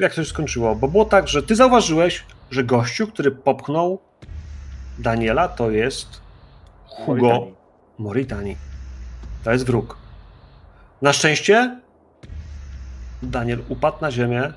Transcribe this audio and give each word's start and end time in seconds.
jak 0.00 0.14
to 0.14 0.24
się 0.24 0.30
skończyło? 0.30 0.74
Bo 0.76 0.88
było 0.88 1.04
tak, 1.04 1.28
że 1.28 1.42
ty 1.42 1.56
zauważyłeś, 1.56 2.24
że 2.50 2.64
gościu, 2.64 3.06
który 3.06 3.30
popchnął 3.30 3.98
Daniela, 4.98 5.48
to 5.48 5.70
jest 5.70 6.20
Hugo 6.86 7.46
Moritani. 7.98 8.56
To 9.44 9.52
jest 9.52 9.66
wróg. 9.66 9.96
Na 11.02 11.12
szczęście 11.12 11.80
Daniel 13.22 13.62
upadł 13.68 13.96
na 14.00 14.10
ziemię, 14.10 14.52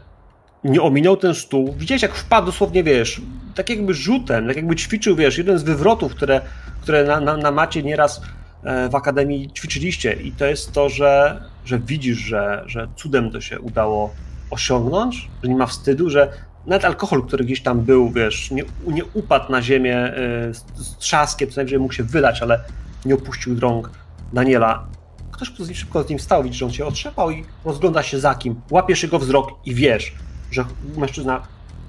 nie 0.64 0.82
ominął 0.82 1.18
ten 1.18 1.36
stół. 1.36 1.76
Widziałeś, 1.78 2.02
jak 2.02 2.16
wpadł 2.16 2.46
dosłownie, 2.46 2.84
wiesz, 2.84 3.22
tak 3.56 3.70
jakby 3.70 3.94
rzutem, 3.94 4.48
tak 4.48 4.56
jakby 4.56 4.76
ćwiczył, 4.76 5.16
wiesz, 5.16 5.38
jeden 5.38 5.58
z 5.58 5.64
wywrotów, 5.64 6.16
które, 6.16 6.42
które 6.82 7.04
na, 7.04 7.20
na, 7.20 7.38
na 7.38 7.52
macie 7.52 7.84
nieraz 7.84 8.22
e, 8.64 8.90
w 8.90 8.96
akademii 8.96 9.52
ćwiczyliście. 9.52 10.14
I 10.14 10.32
to 10.32 10.46
jest 10.46 10.72
to, 10.72 10.90
że, 10.90 11.44
że 11.66 11.80
widzisz, 11.80 12.18
że, 12.18 12.64
że 12.66 12.88
cudem 12.96 13.32
to 13.32 13.42
się 13.42 13.60
udało 13.60 14.14
osiągnąć, 14.54 15.30
że 15.44 15.50
nie 15.50 15.56
ma 15.56 15.66
wstydu, 15.68 16.10
że 16.10 16.34
nawet 16.66 16.86
alkohol, 16.86 17.24
który 17.24 17.46
gdzieś 17.46 17.62
tam 17.62 17.82
był, 17.82 18.12
wiesz, 18.12 18.52
nie, 18.52 18.64
nie 18.88 19.06
upadł 19.06 19.52
na 19.52 19.62
ziemię 19.62 19.98
e, 19.98 20.54
z, 20.54 20.98
trzaskiem, 20.98 21.50
co 21.50 21.56
najwyżej 21.56 21.80
mógł 21.80 21.94
się 21.94 22.04
wylać, 22.04 22.42
ale 22.42 22.60
nie 23.06 23.16
opuścił 23.16 23.60
rąk 23.60 23.90
Daniela. 24.34 24.88
Ktoś 25.32 25.52
szybko 25.74 26.04
z 26.04 26.10
nim 26.10 26.20
stał, 26.20 26.44
widzisz, 26.44 26.60
że 26.60 26.66
on 26.66 26.72
się 26.72 26.86
otrzepał 26.86 27.32
i 27.32 27.46
rozgląda 27.66 28.04
się 28.04 28.20
za 28.20 28.36
kim. 28.36 28.62
Łapiesz 28.72 29.04
jego 29.04 29.20
wzrok 29.20 29.50
i 29.66 29.76
wiesz, 29.76 30.14
że 30.52 30.66
mężczyzna 30.98 31.42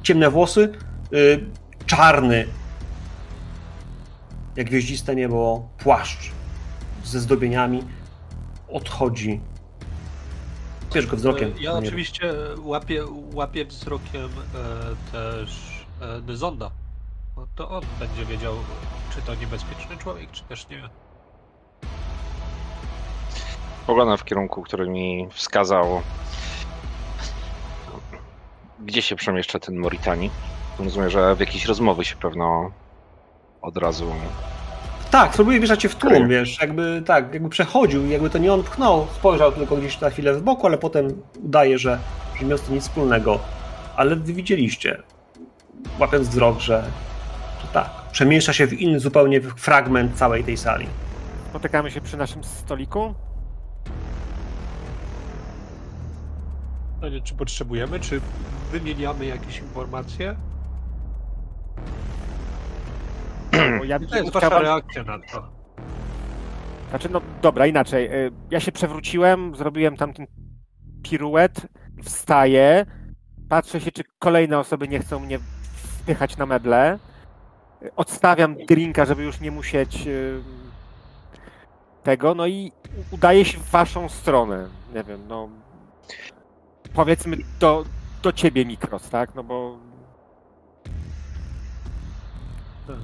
ciemne 0.03 0.31
włosy, 0.31 0.73
yy, 1.11 1.47
czarny, 1.87 2.47
jak 4.57 4.67
gwieździste 4.67 5.15
niebo, 5.15 5.69
płaszcz 5.79 6.33
ze 7.05 7.21
zdobieniami, 7.21 7.83
odchodzi. 8.69 9.41
Łapiesz 10.95 11.11
go 11.11 11.17
wzrokiem. 11.17 11.55
Ja 11.61 11.73
oczywiście 11.73 12.35
łapię, 12.59 13.05
łapię 13.35 13.65
wzrokiem 13.65 14.23
e, 14.23 15.11
też 15.13 15.87
e. 16.01 16.23
No 17.37 17.47
to 17.55 17.69
on 17.69 17.83
będzie 17.99 18.25
wiedział, 18.25 18.55
czy 19.15 19.23
to 19.23 19.35
niebezpieczny 19.35 19.97
człowiek, 19.97 20.31
czy 20.31 20.45
też 20.45 20.69
nie. 20.69 20.89
Poglądam 23.87 24.19
w 24.19 24.25
kierunku, 24.25 24.63
który 24.63 24.91
mi 24.91 25.29
wskazał, 25.33 26.03
gdzie 28.79 29.03
się 29.03 29.17
przemieszcza 29.17 29.59
ten 29.59 29.77
Moritani. 29.79 30.31
Rozumiem, 30.79 31.11
że 31.11 31.37
w 31.37 31.41
jakieś 31.41 31.67
rozmowy 31.67 32.05
się 32.05 32.17
pewno 32.17 32.71
od 33.63 33.77
razu. 33.77 34.13
Tak, 35.15 35.33
spróbuję 35.33 35.59
wjeżdżać 35.59 35.81
cię 35.81 35.89
w 35.89 35.95
tłum, 35.95 36.29
wiesz, 36.29 36.61
jakby 36.61 37.03
tak, 37.07 37.35
jakby 37.35 37.49
przechodził, 37.49 38.07
jakby 38.07 38.31
to 38.31 38.39
nie 38.39 38.53
on 38.53 38.63
pchnął, 38.63 39.07
spojrzał 39.15 39.53
tylko 39.53 39.77
gdzieś 39.77 40.01
na 40.01 40.11
chwilę 40.11 40.35
w 40.35 40.43
boku, 40.43 40.67
ale 40.67 40.79
potem 40.79 41.09
udaje, 41.43 41.79
że, 41.79 41.99
że 42.41 42.47
miał 42.47 42.59
z 42.59 42.63
tym 42.63 42.75
nic 42.75 42.83
wspólnego. 42.83 43.39
Ale 43.97 44.17
wy 44.17 44.33
widzieliście, 44.33 45.03
łapiąc 45.99 46.29
wzrok, 46.29 46.61
że, 46.61 46.85
że 47.63 47.69
tak, 47.73 47.91
przemieszcza 48.13 48.53
się 48.53 48.67
w 48.67 48.73
inny 48.73 49.01
zupełnie 49.01 49.41
fragment 49.41 50.17
całej 50.17 50.45
tej 50.45 50.57
sali. 50.57 50.87
Spotykamy 51.51 51.91
się 51.91 52.01
przy 52.01 52.17
naszym 52.17 52.45
stoliku? 52.45 53.15
Czy 57.25 57.35
potrzebujemy, 57.35 58.01
czy 58.01 58.21
wymieniamy 58.73 59.27
jakieś 59.27 59.59
informacje? 59.59 60.37
Ja 63.85 63.99
to 63.99 64.17
jest 64.17 64.33
wasza 64.33 64.59
reakcja 64.59 65.05
na 65.05 65.19
to. 65.19 65.49
Znaczy, 66.91 67.09
no 67.11 67.21
dobra, 67.43 67.67
inaczej. 67.67 68.13
Y, 68.13 68.33
ja 68.51 68.61
się 68.61 68.73
przewróciłem, 68.73 69.57
zrobiłem 69.57 69.97
tamten 69.97 70.27
piruet, 71.03 71.67
wstaję, 72.03 72.87
patrzę 73.49 73.81
się, 73.81 73.93
czy 73.93 74.03
kolejne 74.19 74.59
osoby 74.59 74.89
nie 74.89 74.99
chcą 74.99 75.21
mnie 75.21 75.39
wpychać 75.75 76.37
na 76.37 76.47
meble. 76.47 76.99
Odstawiam 77.97 78.57
drinka, 78.69 79.05
żeby 79.05 79.23
już 79.23 79.41
nie 79.41 79.51
musieć 79.51 80.07
y, 80.07 80.41
tego, 82.03 82.35
no 82.35 82.47
i 82.47 82.73
udaję 83.11 83.45
się 83.45 83.59
w 83.59 83.71
waszą 83.71 84.09
stronę. 84.09 84.69
Nie 84.95 85.05
wiem, 85.05 85.21
no 85.29 85.49
powiedzmy 86.95 87.37
do, 87.61 87.85
do 88.23 88.33
ciebie 88.33 88.65
Mikros, 88.65 89.11
tak? 89.11 89.35
No 89.35 89.45
bo... 89.45 89.79
Tak. 92.87 92.97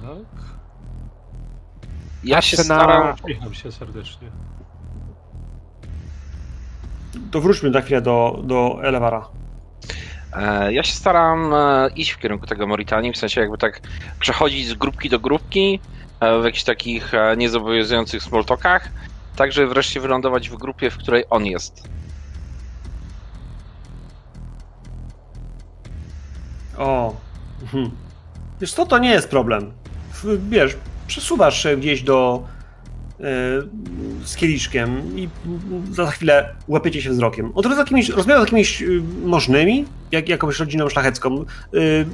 Ja 2.23 2.41
się 2.41 2.57
staram... 2.57 3.15
Uśmiecham 3.23 3.53
się 3.53 3.71
serdecznie. 3.71 4.27
To 7.31 7.41
wróćmy 7.41 7.69
na 7.69 7.81
chwilę 7.81 8.01
do, 8.01 8.41
do 8.43 8.79
Elewara. 8.83 9.27
E, 10.33 10.73
ja 10.73 10.83
się 10.83 10.93
staram 10.93 11.53
e, 11.53 11.89
iść 11.95 12.11
w 12.11 12.17
kierunku 12.17 12.47
tego 12.47 12.67
Moritanii, 12.67 13.13
w 13.13 13.17
sensie 13.17 13.41
jakby 13.41 13.57
tak 13.57 13.81
przechodzić 14.19 14.67
z 14.67 14.73
grupki 14.73 15.09
do 15.09 15.19
grupki 15.19 15.79
e, 16.19 16.41
w 16.41 16.45
jakichś 16.45 16.63
takich 16.63 17.11
niezobowiązujących 17.37 18.23
smoltokach, 18.23 18.89
tak 19.35 19.51
żeby 19.51 19.67
wreszcie 19.67 19.99
wylądować 19.99 20.49
w 20.49 20.57
grupie, 20.57 20.89
w 20.89 20.97
której 20.97 21.23
on 21.29 21.45
jest. 21.45 21.89
O. 26.77 27.15
Mhm. 27.61 27.91
Wiesz 28.61 28.73
co, 28.73 28.85
to 28.85 28.97
nie 28.97 29.09
jest 29.09 29.29
problem. 29.29 29.71
Wiesz, 30.49 30.77
przesuwasz 31.07 31.63
się 31.63 31.77
gdzieś 31.77 32.03
do 32.03 32.43
yy, 33.19 33.25
z 34.23 34.35
kieliszkiem 34.35 35.17
i 35.19 35.29
za 35.91 36.11
chwilę 36.11 36.55
łapiecie 36.67 37.01
się 37.01 37.09
wzrokiem. 37.09 37.51
Od 37.55 37.65
razu 37.65 37.79
jakimiś, 37.79 38.09
rozmawiam 38.09 38.41
z 38.41 38.45
jakimiś 38.45 38.81
yy, 38.81 39.01
możnymi, 39.25 39.85
jak, 40.11 40.29
jakąś 40.29 40.59
rodziną 40.59 40.89
szlachecką. 40.89 41.45
Yy, 41.73 42.05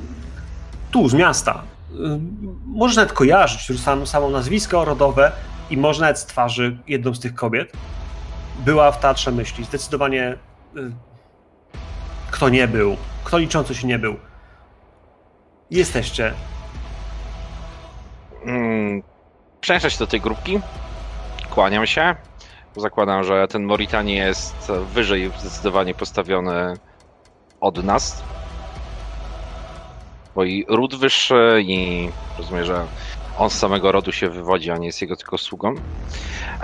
tu, 0.91 1.09
z 1.09 1.13
miasta. 1.13 1.63
Yy, 1.91 2.19
możesz 2.65 2.97
nawet 2.97 3.13
kojarzyć 3.13 3.81
sam, 3.81 4.07
samo 4.07 4.29
nazwisko 4.29 4.85
rodowe 4.85 5.31
i 5.69 5.77
może 5.77 6.01
nawet 6.01 6.19
z 6.19 6.25
twarzy 6.25 6.77
jedną 6.87 7.15
z 7.15 7.19
tych 7.19 7.35
kobiet. 7.35 7.73
Była 8.65 8.91
w 8.91 8.99
teatrze 8.99 9.31
myśli. 9.31 9.65
Zdecydowanie 9.65 10.37
kto 12.31 12.49
nie 12.49 12.67
był, 12.67 12.97
kto 13.23 13.37
liczący 13.37 13.75
się 13.75 13.87
nie 13.87 13.99
był 13.99 14.15
Jesteście. 15.71 16.33
Przeniosę 19.61 19.91
się 19.91 19.99
do 19.99 20.07
tej 20.07 20.21
grupki. 20.21 20.59
Kłaniam 21.49 21.87
się. 21.87 22.15
Zakładam, 22.75 23.23
że 23.23 23.47
ten 23.47 23.63
Moritani 23.63 24.15
jest 24.15 24.71
wyżej 24.93 25.31
zdecydowanie 25.37 25.93
postawiony 25.93 26.73
od 27.61 27.83
nas. 27.83 28.23
Bo 30.35 30.43
i 30.43 30.65
ród 30.69 30.95
wyższy 30.95 31.61
i 31.61 32.09
rozumiem, 32.37 32.65
że 32.65 32.85
on 33.37 33.49
z 33.49 33.53
samego 33.53 33.91
rodu 33.91 34.11
się 34.11 34.29
wywodzi, 34.29 34.71
a 34.71 34.77
nie 34.77 34.85
jest 34.85 35.01
jego 35.01 35.15
tylko 35.15 35.37
sługą. 35.37 35.73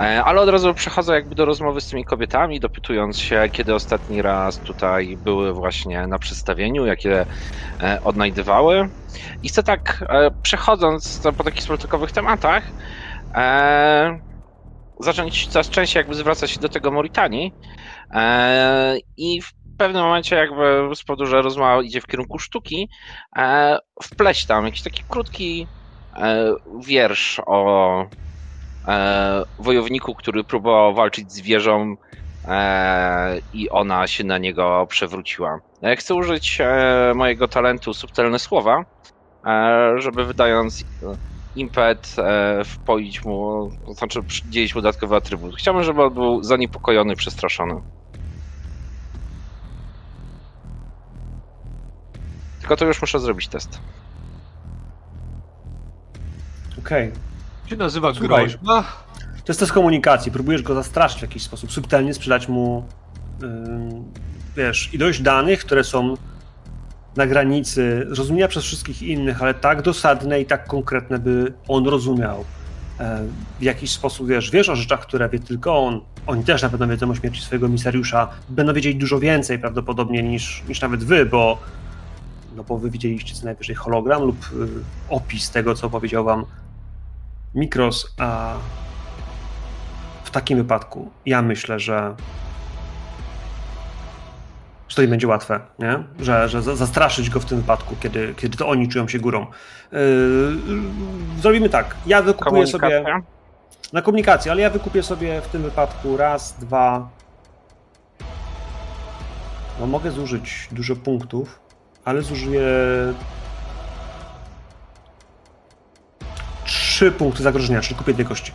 E, 0.00 0.24
ale 0.24 0.40
od 0.40 0.48
razu 0.48 0.74
przechodzę 0.74 1.14
jakby 1.14 1.34
do 1.34 1.44
rozmowy 1.44 1.80
z 1.80 1.88
tymi 1.88 2.04
kobietami, 2.04 2.60
dopytując 2.60 3.18
się, 3.18 3.48
kiedy 3.52 3.74
ostatni 3.74 4.22
raz 4.22 4.60
tutaj 4.62 5.16
były 5.16 5.52
właśnie 5.52 6.06
na 6.06 6.18
przedstawieniu, 6.18 6.86
jakie 6.86 7.26
e, 7.82 7.98
odnajdywały. 8.02 8.88
I 9.42 9.48
chcę 9.48 9.62
tak, 9.62 10.04
e, 10.08 10.30
przechodząc 10.42 11.20
po 11.36 11.44
takich 11.44 11.62
smoltokowych 11.64 12.12
tematach, 12.12 12.74
zacząć 15.00 15.46
coraz 15.46 15.70
częściej 15.70 16.00
jakby 16.00 16.14
zwracać 16.14 16.50
się 16.50 16.60
do 16.60 16.68
tego 16.68 16.90
Moritanii 16.90 17.52
i 19.16 19.42
w 19.42 19.52
pewnym 19.76 20.02
momencie 20.02 20.36
jakby 20.36 20.88
z 20.94 21.04
powodu, 21.04 21.26
że 21.26 21.42
rozmowa 21.42 21.82
idzie 21.82 22.00
w 22.00 22.06
kierunku 22.06 22.38
sztuki, 22.38 22.88
wpleść 24.02 24.46
tam 24.46 24.64
jakiś 24.64 24.82
taki 24.82 25.02
krótki 25.08 25.68
wiersz 26.86 27.40
o 27.46 28.04
e, 28.88 29.42
wojowniku, 29.58 30.14
który 30.14 30.44
próbował 30.44 30.94
walczyć 30.94 31.32
z 31.32 31.40
wieżą 31.40 31.94
e, 32.44 33.38
i 33.52 33.70
ona 33.70 34.06
się 34.06 34.24
na 34.24 34.38
niego 34.38 34.86
przewróciła. 34.88 35.58
Chcę 35.96 36.14
użyć 36.14 36.58
mojego 37.14 37.48
talentu 37.48 37.94
subtelne 37.94 38.38
słowa, 38.38 38.84
żeby 39.96 40.24
wydając 40.24 40.84
impet 41.54 42.16
wpoić 42.64 43.24
mu, 43.24 43.70
znaczy 43.98 44.20
dzielić 44.44 44.74
mu 44.74 44.80
dodatkowy 44.80 45.16
atrybut. 45.16 45.56
Chciałbym, 45.58 45.82
żeby 45.82 46.02
on 46.02 46.14
był 46.14 46.42
zaniepokojony, 46.42 47.16
przestraszony. 47.16 47.80
Tylko 52.60 52.76
to 52.76 52.84
już 52.86 53.00
muszę 53.00 53.18
zrobić 53.18 53.48
test. 53.48 53.80
Okej. 56.84 57.12
Się 57.66 57.76
nazywa 57.76 58.14
Słuchaj, 58.14 58.46
groźba? 58.46 58.82
To 59.44 59.52
jest 59.52 59.60
test 59.60 59.72
komunikacji. 59.72 60.32
Próbujesz 60.32 60.62
go 60.62 60.74
zastraszyć 60.74 61.18
w 61.18 61.22
jakiś 61.22 61.42
sposób, 61.42 61.72
subtelnie 61.72 62.14
sprzedać 62.14 62.48
mu 62.48 62.84
yy, 63.40 63.48
wiesz, 64.56 64.94
ilość 64.94 65.20
danych, 65.22 65.60
które 65.60 65.84
są 65.84 66.14
na 67.16 67.26
granicy 67.26 68.06
zrozumienia 68.10 68.48
przez 68.48 68.64
wszystkich 68.64 69.02
innych, 69.02 69.42
ale 69.42 69.54
tak 69.54 69.82
dosadne 69.82 70.40
i 70.40 70.46
tak 70.46 70.66
konkretne, 70.66 71.18
by 71.18 71.52
on 71.68 71.86
rozumiał. 71.86 72.44
e, 73.00 73.24
w 73.60 73.62
jakiś 73.62 73.90
sposób 73.90 74.28
wiesz, 74.28 74.50
wiesz 74.50 74.68
o 74.68 74.76
rzeczach, 74.76 75.00
które 75.00 75.28
wie 75.28 75.38
tylko 75.38 75.78
on. 75.78 76.00
Oni 76.26 76.44
też 76.44 76.62
na 76.62 76.68
pewno 76.68 76.88
wiedzą 76.88 77.10
o 77.10 77.14
śmierci 77.14 77.42
swojego 77.42 77.68
misariusza. 77.68 78.28
Będą 78.48 78.72
wiedzieć 78.72 78.96
dużo 78.96 79.20
więcej 79.20 79.58
prawdopodobnie 79.58 80.22
niż, 80.22 80.62
niż 80.68 80.80
nawet 80.80 81.04
wy, 81.04 81.26
bo, 81.26 81.58
no 82.56 82.64
bo 82.64 82.78
wy 82.78 82.90
widzieliście 82.90 83.34
co 83.34 83.44
najwyżej 83.44 83.76
hologram 83.76 84.22
lub 84.22 84.36
y, 84.52 84.68
opis 85.08 85.50
tego, 85.50 85.74
co 85.74 85.90
powiedział 85.90 86.24
wam 86.24 86.44
Mikros, 87.54 88.14
a 88.18 88.54
w 90.24 90.30
takim 90.30 90.58
wypadku 90.58 91.10
ja 91.26 91.42
myślę, 91.42 91.80
że 91.80 92.14
że 94.88 94.96
to 94.96 95.02
nie 95.02 95.08
będzie 95.08 95.28
łatwe, 95.28 95.60
nie? 95.78 96.04
Że, 96.20 96.48
że 96.48 96.62
zastraszyć 96.62 97.30
go 97.30 97.40
w 97.40 97.44
tym 97.44 97.58
wypadku, 97.58 97.96
kiedy, 98.00 98.34
kiedy 98.36 98.56
to 98.56 98.68
oni 98.68 98.88
czują 98.88 99.08
się 99.08 99.18
górą. 99.18 99.46
Yy, 99.92 99.98
zrobimy 101.40 101.68
tak. 101.68 101.96
Ja 102.06 102.22
wykupuję 102.22 102.66
sobie. 102.66 103.04
Na 103.92 104.02
komunikację, 104.02 104.52
ale 104.52 104.62
ja 104.62 104.70
wykupię 104.70 105.02
sobie 105.02 105.40
w 105.40 105.48
tym 105.48 105.62
wypadku 105.62 106.16
raz, 106.16 106.52
dwa. 106.60 107.08
No 109.80 109.86
mogę 109.86 110.10
zużyć 110.10 110.68
dużo 110.72 110.96
punktów, 110.96 111.60
ale 112.04 112.22
zużyję 112.22 112.62
trzy 116.94 117.12
punkty 117.12 117.42
zagrożenia, 117.42 117.80
czyli 117.80 117.94
kupię 117.94 118.14
dwie 118.14 118.24
kości. 118.24 118.52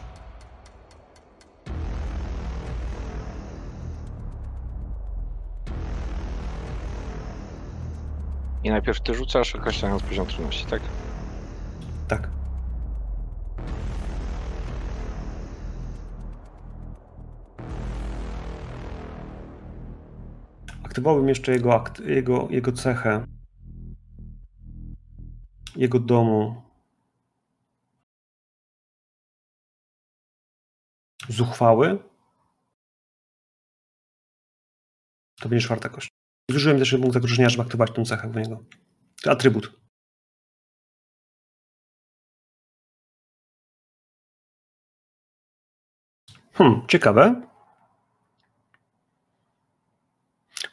I 8.63 8.69
najpierw 8.69 9.01
ty 9.01 9.13
rzucasz, 9.13 9.55
określając 9.55 10.03
poziom 10.03 10.27
trudności, 10.27 10.65
tak? 10.65 10.81
Tak. 12.07 12.29
Aktywowałbym 20.83 21.29
jeszcze 21.29 21.51
jego, 21.51 21.75
akt, 21.75 21.99
jego, 21.99 22.47
jego 22.49 22.71
cechę. 22.71 23.25
Jego 25.75 25.99
domu. 25.99 26.68
Zuchwały. 31.29 32.03
To 35.41 35.49
będzie 35.49 35.65
czwarta 35.65 35.89
kość. 35.89 36.09
Zużyłem 36.51 36.79
też 36.79 36.91
punkt 36.91 37.13
zagrożenia, 37.13 37.49
żeby 37.49 37.63
aktywować 37.63 37.91
tę 37.95 38.05
cechę 38.05 38.29
w 38.29 38.35
niego. 38.35 38.63
Atrybut. 39.25 39.79
Hmm, 46.53 46.87
ciekawe. 46.87 47.41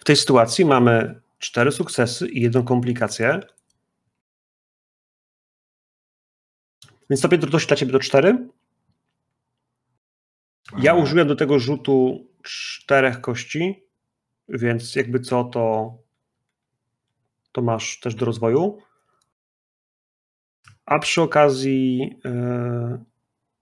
W 0.00 0.04
tej 0.04 0.16
sytuacji 0.16 0.64
mamy 0.64 1.20
cztery 1.38 1.72
sukcesy 1.72 2.28
i 2.28 2.40
jedną 2.40 2.64
komplikację. 2.64 3.40
Więc 7.10 7.20
stopień 7.20 7.40
trudności 7.40 7.68
dla 7.68 7.76
ciebie 7.76 7.92
to 7.92 7.98
cztery. 7.98 8.48
Ja 10.78 10.94
użyłem 10.94 11.28
do 11.28 11.36
tego 11.36 11.58
rzutu 11.58 12.26
czterech 12.42 13.20
kości. 13.20 13.86
Więc 14.48 14.96
jakby 14.96 15.20
co, 15.20 15.44
to, 15.44 15.94
to 17.52 17.62
masz 17.62 18.00
też 18.00 18.14
do 18.14 18.26
rozwoju. 18.26 18.78
A 20.84 20.98
przy 20.98 21.22
okazji, 21.22 21.98
yy, 22.24 23.04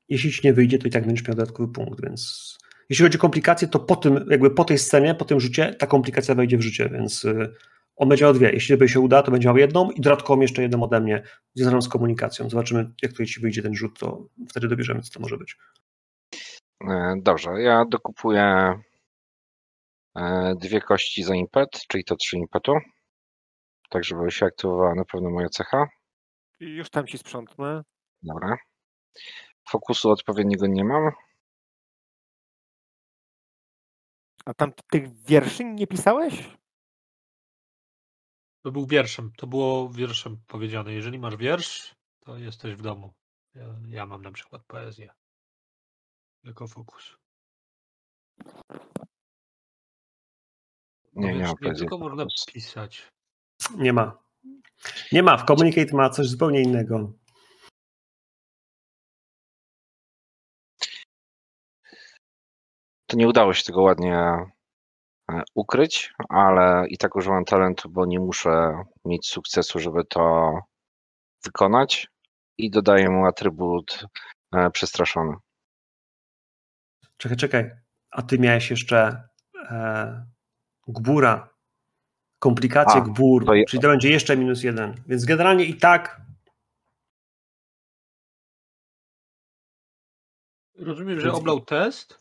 jeśli 0.09 0.33
ci 0.33 0.41
nie 0.45 0.53
wyjdzie, 0.53 0.79
to 0.79 0.89
i 0.89 0.91
tak 0.91 1.07
będziesz 1.07 1.29
miał 1.29 1.37
dodatkowy 1.37 1.73
punkt, 1.73 2.03
więc 2.03 2.59
jeśli 2.89 3.03
chodzi 3.03 3.19
o 3.19 3.21
komplikacje, 3.21 3.69
to 3.69 3.81
po 3.81 3.97
tym, 3.97 4.27
jakby 4.31 4.51
po 4.51 4.65
tej 4.65 4.79
scenie, 4.79 5.15
po 5.15 5.25
tym 5.25 5.41
rzucie, 5.41 5.75
ta 5.75 5.87
komplikacja 5.87 6.35
wejdzie 6.35 6.59
w 6.59 6.63
życie, 6.63 6.89
więc 6.89 7.25
yy, 7.25 7.55
on 7.97 8.09
będzie 8.09 8.25
miał 8.25 8.35
dwie. 8.35 8.51
Jeśli 8.51 8.77
by 8.77 8.89
się 8.89 9.01
uda, 9.01 9.23
to 9.23 9.31
będzie 9.31 9.49
miał 9.49 9.57
jedną 9.57 9.91
i 9.91 10.01
dodatkową 10.01 10.41
jeszcze 10.41 10.63
jedną 10.63 10.83
ode 10.83 11.01
mnie, 11.01 11.23
związaną 11.55 11.83
z 11.83 11.89
komunikacją. 11.89 12.51
Zobaczymy, 12.51 12.91
jak 13.03 13.13
tutaj 13.13 13.27
ci 13.27 13.41
wyjdzie 13.41 13.63
ten 13.63 13.75
rzut, 13.75 13.99
to 13.99 14.29
wtedy 14.49 14.69
dobierzemy, 14.69 15.01
co 15.01 15.13
to 15.13 15.21
może 15.21 15.39
być. 15.39 15.57
E, 16.89 17.15
dobrze, 17.23 17.51
ja 17.51 17.85
dokupuję 17.85 18.75
E, 20.15 20.55
dwie 20.55 20.81
kości 20.81 21.23
za 21.23 21.35
impet, 21.35 21.71
czyli 21.89 22.05
to 22.05 22.17
trzy 22.17 22.37
impetu. 22.37 22.73
Tak, 23.91 24.05
żeby 24.05 24.31
się 24.31 24.47
aktywowała 24.47 24.95
na 24.95 25.05
pewno 25.05 25.31
moja 25.31 25.49
cecha. 25.49 25.87
Już 26.61 26.91
tam 26.91 27.07
ci 27.07 27.19
sprzątnę. 27.19 27.83
Dobra. 28.23 28.57
Fokusu 29.69 30.11
odpowiedniego 30.11 30.67
nie 30.67 30.85
mam. 30.85 31.11
A 34.45 34.55
tam 34.55 34.73
tych 34.91 35.25
wierszy 35.25 35.65
nie 35.65 35.87
pisałeś? 35.87 36.57
To 38.63 38.73
był 38.73 38.87
wierszem. 38.87 39.33
To 39.37 39.47
było 39.47 39.89
wierszem 39.89 40.37
powiedziane. 40.47 40.93
Jeżeli 40.93 41.19
masz 41.19 41.37
wiersz, 41.37 41.95
to 42.21 42.39
jesteś 42.39 42.75
w 42.75 42.83
domu. 42.83 43.15
Ja, 43.55 43.65
ja 43.89 44.07
mam 44.07 44.23
na 44.23 44.33
przykład 44.33 44.65
poezję 44.67 45.24
jako 46.45 46.67
fokus. 46.67 47.17
Nie, 51.13 51.35
nie 51.35 51.43
ma 51.43 51.55
nie 51.63 51.75
tylko 51.75 51.99
można 51.99 52.27
pisać. 52.53 53.09
Nie 53.77 53.93
ma. 53.93 54.19
Nie 55.13 55.23
ma. 55.23 55.37
W 55.37 55.45
Communicate 55.45 55.97
ma 55.97 56.11
coś 56.11 56.29
zupełnie 56.29 56.63
innego. 56.63 57.13
To 63.07 63.17
nie 63.17 63.29
udało 63.29 63.55
się 63.55 63.65
tego 63.65 63.83
ładnie 63.83 64.17
e, 65.31 65.43
ukryć, 65.55 66.13
ale 66.29 66.87
i 66.89 66.99
tak 66.99 67.17
używam 67.17 67.45
talentu, 67.45 67.91
bo 67.91 68.07
nie 68.07 68.21
muszę 68.21 68.85
mieć 69.05 69.27
sukcesu, 69.29 69.79
żeby 69.79 70.05
to 70.05 70.53
wykonać 71.45 72.09
i 72.59 72.71
dodaję 72.71 73.11
mu 73.11 73.27
atrybut 73.27 74.07
e, 74.53 74.71
przestraszony. 74.71 75.37
Czekaj, 77.17 77.37
czekaj. 77.37 77.71
A 78.11 78.23
ty 78.23 78.39
miałeś 78.39 78.71
jeszcze 78.71 79.29
e, 79.71 80.27
Gbura, 80.89 81.55
komplikacje 82.39 83.01
A, 83.01 83.05
gbur, 83.05 83.47
to 83.47 83.55
je... 83.55 83.65
czyli 83.65 83.83
to 83.83 83.89
będzie 83.89 84.11
jeszcze 84.11 84.37
minus 84.37 84.63
jeden. 84.63 84.95
Więc 85.07 85.25
generalnie 85.25 85.65
i 85.65 85.75
tak. 85.75 86.21
Rozumiem, 90.79 91.21
że 91.21 91.33
oblał 91.33 91.61
test, 91.61 92.19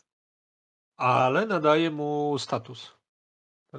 ale 0.96 1.46
nadaje 1.46 1.90
mu 1.90 2.38
status. 2.38 2.96
E, 3.74 3.78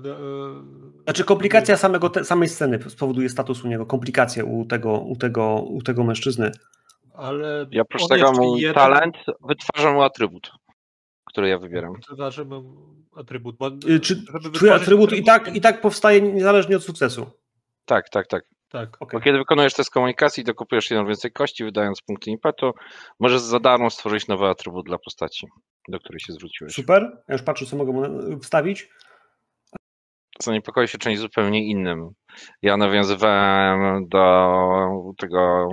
znaczy 1.03 1.23
komplikacja 1.23 1.77
samego 1.77 2.09
te, 2.09 2.25
samej 2.25 2.49
sceny 2.49 2.89
spowoduje 2.89 3.29
status 3.29 3.63
u 3.63 3.67
niego, 3.67 3.85
komplikacje 3.85 4.45
u 4.45 4.65
tego, 4.65 4.99
u 4.99 5.15
tego, 5.15 5.55
u 5.55 5.81
tego 5.81 6.03
mężczyzny. 6.03 6.51
Ale 7.13 7.65
ja 7.71 7.81
oprócz 7.81 8.07
tego 8.07 8.31
mój 8.31 8.61
jeden... 8.61 8.75
talent 8.75 9.17
wytwarza 9.47 9.93
mu 9.93 10.01
atrybut, 10.01 10.51
który 11.35 11.49
ja 11.49 11.59
wybieram. 11.59 11.93
Wytwarza 12.09 12.43
mu 12.43 12.63
atrybut. 13.15 13.57
Bo, 13.57 13.67
y, 13.89 13.99
Czy 13.99 14.25
twój 14.53 14.69
atrybut 14.69 15.13
i 15.13 15.23
tak, 15.23 15.55
i 15.55 15.61
tak 15.61 15.81
powstaje 15.81 16.21
niezależnie 16.21 16.77
od 16.77 16.83
sukcesu? 16.83 17.31
Tak, 17.85 18.09
tak, 18.09 18.27
tak. 18.27 18.43
Tak. 18.69 18.97
Okay. 18.99 19.19
Bo 19.19 19.23
kiedy 19.23 19.37
wykonujesz 19.37 19.73
test 19.73 19.89
komunikacji, 19.89 20.43
to 20.43 20.53
kupujesz 20.53 20.91
jedną 20.91 21.07
więcej 21.07 21.31
kości, 21.31 21.63
wydając 21.63 22.01
punkty 22.01 22.31
impetu, 22.31 22.71
możesz 23.19 23.41
za 23.41 23.59
darmo 23.59 23.89
stworzyć 23.89 24.27
nowy 24.27 24.45
atrybut 24.45 24.85
dla 24.85 24.97
postaci, 24.97 25.47
do 25.87 25.99
której 25.99 26.19
się 26.19 26.33
zwróciłeś. 26.33 26.73
Super. 26.73 27.23
Ja 27.27 27.33
już 27.33 27.43
patrzę, 27.43 27.65
co 27.65 27.77
mogę 27.77 27.91
mu 27.91 28.39
wstawić. 28.39 28.89
Zaniepokoi 30.39 30.87
się 30.87 30.97
czymś 30.97 31.19
zupełnie 31.19 31.67
innym. 31.67 32.09
Ja 32.61 32.77
nawiązywałem 32.77 34.07
do 34.07 35.13
tego 35.17 35.69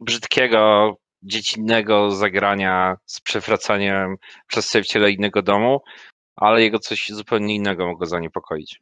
brzydkiego 0.00 0.94
dziecinnego 1.22 2.10
zagrania 2.10 2.96
z 3.06 3.20
przewracaniem 3.20 4.16
przedstawiciela 4.46 5.08
innego 5.08 5.42
domu, 5.42 5.80
ale 6.36 6.62
jego 6.62 6.78
coś 6.78 7.08
zupełnie 7.08 7.54
innego 7.54 7.86
mogło 7.86 8.06
zaniepokoić. 8.06 8.80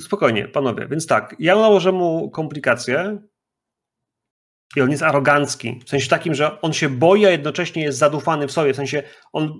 Spokojnie, 0.00 0.48
panowie. 0.48 0.86
Więc 0.90 1.06
tak, 1.06 1.36
ja 1.38 1.54
nałożę 1.54 1.92
mu 1.92 2.30
komplikacje 2.30 3.18
i 4.76 4.80
on 4.80 4.90
jest 4.90 5.02
arogancki. 5.02 5.80
W 5.86 5.88
sensie 5.88 6.08
takim, 6.08 6.34
że 6.34 6.60
on 6.60 6.72
się 6.72 6.88
boi, 6.88 7.26
a 7.26 7.30
jednocześnie 7.30 7.82
jest 7.82 7.98
zadufany 7.98 8.46
w 8.46 8.52
sobie. 8.52 8.72
W 8.72 8.76
sensie 8.76 9.02
on 9.32 9.52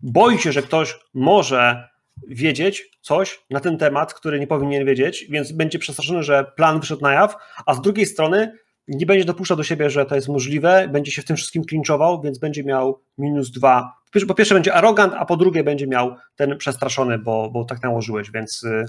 boi 0.00 0.38
się, 0.38 0.52
że 0.52 0.62
ktoś 0.62 0.98
może 1.14 1.88
wiedzieć 2.28 2.90
coś 3.00 3.44
na 3.50 3.60
ten 3.60 3.78
temat, 3.78 4.14
który 4.14 4.40
nie 4.40 4.46
powinien 4.46 4.86
wiedzieć, 4.86 5.26
więc 5.30 5.52
będzie 5.52 5.78
przestraszony, 5.78 6.22
że 6.22 6.44
plan 6.56 6.80
wyszedł 6.80 7.02
na 7.02 7.12
jaw, 7.12 7.36
a 7.66 7.74
z 7.74 7.80
drugiej 7.80 8.06
strony 8.06 8.58
nie 8.88 9.06
będzie 9.06 9.24
dopuszczał 9.24 9.56
do 9.56 9.62
siebie, 9.62 9.90
że 9.90 10.06
to 10.06 10.14
jest 10.14 10.28
możliwe, 10.28 10.88
będzie 10.88 11.12
się 11.12 11.22
w 11.22 11.24
tym 11.24 11.36
wszystkim 11.36 11.64
klinczował, 11.64 12.22
więc 12.22 12.38
będzie 12.38 12.64
miał 12.64 13.02
minus 13.18 13.50
dwa. 13.50 13.92
Po 14.28 14.34
pierwsze 14.34 14.54
będzie 14.54 14.74
arrogant, 14.74 15.14
a 15.16 15.24
po 15.24 15.36
drugie 15.36 15.64
będzie 15.64 15.86
miał 15.86 16.16
ten 16.36 16.58
przestraszony, 16.58 17.18
bo, 17.18 17.50
bo 17.50 17.64
tak 17.64 17.82
nałożyłeś, 17.82 18.30
więc 18.30 18.62
y, 18.62 18.84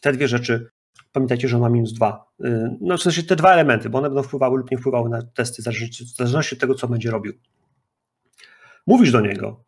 te 0.00 0.12
dwie 0.12 0.28
rzeczy 0.28 0.70
pamiętajcie, 1.12 1.48
że 1.48 1.56
on 1.56 1.62
ma 1.62 1.68
minus 1.68 1.92
dwa. 1.92 2.32
Y, 2.44 2.76
no 2.80 2.96
w 2.96 3.02
sensie 3.02 3.22
te 3.22 3.36
dwa 3.36 3.52
elementy, 3.52 3.90
bo 3.90 3.98
one 3.98 4.08
będą 4.08 4.22
wpływały 4.22 4.58
lub 4.58 4.70
nie 4.70 4.78
wpływały 4.78 5.10
na 5.10 5.22
testy, 5.22 5.62
w 5.62 6.16
zależności 6.16 6.54
od 6.54 6.60
tego, 6.60 6.74
co 6.74 6.88
będzie 6.88 7.10
robił. 7.10 7.32
Mówisz 8.86 9.12
do 9.12 9.20
niego. 9.20 9.64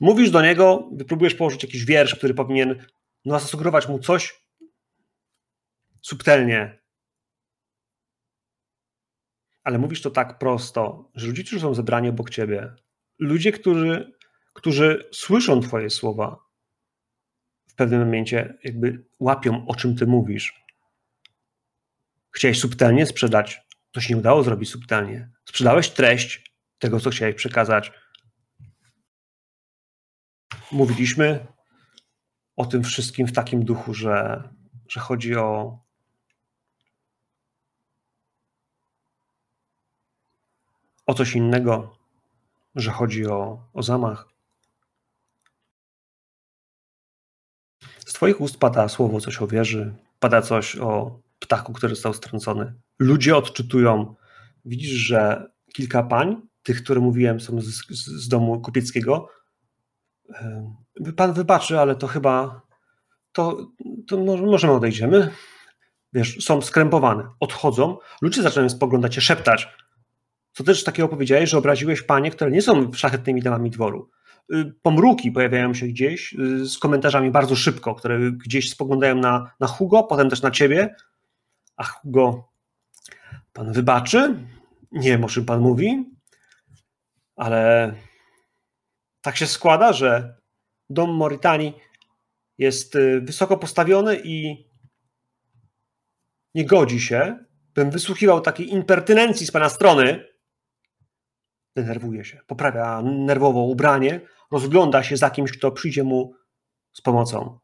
Mówisz 0.00 0.30
do 0.30 0.42
niego, 0.42 0.90
próbujesz 1.08 1.34
położyć 1.34 1.62
jakiś 1.62 1.84
wiersz, 1.84 2.14
który 2.14 2.34
powinien 2.34 2.86
no, 3.24 3.40
zasugerować 3.40 3.88
mu 3.88 3.98
coś 3.98 4.44
subtelnie, 6.00 6.78
ale 9.64 9.78
mówisz 9.78 10.02
to 10.02 10.10
tak 10.10 10.38
prosto, 10.38 11.10
że 11.14 11.26
ludzie, 11.26 11.44
którzy 11.44 11.60
są 11.60 11.74
zebrani 11.74 12.08
obok 12.08 12.30
ciebie, 12.30 12.74
ludzie, 13.18 13.52
którzy, 13.52 14.12
którzy 14.52 15.08
słyszą 15.12 15.60
twoje 15.60 15.90
słowa, 15.90 16.44
w 17.68 17.74
pewnym 17.74 18.00
momencie 18.00 18.58
jakby 18.64 19.04
łapią, 19.20 19.66
o 19.66 19.74
czym 19.74 19.96
ty 19.96 20.06
mówisz. 20.06 20.64
Chciałeś 22.30 22.60
subtelnie 22.60 23.06
sprzedać, 23.06 23.60
to 23.92 24.00
się 24.00 24.14
nie 24.14 24.20
udało 24.20 24.42
zrobić 24.42 24.70
subtelnie. 24.70 25.30
Sprzedałeś 25.44 25.90
treść 25.90 26.52
tego, 26.78 27.00
co 27.00 27.10
chciałeś 27.10 27.34
przekazać. 27.34 27.92
Mówiliśmy 30.72 31.46
o 32.56 32.66
tym 32.66 32.82
wszystkim 32.84 33.26
w 33.26 33.32
takim 33.32 33.64
duchu, 33.64 33.94
że, 33.94 34.48
że 34.88 35.00
chodzi 35.00 35.36
o 35.36 35.78
o 41.06 41.14
coś 41.14 41.36
innego, 41.36 41.96
że 42.74 42.90
chodzi 42.90 43.26
o, 43.26 43.68
o 43.72 43.82
zamach. 43.82 44.28
Z 47.98 48.12
Twoich 48.12 48.40
ust 48.40 48.58
pada 48.58 48.88
słowo 48.88 49.20
coś 49.20 49.42
o 49.42 49.46
wieży, 49.46 49.94
pada 50.20 50.42
coś 50.42 50.76
o 50.76 51.20
ptaku, 51.38 51.72
który 51.72 51.94
został 51.94 52.14
strącony. 52.14 52.74
Ludzie 52.98 53.36
odczytują. 53.36 54.14
Widzisz, 54.64 54.90
że 54.90 55.50
kilka 55.72 56.02
pań, 56.02 56.40
tych, 56.62 56.82
które 56.82 57.00
mówiłem, 57.00 57.40
są 57.40 57.60
z, 57.60 57.86
z, 57.90 58.28
domu 58.28 58.60
kupieckiego. 58.60 59.28
Pan 61.16 61.32
wybaczy, 61.32 61.80
ale 61.80 61.96
to 61.96 62.06
chyba 62.06 62.62
to, 63.32 63.66
to 64.08 64.16
może 64.36 64.66
my 64.66 64.72
odejdziemy. 64.72 65.30
Wiesz, 66.12 66.44
są 66.44 66.62
skrępowane, 66.62 67.28
odchodzą. 67.40 67.98
Ludzie 68.22 68.42
zaczynają 68.42 68.68
spoglądać 68.70 69.14
się, 69.14 69.20
szeptać. 69.20 69.68
Co 70.54 70.64
też 70.64 70.84
takiego 70.84 71.08
powiedziałeś, 71.08 71.50
że 71.50 71.58
obraziłeś 71.58 72.02
panie, 72.02 72.30
które 72.30 72.50
nie 72.50 72.62
są 72.62 72.92
szlachetnymi 72.92 73.42
damami 73.42 73.70
dworu. 73.70 74.10
Y, 74.52 74.74
pomruki 74.82 75.32
pojawiają 75.32 75.74
się 75.74 75.86
gdzieś 75.86 76.32
y, 76.32 76.66
z 76.66 76.78
komentarzami 76.78 77.30
bardzo 77.30 77.56
szybko, 77.56 77.94
które 77.94 78.32
gdzieś 78.32 78.70
spoglądają 78.70 79.14
na, 79.14 79.50
na 79.60 79.66
Hugo, 79.66 80.02
potem 80.02 80.30
też 80.30 80.42
na 80.42 80.50
ciebie. 80.50 80.94
A 81.76 81.84
Hugo, 81.84 82.48
pan 83.52 83.72
wybaczy? 83.72 84.34
Nie 84.92 85.10
wiem, 85.10 85.24
o 85.24 85.28
czym 85.28 85.44
pan 85.44 85.60
mówi, 85.60 86.04
ale 87.36 87.94
tak 89.20 89.36
się 89.36 89.46
składa, 89.46 89.92
że 89.92 90.36
dom 90.90 91.14
Moritanii 91.14 91.74
jest 92.58 92.94
y, 92.96 93.20
wysoko 93.20 93.56
postawiony 93.56 94.20
i 94.24 94.66
nie 96.54 96.66
godzi 96.66 97.00
się, 97.00 97.38
bym 97.74 97.90
wysłuchiwał 97.90 98.40
takiej 98.40 98.72
impertynencji 98.72 99.46
z 99.46 99.50
pana 99.50 99.68
strony, 99.68 100.33
denerwuje 101.76 102.24
się, 102.24 102.40
poprawia 102.46 103.02
nerwowo 103.02 103.60
ubranie, 103.60 104.20
rozgląda 104.50 105.02
się 105.02 105.16
za 105.16 105.30
kimś, 105.30 105.58
kto 105.58 105.72
przyjdzie 105.72 106.04
mu 106.04 106.34
z 106.92 107.00
pomocą. 107.00 107.58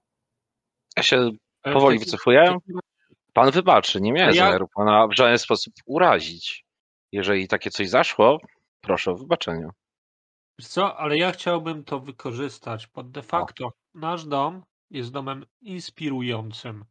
Ja 0.96 1.02
się 1.02 1.30
powoli 1.62 1.98
wycofuję. 1.98 2.56
Pan 3.32 3.50
wybaczy, 3.50 4.00
nie 4.00 4.12
miałem 4.12 4.34
ja... 4.34 4.44
zamiaru 4.44 4.68
pana 4.74 5.06
w 5.06 5.16
żaden 5.16 5.38
sposób 5.38 5.74
urazić. 5.86 6.64
Jeżeli 7.12 7.48
takie 7.48 7.70
coś 7.70 7.88
zaszło, 7.88 8.40
proszę 8.80 9.10
o 9.10 9.16
wybaczenie. 9.16 9.68
Co, 10.60 10.96
ale 10.98 11.18
ja 11.18 11.32
chciałbym 11.32 11.84
to 11.84 12.00
wykorzystać, 12.00 12.88
bo 12.94 13.02
de 13.02 13.22
facto 13.22 13.66
o. 13.66 13.72
nasz 13.94 14.24
dom 14.24 14.64
jest 14.90 15.10
domem 15.10 15.46
inspirującym 15.60 16.84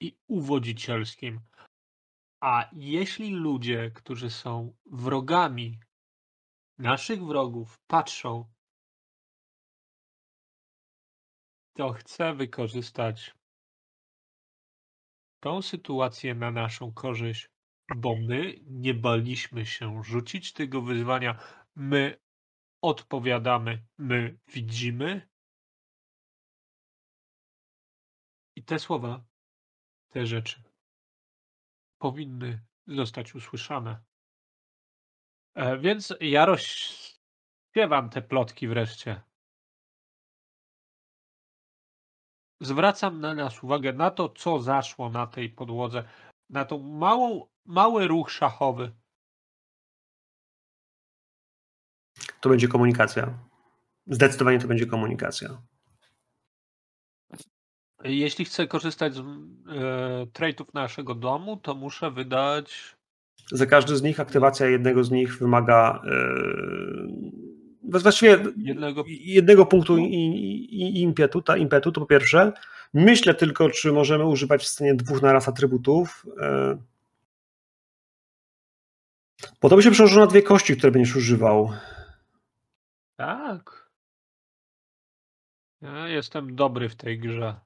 i 0.00 0.16
uwodzicielskim. 0.28 1.40
A 2.40 2.68
jeśli 2.72 3.30
ludzie, 3.30 3.90
którzy 3.94 4.30
są 4.30 4.74
wrogami 4.86 5.78
naszych 6.80 7.24
wrogów 7.24 7.78
patrzą, 7.86 8.52
to 11.76 11.92
chce 11.92 12.34
wykorzystać 12.34 13.34
tą 15.40 15.62
sytuację 15.62 16.34
na 16.34 16.50
naszą 16.50 16.92
korzyść, 16.92 17.50
bo 17.96 18.16
my 18.16 18.54
nie 18.66 18.94
baliśmy 18.94 19.66
się 19.66 20.04
rzucić 20.04 20.52
tego 20.52 20.82
wyzwania. 20.82 21.38
My 21.74 22.20
odpowiadamy, 22.82 23.86
my 23.98 24.38
widzimy. 24.46 25.28
I 28.56 28.64
te 28.64 28.78
słowa, 28.78 29.24
te 30.08 30.26
rzeczy 30.26 30.62
powinny 31.98 32.66
zostać 32.86 33.34
usłyszane. 33.34 34.09
E, 35.54 35.78
więc 35.78 36.14
ja 36.20 36.46
rozśpiewam 36.46 38.10
te 38.10 38.22
plotki 38.22 38.68
wreszcie. 38.68 39.20
Zwracam 42.60 43.20
na 43.20 43.34
nas 43.34 43.62
uwagę 43.62 43.92
na 43.92 44.10
to, 44.10 44.28
co 44.28 44.58
zaszło 44.58 45.10
na 45.10 45.26
tej 45.26 45.50
podłodze, 45.50 46.04
na 46.50 46.64
tą 46.64 46.78
małą, 46.78 47.46
mały 47.64 48.08
ruch 48.08 48.30
szachowy. 48.30 48.92
To 52.40 52.48
będzie 52.48 52.68
komunikacja. 52.68 53.38
Zdecydowanie 54.06 54.58
to 54.58 54.68
będzie 54.68 54.86
komunikacja. 54.86 55.62
Jeśli 58.04 58.44
chcę 58.44 58.66
korzystać 58.66 59.14
z 59.14 59.18
e, 59.18 60.66
naszego 60.74 61.14
domu, 61.14 61.56
to 61.56 61.74
muszę 61.74 62.10
wydać 62.10 62.96
za 63.52 63.66
każdy 63.66 63.96
z 63.96 64.02
nich 64.02 64.20
aktywacja 64.20 64.66
jednego 64.66 65.04
z 65.04 65.10
nich 65.10 65.38
wymaga 65.38 66.02
yy, 66.04 68.00
właściwie 68.00 68.38
jednego, 68.56 69.04
jednego 69.08 69.66
punktu 69.66 69.98
i, 69.98 70.04
i, 70.04 71.02
impetu, 71.02 71.42
ta 71.42 71.56
impetu, 71.56 71.92
to 71.92 72.00
po 72.00 72.06
pierwsze. 72.06 72.52
Myślę 72.94 73.34
tylko, 73.34 73.70
czy 73.70 73.92
możemy 73.92 74.26
używać 74.26 74.62
w 74.62 74.66
scenie 74.66 74.94
dwóch 74.94 75.22
naraz 75.22 75.48
atrybutów. 75.48 76.26
Yy, 76.26 76.78
bo 79.60 79.68
to 79.68 79.76
by 79.76 79.82
się 79.82 79.90
przełożyło 79.90 80.24
na 80.24 80.30
dwie 80.30 80.42
kości, 80.42 80.76
które 80.76 80.92
będziesz 80.92 81.16
używał. 81.16 81.72
Tak. 83.16 83.90
Ja 85.80 86.08
jestem 86.08 86.56
dobry 86.56 86.88
w 86.88 86.96
tej 86.96 87.18
grze. 87.18 87.60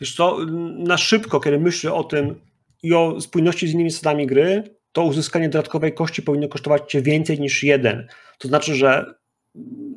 Wiesz 0.00 0.14
co, 0.14 0.38
na 0.78 0.96
szybko, 0.96 1.40
kiedy 1.40 1.58
myślę 1.58 1.92
o 1.92 2.04
tym 2.04 2.40
i 2.82 2.94
o 2.94 3.20
spójności 3.20 3.68
z 3.68 3.72
innymi 3.72 3.90
zasadami 3.90 4.26
gry, 4.26 4.62
to 4.92 5.04
uzyskanie 5.04 5.48
dodatkowej 5.48 5.94
kości 5.94 6.22
powinno 6.22 6.48
kosztować 6.48 6.92
cię 6.92 7.02
więcej 7.02 7.40
niż 7.40 7.62
jeden. 7.62 8.06
To 8.38 8.48
znaczy, 8.48 8.74
że 8.74 9.14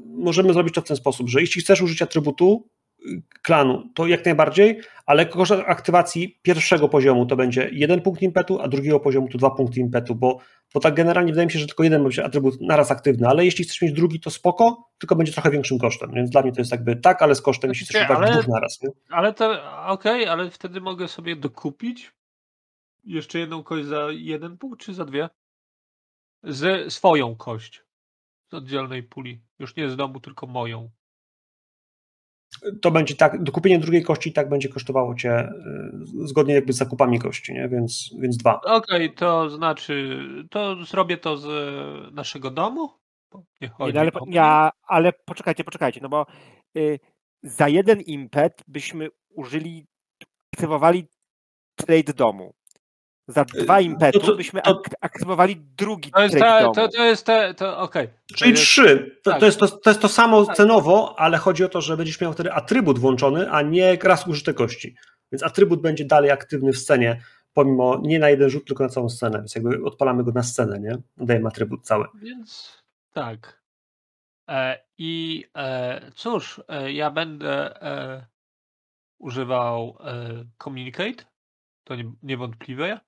możemy 0.06 0.54
zrobić 0.54 0.74
to 0.74 0.82
w 0.82 0.88
ten 0.88 0.98
sposób, 0.98 1.30
że 1.30 1.42
jeśli 1.42 1.62
chcesz 1.62 1.82
użyć 1.82 2.02
atrybutu 2.02 2.70
y, 3.06 3.22
klanu, 3.42 3.90
to 3.96 4.08
jak 4.08 4.26
najbardziej, 4.26 4.80
ale 5.06 5.26
koszt 5.26 5.52
aktywacji 5.52 6.40
pierwszego 6.42 6.90
poziomu 6.90 7.26
to 7.26 7.36
będzie 7.36 7.70
jeden 7.72 8.02
punkt 8.02 8.22
impetu, 8.22 8.60
a 8.62 8.68
drugiego 8.68 9.00
poziomu 9.00 9.28
to 9.28 9.38
dwa 9.38 9.50
punkty 9.50 9.80
impetu, 9.80 10.16
bo 10.16 10.40
bo 10.74 10.80
tak 10.80 10.94
generalnie 10.94 11.32
wydaje 11.32 11.46
mi 11.46 11.52
się, 11.52 11.60
że 11.60 11.68
tylko 11.68 11.84
jeden 11.84 12.04
będzie 12.04 12.26
atrybut 12.26 12.62
naraz 12.62 12.92
aktywny, 12.92 13.28
ale 13.28 13.46
jeśli 13.46 13.64
chcesz 13.64 13.82
mieć 13.82 13.94
drugi, 13.94 14.20
to 14.20 14.30
spoko, 14.30 14.90
tylko 14.98 15.16
będzie 15.16 15.34
trochę 15.34 15.52
większym 15.52 15.80
kosztem, 15.80 16.12
więc 16.14 16.30
dla 16.30 16.42
mnie 16.42 16.52
to 16.52 16.62
jest 16.62 16.72
jakby 16.72 16.96
tak, 16.96 17.22
ale 17.22 17.36
z 17.36 17.42
kosztem, 17.42 17.70
jeśli 17.70 17.86
chcesz 17.86 18.10
używać 18.10 18.32
dwóch 18.32 18.48
naraz. 18.48 18.82
Nie? 18.82 18.90
Ale 19.10 19.34
to, 19.34 19.52
okej, 19.88 20.22
okay, 20.22 20.32
ale 20.32 20.50
wtedy 20.50 20.82
mogę 20.82 21.08
sobie 21.08 21.36
dokupić 21.36 22.12
jeszcze 23.04 23.40
jedną 23.40 23.64
kość 23.64 23.86
za 23.86 24.08
jeden 24.12 24.58
punkt, 24.58 24.80
czy 24.80 24.94
za 24.94 25.06
dwie? 25.06 25.30
Z 26.44 26.94
swoją 26.94 27.36
kość 27.36 27.84
z 28.50 28.54
oddzielnej 28.54 29.04
puli. 29.04 29.42
Już 29.60 29.76
nie 29.76 29.90
z 29.90 29.96
domu, 29.96 30.20
tylko 30.20 30.48
moją 30.48 30.90
to 32.82 32.92
będzie 32.92 33.16
tak, 33.16 33.44
dokupienie 33.44 33.80
drugiej 33.80 34.04
kości 34.04 34.34
tak 34.34 34.50
będzie 34.50 34.70
kosztowało 34.70 35.16
cię 35.16 35.50
y, 36.24 36.28
zgodnie 36.28 36.54
jakby 36.54 36.74
z 36.74 36.78
zakupami 36.78 37.20
kości, 37.20 37.54
nie? 37.54 37.70
Więc, 37.70 38.10
więc 38.20 38.38
dwa. 38.38 38.62
Okej, 38.62 39.06
okay, 39.06 39.10
to 39.10 39.50
znaczy, 39.50 40.20
to 40.50 40.86
zrobię 40.86 41.18
to 41.18 41.38
z 41.38 41.48
naszego 42.14 42.52
domu? 42.52 42.90
Nie 43.62 43.68
chodzi 43.68 43.94
nie, 43.94 44.00
ale, 44.00 44.12
ja, 44.28 44.72
ale 44.88 45.14
poczekajcie, 45.14 45.64
poczekajcie, 45.64 46.00
no 46.04 46.10
bo 46.10 46.26
y, 46.78 47.00
za 47.44 47.68
jeden 47.68 48.02
impet 48.02 48.64
byśmy 48.68 49.10
użyli, 49.30 49.86
aktywowali 50.54 51.08
trade 51.76 52.14
domu. 52.14 52.54
Za 53.28 53.46
dwa 53.46 53.80
impetu 53.82 54.20
to 54.20 54.36
byśmy 54.36 54.62
to- 54.62 54.70
ak- 54.86 54.96
aktywowali 55.02 55.56
drugi 55.78 56.12
To 56.12 56.22
jest 56.22 56.40
domu. 56.40 56.74
to, 56.74 56.88
to 56.88 57.04
jest 57.04 57.26
te, 57.26 57.54
to 57.54 57.80
okej. 57.80 58.08
To 58.08 58.36
Czyli 58.36 58.52
jest- 58.52 58.64
trzy. 58.64 59.16
To, 59.24 59.32
tak. 59.32 59.40
to, 59.40 59.46
jest 59.46 59.60
to, 59.60 59.68
to 59.68 59.90
jest 59.90 60.02
to 60.02 60.10
samo 60.10 60.46
Tak. 60.46 60.56
cenowo, 60.58 61.16
ale 61.20 61.38
chodzi 61.38 61.64
o 61.64 61.70
to, 61.70 61.82
że 61.82 61.98
będziesz 61.98 62.22
miał 62.22 62.34
wtedy 62.34 62.54
atrybut 62.54 63.00
włączony, 63.00 63.52
a 63.52 63.62
nie 63.62 63.98
raz 64.04 64.28
użyte 64.28 64.54
kości. 64.54 64.96
Więc 65.32 65.44
atrybut 65.44 65.82
będzie 65.82 66.06
dalej 66.06 66.32
aktywny 66.32 66.72
w 66.74 66.78
scenie, 66.78 67.22
pomimo 67.54 68.00
nie 68.04 68.20
na 68.20 68.30
jeden 68.30 68.50
rzut, 68.50 68.68
tylko 68.68 68.84
na 68.84 68.90
całą 68.90 69.10
scenę. 69.10 69.38
Więc 69.38 69.56
jakby 69.56 69.84
odpalamy 69.86 70.24
go 70.24 70.32
na 70.32 70.44
scenę, 70.44 70.80
nie? 70.80 70.98
Dajemy 71.18 71.48
atrybut 71.48 71.86
cały. 71.86 72.06
Więc 72.22 72.78
tak. 73.14 73.62
E, 74.50 74.80
I 74.98 75.44
e, 75.56 76.12
cóż, 76.16 76.62
e, 76.68 76.94
ja 76.94 77.12
będę 77.12 77.82
e, 77.82 78.26
używał 79.20 79.98
e, 80.04 80.46
Communicate. 80.64 81.24
To 81.84 81.96
nie, 81.96 82.12
niewątpliwe. 82.24 83.00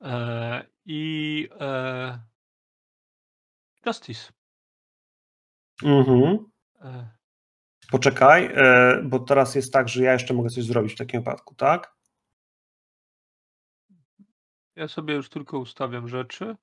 E, 0.00 0.66
I 0.84 1.48
e, 1.60 2.18
Justice. 3.86 4.32
Mhm. 5.82 6.50
E, 6.80 7.08
Poczekaj, 7.90 8.50
e, 8.54 9.02
bo 9.04 9.18
teraz 9.18 9.54
jest 9.54 9.72
tak, 9.72 9.88
że 9.88 10.02
ja 10.02 10.12
jeszcze 10.12 10.34
mogę 10.34 10.50
coś 10.50 10.64
zrobić 10.64 10.92
w 10.92 10.98
takim 10.98 11.20
wypadku, 11.20 11.54
tak? 11.54 12.00
ja 14.76 14.88
sobie 14.88 15.14
już 15.14 15.28
tylko 15.28 15.58
ustawiam 15.58 16.08
rzeczy. 16.08 16.56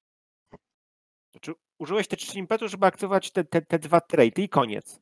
Znaczy, 1.31 1.53
użyłeś 1.79 2.07
te 2.07 2.17
trzy 2.17 2.39
impetu, 2.39 2.67
żeby 2.67 2.85
aktywować 2.85 3.31
te, 3.31 3.43
te, 3.43 3.61
te 3.61 3.79
dwa 3.79 4.01
traity 4.01 4.41
i 4.41 4.49
koniec. 4.49 4.99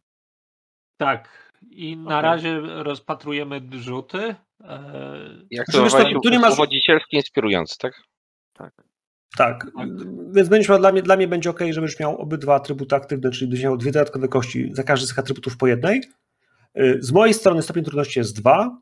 Tak. 0.98 1.54
I 1.70 1.98
na 1.98 2.22
razie 2.22 2.60
rozpatrujemy 2.60 3.62
rzuty. 3.72 4.36
Jak 5.52 5.68
to 5.72 5.90
to- 5.90 6.20
tu 6.24 6.30
nie 6.30 6.40
masz- 6.40 6.54
uwodzicielski, 6.54 7.18
inspirujący, 7.18 7.78
tak? 7.78 8.02
Tak. 8.56 8.74
Tak. 9.38 9.68
Więc 10.32 10.50
będziesz 10.50 10.70
miał, 10.70 10.80
dla, 10.80 10.92
mnie, 10.92 11.02
dla 11.02 11.16
mnie 11.16 11.28
będzie 11.28 11.50
ok, 11.50 11.60
żebyś 11.72 12.00
miał 12.00 12.18
obydwa 12.18 12.56
atrybuty 12.56 12.96
aktywne, 12.96 13.32
czyli 13.32 13.48
będziesz 13.48 13.64
miał 13.64 13.78
dwie 13.78 13.92
dodatkowe 13.92 14.28
kości 14.28 14.70
za 14.74 14.84
każdy 14.84 15.06
z 15.06 15.10
tych 15.10 15.20
atrybutów 15.20 15.58
po 15.58 15.68
jednej. 15.68 16.02
Y, 16.80 16.98
Z 17.02 17.12
mojej 17.12 17.34
strony 17.34 17.62
stopień 17.62 17.84
trudności 17.84 18.20
jest 18.20 18.40
dwa. 18.40 18.78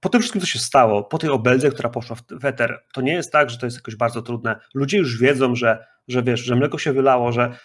Po 0.00 0.08
tym 0.08 0.20
wszystkim, 0.20 0.40
co 0.40 0.46
się 0.46 0.58
stało, 0.58 1.04
po 1.04 1.18
tej 1.18 1.30
obeldze, 1.30 1.70
która 1.70 1.90
poszła 1.90 2.16
w, 2.16 2.22
w 2.30 2.44
eter, 2.44 2.84
to 2.92 3.00
nie 3.00 3.12
jest 3.12 3.32
tak, 3.32 3.50
że 3.50 3.58
to 3.58 3.66
jest 3.66 3.76
jakoś 3.76 3.96
bardzo 3.96 4.22
trudne. 4.22 4.60
Ludzie 4.74 4.98
już 4.98 5.18
wiedzą, 5.18 5.54
że, 5.54 5.86
że 6.08 6.22
wiesz, 6.22 6.40
że 6.40 6.56
mleko 6.56 6.78
się 6.78 6.92
wylało, 6.92 7.32
że, 7.32 7.58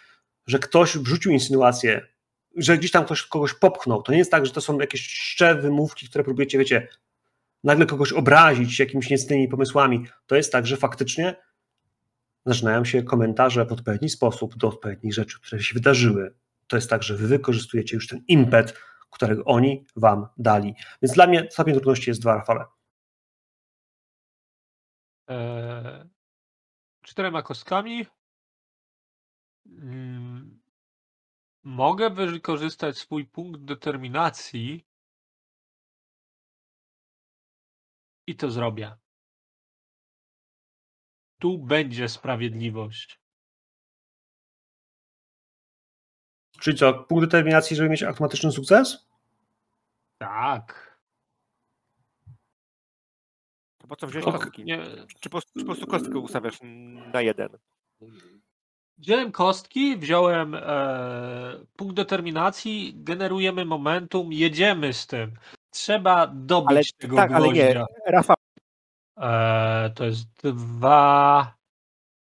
że 0.47 0.59
ktoś 0.59 0.97
wrzucił 0.97 1.31
insynuację, 1.31 2.07
że 2.55 2.77
gdzieś 2.77 2.91
tam 2.91 3.05
ktoś 3.05 3.23
kogoś 3.23 3.53
popchnął. 3.53 4.01
To 4.01 4.11
nie 4.11 4.17
jest 4.17 4.31
tak, 4.31 4.45
że 4.45 4.51
to 4.51 4.61
są 4.61 4.79
jakieś 4.79 5.07
czcze 5.07 5.55
wymówki, 5.55 6.09
które 6.09 6.23
próbujecie, 6.23 6.57
wiecie, 6.57 6.87
nagle 7.63 7.85
kogoś 7.85 8.13
obrazić 8.13 8.79
jakimiś 8.79 9.09
niecnymi 9.09 9.47
pomysłami. 9.47 10.05
To 10.27 10.35
jest 10.35 10.51
tak, 10.51 10.67
że 10.67 10.77
faktycznie 10.77 11.35
zaczynają 12.45 12.85
się 12.85 13.03
komentarze 13.03 13.65
w 13.65 13.71
odpowiedni 13.71 14.09
sposób 14.09 14.57
do 14.57 14.67
odpowiednich 14.67 15.13
rzeczy, 15.13 15.41
które 15.41 15.61
się 15.63 15.73
wydarzyły. 15.73 16.35
To 16.67 16.75
jest 16.75 16.89
tak, 16.89 17.03
że 17.03 17.15
wy 17.17 17.27
wykorzystujecie 17.27 17.95
już 17.95 18.07
ten 18.07 18.23
impet, 18.27 18.77
którego 19.09 19.43
oni 19.45 19.85
wam 19.95 20.27
dali. 20.37 20.75
Więc 21.01 21.13
dla 21.13 21.27
mnie 21.27 21.47
stopień 21.51 21.73
trudności 21.73 22.09
jest 22.09 22.21
dwa, 22.21 22.35
Rafale. 22.35 22.65
e, 25.29 26.09
czterema 27.01 27.41
kostkami. 27.41 28.05
Mm, 29.65 30.59
Mogę 31.63 32.09
wykorzystać 32.09 32.97
swój 32.97 33.25
punkt 33.25 33.61
determinacji 33.61 34.85
i 38.29 38.35
to 38.35 38.51
zrobię. 38.51 38.95
Tu 41.39 41.57
będzie 41.57 42.09
sprawiedliwość. 42.09 43.19
Czyli 46.59 46.77
co, 46.77 46.93
punkt 46.93 47.25
determinacji, 47.25 47.75
żeby 47.75 47.89
mieć 47.89 48.03
automatyczny 48.03 48.51
sukces? 48.51 49.09
Tak. 50.17 50.97
To 53.77 53.87
po 53.87 53.95
co 53.95 54.07
wziąć 54.07 54.25
To 54.25 54.31
kostki? 54.31 54.63
nie, 54.63 54.79
Czy 55.19 55.29
po, 55.29 55.41
czy 55.41 55.47
po 55.59 55.65
prostu 55.65 55.87
kostkę 55.87 56.19
ustawiasz 56.19 56.59
na 57.13 57.21
jeden? 57.21 57.49
Wziąłem 58.97 59.31
kostki, 59.31 59.97
wziąłem 59.97 60.55
e, 60.55 61.65
punkt 61.75 61.95
determinacji, 61.95 62.93
generujemy 62.95 63.65
momentum, 63.65 64.33
jedziemy 64.33 64.93
z 64.93 65.07
tym. 65.07 65.33
Trzeba 65.83 66.27
dobić 66.27 66.69
Ale 66.69 66.81
tego 66.97 67.15
tak, 67.15 67.31
ale 67.31 67.47
nie. 67.47 67.53
gwoździa. 67.63 67.85
Rafał, 68.07 68.35
E, 69.21 69.91
to 69.95 70.05
jest 70.05 70.27
dwa, 70.43 71.53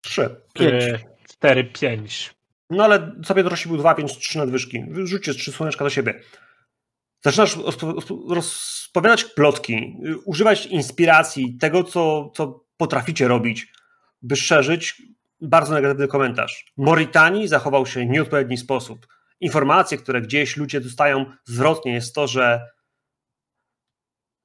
Trzy. 0.03 0.41
Pięć. 0.53 0.83
cztery, 1.29 1.63
pięć. 1.63 2.33
No 2.69 2.83
ale 2.83 3.11
sobie 3.25 3.43
dorośli 3.43 3.69
był 3.69 3.77
dwa, 3.77 3.95
więc 3.95 4.17
trzy 4.17 4.37
nadwyżki. 4.37 4.85
Rzućcie 5.03 5.33
trzy 5.33 5.51
słoneczka 5.51 5.83
do 5.83 5.89
siebie. 5.89 6.21
Zaczynasz 7.23 7.57
rozpo- 7.57 8.33
rozpowiadać 8.33 9.23
plotki, 9.23 9.97
używać 10.25 10.65
inspiracji, 10.65 11.57
tego, 11.57 11.83
co, 11.83 12.31
co 12.35 12.65
potraficie 12.77 13.27
robić, 13.27 13.67
by 14.21 14.35
szerzyć 14.35 15.01
bardzo 15.41 15.73
negatywny 15.73 16.07
komentarz. 16.07 16.65
Moritani 16.77 17.47
zachował 17.47 17.85
się 17.85 17.99
w 17.99 18.09
nieodpowiedni 18.09 18.57
sposób. 18.57 19.07
Informacje, 19.39 19.97
które 19.97 20.21
gdzieś 20.21 20.57
ludzie 20.57 20.81
dostają 20.81 21.25
zwrotnie, 21.45 21.93
jest 21.93 22.15
to, 22.15 22.27
że 22.27 22.74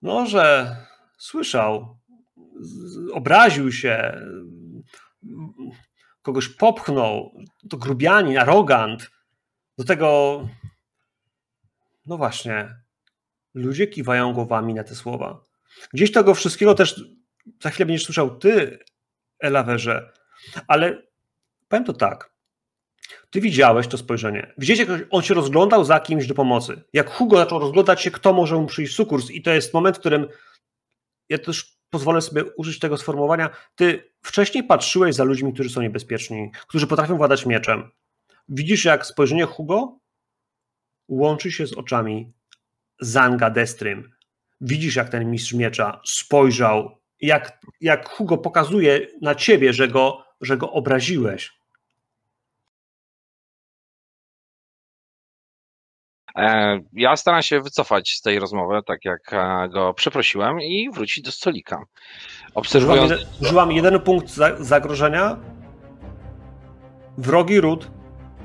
no, 0.02 0.26
że 0.26 0.76
słyszał, 1.18 1.98
obraził 3.12 3.72
się, 3.72 4.20
kogoś 6.22 6.48
popchnął, 6.48 7.34
to 7.70 7.76
grubianin, 7.76 8.38
arogant. 8.38 9.10
Do 9.78 9.84
tego, 9.84 10.40
no 12.06 12.16
właśnie, 12.16 12.74
ludzie 13.54 13.86
kiwają 13.86 14.32
głowami 14.32 14.74
na 14.74 14.84
te 14.84 14.94
słowa. 14.94 15.44
Gdzieś 15.92 16.12
tego 16.12 16.34
wszystkiego 16.34 16.74
też 16.74 17.04
za 17.62 17.70
chwilę 17.70 17.86
będziesz 17.86 18.04
słyszał 18.04 18.38
ty, 18.38 18.78
Elawerze, 19.38 20.12
ale 20.68 21.02
powiem 21.68 21.84
to 21.84 21.92
tak. 21.92 22.32
Ty 23.30 23.40
widziałeś 23.40 23.86
to 23.86 23.98
spojrzenie. 23.98 24.52
Widzicie, 24.58 24.84
jak 24.84 25.06
on 25.10 25.22
się 25.22 25.34
rozglądał 25.34 25.84
za 25.84 26.00
kimś 26.00 26.26
do 26.26 26.34
pomocy. 26.34 26.82
Jak 26.92 27.10
Hugo 27.10 27.36
zaczął 27.36 27.58
rozglądać 27.58 28.02
się, 28.02 28.10
kto 28.10 28.32
może 28.32 28.56
mu 28.56 28.66
przyjść 28.66 28.94
sukurs 28.94 29.30
i 29.30 29.42
to 29.42 29.50
jest 29.50 29.74
moment, 29.74 29.96
w 29.96 30.00
którym 30.00 30.26
ja 31.28 31.38
też 31.38 31.80
pozwolę 31.90 32.20
sobie 32.20 32.44
użyć 32.44 32.78
tego 32.78 32.96
sformułowania. 32.96 33.50
Ty 33.74 34.12
wcześniej 34.22 34.64
patrzyłeś 34.64 35.14
za 35.14 35.24
ludźmi, 35.24 35.52
którzy 35.52 35.70
są 35.70 35.82
niebezpieczni, 35.82 36.50
którzy 36.68 36.86
potrafią 36.86 37.16
władać 37.16 37.46
mieczem. 37.46 37.90
Widzisz, 38.48 38.84
jak 38.84 39.06
spojrzenie 39.06 39.44
Hugo 39.44 39.98
łączy 41.08 41.52
się 41.52 41.66
z 41.66 41.72
oczami 41.72 42.32
Zanga 43.00 43.50
Destrym. 43.50 44.12
Widzisz, 44.60 44.96
jak 44.96 45.08
ten 45.08 45.30
mistrz 45.30 45.52
miecza 45.52 46.00
spojrzał, 46.06 46.98
jak, 47.20 47.60
jak 47.80 48.08
Hugo 48.08 48.38
pokazuje 48.38 49.06
na 49.22 49.34
ciebie, 49.34 49.72
że 49.72 49.88
go, 49.88 50.24
że 50.40 50.56
go 50.56 50.72
obraziłeś. 50.72 51.59
Ja 56.92 57.16
staram 57.16 57.42
się 57.42 57.60
wycofać 57.60 58.10
z 58.10 58.20
tej 58.20 58.38
rozmowy, 58.38 58.80
tak 58.86 59.04
jak 59.04 59.32
e, 59.32 59.68
go 59.68 59.94
przeprosiłem 59.94 60.60
i 60.60 60.90
wrócić 60.94 61.24
do 61.24 61.32
stolika. 61.32 61.76
Użyłam, 61.76 62.52
Obserwując 62.54 63.10
jeden, 63.10 63.26
użyłam 63.42 63.72
jeden 63.72 64.00
punkt 64.00 64.30
za, 64.30 64.64
zagrożenia. 64.64 65.36
Wrogi 67.18 67.60
ród 67.60 67.90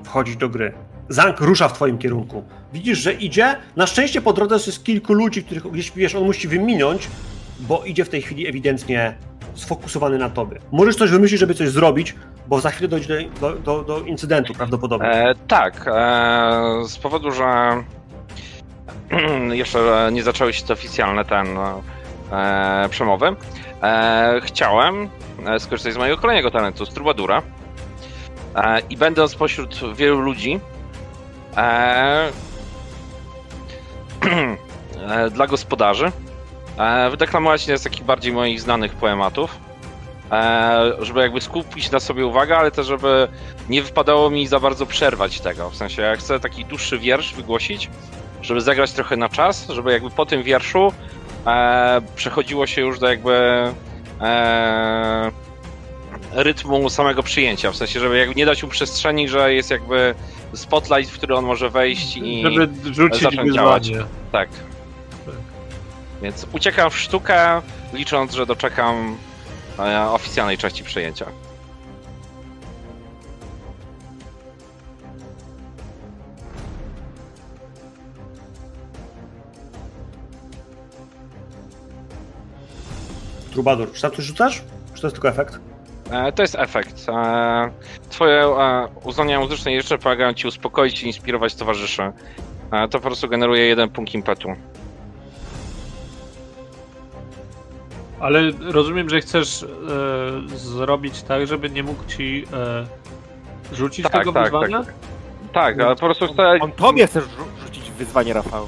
wchodzi 0.04 0.38
do 0.38 0.50
gry. 0.50 0.74
Zank 1.10 1.40
rusza 1.40 1.68
w 1.68 1.74
twoim 1.74 1.98
kierunku. 1.98 2.44
Widzisz, 2.74 3.00
że 3.00 3.14
idzie. 3.14 3.56
Na 3.76 3.88
szczęście 3.88 4.22
po 4.22 4.34
drodze 4.34 4.56
jest 4.56 4.84
kilku 4.84 5.14
ludzi, 5.14 5.44
których 5.44 5.64
gdzieś 5.64 5.92
wiesz, 5.92 6.16
on 6.16 6.24
musi 6.24 6.48
wyminąć, 6.48 7.08
bo 7.60 7.86
idzie 7.86 8.06
w 8.06 8.10
tej 8.10 8.22
chwili 8.22 8.48
ewidentnie 8.48 9.18
sfokusowany 9.56 10.18
na 10.18 10.30
tobie. 10.30 10.60
Możesz 10.72 10.96
coś 10.96 11.10
wymyślić, 11.10 11.40
żeby 11.40 11.54
coś 11.54 11.70
zrobić, 11.70 12.16
bo 12.48 12.62
za 12.62 12.72
chwilę 12.72 12.88
dojdzie 12.88 13.30
do, 13.42 13.54
do, 13.54 13.84
do, 13.84 14.00
incydentu 14.00 14.54
prawdopodobnie. 14.54 15.08
E, 15.08 15.36
tak, 15.48 15.88
e, 15.88 15.92
z 16.88 16.98
powodu, 16.98 17.32
że 17.32 17.44
jeszcze 19.52 20.10
nie 20.12 20.24
zaczęły 20.24 20.54
się 20.54 20.66
te 20.66 20.74
oficjalne 20.74 21.26
ten 21.26 21.48
e, 21.58 21.82
przemowy, 22.90 23.36
e, 23.82 24.42
chciałem 24.44 25.10
e, 25.46 25.60
skorzystać 25.60 25.94
z 25.94 25.98
mojego 25.98 26.18
kolejnego 26.18 26.52
talentu, 26.52 26.86
z 26.86 26.90
Trubadura. 26.90 27.42
E, 28.56 28.80
I 28.90 28.98
będąc 28.98 29.36
pośród 29.36 29.96
wielu 29.96 30.20
ludzi, 30.20 30.60
dla 35.32 35.48
gospodarzy, 35.48 36.12
e, 36.78 37.10
wydeklamować 37.10 37.62
jeden 37.62 37.80
z 37.80 37.84
takich 37.84 38.04
bardziej 38.04 38.34
moich 38.34 38.62
znanych 38.62 38.94
poematów, 38.94 39.58
e, 40.32 40.92
żeby 41.00 41.20
jakby 41.20 41.42
skupić 41.42 41.92
na 41.92 42.00
sobie 42.00 42.26
uwagę, 42.26 42.58
ale 42.58 42.72
też 42.72 42.88
żeby 42.88 43.28
nie 43.70 43.82
wypadało 43.84 44.30
mi 44.30 44.48
za 44.48 44.60
bardzo 44.60 44.86
przerwać 44.86 45.40
tego. 45.40 45.70
W 45.70 45.76
sensie, 45.76 46.02
ja 46.02 46.16
chcę 46.16 46.40
taki 46.40 46.66
dłuższy 46.66 47.00
wiersz 47.00 47.34
wygłosić, 47.34 47.90
żeby 48.42 48.62
zagrać 48.62 48.92
trochę 48.92 49.18
na 49.18 49.30
czas, 49.30 49.68
żeby 49.70 49.92
jakby 49.92 50.10
po 50.10 50.26
tym 50.26 50.44
wierszu 50.44 50.94
e, 51.48 52.02
przechodziło 52.16 52.68
się 52.68 52.82
już 52.82 53.00
do 53.00 53.10
jakby 53.10 53.34
e, 54.22 55.32
rytmu 56.32 56.90
samego 56.90 57.24
przyjęcia. 57.24 57.72
W 57.72 57.76
sensie, 57.76 58.00
żeby 58.00 58.18
jakby 58.18 58.36
nie 58.36 58.46
dać 58.46 58.64
mu 58.64 58.70
przestrzeni, 58.70 59.30
że 59.30 59.54
jest 59.54 59.72
jakby 59.72 60.16
spotlight, 60.54 61.12
w 61.12 61.18
który 61.18 61.36
on 61.36 61.46
może 61.46 61.70
wejść 61.70 62.18
i 62.18 62.44
Żeby 62.44 62.94
rzucić 62.94 63.22
zacząć 63.22 63.54
działać. 63.54 63.92
Tak. 64.32 64.50
Więc 66.26 66.48
uciekam 66.54 66.90
w 66.90 67.00
sztukę, 67.00 67.62
licząc, 67.94 68.34
że 68.34 68.46
doczekam 68.46 69.18
e, 69.80 70.10
oficjalnej 70.10 70.58
części 70.58 70.84
przyjęcia. 70.84 71.26
Trubadur, 83.52 83.92
czy 83.92 84.02
tam 84.02 84.12
coś 84.12 84.26
rzucasz? 84.26 84.64
Czy 84.94 85.02
to 85.02 85.08
jest 85.08 85.16
tylko 85.16 85.30
efekt? 85.30 85.60
E, 86.12 86.32
to 86.32 86.42
jest 86.42 86.56
efekt. 86.56 87.10
E, 87.10 87.72
twoje 88.10 88.44
e, 88.44 88.88
uznania 89.04 89.40
muzyczne 89.40 89.72
jeszcze 89.72 89.98
pomagają 89.98 90.34
ci 90.34 90.48
uspokoić 90.48 91.04
i 91.04 91.08
inspirować 91.08 91.56
towarzyszy. 91.56 92.02
E, 92.72 92.88
to 92.88 93.00
po 93.00 93.08
prostu 93.08 93.28
generuje 93.28 93.66
jeden 93.66 93.90
punkt 93.90 94.14
impetu. 94.14 94.50
Ale 98.26 98.52
rozumiem, 98.72 99.10
że 99.10 99.22
chcesz 99.22 99.64
e, 99.64 100.58
zrobić 100.58 101.22
tak, 101.24 101.48
żeby 101.48 101.70
nie 101.70 101.84
mógł 101.84 102.06
ci 102.06 102.46
e, 102.54 103.76
rzucić 103.76 104.04
Tak, 104.04 104.12
tego 104.14 104.34
tak, 104.34 104.44
wyzwania? 104.44 104.84
tak. 104.84 104.94
Tak, 105.54 105.80
ale 105.80 105.96
po 105.96 106.02
prostu 106.06 106.28
chcę... 106.34 106.58
On 106.62 106.72
tobie 106.72 107.08
chcesz 107.08 107.24
rzu- 107.24 107.64
rzucić 107.66 107.92
wyzwanie, 107.92 108.34
Rafał. 108.34 108.68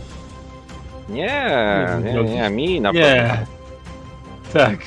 Nie, 1.10 1.88
nie, 2.04 2.24
nie, 2.24 2.50
mi 2.50 2.82
na 2.82 2.94
pewno. 2.94 3.08
Nie. 3.08 3.46
Tak. 4.54 4.78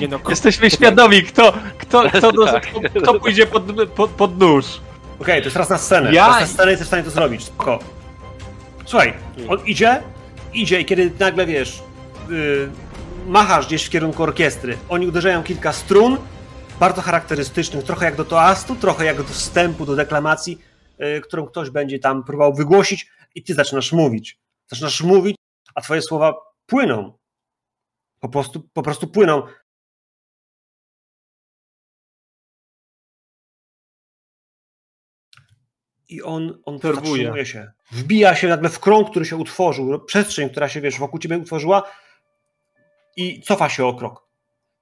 Nie 0.00 0.08
no, 0.08 0.18
Jesteśmy 0.28 0.70
świadomi, 0.70 1.22
kto, 1.22 1.52
kto, 1.78 2.02
kto, 2.18 2.32
do, 2.32 2.46
Tak. 2.46 2.66
kto, 2.66 3.00
kto 3.00 3.20
pójdzie 3.20 3.46
pod, 3.46 3.62
pod, 3.94 4.10
pod 4.10 4.38
nóż. 4.38 4.64
Okej, 5.20 5.40
to 5.40 5.44
jest 5.46 5.56
raz 5.56 5.70
na 5.70 5.78
scenę. 5.78 6.12
Ja- 6.12 6.26
Raz 6.28 6.40
na 6.40 6.46
scenę 6.46 6.70
jesteś 6.70 6.86
w 6.86 6.88
stanie 6.88 7.02
to 7.04 7.10
zrobić. 7.10 7.44
Spoko. 7.44 7.78
Słuchaj, 8.84 9.12
on 9.48 9.58
idzie, 9.66 10.02
idzie 10.54 10.80
i 10.80 10.84
kiedy 10.84 11.10
nagle 11.20 11.46
wiesz, 11.46 11.82
yy, 12.28 12.70
machasz 13.26 13.66
gdzieś 13.66 13.84
w 13.84 13.90
kierunku 13.90 14.22
orkiestry, 14.22 14.78
oni 14.88 15.06
uderzają 15.06 15.42
kilka 15.42 15.72
strun, 15.72 16.18
bardzo 16.80 17.02
charakterystycznych, 17.02 17.84
trochę 17.84 18.04
jak 18.04 18.16
do 18.16 18.24
toastu, 18.24 18.76
trochę 18.76 19.04
jak 19.04 19.16
do 19.16 19.24
wstępu, 19.24 19.86
do 19.86 19.96
deklamacji, 19.96 20.58
yy, 20.98 21.20
którą 21.20 21.46
ktoś 21.46 21.70
będzie 21.70 21.98
tam 21.98 22.24
próbował 22.24 22.54
wygłosić 22.54 23.10
i 23.34 23.42
ty 23.42 23.54
zaczynasz 23.54 23.92
mówić. 23.92 24.38
Zaczynasz 24.66 25.02
mówić, 25.02 25.36
a 25.74 25.80
twoje 25.80 26.02
słowa 26.02 26.34
płyną. 26.66 27.18
Po 28.20 28.28
prostu, 28.28 28.68
po 28.72 28.82
prostu 28.82 29.06
płyną. 29.06 29.42
I 36.08 36.22
on, 36.22 36.62
on 36.64 36.78
zatrzymuje 36.78 37.46
się. 37.46 37.72
Wbija 37.90 38.34
się 38.34 38.48
nagle 38.48 38.68
w 38.68 38.80
krąg, 38.80 39.10
który 39.10 39.24
się 39.24 39.36
utworzył, 39.36 40.04
przestrzeń, 40.04 40.50
która 40.50 40.68
się, 40.68 40.80
wiesz, 40.80 40.98
wokół 40.98 41.20
ciebie 41.20 41.38
utworzyła 41.38 41.82
i 43.16 43.40
cofa 43.40 43.68
się 43.68 43.86
o 43.86 43.94
krok. 43.94 44.24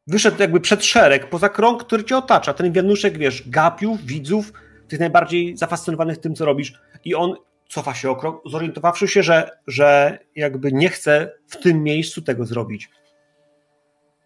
Wyszedł 0.07 0.37
jakby 0.40 0.61
przed 0.61 0.85
szereg, 0.85 1.29
poza 1.29 1.49
krąg, 1.49 1.85
który 1.85 2.05
cię 2.05 2.16
otacza. 2.16 2.55
Ten 2.55 2.73
wianuszek, 2.73 3.18
wiesz, 3.18 3.49
gapiów, 3.49 4.05
widzów, 4.05 4.53
tych 4.88 5.01
najbardziej 5.01 5.57
zafascynowanych 5.57 6.18
tym, 6.18 6.35
co 6.35 6.45
robisz. 6.45 6.73
I 7.05 7.14
on 7.14 7.37
cofa 7.68 7.95
się 7.95 8.11
o 8.11 8.16
krok, 8.16 8.42
zorientowawszy 8.47 9.09
się, 9.09 9.23
że, 9.23 9.51
że 9.66 10.18
jakby 10.37 10.73
nie 10.73 10.88
chce 10.88 11.33
w 11.49 11.57
tym 11.57 11.83
miejscu 11.83 12.23
tego 12.23 12.47
zrobić. 12.47 12.90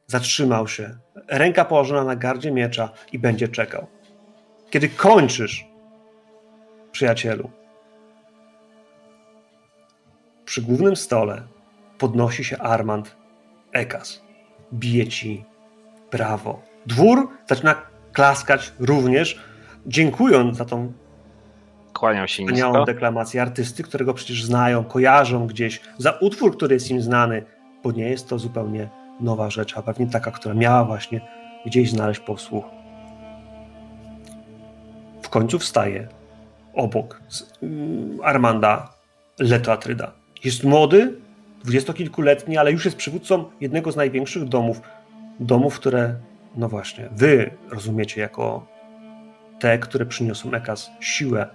Zatrzymał 0.07 0.69
się. 0.69 0.99
Ręka 1.29 1.65
położona 1.65 2.05
na 2.05 2.17
gardzie 2.17 2.51
miecza 2.53 2.93
i 3.13 3.19
będzie 3.19 3.49
czekał. 3.49 3.87
Kiedy 4.71 4.89
kończysz, 4.89 5.67
przyjacielu, 6.93 7.51
przy 10.45 10.63
głównym 10.63 10.97
stole 10.97 11.43
podnosi 11.99 12.45
się 12.45 12.59
Armand 12.59 13.17
Ekas. 13.77 14.23
Bije 14.73 15.07
ci 15.07 15.45
brawo. 16.13 16.63
Dwór 16.87 17.29
zaczyna 17.49 17.75
klaskać 18.13 18.73
również, 18.79 19.41
dziękując 19.87 20.57
za 20.57 20.65
tą 20.65 20.93
Kłaniam 21.93 22.29
się 22.29 22.43
wspaniałą 22.43 22.73
nisko. 22.73 22.85
deklamację 22.85 23.43
artysty, 23.43 23.83
którego 23.83 24.15
przecież 24.15 24.45
znają, 24.45 24.85
kojarzą 24.85 25.47
gdzieś, 25.47 25.81
za 25.99 26.11
utwór, 26.11 26.57
który 26.57 26.75
jest 26.75 26.91
im 26.91 27.03
znany, 27.03 27.45
bo 27.83 27.93
nie 27.93 28.09
jest 28.09 28.29
to 28.29 28.39
zupełnie 28.39 28.89
nowa 29.21 29.51
rzecz, 29.51 29.79
a 29.79 29.83
pewnie 29.83 30.07
taka, 30.07 30.31
która 30.31 30.55
miała 30.55 30.85
właśnie 30.85 31.21
gdzieś 31.67 31.91
znaleźć 31.91 32.21
posłuch. 32.21 32.65
W 35.23 35.29
końcu 35.29 35.59
wstaje 35.59 36.09
obok 36.75 37.21
mm, 37.63 38.19
Armanda 38.25 38.89
Leto 39.39 39.73
Atryda. 39.73 40.13
Jest 40.45 40.65
młody, 40.65 41.21
dwudziestokilkuletni, 41.67 42.59
ale 42.59 42.73
już 42.73 42.85
jest 42.85 42.97
przywódcą 42.97 43.45
jednego 43.61 43.93
z 43.93 43.97
największych 43.97 44.45
domów. 44.45 44.81
Domów, 45.41 45.81
które, 45.81 46.15
no 46.57 46.69
właśnie, 46.69 47.09
wy 47.13 47.51
rozumiecie 47.71 48.21
jako 48.21 48.67
te, 49.59 49.79
które 49.79 50.07
przyniosą 50.07 50.53
Ekas 50.53 50.91
siłę. 51.01 51.47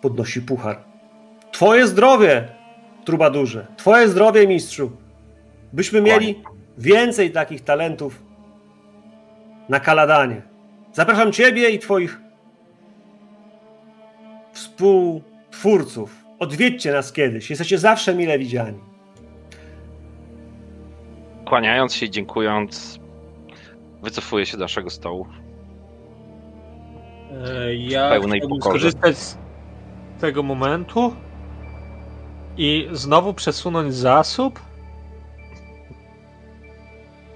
Podnosi 0.00 0.42
puchar. 0.42 0.78
Twoje 1.52 1.86
zdrowie, 1.86 2.48
trubadurze. 3.04 3.66
Twoje 3.76 4.08
zdrowie, 4.08 4.46
mistrzu. 4.46 4.92
Byśmy 5.72 6.00
mieli 6.00 6.42
więcej 6.78 7.30
takich 7.30 7.64
talentów 7.64 8.22
na 9.68 9.80
Kaladanie. 9.80 10.42
Zapraszam 10.92 11.32
Ciebie 11.32 11.70
i 11.70 11.78
Twoich 11.78 12.20
współtwórców. 14.52 16.25
Odwiedźcie 16.38 16.92
nas 16.92 17.12
kiedyś. 17.12 17.50
Jesteście 17.50 17.78
zawsze 17.78 18.14
mile 18.14 18.38
widziani. 18.38 18.78
Kłaniając 21.44 21.94
się, 21.94 22.10
dziękując, 22.10 22.98
wycofuję 24.02 24.46
się 24.46 24.56
do 24.56 24.64
naszego 24.64 24.90
stołu. 24.90 25.26
E, 27.46 27.74
Ja 27.74 28.10
pełnej 28.10 28.40
chciałbym 28.40 28.58
pokorze. 28.58 28.78
skorzystać 28.90 29.16
z 29.18 29.36
tego 30.20 30.42
momentu 30.42 31.14
i 32.56 32.88
znowu 32.92 33.34
przesunąć 33.34 33.94
zasób. 33.94 34.60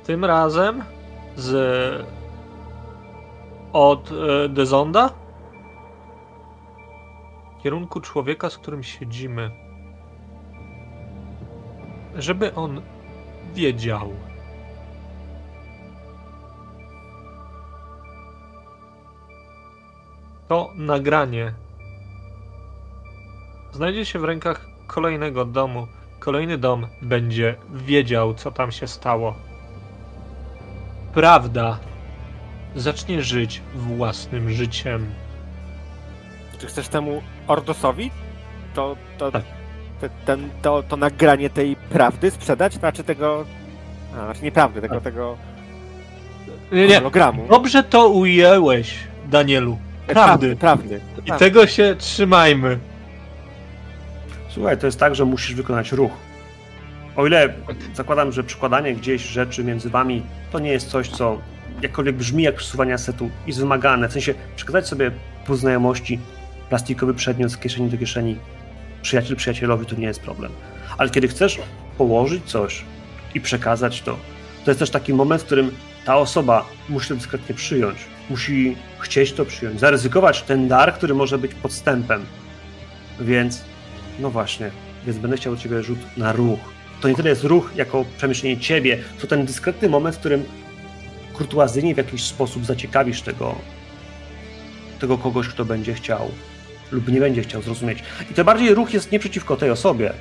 Tym 0.04 0.24
razem 0.24 0.82
z 1.36 2.06
od 3.72 4.10
e, 4.12 4.48
Dezonda 4.48 5.10
kierunku 7.62 8.00
człowieka, 8.00 8.50
z 8.50 8.58
którym 8.58 8.82
siedzimy. 8.82 9.50
Żeby 12.14 12.54
on 12.54 12.82
wiedział. 13.54 14.12
To 20.48 20.70
nagranie 20.74 21.54
znajdzie 23.72 24.04
się 24.04 24.18
w 24.18 24.24
rękach 24.24 24.66
kolejnego 24.86 25.44
domu. 25.44 25.86
Kolejny 26.18 26.58
dom 26.58 26.86
będzie 27.02 27.56
wiedział, 27.70 28.34
co 28.34 28.50
tam 28.50 28.72
się 28.72 28.86
stało. 28.86 29.34
Prawda 31.14 31.78
zacznie 32.74 33.22
żyć 33.22 33.62
własnym 33.74 34.50
życiem. 34.50 35.14
Czy 36.60 36.66
chcesz 36.66 36.88
temu 36.88 37.22
Ordosowi 37.46 38.10
to, 38.74 38.96
to, 39.18 39.32
Tak. 39.32 39.42
te, 40.00 40.08
ten, 40.26 40.50
to, 40.62 40.82
to 40.82 40.96
nagranie 40.96 41.50
tej 41.50 41.76
prawdy 41.76 42.30
sprzedać? 42.30 42.74
Znaczy 42.74 43.04
tego... 43.04 43.44
A, 44.16 44.24
znaczy 44.24 44.42
nieprawdy, 44.42 44.80
tego, 44.80 44.94
Tak. 44.94 45.04
tego 45.04 45.36
Nie, 46.72 46.86
nie. 46.86 46.96
hologramu. 46.96 47.46
Dobrze 47.48 47.82
to 47.82 48.08
ujęłeś, 48.08 48.94
Danielu. 49.26 49.78
Prawdy. 50.06 50.56
Prawdy. 50.56 51.00
I 51.18 51.22
prawdy. 51.22 51.44
tego 51.44 51.66
się 51.66 51.94
trzymajmy. 51.98 52.78
Słuchaj, 54.48 54.78
to 54.78 54.86
jest 54.86 55.00
tak, 55.00 55.14
że 55.14 55.24
musisz 55.24 55.54
wykonać 55.54 55.92
ruch. 55.92 56.12
O 57.16 57.26
ile 57.26 57.54
zakładam, 57.94 58.32
że 58.32 58.44
przykładanie 58.44 58.94
gdzieś 58.94 59.22
rzeczy 59.22 59.64
między 59.64 59.90
wami 59.90 60.22
to 60.52 60.58
nie 60.58 60.70
jest 60.70 60.88
coś, 60.88 61.08
co 61.08 61.38
jakkolwiek 61.82 62.16
brzmi 62.16 62.42
jak 62.42 62.54
przesuwanie 62.54 62.98
setu, 62.98 63.30
jest 63.46 63.58
wymagane. 63.60 64.08
W 64.08 64.12
sensie 64.12 64.34
przekazać 64.56 64.88
sobie 64.88 65.10
po 65.46 65.56
znajomości 65.56 66.18
plastikowy 66.70 67.14
przedmiot 67.14 67.50
z 67.50 67.56
kieszeni 67.56 67.90
do 67.90 67.98
kieszeni 67.98 68.36
przyjaciel 69.02 69.36
przyjacielowi 69.36 69.86
to 69.86 69.96
nie 69.96 70.06
jest 70.06 70.20
problem. 70.20 70.52
Ale 70.98 71.10
kiedy 71.10 71.28
chcesz 71.28 71.58
położyć 71.98 72.44
coś 72.44 72.84
i 73.34 73.40
przekazać 73.40 74.02
to, 74.02 74.16
to 74.64 74.70
jest 74.70 74.78
też 74.78 74.90
taki 74.90 75.14
moment, 75.14 75.42
w 75.42 75.44
którym 75.44 75.70
ta 76.04 76.16
osoba 76.16 76.66
musi 76.88 77.08
to 77.08 77.14
dyskretnie 77.14 77.54
przyjąć. 77.54 77.98
Musi 78.30 78.76
chcieć 78.98 79.32
to 79.32 79.44
przyjąć, 79.44 79.80
zaryzykować 79.80 80.42
ten 80.42 80.68
dar, 80.68 80.94
który 80.94 81.14
może 81.14 81.38
być 81.38 81.54
podstępem. 81.54 82.26
Więc 83.20 83.64
no 84.18 84.30
właśnie, 84.30 84.70
więc 85.06 85.18
będę 85.18 85.36
chciał 85.36 85.52
od 85.52 85.60
ciebie 85.60 85.82
rzut 85.82 85.98
na 86.16 86.32
ruch. 86.32 86.60
To 87.00 87.08
nie 87.08 87.14
tyle 87.14 87.30
jest 87.30 87.44
ruch 87.44 87.70
jako 87.76 88.04
przemyślenie 88.16 88.58
ciebie, 88.58 88.98
to 89.20 89.26
ten 89.26 89.46
dyskretny 89.46 89.88
moment, 89.88 90.16
w 90.16 90.18
którym 90.18 90.44
kurtuazyjnie 91.32 91.94
w 91.94 91.98
jakiś 91.98 92.24
sposób 92.24 92.64
zaciekawisz 92.64 93.22
tego, 93.22 93.54
tego 95.00 95.18
kogoś, 95.18 95.48
kto 95.48 95.64
będzie 95.64 95.94
chciał 95.94 96.30
lub 96.92 97.08
nie 97.08 97.20
będzie 97.20 97.42
chciał 97.42 97.62
zrozumieć. 97.62 97.98
I 98.30 98.34
to 98.34 98.44
bardziej 98.44 98.74
ruch 98.74 98.94
jest 98.94 99.12
nie 99.12 99.18
przeciwko 99.18 99.56
tej 99.56 99.70
osobie, 99.70 100.12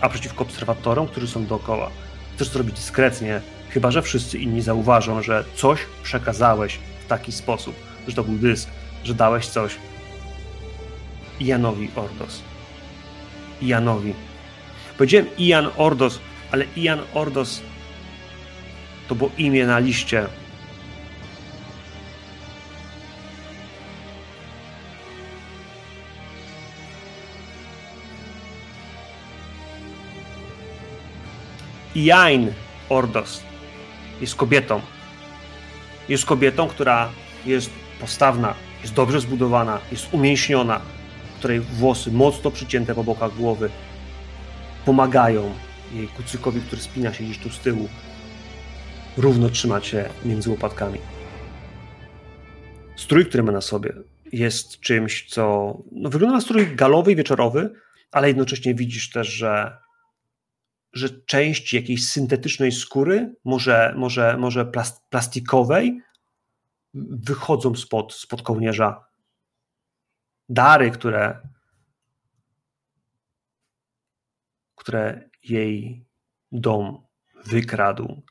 a 0.00 0.08
przeciwko 0.08 0.44
obserwatorom, 0.44 1.06
którzy 1.06 1.28
są 1.28 1.46
dookoła. 1.46 1.90
Chcesz 2.34 2.48
zrobić 2.48 2.74
dyskretnie, 2.74 3.40
chyba 3.70 3.90
że 3.90 4.02
wszyscy 4.02 4.38
inni 4.38 4.62
zauważą, 4.62 5.22
że 5.22 5.44
coś 5.54 5.80
przekazałeś 6.02 6.78
w 7.04 7.08
taki 7.08 7.32
sposób, 7.32 7.74
że 8.08 8.14
to 8.14 8.24
był 8.24 8.34
dysk, 8.34 8.68
że 9.04 9.14
dałeś 9.14 9.46
coś 9.46 9.76
Ianowi 11.40 11.90
Ordos. 11.96 12.42
Ianowi. 13.62 14.14
Powiedziałem 14.98 15.26
Ian 15.38 15.70
Ordos, 15.76 16.18
ale 16.52 16.64
Ian 16.76 16.98
Ordos 17.14 17.60
to 19.08 19.14
było 19.14 19.30
imię 19.38 19.66
na 19.66 19.78
liście. 19.78 20.26
Jain 32.04 32.52
Ordos 32.88 33.42
jest 34.20 34.34
kobietą. 34.34 34.80
Jest 36.08 36.24
kobietą, 36.24 36.68
która 36.68 37.10
jest 37.46 37.70
postawna, 38.00 38.54
jest 38.82 38.94
dobrze 38.94 39.20
zbudowana, 39.20 39.78
jest 39.92 40.14
umięśniona, 40.14 40.80
której 41.38 41.60
włosy 41.60 42.12
mocno 42.12 42.50
przycięte 42.50 42.94
po 42.94 43.04
bokach 43.04 43.34
głowy 43.36 43.70
pomagają 44.84 45.54
jej 45.92 46.08
kucykowi, 46.08 46.60
który 46.60 46.82
spina 46.82 47.12
się 47.14 47.24
gdzieś 47.24 47.38
tu 47.38 47.50
z 47.50 47.58
tyłu, 47.58 47.88
równo 49.16 49.48
trzymać 49.48 49.86
się 49.86 50.08
między 50.24 50.50
łopatkami. 50.50 50.98
Strój, 52.96 53.26
który 53.26 53.42
ma 53.42 53.52
na 53.52 53.60
sobie, 53.60 53.92
jest 54.32 54.80
czymś, 54.80 55.26
co 55.28 55.74
no, 55.92 56.10
wygląda 56.10 56.36
na 56.36 56.40
strój 56.40 56.76
galowy 56.76 57.12
i 57.12 57.16
wieczorowy, 57.16 57.70
ale 58.12 58.28
jednocześnie 58.28 58.74
widzisz 58.74 59.10
też, 59.10 59.28
że, 59.28 59.76
że 60.92 61.08
część 61.20 61.74
jakiejś 61.74 62.08
syntetycznej 62.08 62.72
skóry, 62.72 63.34
może, 63.44 63.94
może, 63.96 64.36
może 64.36 64.66
plast, 64.66 65.08
plastikowej, 65.08 66.02
wychodzą 66.94 67.74
spod, 67.74 68.14
spod 68.14 68.42
kołnierza. 68.42 69.04
Dary, 70.48 70.90
które, 70.90 71.48
które 74.74 75.30
jej 75.42 76.06
dom 76.52 77.06
wykradł, 77.44 78.22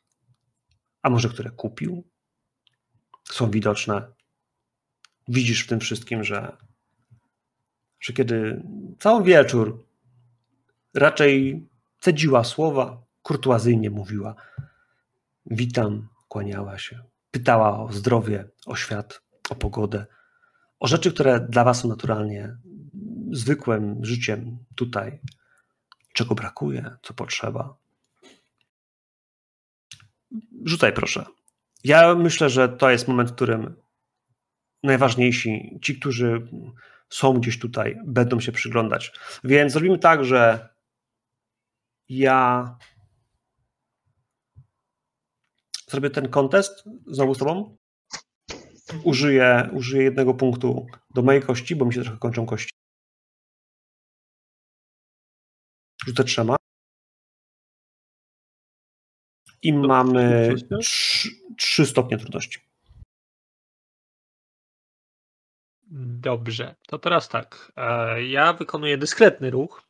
a 1.01 1.09
może 1.09 1.29
które 1.29 1.51
kupił, 1.51 2.09
są 3.23 3.51
widoczne. 3.51 4.13
Widzisz 5.27 5.63
w 5.63 5.67
tym 5.67 5.79
wszystkim, 5.79 6.23
że, 6.23 6.57
że 7.99 8.13
kiedy 8.13 8.63
cały 8.99 9.23
wieczór 9.23 9.87
raczej 10.93 11.67
cedziła 12.07 12.43
słowa, 12.43 13.03
kurtuazyjnie 13.21 13.89
mówiła: 13.89 14.35
Witam, 15.45 16.07
kłaniała 16.27 16.77
się, 16.77 17.03
pytała 17.31 17.79
o 17.79 17.91
zdrowie, 17.91 18.49
o 18.65 18.75
świat, 18.75 19.21
o 19.49 19.55
pogodę, 19.55 20.05
o 20.79 20.87
rzeczy, 20.87 21.11
które 21.11 21.39
dla 21.39 21.63
Was 21.63 21.79
są 21.79 21.87
naturalnie 21.87 22.57
zwykłym 23.31 24.05
życiem 24.05 24.57
tutaj, 24.75 25.19
czego 26.13 26.35
brakuje, 26.35 26.91
co 27.01 27.13
potrzeba. 27.13 27.77
Rzucaj 30.65 30.93
proszę. 30.93 31.25
Ja 31.83 32.15
myślę, 32.15 32.49
że 32.49 32.69
to 32.69 32.89
jest 32.89 33.07
moment, 33.07 33.29
w 33.29 33.35
którym 33.35 33.75
najważniejsi, 34.83 35.79
ci, 35.81 35.99
którzy 35.99 36.47
są 37.09 37.33
gdzieś 37.33 37.59
tutaj, 37.59 37.97
będą 38.05 38.39
się 38.39 38.51
przyglądać. 38.51 39.11
Więc 39.43 39.73
zrobimy 39.73 39.97
tak, 39.97 40.25
że 40.25 40.69
ja 42.09 42.77
zrobię 45.89 46.09
ten 46.09 46.29
kontest 46.29 46.83
znowu 47.07 47.35
z 47.35 47.37
tobą. 47.37 47.77
Użyję, 49.03 49.69
użyję 49.73 50.03
jednego 50.03 50.33
punktu 50.33 50.87
do 51.15 51.21
mojej 51.21 51.41
kości, 51.41 51.75
bo 51.75 51.85
mi 51.85 51.93
się 51.93 52.01
trochę 52.01 52.17
kończą 52.17 52.45
kości. 52.45 52.71
Rzucę 56.07 56.23
trzema. 56.23 56.55
I 59.61 59.73
mamy 59.73 60.53
trzy, 60.81 61.29
trzy 61.57 61.85
stopnie 61.85 62.17
trudności. 62.17 62.59
Dobrze, 66.21 66.75
to 66.87 66.99
teraz 66.99 67.29
tak. 67.29 67.71
E, 67.75 68.23
Ja 68.23 68.53
wykonuję 68.53 68.97
dyskretny 68.97 69.49
ruch. 69.49 69.86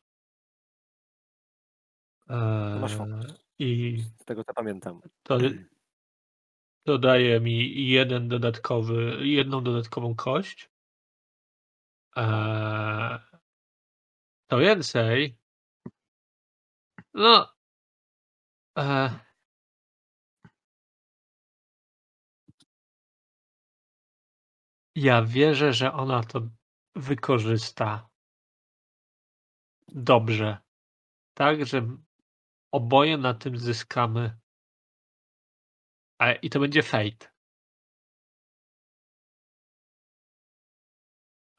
Masz 2.80 2.94
fokus. 2.96 3.26
I 3.58 3.98
Z 4.20 4.24
tego 4.24 4.44
co 4.44 4.54
pamiętam. 4.54 5.00
to 5.22 5.38
dodaje 6.86 7.40
mi 7.40 7.86
jeden 7.88 8.28
dodatkowy, 8.28 9.18
jedną 9.26 9.64
dodatkową 9.64 10.14
kość. 10.14 10.70
E, 12.16 13.18
To 14.46 14.58
więcej. 14.58 15.38
No. 17.14 17.48
E, 18.76 19.10
Ja 24.96 25.22
wierzę, 25.22 25.72
że 25.72 25.92
ona 25.92 26.22
to 26.22 26.40
wykorzysta 26.96 28.08
dobrze. 29.88 30.58
Tak, 31.34 31.66
że 31.66 31.96
oboje 32.72 33.18
na 33.18 33.34
tym 33.34 33.58
zyskamy. 33.58 34.38
I 36.42 36.50
to 36.50 36.60
będzie 36.60 36.82
fate. 36.82 37.28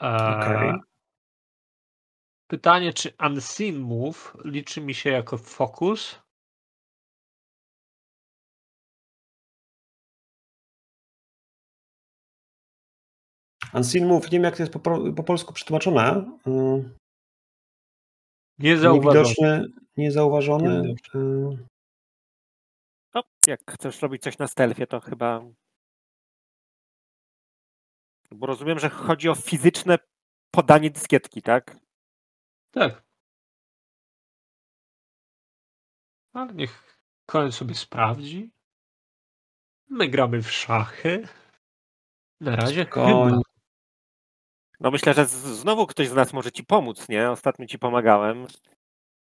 E, 0.01 0.37
Okej. 0.37 0.73
Pytanie, 2.47 2.93
czy 2.93 3.13
unseen 3.19 3.79
move 3.79 4.37
liczy 4.45 4.81
mi 4.81 4.93
się 4.93 5.09
jako 5.09 5.37
fokus? 5.37 6.19
Unseen 13.73 14.07
Move, 14.07 14.23
nie 14.23 14.29
wiem 14.29 14.43
jak 14.43 14.57
to 14.57 14.63
jest 14.63 14.73
po, 14.73 14.79
po- 14.79 15.13
po 15.13 15.23
polsku 15.23 15.53
przetłumaczone. 15.53 16.25
Nie 18.59 18.77
zauważam. 18.77 19.23
Niewidoczny, 19.23 19.67
niezauważony. 19.97 20.81
Niewidoczny. 20.81 21.19
Yy, 21.19 21.67
No, 23.15 23.23
jak 23.47 23.71
chcesz 23.71 24.01
robić 24.01 24.21
coś 24.23 24.37
na 24.37 24.47
stealthie, 24.47 24.87
to 24.87 24.99
chyba. 24.99 25.41
Bo 28.31 28.47
rozumiem, 28.47 28.79
że 28.79 28.89
chodzi 28.89 29.29
o 29.29 29.35
fizyczne 29.35 29.97
podanie 30.51 30.89
dyskietki, 30.89 31.41
tak? 31.41 31.77
Tak. 32.71 33.03
Ale 36.33 36.53
niech 36.53 36.97
Cohen 37.25 37.51
sobie 37.51 37.75
sprawdzi. 37.75 38.51
My 39.89 40.07
gramy 40.07 40.41
w 40.41 40.51
szachy. 40.51 41.27
Na 42.41 42.55
razie 42.55 42.83
Spokojnie. 42.83 43.29
chyba. 43.29 43.41
No 44.79 44.91
myślę, 44.91 45.13
że 45.13 45.25
znowu 45.25 45.87
ktoś 45.87 46.07
z 46.07 46.13
nas 46.13 46.33
może 46.33 46.51
ci 46.51 46.63
pomóc, 46.63 47.09
nie? 47.09 47.31
Ostatnio 47.31 47.65
ci 47.65 47.79
pomagałem. 47.79 48.47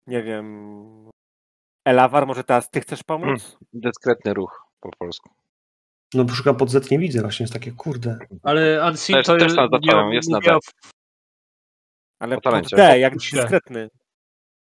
Nie 0.07 0.23
wiem. 0.23 1.09
Elawar, 1.87 2.27
może 2.27 2.43
teraz 2.43 2.69
ty 2.69 2.81
chcesz 2.81 3.03
pomóc? 3.03 3.57
Dyskretny 3.73 4.33
ruch 4.33 4.65
po 4.79 4.89
polsku. 4.99 5.29
No 6.13 6.23
bo 6.25 6.33
szukam 6.33 6.55
pod 6.55 6.69
Z, 6.69 6.91
nie 6.91 6.99
widzę, 6.99 7.21
właśnie 7.21 7.43
jest 7.43 7.53
takie 7.53 7.71
kurde. 7.71 8.19
Ale 8.43 8.87
Unseen 8.87 9.15
Też- 9.15 9.27
to 9.27 9.37
też 9.37 9.55
na 9.55 9.67
zapałem, 9.67 10.13
jest 10.13 10.29
na 10.29 10.37
o- 10.37 10.59
Ale 12.19 12.35
Po 12.35 12.41
pod. 12.41 12.69
D, 12.69 12.99
jak 12.99 13.17
dyskretny. 13.17 13.89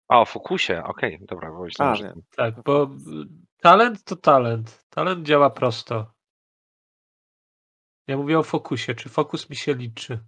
A, 0.09 0.21
o 0.21 0.25
fokusie, 0.25 0.83
okej, 0.85 1.19
dobra, 1.21 1.51
bo 1.51 1.59
A, 1.59 1.63
myślałem, 1.63 1.97
że... 1.97 2.05
nie. 2.05 2.23
Tak, 2.37 2.63
bo 2.63 2.91
talent 3.61 4.05
to 4.05 4.17
talent. 4.17 4.85
Talent 4.91 5.27
działa 5.27 5.51
prosto. 5.51 6.13
Ja 8.09 8.17
mówię 8.17 8.39
o 8.39 8.43
fokusie. 8.43 8.95
Czy 8.95 9.09
fokus 9.09 9.51
mi 9.51 9.57
się 9.57 9.75
liczy? 9.75 10.25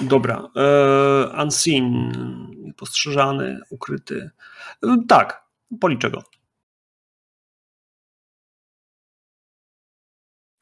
Dobra. 0.00 0.48
Yy, 0.54 1.42
unseen, 1.42 2.12
niepostrzeżany, 2.56 3.60
ukryty. 3.70 4.30
Yy, 4.82 5.06
tak, 5.08 5.44
policzę 5.80 6.10
go. 6.10 6.22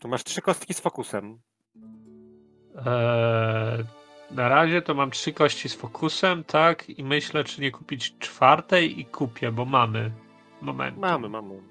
Tu 0.01 0.09
masz 0.09 0.25
trzy 0.25 0.43
kostki 0.43 0.75
z 0.75 0.81
fokusem. 0.81 1.39
Eee, 2.87 3.85
Na 4.31 4.49
razie 4.49 4.83
to 4.83 4.95
mam 4.95 5.11
trzy 5.11 5.33
kości 5.33 5.69
z 5.69 5.75
fokusem, 5.75 6.45
tak? 6.45 6.89
I 6.91 7.05
myślę, 7.05 7.45
czy 7.45 7.61
nie 7.61 7.71
kupić 7.71 8.19
czwartej 8.19 9.01
i 9.01 9.05
kupię, 9.07 9.53
bo 9.53 9.65
mamy. 9.65 10.11
Moment. 10.61 10.99
Mamy, 10.99 11.29
mamy. 11.29 11.63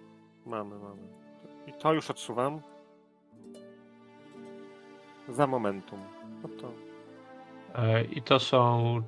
Mamy, 0.45 0.79
mamy. 0.79 1.01
I 1.67 1.73
to 1.73 1.93
już 1.93 2.09
odsuwam. 2.09 2.61
Za 5.29 5.47
momentum. 5.47 5.99
No 6.43 6.49
to... 6.49 6.71
E, 7.75 8.03
I 8.03 8.21
to 8.21 8.39
są 8.39 9.01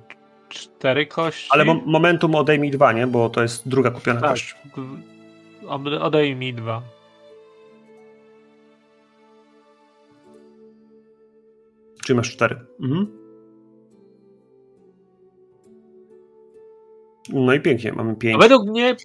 cztery 0.48 1.06
kości. 1.06 1.48
Ale 1.52 1.64
mo- 1.64 1.82
momentum 1.86 2.34
odejmij 2.34 2.70
dwa, 2.70 2.92
nie? 2.92 3.06
Bo 3.06 3.28
to 3.30 3.42
jest 3.42 3.68
druga 3.68 3.90
kupiona 3.90 4.20
Tak. 4.20 4.30
kość. 4.30 4.56
Od- 5.68 5.86
Odej 6.00 6.36
mi 6.36 6.54
dwa. 6.54 6.82
Czyli 12.04 12.16
masz 12.16 12.32
cztery. 12.32 12.56
Mhm. 12.80 13.06
No 17.32 17.54
i 17.54 17.60
pięknie, 17.60 17.92
mamy 17.92 18.12
A 18.12 18.14
pięć. 18.14 18.38
według 18.42 18.66
mnie 18.68 18.96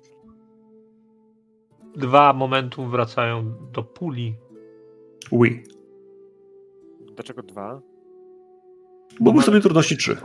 dwa 1.95 2.33
momentum 2.33 2.89
wracają 2.91 3.53
do 3.71 3.83
puli. 3.83 4.35
Ui. 5.31 5.63
Dlaczego 7.15 7.43
dwa? 7.43 7.81
Bo 9.19 9.31
był 9.31 9.41
sobie 9.41 9.59
trudności 9.59 9.97
trzy. 9.97 10.17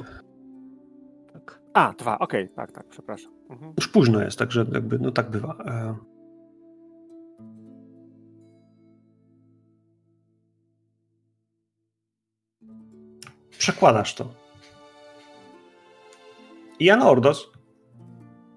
Tak. 1.33 1.61
A, 1.75 1.93
dwa, 1.99 2.19
okej, 2.19 2.49
tak, 2.49 2.73
tak, 2.73 2.89
przepraszam. 2.89 3.33
Mhm. 3.51 3.73
Już 3.77 3.89
późno 3.89 4.23
jest, 4.23 4.39
także 4.39 4.67
jakby, 4.73 4.99
no 4.99 5.11
tak 5.11 5.31
bywa. 5.31 5.57
E... 5.67 5.95
Przekładasz 13.59 14.15
to. 14.15 14.35
Jan 16.81 17.03
Ordos. 17.03 17.53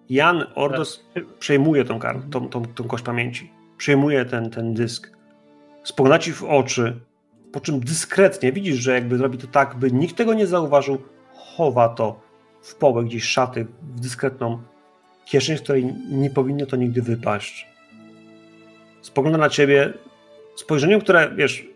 Jan 0.10 0.46
Ordos 0.56 1.06
przejmuje 1.40 1.86
tą, 1.86 2.00
tą, 2.32 2.50
tą, 2.50 2.66
tą 2.66 2.84
kość 2.84 3.04
pamięci. 3.04 3.52
Przejmuje 3.78 4.26
ten, 4.26 4.50
ten 4.50 4.74
dysk. 4.74 5.18
Spogląda 5.84 6.20
ci 6.20 6.34
w 6.34 6.44
oczy, 6.44 7.00
po 7.52 7.60
czym 7.60 7.80
dyskretnie 7.80 8.52
widzisz, 8.52 8.76
że 8.76 8.94
jakby 8.94 9.18
robi 9.18 9.38
to 9.38 9.48
tak, 9.48 9.76
by 9.76 9.92
nikt 9.92 10.16
tego 10.16 10.34
nie 10.34 10.48
zauważył, 10.48 10.98
chowa 11.34 11.90
to 11.90 12.20
w 12.62 12.76
połę 12.76 13.04
gdzieś 13.04 13.24
szaty, 13.24 13.68
w 13.82 14.00
dyskretną 14.00 14.62
kieszeń, 15.26 15.58
z 15.58 15.62
której 15.62 15.94
nie 16.10 16.30
powinno 16.30 16.66
to 16.66 16.76
nigdy 16.76 17.02
wypaść. 17.02 17.68
Spogląda 19.02 19.38
na 19.38 19.50
ciebie 19.50 19.94
spojrzeniem, 20.56 21.02
które, 21.02 21.36
wiesz, 21.36 21.68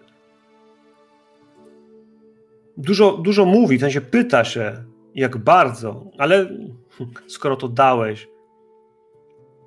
dużo, 2.77 3.17
dużo 3.17 3.45
mówi, 3.45 3.77
w 3.77 3.81
sensie 3.81 4.01
pyta 4.01 4.43
się, 4.43 4.83
jak 5.15 5.37
bardzo, 5.37 6.05
ale 6.17 6.49
skoro 7.27 7.55
to 7.55 7.67
dałeś, 7.67 8.27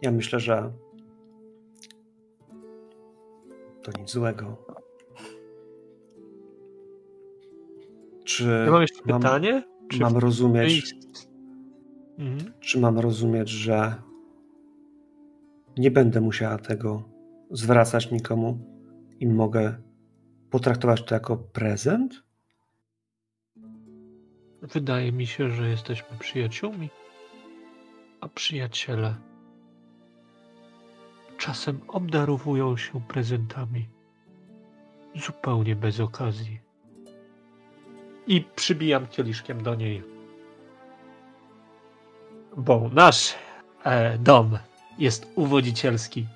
ja 0.02 0.10
myślę, 0.10 0.40
że 0.40 0.72
to 3.82 4.00
nic 4.00 4.10
złego. 4.10 4.56
Czy 8.36 8.62
Ja 8.66 8.70
mam 8.72 8.80
jeszcze 8.82 9.00
mam- 9.06 9.20
pytanie? 9.22 9.62
Czy 9.88 10.00
mam 10.00 10.16
rozumieć, 10.16 10.94
Mhm. 12.18 12.52
czy 12.60 12.80
mam 12.80 12.98
rozumieć, 12.98 13.48
że 13.48 13.94
nie 15.78 15.90
będę 15.90 16.20
musiała 16.20 16.58
tego 16.58 17.02
zwracać 17.50 18.10
nikomu 18.10 18.58
i 19.20 19.26
mogę 19.26 19.76
potraktować 20.50 21.02
to 21.04 21.14
jako 21.14 21.36
prezent? 21.36 22.22
Wydaje 24.62 25.12
mi 25.12 25.26
się, 25.26 25.50
że 25.50 25.68
jesteśmy 25.68 26.18
przyjaciółmi. 26.18 26.90
A 28.20 28.28
przyjaciele 28.28 29.14
czasem 31.38 31.80
obdarowują 31.88 32.76
się 32.76 33.00
prezentami 33.00 33.88
zupełnie 35.26 35.76
bez 35.76 36.00
okazji. 36.00 36.60
I 38.26 38.44
przybijam 38.56 39.06
kieliszkiem 39.06 39.62
do 39.62 39.74
niej. 39.74 40.02
Bo 42.56 42.90
nasz 42.92 43.34
e, 43.84 44.18
dom 44.18 44.58
jest 44.98 45.26
uwodzicielski, 45.34 46.26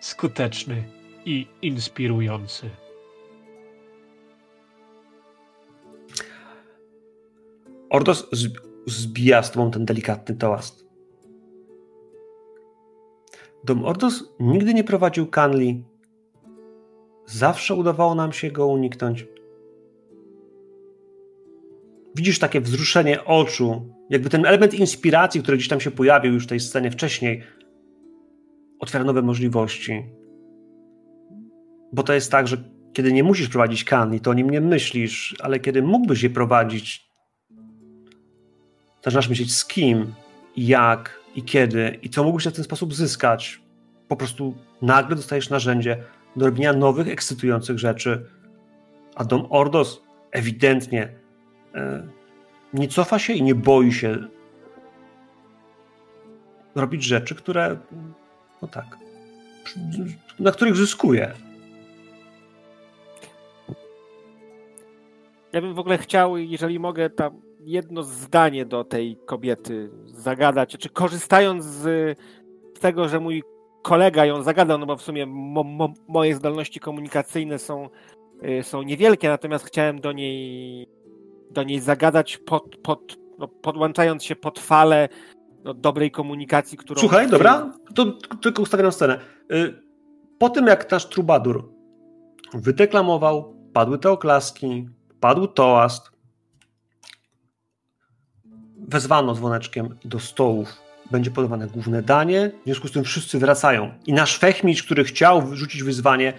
skuteczny 0.00 0.84
i 1.24 1.46
inspirujący. 1.62 2.70
Ordos 7.90 8.26
zbija 8.86 9.42
z 9.42 9.50
tobą 9.50 9.70
ten 9.70 9.84
delikatny 9.84 10.36
toast. 10.36 10.84
Dom 13.64 13.84
Ordos 13.84 14.24
nigdy 14.40 14.74
nie 14.74 14.84
prowadził 14.84 15.26
Kanli. 15.26 15.84
Zawsze 17.26 17.74
udawało 17.74 18.14
nam 18.14 18.32
się 18.32 18.50
go 18.50 18.66
uniknąć. 18.66 19.26
Widzisz 22.14 22.38
takie 22.38 22.60
wzruszenie 22.60 23.24
oczu, 23.24 23.94
jakby 24.10 24.30
ten 24.30 24.46
element 24.46 24.74
inspiracji, 24.74 25.42
który 25.42 25.56
gdzieś 25.56 25.68
tam 25.68 25.80
się 25.80 25.90
pojawił 25.90 26.32
już 26.32 26.44
w 26.44 26.48
tej 26.48 26.60
scenie 26.60 26.90
wcześniej, 26.90 27.42
otwiera 28.80 29.04
nowe 29.04 29.22
możliwości. 29.22 30.04
Bo 31.92 32.02
to 32.02 32.12
jest 32.12 32.30
tak, 32.30 32.48
że 32.48 32.56
kiedy 32.92 33.12
nie 33.12 33.24
musisz 33.24 33.48
prowadzić 33.48 33.84
Kanli, 33.84 34.20
to 34.20 34.30
o 34.30 34.34
nim 34.34 34.50
nie 34.50 34.60
myślisz, 34.60 35.36
ale 35.40 35.60
kiedy 35.60 35.82
mógłbyś 35.82 36.22
je 36.22 36.30
prowadzić, 36.30 37.08
zaczynasz 39.04 39.28
myśleć 39.28 39.54
z 39.54 39.64
kim, 39.64 40.14
jak, 40.56 41.20
i 41.34 41.42
kiedy, 41.42 41.98
i 42.02 42.10
co 42.10 42.24
mógłbyś 42.24 42.46
w 42.46 42.52
ten 42.52 42.64
sposób 42.64 42.94
zyskać. 42.94 43.60
Po 44.08 44.16
prostu 44.16 44.54
nagle 44.82 45.16
dostajesz 45.16 45.50
narzędzie 45.50 45.96
do 46.36 46.46
robienia 46.46 46.72
nowych, 46.72 47.08
ekscytujących 47.08 47.78
rzeczy. 47.78 48.26
A 49.14 49.24
Dom 49.24 49.46
Ordos 49.50 50.02
ewidentnie 50.32 51.23
nie 52.74 52.88
cofa 52.88 53.18
się 53.18 53.32
i 53.32 53.42
nie 53.42 53.54
boi 53.54 53.92
się 53.92 54.16
robić 56.74 57.04
rzeczy, 57.04 57.34
które, 57.34 57.76
no 58.62 58.68
tak, 58.68 58.98
na 60.38 60.52
których 60.52 60.76
zyskuje. 60.76 61.32
Ja 65.52 65.60
bym 65.60 65.74
w 65.74 65.78
ogóle 65.78 65.98
chciał, 65.98 66.36
jeżeli 66.36 66.78
mogę, 66.78 67.10
tam 67.10 67.40
jedno 67.60 68.02
zdanie 68.02 68.66
do 68.66 68.84
tej 68.84 69.16
kobiety 69.26 69.90
zagadać, 70.06 70.76
czy 70.78 70.88
korzystając 70.88 71.64
z 71.64 72.18
tego, 72.80 73.08
że 73.08 73.20
mój 73.20 73.42
kolega 73.82 74.24
ją 74.24 74.42
zagadał, 74.42 74.78
no 74.78 74.86
bo 74.86 74.96
w 74.96 75.02
sumie 75.02 75.26
mo, 75.26 75.62
mo, 75.62 75.94
moje 76.08 76.34
zdolności 76.34 76.80
komunikacyjne 76.80 77.58
są, 77.58 77.88
y, 78.44 78.62
są 78.62 78.82
niewielkie, 78.82 79.28
natomiast 79.28 79.66
chciałem 79.66 80.00
do 80.00 80.12
niej, 80.12 80.88
do 81.54 81.62
niej 81.62 81.80
zagadać, 81.80 82.38
pod, 82.38 82.76
pod, 82.76 83.16
no, 83.38 83.48
podłączając 83.48 84.24
się 84.24 84.36
pod 84.36 84.58
falę 84.58 85.08
no, 85.64 85.74
dobrej 85.74 86.10
komunikacji, 86.10 86.78
którą... 86.78 87.00
Słuchaj, 87.00 87.28
dobra, 87.30 87.72
to 87.94 88.12
tylko 88.42 88.62
ustawiam 88.62 88.92
scenę. 88.92 89.18
Y, 89.52 89.74
Po 90.38 90.50
tym, 90.50 90.66
jak 90.66 90.90
nasz 90.90 91.08
trubadur 91.08 91.72
wydeklamował, 92.54 93.54
padły 93.72 93.98
te 93.98 94.10
oklaski, 94.10 94.88
padł 95.20 95.46
toast, 95.46 96.10
wezwano 98.88 99.34
dzwoneczkiem 99.34 99.96
do 100.04 100.20
stołów, 100.20 100.68
będzie 101.10 101.30
podawane 101.30 101.66
główne 101.66 102.02
danie, 102.02 102.50
w 102.62 102.64
związku 102.64 102.88
z 102.88 102.92
tym 102.92 103.04
wszyscy 103.04 103.38
wracają. 103.38 103.90
I 104.06 104.12
nasz 104.12 104.38
fechmicz, 104.38 104.82
który 104.82 105.04
chciał 105.04 105.56
rzucić 105.56 105.82
wyzwanie, 105.82 106.32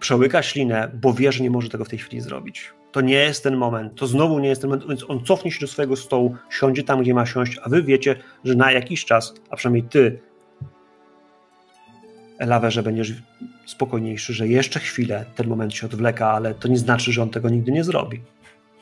przełyka 0.00 0.42
ślinę, 0.42 0.90
bo 0.94 1.12
wie, 1.12 1.32
że 1.32 1.42
nie 1.42 1.50
może 1.50 1.68
tego 1.68 1.84
w 1.84 1.88
tej 1.88 1.98
chwili 1.98 2.20
zrobić. 2.20 2.72
To 2.92 3.00
nie 3.00 3.14
jest 3.14 3.42
ten 3.42 3.56
moment, 3.56 3.94
to 3.94 4.06
znowu 4.06 4.38
nie 4.38 4.48
jest 4.48 4.60
ten 4.60 4.70
moment, 4.70 4.88
więc 4.88 5.10
on 5.10 5.24
cofnie 5.24 5.52
się 5.52 5.60
do 5.60 5.66
swojego 5.66 5.96
stołu, 5.96 6.36
siądzie 6.50 6.82
tam, 6.82 7.02
gdzie 7.02 7.14
ma 7.14 7.26
siąść, 7.26 7.58
a 7.62 7.68
wy 7.68 7.82
wiecie, 7.82 8.16
że 8.44 8.54
na 8.54 8.72
jakiś 8.72 9.04
czas, 9.04 9.34
a 9.50 9.56
przynajmniej 9.56 9.82
ty, 9.82 10.18
Elawerze, 12.38 12.82
będziesz 12.82 13.12
spokojniejszy, 13.66 14.34
że 14.34 14.48
jeszcze 14.48 14.80
chwilę 14.80 15.24
ten 15.34 15.48
moment 15.48 15.74
się 15.74 15.86
odwleka, 15.86 16.30
ale 16.30 16.54
to 16.54 16.68
nie 16.68 16.78
znaczy, 16.78 17.12
że 17.12 17.22
on 17.22 17.30
tego 17.30 17.48
nigdy 17.48 17.72
nie 17.72 17.84
zrobi. 17.84 18.20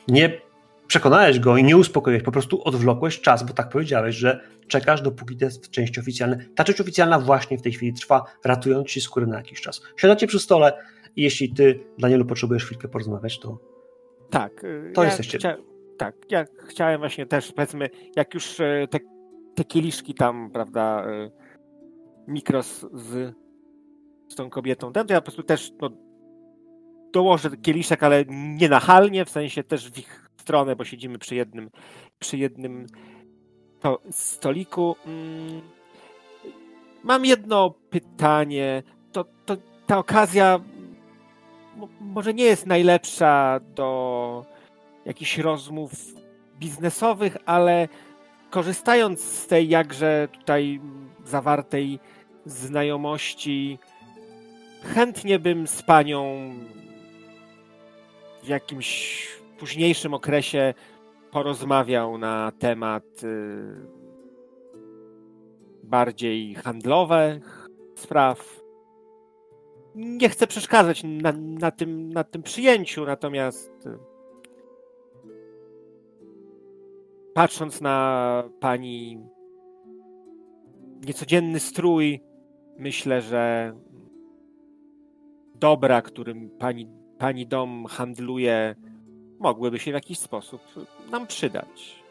Nie 0.07 0.41
przekonałeś 0.87 1.39
go 1.39 1.57
i 1.57 1.63
nie 1.63 1.77
uspokoiłeś, 1.77 2.23
po 2.23 2.31
prostu 2.31 2.63
odwlokłeś 2.63 3.21
czas, 3.21 3.43
bo 3.43 3.53
tak 3.53 3.69
powiedziałeś, 3.69 4.15
że 4.15 4.39
czekasz, 4.67 5.01
dopóki 5.01 5.37
te 5.37 5.49
części 5.71 5.99
oficjalne. 5.99 6.45
Ta 6.55 6.63
część 6.63 6.81
oficjalna 6.81 7.19
właśnie 7.19 7.57
w 7.57 7.61
tej 7.61 7.71
chwili 7.71 7.93
trwa, 7.93 8.23
ratując 8.45 8.87
ci 8.87 9.01
skórę 9.01 9.25
na 9.25 9.37
jakiś 9.37 9.61
czas. 9.61 9.81
Siadacie 9.97 10.27
przy 10.27 10.39
stole 10.39 10.73
i 11.15 11.21
jeśli 11.21 11.53
ty, 11.53 11.79
Danielu, 11.99 12.25
potrzebujesz 12.25 12.65
chwilkę 12.65 12.87
porozmawiać, 12.87 13.39
to 13.39 13.70
Tak. 14.31 14.63
y, 14.63 14.91
To 14.95 15.03
ja 15.03 15.07
jesteście. 15.09 15.37
Chcia... 15.37 15.57
Tak, 15.97 16.15
ja 16.29 16.45
chciałem 16.67 16.99
właśnie 16.99 17.25
też, 17.25 17.51
powiedzmy, 17.51 17.89
jak 18.15 18.33
już 18.33 18.59
e, 18.59 18.87
te, 18.89 18.99
te 19.55 19.63
kieliszki 19.63 20.13
tam, 20.13 20.51
prawda, 20.51 21.05
e, 21.07 21.31
mikros 22.27 22.85
z, 22.93 23.35
z 24.27 24.35
tą 24.35 24.49
kobietą, 24.49 24.93
ten, 24.93 25.07
to 25.07 25.13
ja 25.13 25.21
po 25.21 25.25
prostu 25.25 25.43
też 25.43 25.71
no, 25.81 25.89
dołożę 27.13 27.57
kieliszek, 27.57 28.03
ale 28.03 28.25
nie 28.29 28.69
nachalnie, 28.69 29.25
w 29.25 29.29
sensie 29.29 29.63
też 29.63 29.91
w 29.91 29.97
ich 29.97 30.29
stronę, 30.37 30.75
bo 30.75 30.85
siedzimy 30.85 31.19
przy 31.19 31.35
jednym, 31.35 31.69
przy 32.19 32.37
jednym 32.37 32.85
to, 33.79 34.01
stoliku. 34.11 34.95
Mm, 35.05 35.61
Mam 37.03 37.25
jedno 37.25 37.73
pytanie. 37.89 38.83
To, 39.11 39.25
to 39.45 39.57
ta 39.87 39.97
okazja 39.97 40.59
może 41.99 42.33
nie 42.33 42.43
jest 42.43 42.65
najlepsza 42.65 43.59
do 43.75 44.45
jakichś 45.05 45.37
rozmów 45.37 45.91
biznesowych, 46.59 47.37
ale 47.45 47.87
korzystając 48.49 49.21
z 49.21 49.47
tej 49.47 49.69
jakże 49.69 50.27
tutaj 50.31 50.81
zawartej 51.25 51.99
znajomości, 52.45 53.79
chętnie 54.83 55.39
bym 55.39 55.67
z 55.67 55.83
panią 55.83 56.53
w 58.43 58.47
jakimś 58.47 59.27
późniejszym 59.59 60.13
okresie 60.13 60.73
porozmawiał 61.31 62.17
na 62.17 62.51
temat 62.59 63.23
y, 63.23 64.01
bardziej 65.83 66.55
handlowych 66.55 67.69
spraw. 67.95 68.60
Nie 69.95 70.29
chcę 70.29 70.47
przeszkadzać 70.47 71.03
na, 71.03 71.31
na, 71.37 71.71
tym, 71.71 72.13
na 72.13 72.23
tym 72.23 72.43
przyjęciu, 72.43 73.05
natomiast 73.05 73.71
y, 73.85 73.97
patrząc 77.33 77.81
na 77.81 78.43
pani 78.59 79.19
niecodzienny 81.05 81.59
strój, 81.59 82.21
myślę, 82.77 83.21
że 83.21 83.73
dobra, 85.55 86.01
którym 86.01 86.49
pani, 86.49 86.87
pani 87.17 87.47
dom 87.47 87.85
handluje, 87.85 88.75
mogłyby 89.39 89.79
się 89.79 89.91
w 89.91 89.93
jakiś 89.93 90.19
sposób 90.19 90.61
nam 91.11 91.27
przydać. 91.27 92.01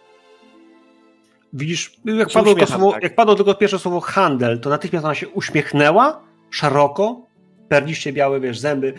Widzisz, 1.52 2.00
jak 2.04 2.32
padło, 2.32 2.66
słowo, 2.66 2.92
tak. 2.92 3.02
jak 3.02 3.14
padło 3.14 3.34
tylko 3.34 3.54
pierwsze 3.54 3.78
słowo 3.78 4.00
handel, 4.00 4.60
to 4.60 4.70
natychmiast 4.70 5.04
ona 5.04 5.14
się 5.14 5.28
uśmiechnęła 5.28 6.22
szeroko, 6.50 7.26
perliście 7.70 8.12
białe, 8.12 8.40
wiesz, 8.40 8.58
zęby 8.58 8.94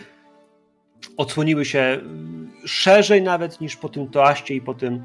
odsłoniły 1.16 1.64
się 1.64 2.00
szerzej 2.64 3.22
nawet 3.22 3.60
niż 3.60 3.76
po 3.76 3.88
tym 3.88 4.08
toaście 4.08 4.54
i 4.54 4.60
po 4.60 4.74
tym, 4.74 5.04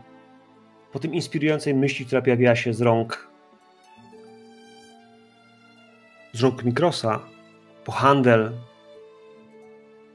po 0.91 0.99
tym 0.99 1.13
inspirującej 1.13 1.73
myśli, 1.73 2.05
która 2.05 2.21
pojawiła 2.21 2.55
się 2.55 2.73
z 2.73 2.81
rąk 2.81 3.27
z 6.33 6.41
rąk 6.41 6.63
Mikrosa, 6.63 7.19
po 7.85 7.91
handel 7.91 8.51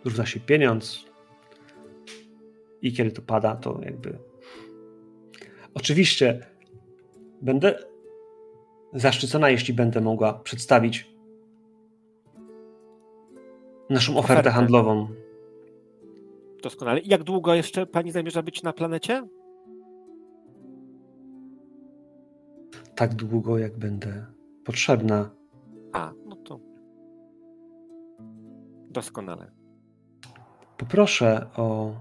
równa 0.05 0.27
się 0.27 0.41
pieniądz. 0.41 1.05
I 2.83 2.93
kiedy 2.93 3.11
to 3.11 3.23
pada, 3.23 3.57
to 3.57 3.81
jakby 3.83 4.19
oczywiście 5.75 6.53
Będę 7.43 7.79
zaszczycona, 8.93 9.51
jeśli 9.51 9.75
będę 9.75 10.01
mogła 10.01 10.35
przedstawić 10.35 11.12
naszą 13.93 14.13
ofertę, 14.13 14.33
Ofertę. 14.33 14.51
handlową. 14.51 15.09
Doskonale. 16.63 17.01
I 17.01 17.09
jak 17.09 17.23
długo 17.23 17.55
jeszcze 17.55 17.87
pani 17.87 18.13
zamierza 18.13 18.43
być 18.43 18.63
na 18.63 18.73
planecie? 18.73 19.29
Tak 22.95 23.15
długo, 23.15 23.59
jak 23.59 23.79
będę 23.79 24.27
potrzebna. 24.65 25.31
A, 25.93 26.13
no 26.27 26.37
to 26.37 26.61
doskonale. 28.91 29.51
Poproszę 30.77 31.47
o 31.57 31.95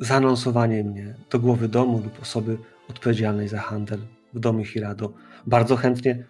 zaanonsowanie 0.00 0.84
mnie 0.84 1.14
do 1.30 1.38
głowy 1.38 1.68
domu 1.68 2.00
lub 2.04 2.20
osoby 2.22 2.58
odpowiedzialnej 2.90 3.48
za 3.48 3.58
handel 3.58 3.98
w 4.34 4.40
domie 4.40 4.64
Hirado. 4.64 5.12
Bardzo 5.46 5.76
chętnie 5.76 6.24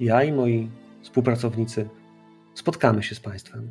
ja 0.00 0.22
i 0.24 0.32
moi 0.32 0.70
współpracownicy 1.02 1.88
spotkamy 2.54 3.02
się 3.02 3.14
z 3.14 3.20
Państwem. 3.20 3.68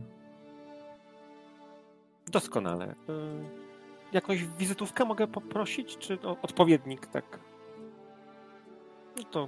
Doskonale. 2.32 2.86
Y, 2.92 2.94
Jakąś 4.14 4.46
wizytówkę 4.46 5.06
mogę 5.06 5.28
poprosić, 5.28 5.98
czy 5.98 6.22
odpowiednik, 6.22 7.08
tak? 7.08 7.40
No 9.18 9.24
to 9.24 9.48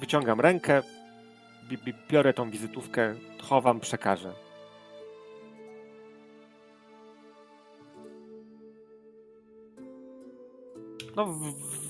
wyciągam 0.00 0.40
rękę, 0.40 0.82
bi- 1.68 1.78
bi- 1.78 1.94
biorę 2.10 2.32
tą 2.34 2.50
wizytówkę, 2.50 3.14
chowam, 3.42 3.80
przekażę. 3.80 4.32
No, 11.16 11.26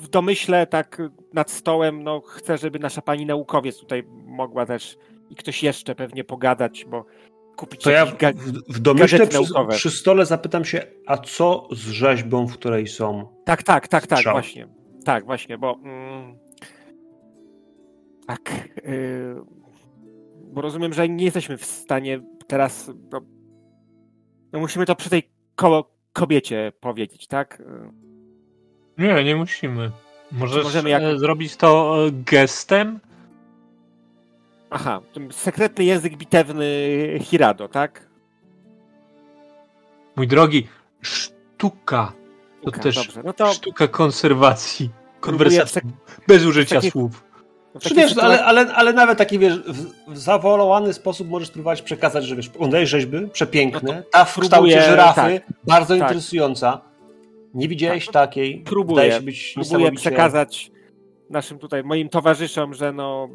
w 0.03 0.09
domyśle, 0.09 0.67
tak 0.67 1.03
nad 1.33 1.51
stołem, 1.51 2.03
no 2.05 2.21
chcę, 2.21 2.59
żeby 2.59 2.79
nasza 2.79 3.03
pani 3.03 3.27
naukowiec 3.27 3.79
tutaj 3.81 4.05
mogła 4.27 4.67
też 4.67 4.99
i 5.31 5.35
ktoś 5.37 5.63
jeszcze 5.63 5.95
pewnie 5.95 6.25
pogadać, 6.25 6.85
bo 6.91 7.05
kupić 7.57 7.83
To 7.83 7.91
ja 7.91 8.07
w, 8.07 8.17
w 8.69 8.79
domyśle 8.81 9.27
przy, 9.27 9.39
naukowe. 9.41 9.75
przy 9.75 9.91
stole 9.91 10.27
zapytam 10.27 10.65
się, 10.65 10.83
a 11.07 11.17
co 11.19 11.69
z 11.73 11.79
rzeźbą, 11.89 12.47
w 12.47 12.53
której 12.53 12.87
są? 12.87 13.27
Tak, 13.45 13.63
tak, 13.63 13.89
tak, 13.89 14.07
tak, 14.07 14.19
Strzał. 14.19 14.35
właśnie. 14.35 14.69
Tak, 15.05 15.25
właśnie, 15.25 15.59
bo. 15.59 15.79
Mm, 15.85 16.39
tak. 18.27 18.51
y, 18.79 19.35
bo 20.53 20.61
rozumiem, 20.61 20.93
że 20.93 21.09
nie 21.09 21.25
jesteśmy 21.25 21.57
w 21.57 21.65
stanie 21.65 22.21
teraz. 22.47 22.91
No, 23.13 23.21
no 24.53 24.59
musimy 24.61 24.87
to 24.87 24.97
przy 24.97 25.11
tej 25.11 25.23
ko- 25.55 25.91
kobiecie 26.13 26.73
powiedzieć, 26.81 27.27
tak? 27.27 27.63
Nie, 28.99 29.25
nie 29.25 29.37
musimy. 29.37 29.91
Możesz 30.33 30.65
możemy 30.65 30.91
jak- 30.91 31.03
e, 31.03 31.19
zrobić 31.19 31.57
to 31.57 31.97
e, 32.07 32.11
gestem? 32.13 33.01
Aha, 34.71 35.01
ten 35.15 35.33
sekretny 35.33 35.85
język 35.85 36.17
bitewny 36.17 36.67
Hirado, 37.23 37.69
tak? 37.69 38.09
Mój 40.17 40.29
drogi, 40.29 40.69
sztuka. 41.03 42.13
To 42.63 42.69
Okej, 42.69 42.83
też 42.83 42.95
Dobrze, 42.95 43.23
no 43.25 43.33
to 43.33 43.53
sztuka 43.53 43.89
konserwacji. 43.89 44.91
Konwersacji. 45.21 45.81
Bez 46.29 46.45
użycia 46.45 46.75
takich- 46.77 46.93
słów. 46.93 47.25
Czy 47.81 47.95
wiesz, 47.95 48.11
sytuacji- 48.15 48.21
ale, 48.21 48.45
ale, 48.45 48.75
ale 48.75 48.93
nawet 48.93 49.19
taki 49.19 49.39
wiesz, 49.39 49.59
w, 49.59 49.87
w 50.13 50.19
zawolowany 50.19 50.93
sposób 50.95 51.29
możesz 51.29 51.49
spróbować 51.49 51.83
przekazać, 51.83 52.25
że 52.25 52.37
wiesz, 52.37 52.49
oglądałeś 52.49 52.89
rzeźby, 52.89 53.29
przepiękne, 53.33 53.97
No 53.97 54.03
ta 54.11 54.25
w 54.25 54.41
kształcie 54.41 54.83
żyrafy, 54.83 55.15
tak. 55.21 55.43
bardzo 55.65 55.95
Tak. 55.95 56.03
interesująca. 56.03 56.81
Nie 57.55 57.69
widziałeś 57.69 58.05
Tak. 58.07 58.13
takiej, 58.15 58.63
Próbuję, 58.67 58.95
wydaje 59.03 59.13
się 59.21 59.25
być 59.27 59.55
próbuję 59.55 59.93
przekazać 59.93 60.71
naszym 61.31 61.59
tutaj, 61.59 61.85
moim 61.85 62.09
towarzyszom, 62.09 62.75
że 62.75 62.93
no 62.93 63.29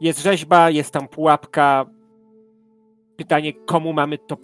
jest 0.00 0.22
rzeźba, 0.22 0.70
jest 0.70 0.92
tam 0.92 1.08
pułapka. 1.08 1.86
Pytanie, 3.16 3.52
komu 3.52 3.92
mamy 3.92 4.18
to, 4.18 4.36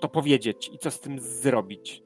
to 0.00 0.08
powiedzieć 0.08 0.70
i 0.74 0.78
co 0.78 0.90
z 0.90 1.00
tym 1.00 1.20
zrobić? 1.20 2.02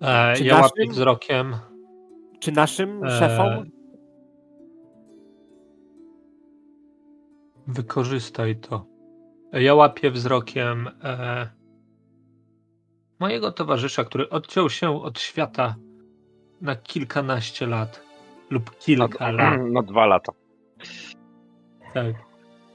E, 0.00 0.34
Czy 0.36 0.44
ja 0.44 0.54
naszym? 0.54 0.62
łapię 0.62 0.92
wzrokiem. 0.92 1.56
Czy 2.40 2.52
naszym 2.52 3.04
e, 3.04 3.10
szefom? 3.10 3.70
Wykorzystaj 7.66 8.56
to. 8.56 8.86
Ja 9.52 9.74
łapię 9.74 10.10
wzrokiem 10.10 10.88
e, 11.04 11.48
mojego 13.20 13.52
towarzysza, 13.52 14.04
który 14.04 14.28
odciął 14.30 14.70
się 14.70 15.02
od 15.02 15.20
świata 15.20 15.76
na 16.60 16.76
kilkanaście 16.76 17.66
lat 17.66 18.02
lub 18.50 18.78
kilka 18.78 19.30
lat. 19.30 19.60
No 19.72 19.82
dwa 19.82 20.06
lata. 20.06 20.32
Tak. 21.94 22.14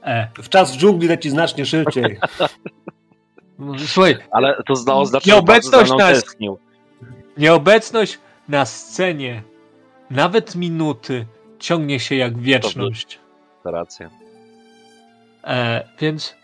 E, 0.04 0.28
W 0.42 0.48
czas 0.48 0.76
w 0.76 0.78
dżungli 0.78 1.08
leci 1.08 1.30
znacznie 1.30 1.66
szybciej. 1.66 2.18
słuchaj, 3.86 4.16
Ale 4.30 4.62
to 4.66 4.76
zna 4.76 4.94
oznacza, 4.94 5.30
Nieobecność 5.30 5.92
tęsknił. 5.98 6.58
nieobecność 7.36 8.18
na 8.48 8.64
scenie, 8.64 9.42
nawet 10.10 10.54
minuty, 10.54 11.26
ciągnie 11.58 12.00
się 12.00 12.14
jak 12.14 12.38
wieczność. 12.38 13.20
To 13.62 13.70
racja. 13.70 14.10
E, 15.44 15.88
więc 16.00 16.36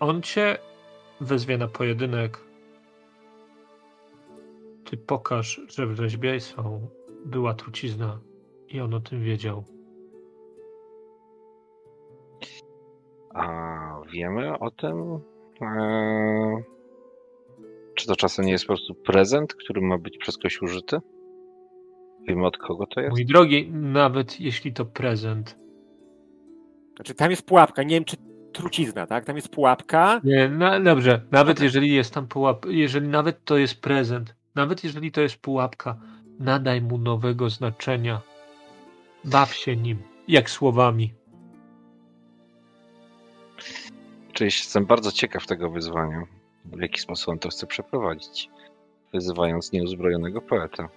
on 0.00 0.22
cię 0.22 0.58
wezwie 1.20 1.58
na 1.58 1.68
pojedynek. 1.68 2.38
Ty 4.84 4.96
pokaż, 4.96 5.60
że 5.68 5.86
w 5.86 5.96
rzeźbiejstwo 5.96 6.80
była 7.24 7.54
trucizna 7.54 8.18
i 8.68 8.80
on 8.80 8.94
o 8.94 9.00
tym 9.00 9.22
wiedział. 9.22 9.64
A 13.34 14.00
wiemy 14.12 14.58
o 14.58 14.70
tym? 14.70 15.20
Eee, 15.60 16.62
czy 17.94 18.06
to 18.06 18.16
czasem 18.16 18.44
nie 18.44 18.52
jest 18.52 18.64
po 18.64 18.72
prostu 18.72 18.94
prezent, 18.94 19.54
który 19.54 19.80
ma 19.80 19.98
być 19.98 20.18
przez 20.18 20.36
kogoś 20.36 20.62
użyty? 20.62 20.98
Wiemy 22.28 22.46
od 22.46 22.58
kogo 22.58 22.86
to 22.86 23.00
jest? 23.00 23.12
Mój 23.12 23.26
drogi, 23.26 23.70
nawet 23.72 24.40
jeśli 24.40 24.72
to 24.72 24.84
prezent, 24.84 25.62
Znaczy, 26.96 27.14
tam 27.14 27.30
jest 27.30 27.46
pułapka. 27.46 27.82
Nie 27.82 27.96
wiem, 27.96 28.04
czy 28.04 28.16
trucizna, 28.52 29.06
tak? 29.06 29.24
Tam 29.24 29.36
jest 29.36 29.48
pułapka. 29.48 30.20
Nie, 30.24 30.48
na, 30.48 30.80
dobrze. 30.80 31.20
Nawet 31.30 31.60
jeżeli 31.60 31.94
jest 31.94 32.14
tam 32.14 32.26
pułap, 32.26 32.66
jeżeli 32.66 33.08
nawet 33.08 33.44
to 33.44 33.56
jest 33.56 33.80
prezent, 33.80 34.34
nawet 34.54 34.84
jeżeli 34.84 35.12
to 35.12 35.20
jest 35.20 35.36
pułapka, 35.36 35.96
nadaj 36.38 36.82
mu 36.82 36.98
nowego 36.98 37.50
znaczenia. 37.50 38.20
Baw 39.24 39.54
się 39.54 39.76
nim, 39.76 39.98
jak 40.28 40.50
słowami. 40.50 41.14
Oczywiście 44.34 44.64
jestem 44.64 44.86
bardzo 44.86 45.12
ciekaw 45.12 45.46
tego 45.46 45.70
wyzwania. 45.70 46.22
W 46.64 46.80
jaki 46.80 47.00
sposób 47.00 47.28
on 47.28 47.38
to 47.38 47.48
chce 47.48 47.66
przeprowadzić, 47.66 48.50
wyzywając 49.12 49.72
nieuzbrojonego 49.72 50.40
poeta. 50.40 50.88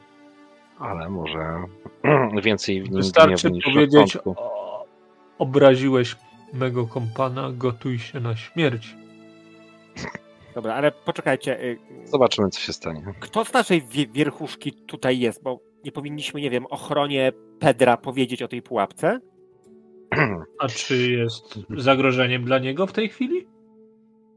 Ale 0.80 1.10
może 1.10 1.64
więcej 2.44 2.82
w 2.82 2.86
nim 2.92 2.94
Wystarczy 3.02 3.52
niż 3.52 3.66
powiedzieć, 3.66 4.18
o, 4.26 4.86
obraziłeś 5.38 6.16
mego 6.54 6.88
kompana, 6.88 7.52
gotuj 7.52 8.00
się 8.00 8.20
na 8.20 8.36
śmierć. 8.36 8.96
Dobra, 10.56 10.74
ale 10.74 10.92
poczekajcie. 10.92 11.64
y, 11.64 11.78
Zobaczymy, 12.06 12.50
co 12.50 12.60
się 12.60 12.74
stanie. 12.74 13.14
Kto 13.20 13.46
z 13.46 13.54
naszej 13.54 13.82
wie- 13.82 14.08
wierchuszki 14.08 14.74
tutaj 14.74 15.20
jest? 15.20 15.44
Bo 15.44 15.60
nie 15.86 15.92
powinniśmy, 15.92 16.42
nie 16.42 16.50
wiem, 16.50 16.66
ochronie 16.66 17.32
Pedra 17.60 17.98
powiedzieć 17.98 18.42
o 18.42 18.48
tej 18.48 18.62
pułapce? 18.62 19.20
A 20.60 20.68
czy 20.68 21.12
jest 21.12 21.60
zagrożeniem 21.78 22.44
dla 22.44 22.60
niego 22.60 22.88
w 22.88 22.92
tej 22.94 23.10
chwili? 23.10 23.48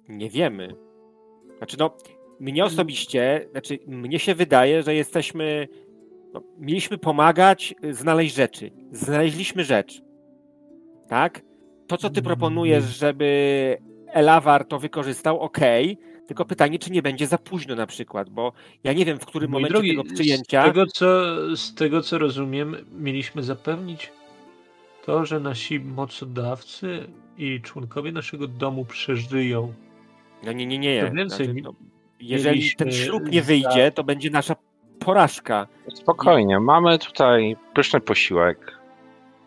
Nie 0.08 0.30
wiemy. 0.30 0.74
Znaczy, 1.58 1.76
no, 1.78 1.96
mnie 2.40 2.64
osobiście, 2.64 3.48
znaczy, 3.50 3.78
mnie 3.86 4.18
się 4.18 4.34
wydaje, 4.34 4.82
że 4.82 4.94
jesteśmy. 4.94 5.68
No, 6.32 6.42
mieliśmy 6.58 6.98
pomagać 6.98 7.74
y, 7.84 7.94
znaleźć 7.94 8.34
rzeczy. 8.34 8.70
Znaleźliśmy 8.92 9.64
rzecz. 9.64 10.02
Tak? 11.08 11.42
To, 11.86 11.96
co 11.96 12.10
ty 12.10 12.20
Mm, 12.20 12.24
proponujesz, 12.24 12.84
żeby 12.84 13.78
Elawar 14.06 14.64
to 14.64 14.78
wykorzystał, 14.78 15.40
okej. 15.40 15.98
Tylko 16.26 16.44
pytanie, 16.44 16.78
czy 16.78 16.90
nie 16.92 17.02
będzie 17.02 17.26
za 17.26 17.38
późno 17.38 17.74
na 17.74 17.86
przykład, 17.86 18.30
bo 18.30 18.52
ja 18.84 18.92
nie 18.92 19.04
wiem, 19.04 19.18
w 19.18 19.26
którym 19.26 19.50
Mój 19.50 19.62
momencie 19.62 19.72
drogi, 19.72 19.90
tego 19.90 20.14
przyjęcia. 20.14 20.62
Z 20.62 20.66
tego, 20.66 20.86
co, 20.86 21.06
z 21.56 21.74
tego, 21.74 22.02
co 22.02 22.18
rozumiem, 22.18 22.76
mieliśmy 22.98 23.42
zapewnić 23.42 24.12
to, 25.08 25.24
że 25.26 25.40
nasi 25.40 25.80
mocodawcy 25.80 27.06
i 27.38 27.60
członkowie 27.60 28.12
naszego 28.12 28.46
domu 28.46 28.84
przeżyją. 28.84 29.72
No 30.42 30.52
nie, 30.52 30.66
nie, 30.66 30.78
nie. 30.78 31.06
To 31.06 31.12
więcej, 31.12 31.46
Znaczy, 31.46 31.62
no, 31.62 31.74
jeżeli 32.20 32.74
ten 32.76 32.92
ślub 32.92 33.22
nie 33.30 33.42
wyjdzie, 33.42 33.92
to 33.94 34.04
będzie 34.04 34.30
nasza 34.30 34.56
porażka. 34.98 35.66
Spokojnie, 35.94 36.60
mamy 36.60 36.98
tutaj 36.98 37.56
pyszny 37.74 38.00
posiłek. 38.00 38.78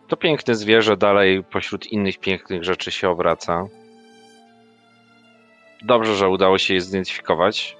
To 0.08 0.16
piękne 0.16 0.54
zwierzę 0.54 0.96
dalej 0.96 1.44
pośród 1.44 1.86
innych 1.86 2.18
pięknych 2.18 2.64
rzeczy 2.64 2.90
się 2.90 3.10
obraca. 3.10 3.66
Dobrze, 5.82 6.14
że 6.14 6.28
udało 6.28 6.58
się 6.58 6.74
je 6.74 6.80
zidentyfikować. 6.80 7.76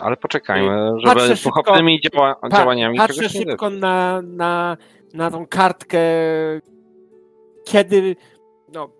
Ale 0.00 0.16
poczekajmy, 0.16 0.92
żeby 1.04 1.20
szybko- 1.20 1.44
pochopnymi 1.44 2.00
działa, 2.00 2.34
Pa- 2.34 2.48
działaniami 2.48 2.98
Patrzę 2.98 3.28
szybko 3.28 3.70
na, 3.70 4.22
na, 4.22 4.76
na 5.14 5.30
tą 5.30 5.46
kartkę, 5.46 6.00
kiedy. 7.64 8.16
No, 8.72 8.90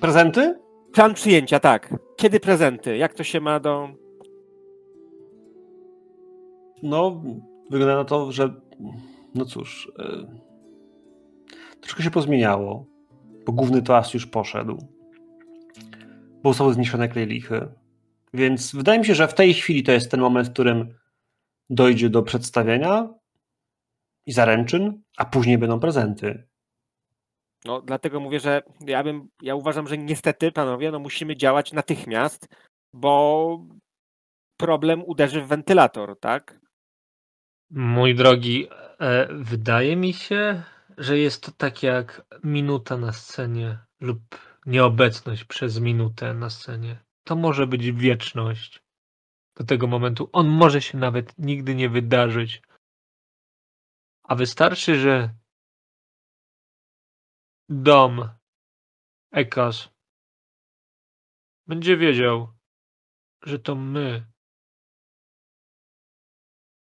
Prezenty? 0.00 0.58
plan 0.92 1.14
przyjęcia, 1.14 1.60
tak. 1.60 1.94
Kiedy 2.16 2.40
prezenty? 2.40 2.96
Jak 2.96 3.14
to 3.14 3.24
się 3.24 3.40
ma 3.40 3.60
do. 3.60 3.88
No, 6.82 7.22
wygląda 7.70 7.94
na 7.94 8.04
to, 8.04 8.32
że. 8.32 8.54
No 9.34 9.44
cóż. 9.44 9.92
y, 9.98 11.80
troszkę 11.80 12.02
się 12.02 12.10
pozmieniało. 12.10 12.86
Bo 13.46 13.52
główny 13.52 13.82
toast 13.82 14.14
już 14.14 14.26
poszedł. 14.26 14.78
Bo 16.42 16.50
zostały 16.50 16.74
zniszczone 16.74 17.08
klejlichy. 17.08 17.68
Więc 18.34 18.74
wydaje 18.74 18.98
mi 18.98 19.04
się, 19.04 19.14
że 19.14 19.28
w 19.28 19.34
tej 19.34 19.54
chwili 19.54 19.82
to 19.82 19.92
jest 19.92 20.10
ten 20.10 20.20
moment, 20.20 20.48
w 20.48 20.52
którym 20.52 20.94
dojdzie 21.70 22.10
do 22.10 22.22
przedstawienia 22.22 23.08
i 24.26 24.32
zaręczyn, 24.32 25.02
a 25.16 25.24
później 25.24 25.58
będą 25.58 25.80
prezenty. 25.80 26.48
No, 27.64 27.82
dlatego 27.82 28.20
mówię, 28.20 28.40
że 28.40 28.62
ja 28.86 29.04
bym. 29.04 29.28
Ja 29.42 29.54
uważam, 29.54 29.88
że 29.88 29.98
niestety, 29.98 30.52
panowie, 30.52 30.90
no 30.90 30.98
musimy 30.98 31.36
działać 31.36 31.72
natychmiast, 31.72 32.48
bo 32.92 33.64
problem 34.56 35.02
uderzy 35.06 35.42
w 35.42 35.46
wentylator, 35.46 36.20
tak? 36.20 36.60
Mój 37.70 38.14
drogi, 38.14 38.68
e, 39.00 39.28
wydaje 39.34 39.96
mi 39.96 40.12
się, 40.12 40.62
że 40.98 41.18
jest 41.18 41.42
to 41.42 41.52
tak 41.52 41.82
jak 41.82 42.26
minuta 42.44 42.96
na 42.96 43.12
scenie 43.12 43.78
lub 44.00 44.20
nieobecność 44.66 45.44
przez 45.44 45.80
minutę 45.80 46.34
na 46.34 46.50
scenie. 46.50 46.98
To 47.24 47.36
może 47.36 47.66
być 47.66 47.92
wieczność. 47.92 48.82
Do 49.58 49.64
tego 49.64 49.86
momentu 49.86 50.30
on 50.32 50.48
może 50.48 50.82
się 50.82 50.98
nawet 50.98 51.38
nigdy 51.38 51.74
nie 51.74 51.88
wydarzyć. 51.88 52.62
A 54.22 54.34
wystarczy, 54.34 55.00
że 55.00 55.34
dom 57.68 58.28
Ekas 59.32 59.88
będzie 61.66 61.96
wiedział, 61.96 62.48
że 63.42 63.58
to 63.58 63.74
my 63.74 64.26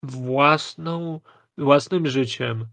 własną, 0.04 1.22
własnym 1.58 2.08
życiem 2.08 2.68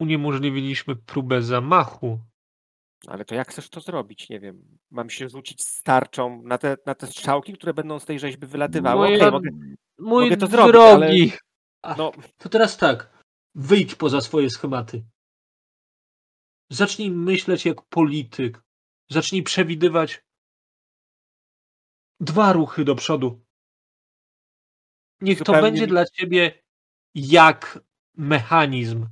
uniemożliwiliśmy 0.00 0.96
próbę 0.96 1.42
zamachu. 1.42 2.29
Ale 3.06 3.24
to 3.24 3.34
jak 3.34 3.48
chcesz 3.50 3.68
to 3.70 3.80
zrobić? 3.80 4.28
Nie 4.28 4.40
wiem. 4.40 4.78
Mam 4.90 5.10
się 5.10 5.28
rzucić 5.28 5.62
starczą 5.64 6.42
na 6.42 6.58
te, 6.58 6.76
na 6.86 6.94
te 6.94 7.06
strzałki, 7.06 7.52
które 7.52 7.74
będą 7.74 7.98
z 7.98 8.04
tej 8.04 8.18
rzeźby 8.18 8.46
wylatywały? 8.46 9.08
Moja- 9.08 9.16
Okej, 9.18 9.30
mogę, 9.30 9.50
Mój 9.98 10.24
mogę 10.24 10.36
to 10.36 10.46
zrobić, 10.46 10.72
drogi. 10.72 11.32
A, 11.82 11.94
no, 11.94 12.12
To 12.38 12.48
teraz 12.48 12.76
tak. 12.76 13.24
Wyjdź 13.54 13.94
poza 13.94 14.20
swoje 14.20 14.50
schematy. 14.50 15.04
Zacznij 16.70 17.10
myśleć 17.10 17.64
jak 17.66 17.82
polityk. 17.82 18.62
Zacznij 19.10 19.42
przewidywać 19.42 20.22
dwa 22.20 22.52
ruchy 22.52 22.84
do 22.84 22.94
przodu. 22.94 23.40
Niech 25.20 25.38
to 25.38 25.44
Zupełnie 25.44 25.62
będzie 25.62 25.82
mi- 25.82 25.88
dla 25.88 26.04
ciebie 26.06 26.62
jak 27.14 27.80
mechanizm. 28.16 29.08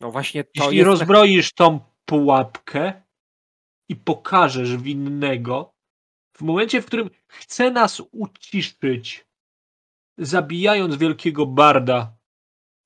no 0.00 0.10
właśnie 0.10 0.44
to 0.44 0.50
Jeśli 0.54 0.76
jest... 0.76 0.86
rozbroisz 0.86 1.52
tą 1.52 1.80
pułapkę 2.10 3.02
i 3.88 3.96
pokażesz 3.96 4.76
winnego, 4.76 5.74
w 6.36 6.42
momencie, 6.42 6.82
w 6.82 6.86
którym 6.86 7.10
chce 7.26 7.70
nas 7.70 8.02
uciszyć, 8.12 9.26
zabijając 10.18 10.96
wielkiego 10.96 11.46
barda, 11.46 12.16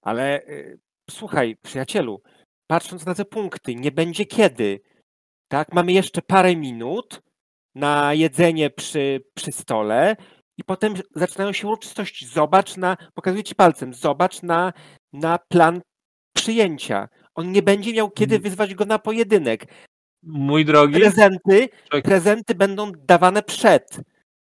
Ale 0.02 0.42
y, 0.42 0.78
słuchaj, 1.10 1.56
przyjacielu, 1.62 2.22
patrząc 2.66 3.06
na 3.06 3.14
te 3.14 3.24
punkty, 3.24 3.74
nie 3.74 3.92
będzie 3.92 4.24
kiedy. 4.26 4.80
Tak, 5.48 5.72
mamy 5.72 5.92
jeszcze 5.92 6.22
parę 6.22 6.56
minut 6.56 7.22
na 7.74 8.14
jedzenie 8.14 8.70
przy, 8.70 9.24
przy 9.34 9.52
stole 9.52 10.16
i 10.58 10.64
potem 10.64 10.94
zaczynają 11.14 11.52
się 11.52 11.66
uroczystości. 11.66 12.26
Zobacz 12.26 12.76
na, 12.76 12.96
pokazuję 13.14 13.44
ci 13.44 13.54
palcem, 13.54 13.94
zobacz 13.94 14.42
na, 14.42 14.72
na 15.12 15.38
plan 15.38 15.80
przyjęcia. 16.36 17.08
On 17.34 17.52
nie 17.52 17.62
będzie 17.62 17.92
miał 17.92 18.10
kiedy 18.10 18.34
Mm. 18.34 18.42
wyzwać 18.42 18.74
go 18.74 18.84
na 18.84 18.98
pojedynek. 18.98 19.66
mój 20.26 20.64
drogi, 20.64 20.94
Prezenty, 20.94 21.68
Czekaj. 21.84 22.02
prezenty 22.02 22.54
będą 22.54 22.92
dawane 22.92 23.42
przed. 23.42 24.00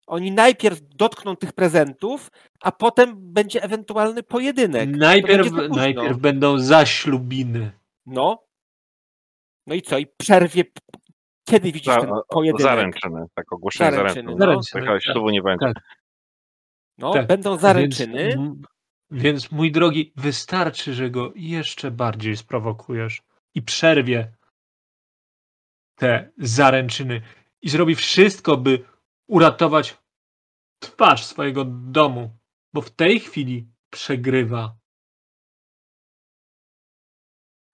Oni 0.07 0.31
najpierw 0.31 0.79
dotkną 0.95 1.35
tych 1.35 1.53
prezentów, 1.53 2.31
a 2.61 2.71
potem 2.71 3.13
będzie 3.33 3.63
ewentualny 3.63 4.23
pojedynek. 4.23 4.89
Najpierw, 4.89 5.51
najpierw 5.69 6.17
będą 6.17 6.57
zaślubiny. 6.59 7.71
No. 8.05 8.43
No 9.67 9.75
i 9.75 9.81
co? 9.81 9.97
I 9.97 10.07
przerwie. 10.17 10.63
Kiedy 11.49 11.71
widzisz 11.71 11.93
Za- 11.93 12.01
ten 12.01 12.09
pojedynek? 12.29 12.61
Zaręczyny, 12.61 13.25
tak 13.35 13.53
ogłoszenie 13.53 13.91
Zaręczyny, 13.91 14.13
zaręczyn. 14.13 14.37
no. 14.39 14.45
Zaręczyny, 14.45 14.81
Takiego 14.81 14.93
tak. 14.93 15.03
ślubu 15.03 15.29
nie 15.29 15.41
będzie. 15.41 15.65
Tak. 15.65 15.83
No, 16.97 17.13
Tak. 17.13 17.27
będą 17.27 17.57
zaręczyny. 17.57 18.17
Więc, 18.27 18.35
m- 18.35 18.61
więc 19.11 19.51
mój 19.51 19.71
drogi, 19.71 20.13
wystarczy, 20.15 20.93
że 20.93 21.09
go 21.09 21.31
jeszcze 21.35 21.91
bardziej 21.91 22.37
sprowokujesz 22.37 23.21
i 23.55 23.61
przerwie 23.61 24.33
te 25.95 26.31
zaręczyny 26.37 27.21
i 27.61 27.69
zrobi 27.69 27.95
wszystko, 27.95 28.57
by 28.57 28.85
uratować 29.27 29.97
twarz 30.79 31.25
swojego 31.25 31.65
domu, 31.65 32.37
bo 32.73 32.81
w 32.81 32.91
tej 32.91 33.19
chwili 33.19 33.67
przegrywa. 33.89 34.75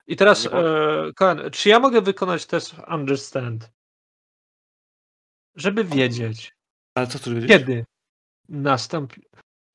I 0.08 0.16
teraz, 0.16 0.46
e, 0.46 1.14
Koen, 1.16 1.52
czy 1.52 1.70
ja 1.70 1.80
mogę 1.80 2.02
wykonać 2.02 2.46
test 2.46 2.76
Understand? 2.88 3.72
Żeby 5.56 5.84
wiedzieć, 5.84 6.56
Ale 6.96 7.08
co 7.08 7.18
chcesz 7.20 7.34
wiedzieć? 7.34 7.50
kiedy 7.50 7.86
nastąpi, 8.50 9.22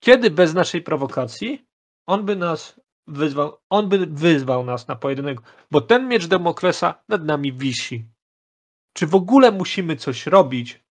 kiedy 0.05 0.31
bez 0.31 0.55
naszej 0.55 0.83
prowokacji 0.83 1.67
on 2.07 2.25
by 2.25 2.37
nas 2.37 2.81
wyzwał, 3.07 3.59
on 3.71 3.89
by 3.89 4.07
wyzwał 4.07 4.65
nas 4.65 4.89
na 4.89 4.97
pojedynek, 4.97 5.39
bo 5.71 5.81
ten 5.81 6.09
miecz 6.09 6.27
Demoklesa 6.27 7.05
nad 7.09 7.25
nami 7.25 7.53
wisi. 7.53 8.09
Czy 8.97 9.07
w 9.07 9.15
ogóle 9.15 9.53
musimy 9.53 9.97
coś 9.97 10.27
robić, 10.27 10.85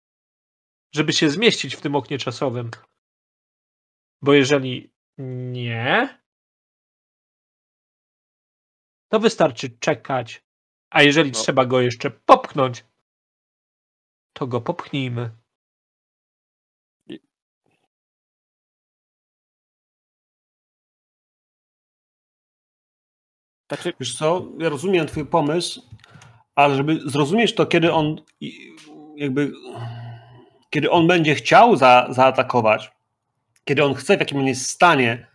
żeby 0.95 1.13
się 1.13 1.29
zmieścić 1.29 1.75
w 1.75 1.81
tym 1.81 1.95
oknie 1.95 2.17
czasowym? 2.17 2.71
Bo 4.21 4.33
jeżeli 4.33 4.93
nie, 5.17 6.19
to 9.11 9.19
wystarczy 9.19 9.69
czekać. 9.79 10.43
A 10.89 11.03
jeżeli 11.03 11.31
No. 11.31 11.39
trzeba 11.39 11.65
go 11.65 11.81
jeszcze 11.81 12.11
popchnąć, 12.11 12.85
to 14.33 14.47
go 14.47 14.61
popchnijmy. 14.61 15.42
Znaczy, 23.73 23.93
Wiesz 23.99 24.15
co, 24.15 24.45
ja 24.59 24.69
rozumiem 24.69 25.07
twój 25.07 25.25
pomysł, 25.25 25.81
ale 26.55 26.75
żeby 26.75 26.99
zrozumieć 27.05 27.55
to, 27.55 27.65
kiedy 27.65 27.93
on 27.93 28.21
jakby 29.15 29.51
kiedy 30.69 30.91
on 30.91 31.07
będzie 31.07 31.35
chciał 31.35 31.75
za, 31.75 32.07
zaatakować, 32.09 32.91
kiedy 33.65 33.83
on 33.83 33.93
chce, 33.93 34.17
w 34.17 34.19
jakim 34.19 34.37
on 34.37 34.47
jest 34.47 34.69
stanie, 34.69 35.27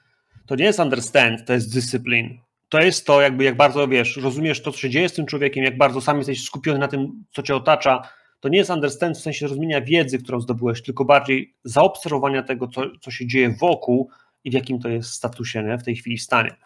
to 0.46 0.56
nie 0.56 0.64
jest 0.64 0.78
understand, 0.78 1.46
to 1.46 1.52
jest 1.52 1.74
discipline. 1.74 2.38
To 2.68 2.80
jest 2.80 3.06
to, 3.06 3.20
jakby 3.20 3.44
jak 3.44 3.56
bardzo 3.56 3.88
wiesz, 3.88 4.16
rozumiesz 4.16 4.62
to, 4.62 4.72
co 4.72 4.78
się 4.78 4.90
dzieje 4.90 5.08
z 5.08 5.12
tym 5.12 5.26
człowiekiem, 5.26 5.64
jak 5.64 5.78
bardzo 5.78 6.00
sam 6.00 6.18
jesteś 6.18 6.44
skupiony 6.44 6.78
na 6.78 6.88
tym, 6.88 7.24
co 7.32 7.42
cię 7.42 7.56
otacza. 7.56 8.02
To 8.40 8.48
nie 8.48 8.58
jest 8.58 8.70
understand 8.70 9.18
w 9.18 9.20
sensie 9.20 9.46
rozumienia 9.46 9.80
wiedzy, 9.80 10.18
którą 10.18 10.40
zdobyłeś, 10.40 10.82
tylko 10.82 11.04
bardziej 11.04 11.54
zaobserwowania 11.64 12.42
tego, 12.42 12.68
co, 12.68 12.82
co 13.00 13.10
się 13.10 13.26
dzieje 13.26 13.56
wokół 13.60 14.10
i 14.44 14.50
w 14.50 14.54
jakim 14.54 14.78
to 14.78 14.88
jest 14.88 15.10
statusie, 15.10 15.62
nie? 15.62 15.78
w 15.78 15.84
tej 15.84 15.96
chwili 15.96 16.18
stanie. 16.18 16.56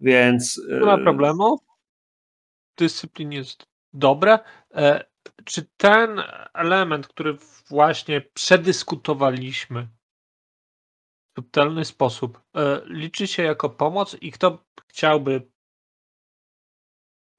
Więc. 0.00 0.62
Nie 0.68 0.80
ma 0.80 0.94
e, 0.94 1.02
problemu. 1.02 1.58
Dyscyplin 2.78 3.32
jest 3.32 3.66
dobre. 3.92 4.38
E, 4.74 5.04
Czy 5.44 5.66
ten 5.76 6.22
element, 6.54 7.08
który 7.08 7.36
właśnie 7.68 8.20
przedyskutowaliśmy 8.20 9.88
w 11.30 11.34
subtelny 11.38 11.84
sposób, 11.84 12.40
e, 12.56 12.80
liczy 12.84 13.26
się 13.26 13.42
jako 13.42 13.70
pomoc 13.70 14.16
i 14.20 14.32
kto 14.32 14.64
chciałby 14.88 15.50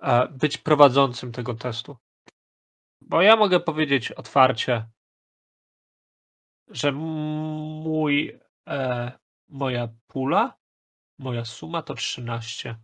e, 0.02 0.28
być 0.28 0.58
prowadzącym 0.58 1.32
tego 1.32 1.54
testu? 1.54 1.98
Bo 3.02 3.22
ja 3.22 3.36
mogę 3.36 3.60
powiedzieć 3.60 4.12
otwarcie, 4.12 4.86
że 6.68 6.92
mój, 6.92 8.40
moja 9.50 9.90
pula, 10.08 10.61
moja 11.22 11.46
suma 11.46 11.82
to 11.82 11.94
13. 11.94 12.76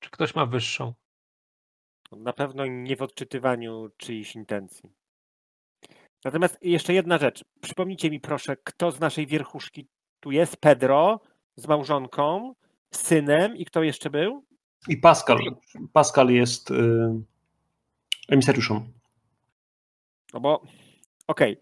Czy 0.00 0.10
ktoś 0.10 0.34
ma 0.34 0.46
wyższą? 0.46 0.94
Na 2.12 2.32
pewno 2.32 2.66
nie 2.66 2.96
w 2.96 3.02
odczytywaniu 3.02 3.88
czyichś 3.96 4.36
intencji. 4.36 4.92
Natomiast 6.24 6.58
jeszcze 6.62 6.94
jedna 6.94 7.18
rzecz. 7.18 7.44
Przypomnijcie 7.60 8.10
mi 8.10 8.20
proszę, 8.20 8.56
kto 8.64 8.90
z 8.90 9.00
naszej 9.00 9.26
wierchuszki 9.26 9.86
tu 10.20 10.30
jest? 10.30 10.56
Pedro 10.56 11.20
z 11.56 11.66
małżonką, 11.66 12.54
synem 12.94 13.56
i 13.56 13.64
kto 13.64 13.82
jeszcze 13.82 14.10
był? 14.10 14.44
I 14.88 14.96
Pascal. 14.96 15.38
Pascal 15.92 16.28
jest 16.28 16.70
y, 16.70 16.74
emisariuszem. 18.28 18.92
No 20.34 20.40
bo, 20.40 20.62
okej, 21.26 21.60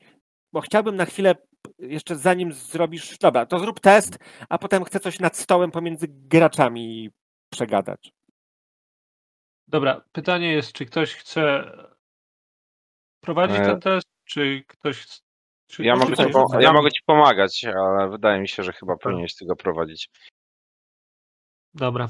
bo 0.52 0.60
chciałbym 0.60 0.96
na 0.96 1.04
chwilę, 1.04 1.34
jeszcze 1.78 2.16
zanim 2.16 2.52
zrobisz, 2.52 3.18
dobra, 3.18 3.46
to 3.46 3.58
zrób 3.58 3.80
test, 3.80 4.18
a 4.48 4.58
potem 4.58 4.84
chcę 4.84 5.00
coś 5.00 5.20
nad 5.20 5.36
stołem 5.36 5.70
pomiędzy 5.70 6.06
graczami 6.08 7.10
przegadać. 7.52 8.12
Dobra, 9.68 10.04
pytanie 10.12 10.52
jest, 10.52 10.72
czy 10.72 10.86
ktoś 10.86 11.14
chce 11.14 11.72
prowadzić 13.20 13.56
E, 13.58 13.64
ten 13.64 13.80
test, 13.80 14.06
czy 14.24 14.64
ktoś. 14.68 14.98
chce- 14.98 15.20
Czy 15.66 15.84
Ja 15.84 15.96
mogę, 15.96 16.16
ci 16.16 16.30
po, 16.32 16.60
ja 16.60 16.72
mogę 16.72 16.90
ci 16.90 17.02
pomagać, 17.06 17.64
ale 17.64 18.10
wydaje 18.10 18.40
mi 18.40 18.48
się, 18.48 18.62
że 18.62 18.72
chyba 18.72 18.96
powinieneś 18.96 19.34
tego 19.36 19.56
prowadzić. 19.56 20.10
Dobra, 21.74 22.08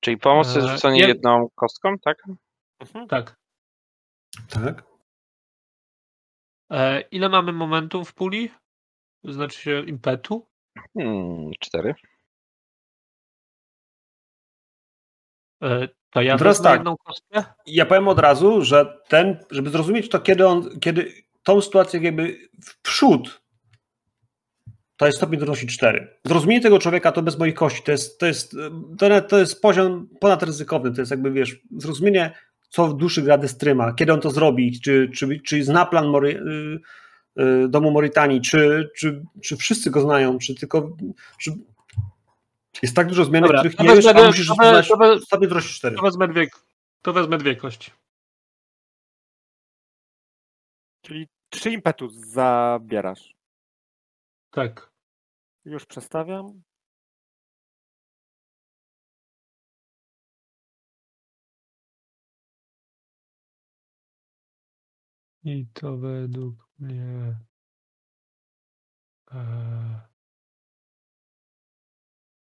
Czyli 0.00 0.16
pomoc 0.16 0.54
jest 0.56 0.68
rzucanie 0.68 1.00
ja- 1.00 1.08
jedną 1.08 1.48
kostką, 1.54 1.98
tak? 1.98 2.16
Mhm. 2.80 3.08
tak. 3.08 3.36
Tak? 4.50 4.84
E, 6.70 7.00
ile 7.00 7.28
mamy 7.28 7.52
momentów 7.52 8.10
w 8.10 8.14
puli? 8.14 8.50
Znaczy 9.24 9.60
się 9.60 9.80
impetu? 9.80 10.46
Hmm, 10.98 11.50
cztery. 11.60 11.94
E, 15.62 15.88
to 16.10 16.22
ja 16.22 16.38
Teraz 16.38 16.62
tak. 16.62 16.78
jedną 16.78 16.96
kostkę. 16.96 17.44
Ja 17.66 17.86
powiem 17.86 18.08
od 18.08 18.18
razu, 18.18 18.62
że 18.62 19.00
ten, 19.08 19.38
żeby 19.50 19.70
zrozumieć 19.70 20.08
to, 20.08 20.20
kiedy 20.20 20.46
on, 20.46 20.80
kiedy 20.80 21.12
tą 21.42 21.60
sytuację 21.60 22.00
jakby 22.00 22.48
w 22.64 22.82
przód, 22.82 23.40
to 24.96 25.06
jest 25.06 25.18
stopień 25.18 25.38
trudności 25.38 25.66
4. 25.66 26.18
Zrozumienie 26.24 26.60
tego 26.60 26.78
człowieka 26.78 27.12
to 27.12 27.22
bez 27.22 27.38
moich 27.38 27.54
kości, 27.54 27.82
to 27.82 27.92
jest, 27.92 28.18
to 28.18 28.26
jest, 28.26 28.56
to, 28.98 29.20
to 29.20 29.38
jest 29.38 29.62
poziom 29.62 30.08
ponadryzykowny, 30.20 30.92
to 30.92 31.00
jest 31.00 31.10
jakby, 31.10 31.30
wiesz, 31.30 31.60
zrozumienie, 31.76 32.34
co 32.76 32.88
w 32.88 32.96
duszy 32.96 33.22
gra 33.22 33.38
Destryma, 33.38 33.92
kiedy 33.92 34.12
on 34.12 34.20
to 34.20 34.30
zrobi, 34.30 34.80
czy, 34.80 35.10
czy, 35.14 35.40
czy 35.40 35.64
zna 35.64 35.86
plan 35.86 36.06
Mori, 36.08 36.36
y, 36.36 37.68
domu 37.68 37.90
Moritanii, 37.90 38.40
czy, 38.40 38.90
czy, 38.96 39.22
czy 39.42 39.56
wszyscy 39.56 39.90
go 39.90 40.00
znają, 40.00 40.38
czy 40.38 40.54
tylko, 40.54 40.96
czy 41.38 41.52
jest 42.82 42.96
tak 42.96 43.06
dużo 43.06 43.24
zmian, 43.24 43.42
Dobra, 43.42 43.58
których 43.58 43.76
to 43.76 43.82
nie 43.82 43.94
wiesz, 43.94 44.04
wezmę- 44.04 44.22
a 44.22 44.26
musisz 44.26 44.48
to 44.48 44.54
znać 44.54 44.88
to 45.30 45.38
trudności 45.38 45.74
4. 45.74 45.96
To 45.96 46.02
wezmę 46.02 46.28
dwie, 46.28 46.46
to 47.02 47.12
wezmę 47.12 47.38
dwie 47.38 47.56
kości. 47.56 47.90
Czyli 51.02 51.28
trzy 51.50 51.70
impetu 51.70 52.08
zabierasz. 52.08 53.34
Tak. 54.50 54.90
Już 55.64 55.86
przestawiam. 55.86 56.62
I 65.46 65.66
to 65.74 65.96
według 65.96 66.68
mnie. 66.78 67.38
E, 69.32 70.08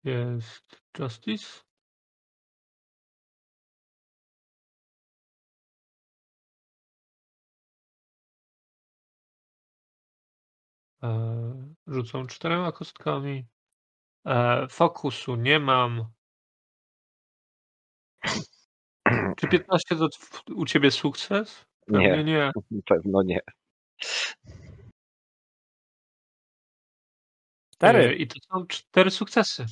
jest 0.04 0.82
Justice. 0.98 1.62
E, 11.02 11.08
rzucą 11.86 12.26
czterema 12.26 12.72
kostkami. 12.72 13.46
E, 14.26 14.66
fokusu 14.68 15.36
nie 15.36 15.60
mam. 15.60 16.12
Czy 19.36 19.48
15 19.48 19.96
to 19.96 20.08
u 20.54 20.64
ciebie 20.66 20.90
sukces? 20.90 21.67
Pewnie 21.88 22.08
Nie, 22.08 22.24
nie. 22.24 22.52
pewno 22.88 23.22
nie. 23.22 23.38
E, 23.38 23.52
Cztery. 27.70 28.14
I 28.14 28.26
to 28.26 28.36
są 28.52 28.66
cztery 28.66 29.10
sukcesy. 29.10 29.66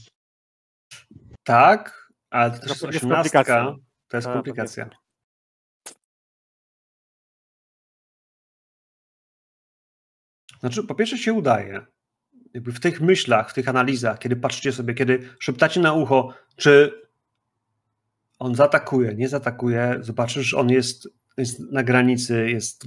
Tak, 1.42 2.12
ale 2.30 2.50
to 2.50 2.58
też 2.58 2.80
To 2.80 2.86
jest 2.86 3.00
komplikacja. 3.08 3.74
To 4.08 4.16
jest 4.16 4.28
komplikacja. 4.28 4.90
Znaczy, 10.60 10.84
po 10.84 10.94
pierwsze 10.94 11.18
się 11.18 11.32
udaje. 11.32 11.86
Jakby 12.54 12.72
w 12.72 12.80
tych 12.80 13.00
myślach, 13.00 13.50
w 13.50 13.54
tych 13.54 13.68
analizach, 13.68 14.18
kiedy 14.18 14.36
patrzycie 14.36 14.72
sobie, 14.72 14.94
kiedy 14.94 15.36
szeptacie 15.38 15.80
na 15.80 15.92
ucho, 15.92 16.34
czy 16.56 17.02
on 18.38 18.54
zaatakuje, 18.54 19.14
nie 19.14 19.28
zaatakuje, 19.28 19.96
zobaczysz, 20.00 20.54
on 20.54 20.70
jest, 20.70 21.08
jest 21.36 21.60
na 21.60 21.82
granicy, 21.82 22.50
jest 22.50 22.84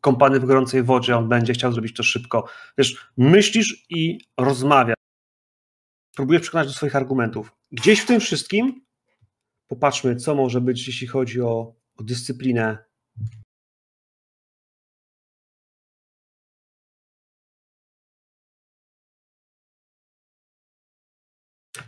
kąpany 0.00 0.40
w 0.40 0.44
gorącej 0.44 0.82
wodzie, 0.82 1.16
on 1.16 1.28
będzie 1.28 1.52
chciał 1.52 1.72
zrobić 1.72 1.96
to 1.96 2.02
szybko. 2.02 2.48
Wiesz, 2.78 3.10
myślisz 3.16 3.86
i 3.90 4.20
rozmawiasz. 4.36 4.94
Próbujesz 6.16 6.42
przekonać 6.42 6.66
do 6.66 6.72
swoich 6.72 6.96
argumentów. 6.96 7.52
Gdzieś 7.72 8.00
w 8.00 8.06
tym 8.06 8.20
wszystkim 8.20 8.84
popatrzmy, 9.66 10.16
co 10.16 10.34
może 10.34 10.60
być, 10.60 10.86
jeśli 10.86 11.06
chodzi 11.06 11.40
o, 11.40 11.74
o 11.96 12.02
dyscyplinę. 12.02 12.78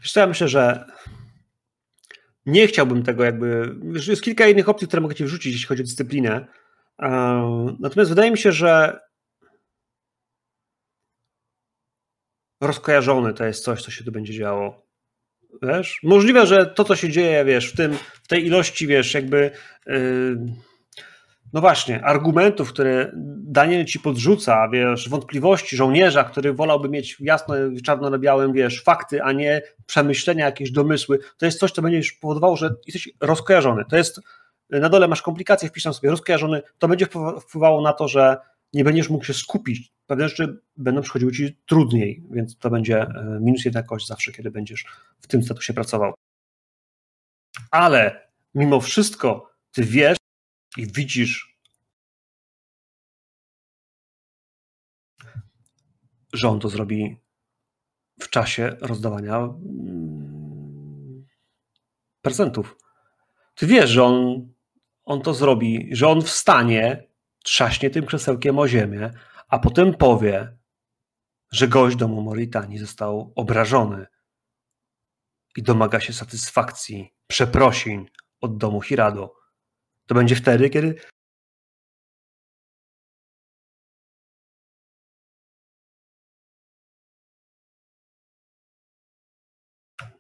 Wiesz 0.03 0.13
co, 0.13 0.21
ja 0.21 0.27
myślę, 0.27 0.49
że 0.49 0.87
nie 2.47 2.67
chciałbym 2.67 3.03
tego 3.03 3.25
jakby... 3.25 3.77
Jest 4.09 4.23
kilka 4.23 4.49
innych 4.49 4.69
opcji, 4.69 4.87
które 4.89 5.03
mogę 5.03 5.15
ci 5.15 5.25
wrzucić, 5.25 5.53
jeśli 5.53 5.69
chodzi 5.69 5.83
o 5.83 5.85
dyscyplinę. 5.85 6.47
Natomiast 7.81 8.11
wydaje 8.11 8.31
mi 8.31 8.39
się, 8.39 8.53
że 8.53 9.01
rozkojarzony 12.61 13.35
to 13.35 13.45
jest 13.45 13.65
coś, 13.65 13.83
co 13.83 13.91
się 13.91 14.05
tu 14.05 14.13
będzie 14.13 14.35
działo. 14.35 14.87
Wiesz? 15.63 16.01
Możliwe, 16.03 16.47
że 16.47 16.67
to, 16.67 16.85
co 16.85 16.97
się 16.97 17.11
dzieje, 17.11 17.45
wiesz, 17.45 17.73
w, 17.73 17.77
tym, 17.77 17.95
w 18.23 18.29
tej 18.29 18.47
ilości, 18.47 18.87
wiesz, 18.87 19.15
jakby. 19.15 19.51
Yy, 19.87 20.70
no 21.53 21.61
właśnie, 21.61 22.05
argumentów, 22.05 22.69
które 22.73 23.13
Daniel 23.37 23.85
ci 23.85 24.01
podrzuca, 24.01 24.69
wiesz, 24.69 25.09
wątpliwości 25.09 25.77
żołnierza, 25.77 26.25
który 26.25 26.53
wolałby 26.53 26.89
mieć 26.89 27.17
jasno, 27.21 27.55
czarno 27.85 28.11
na 28.11 28.19
białym, 28.19 28.53
wiesz, 28.53 28.83
fakty, 28.83 29.23
a 29.23 29.33
nie 29.33 29.63
przemyślenia, 29.87 30.45
jakieś 30.45 30.71
domysły, 30.71 31.19
to 31.39 31.47
jest 31.47 31.59
coś, 31.59 31.73
co 31.73 31.83
będzie 31.83 31.99
już 31.99 32.13
powodowało, 32.13 32.57
że 32.57 32.75
jesteś 32.87 33.09
rozkojarzony. 33.21 33.85
To 33.91 33.97
jest, 33.97 34.21
na 34.71 34.89
dole 34.89 35.09
masz 35.09 35.23
komplikacje, 35.23 35.69
wpiszam 35.69 35.95
sobie 35.95 36.11
rozkojarzony, 36.11 36.63
to 36.79 36.89
będzie 36.89 37.07
wpływało 37.41 37.83
na 37.83 37.93
to, 37.93 38.09
że 38.09 38.37
nie 38.73 38.85
będziesz 38.85 39.11
mógł 39.11 39.25
się 39.25 39.35
skupić. 39.35 39.93
Pewne 40.07 40.29
rzeczy 40.29 40.61
będą 40.77 41.03
przychodziły 41.03 41.33
ci 41.33 41.57
trudniej, 41.67 42.23
więc 42.31 42.59
to 42.59 42.71
będzie 42.71 43.01
e, 43.03 43.39
minus 43.41 43.65
jedna 43.65 43.83
kość 43.83 44.07
zawsze, 44.07 44.33
kiedy 44.33 44.51
będziesz 44.51 44.85
w 45.21 45.27
tym 45.27 45.43
statusie 45.43 45.75
pracował. 45.75 46.15
Ale 47.71 48.29
mimo 48.55 48.81
wszystko 48.81 49.51
ty 49.73 49.85
wiesz 49.85 50.20
i 50.77 50.87
widzisz, 50.87 51.57
że 56.33 56.49
on 56.49 56.61
to 56.61 56.69
zrobi 56.69 57.17
w 58.21 58.31
czasie 58.31 58.77
rozdawania 58.81 59.37
mm, 59.37 61.27
prezentów. 62.23 62.77
Ty 63.55 63.67
wiesz, 63.67 63.91
że 63.91 64.05
on, 64.05 64.49
on 65.05 65.23
to 65.23 65.35
zrobi, 65.35 65.89
że 65.93 66.09
on 66.09 66.23
wstanie 66.23 67.09
trzaśnie 67.45 67.91
tym 67.91 68.07
krzesełkiem 68.07 68.59
o 68.59 68.69
ziemię, 68.69 69.11
a 69.49 69.59
potem 69.59 69.95
powie, 69.95 70.57
że 71.53 71.69
gość 71.69 71.97
domu 71.97 72.23
Moritani 72.23 72.79
został 72.79 73.33
obrażony 73.37 74.07
i 75.57 75.63
domaga 75.63 76.01
się 76.01 76.13
satysfakcji, 76.13 77.15
przeprosin 77.27 78.07
od 78.41 78.57
domu 78.57 78.81
Hirado. 78.81 79.40
To 80.11 80.15
będzie 80.15 80.37
wtedy, 80.37 80.71
kiedy 80.71 80.95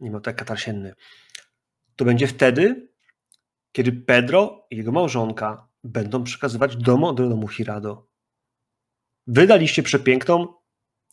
nie 0.00 0.10
ma 0.10 0.20
tak 0.20 0.36
katarsienny. 0.36 0.94
To 1.96 2.04
będzie 2.04 2.26
wtedy, 2.26 2.92
kiedy 3.72 3.92
Pedro 3.92 4.66
i 4.70 4.76
jego 4.76 4.92
małżonka 4.92 5.68
będą 5.84 6.24
przekazywać 6.24 6.76
domu 6.76 7.12
do 7.12 7.28
domu 7.28 7.48
Hirado. 7.48 8.08
Wydaliście 9.26 9.82
przepiękną 9.82 10.54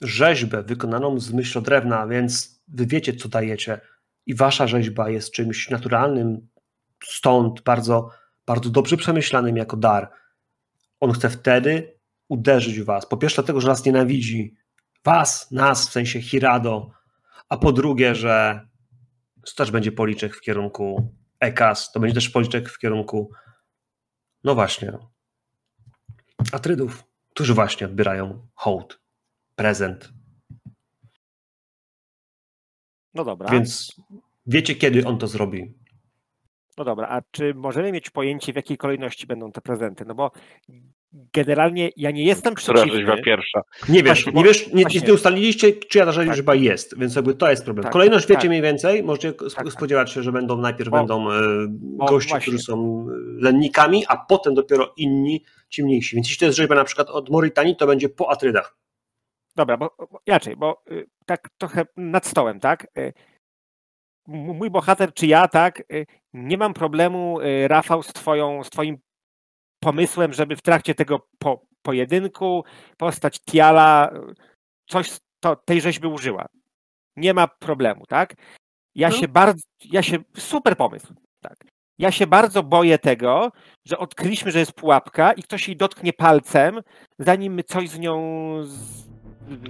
rzeźbę 0.02 0.64
wykonaną 0.64 1.20
z 1.20 1.34
myślodrewna, 1.34 2.08
więc 2.08 2.62
wy 2.68 2.86
wiecie, 2.86 3.16
co 3.16 3.30
dajecie. 3.30 3.82
I 4.26 4.36
wasza 4.36 4.68
rzeźba 4.68 5.10
jest 5.10 5.32
czymś 5.32 5.70
naturalnym, 5.70 6.48
stąd 7.04 7.62
bardzo, 7.62 8.10
bardzo 8.48 8.70
dobrze 8.70 8.98
przemyślanym 8.98 9.58
jako 9.58 9.78
dar. 9.78 10.12
On 11.00 11.12
chce 11.12 11.30
wtedy 11.30 12.00
uderzyć 12.30 12.80
w 12.80 12.86
was. 12.86 13.06
Po 13.06 13.18
pierwsze, 13.18 13.36
dlatego, 13.42 13.62
że 13.62 13.68
nas 13.68 13.86
nienawidzi. 13.86 14.56
Was, 15.06 15.52
nas, 15.52 15.90
w 15.90 15.92
sensie 15.92 16.22
Hirado. 16.22 16.92
A 17.50 17.58
po 17.58 17.72
drugie, 17.72 18.16
że 18.16 18.68
to 19.46 19.54
też 19.56 19.72
będzie 19.72 19.92
policzek 19.92 20.36
w 20.36 20.42
kierunku 20.42 21.14
Ekas, 21.40 21.92
to 21.92 22.00
będzie 22.00 22.16
też 22.16 22.30
policzek 22.30 22.70
w 22.70 22.78
kierunku 22.78 23.32
no 24.44 24.56
właśnie. 24.56 24.98
Atrydów, 26.52 27.04
którzy 27.30 27.54
właśnie 27.54 27.88
odbierają 27.88 28.48
hołd, 28.56 29.02
prezent. 29.56 30.14
No 33.14 33.24
dobra. 33.24 33.50
Więc 33.50 33.96
wiecie, 34.46 34.76
kiedy 34.76 35.06
on 35.06 35.18
to 35.18 35.28
zrobi. 35.28 35.74
No 36.78 36.84
dobra, 36.86 37.08
a 37.08 37.22
czy 37.32 37.54
możemy 37.54 37.92
mieć 37.92 38.10
pojęcie, 38.10 38.54
w 38.54 38.56
jakiej 38.56 38.78
kolejności 38.78 39.28
będą 39.28 39.52
te 39.52 39.62
prezenty? 39.62 40.06
No 40.08 40.16
bo 40.16 40.32
generalnie 41.34 41.90
ja 41.96 42.12
nie 42.12 42.24
jestem 42.24 42.56
Która 42.56 42.74
przeciwny. 42.74 43.00
rzeźba 43.00 43.24
pierwsza? 43.24 43.62
Nie 43.90 44.04
wiesz, 44.04 44.24
Właśnie, 44.24 44.42
nie 44.42 44.44
wiesz, 44.48 44.74
nie, 44.74 44.84
nie 45.08 45.14
ustaliliście, 45.14 45.74
czyja 45.74 46.06
ta 46.06 46.12
rzeźba 46.12 46.54
Tak. 46.54 46.62
jest, 46.62 47.00
więc 47.00 47.16
jakby 47.16 47.36
to 47.36 47.50
jest 47.50 47.66
problem. 47.66 47.84
Tak, 47.84 47.94
Kolejność 47.94 48.28
wiecie 48.28 48.42
tak. 48.42 48.50
mniej 48.50 48.62
więcej, 48.62 49.04
możecie 49.04 49.34
Tak, 49.34 49.54
tak. 49.56 49.72
spodziewać 49.72 50.12
się, 50.12 50.24
że 50.24 50.32
będą 50.32 50.58
najpierw 50.58 50.90
Bo- 50.90 50.98
będą 50.98 51.32
e, 51.32 51.42
bo 51.70 52.06
goście, 52.06 52.30
właśnie. 52.30 52.42
którzy 52.52 52.60
są 52.64 53.06
e, 53.10 53.14
lennikami, 53.44 54.04
a 54.08 54.18
potem 54.18 54.54
dopiero 54.54 54.94
inni, 54.98 55.44
ci 55.70 55.84
mniejsi. 55.84 56.16
Więc 56.16 56.28
jeśli 56.28 56.40
to 56.40 56.46
jest 56.46 56.58
rzeźba 56.58 56.76
na 56.76 56.84
przykład 56.84 57.10
od 57.10 57.30
Moritanii, 57.30 57.76
to 57.76 57.88
będzie 57.88 58.10
po 58.10 58.30
Atrydach. 58.32 58.78
Dobra, 59.56 59.78
bo 59.78 59.96
bo 60.12 60.20
inaczej, 60.28 60.56
bo 60.56 60.84
y, 60.92 61.06
tak 61.26 61.50
trochę 61.58 61.86
nad 61.98 62.26
stołem, 62.28 62.60
tak? 62.60 62.88
Mój 64.28 64.70
bohater 64.70 65.14
czy 65.14 65.28
ja, 65.28 65.48
tak? 65.48 65.84
y, 65.94 66.06
Nie 66.34 66.58
mam 66.58 66.74
problemu, 66.74 67.42
y, 67.42 67.68
Rafał, 67.68 68.04
z, 68.04 68.08
twoją, 68.14 68.64
z 68.64 68.70
twoim 68.70 68.98
pomysłem, 69.80 70.34
żeby 70.34 70.56
w 70.56 70.62
trakcie 70.62 70.96
tego 70.96 71.28
po, 71.40 71.62
pojedynku 71.82 72.64
postać 72.98 73.40
Tiala 73.40 74.12
y, 74.14 74.34
coś 74.90 75.20
to, 75.40 75.56
tej 75.56 75.82
rzeźby 75.82 76.08
użyła. 76.08 76.46
Nie 77.16 77.34
ma 77.34 77.48
problemu, 77.48 78.06
tak? 78.06 78.34
Ja 78.96 79.10
No. 79.10 79.16
się 79.16 79.28
bardzo, 79.28 79.62
ja 79.86 80.04
się, 80.04 80.18
super 80.38 80.78
pomysł, 80.78 81.14
tak. 81.42 81.58
Ja 82.00 82.12
się 82.12 82.28
bardzo 82.28 82.64
boję 82.64 83.00
tego, 83.00 83.52
że 83.86 83.98
odkryliśmy, 83.98 84.52
że 84.52 84.60
jest 84.60 84.74
pułapka 84.74 85.34
i 85.34 85.44
ktoś 85.44 85.68
jej 85.68 85.78
dotknie 85.78 86.14
palcem, 86.14 86.82
zanim 87.20 87.54
my 87.54 87.64
coś 87.64 87.90
z 87.90 88.00
nią. 88.00 88.18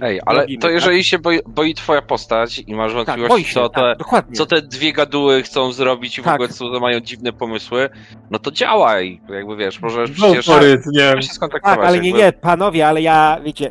Ej, 0.02 0.20
ale 0.26 0.38
zrobimy, 0.38 0.58
to 0.60 0.66
tak? 0.66 0.74
jeżeli 0.74 1.04
się 1.04 1.18
boi, 1.18 1.38
boi 1.46 1.74
twoja 1.74 2.02
postać 2.02 2.58
i 2.66 2.74
masz 2.74 2.92
tak, 2.94 3.06
wątpliwości, 3.06 3.44
się, 3.44 3.54
co, 3.54 3.68
te, 3.68 3.96
tak, 4.10 4.26
co 4.32 4.46
te 4.46 4.62
dwie 4.62 4.92
gaduły 4.92 5.42
chcą 5.42 5.72
zrobić 5.72 6.18
i 6.18 6.22
w 6.22 6.24
Tak. 6.24 6.34
ogóle 6.34 6.48
co 6.48 6.72
to 6.72 6.80
mają 6.80 7.00
dziwne 7.00 7.32
pomysły, 7.32 7.88
no 8.30 8.38
to 8.38 8.50
działaj, 8.50 9.20
jakby 9.28 9.56
wiesz, 9.56 9.80
możesz 9.80 10.10
Go 10.10 10.26
przecież 10.26 10.46
for 10.46 10.62
it, 10.66 10.80
nie 10.86 11.22
się 11.22 11.28
skontaktować. 11.34 11.78
Tak, 11.78 11.86
ale 11.88 12.00
nie, 12.00 12.08
jakby. 12.08 12.22
nie, 12.24 12.32
panowie, 12.32 12.88
ale 12.88 13.02
ja, 13.02 13.38
wiecie, 13.44 13.70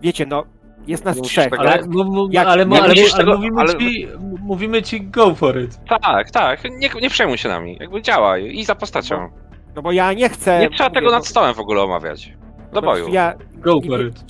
wiecie, 0.00 0.26
no, 0.26 0.44
jest 0.86 1.04
nas 1.04 1.16
Nie 1.16 1.22
trzech, 1.22 1.50
tego- 1.50 1.62
Ale, 1.62 1.72
tak? 1.72 1.86
mu- 1.86 2.04
mu- 2.04 2.28
Jak- 2.30 2.46
ale, 2.46 2.66
nie 2.66 2.80
ale, 2.80 2.88
musisz 2.88 3.14
ale, 3.14 3.24
tego- 3.24 3.36
mówimy, 3.36 3.60
ale- 3.60 3.78
ci, 3.78 4.08
mówimy 4.40 4.82
ci 4.82 5.00
go 5.00 5.34
for 5.34 5.60
it. 5.60 5.78
Tak, 6.02 6.30
tak, 6.30 6.64
nie, 6.64 6.88
nie 7.02 7.10
przejmuj 7.10 7.38
się 7.38 7.48
nami, 7.48 7.76
jakby 7.80 8.02
działaj 8.02 8.56
i 8.56 8.64
za 8.64 8.74
postacią. 8.74 9.28
No 9.76 9.82
bo 9.82 9.92
ja 9.92 10.12
nie 10.12 10.28
chcę... 10.28 10.60
Nie 10.60 10.70
trzeba 10.70 10.84
mówię, 10.88 10.94
tego 10.94 11.06
bo- 11.06 11.12
nad 11.16 11.26
stołem 11.26 11.54
w 11.54 11.60
ogóle 11.60 11.82
omawiać. 11.82 12.32
Do 12.72 12.82
bo 12.82 12.86
boju. 12.88 13.08
Ja, 13.12 13.34
Go 13.54 13.74
nie- 13.74 13.90
for 13.90 14.00
nie- 14.00 14.06
it. 14.06 14.24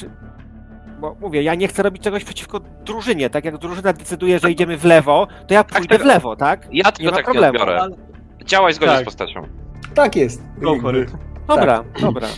Bo 1.02 1.16
mówię, 1.20 1.42
ja 1.42 1.54
nie 1.54 1.68
chcę 1.68 1.82
robić 1.82 2.02
czegoś 2.02 2.24
przeciwko 2.24 2.60
drużynie, 2.60 3.30
tak? 3.30 3.44
Jak 3.44 3.58
drużyna 3.58 3.92
decyduje, 3.92 4.38
że 4.38 4.50
idziemy 4.50 4.76
w 4.76 4.84
lewo, 4.84 5.26
to 5.48 5.54
ja 5.54 5.64
pójdę 5.64 5.94
tak. 5.94 6.02
w 6.02 6.04
lewo, 6.06 6.36
tak? 6.36 6.68
Ja 6.72 6.84
Nie 6.86 6.92
tylko 6.92 7.10
ma 7.10 7.16
tak 7.16 7.24
problemu. 7.24 7.52
nie 7.54 7.60
odbiorę. 7.60 7.80
Ale- 7.80 7.96
Działaj 8.44 8.72
zgodnie 8.74 8.94
Tak. 8.94 9.02
z 9.02 9.04
postacią. 9.04 9.42
Tak 9.94 10.16
jest. 10.16 10.42
Go 10.58 10.80
for 10.80 10.96
it. 10.96 11.12
Dobra, 11.48 11.84
dobra. 12.00 12.28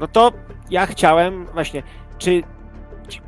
No 0.00 0.06
to 0.08 0.32
ja 0.70 0.86
chciałem 0.86 1.46
właśnie, 1.46 1.82
czy, 2.18 2.42
czy 3.08 3.20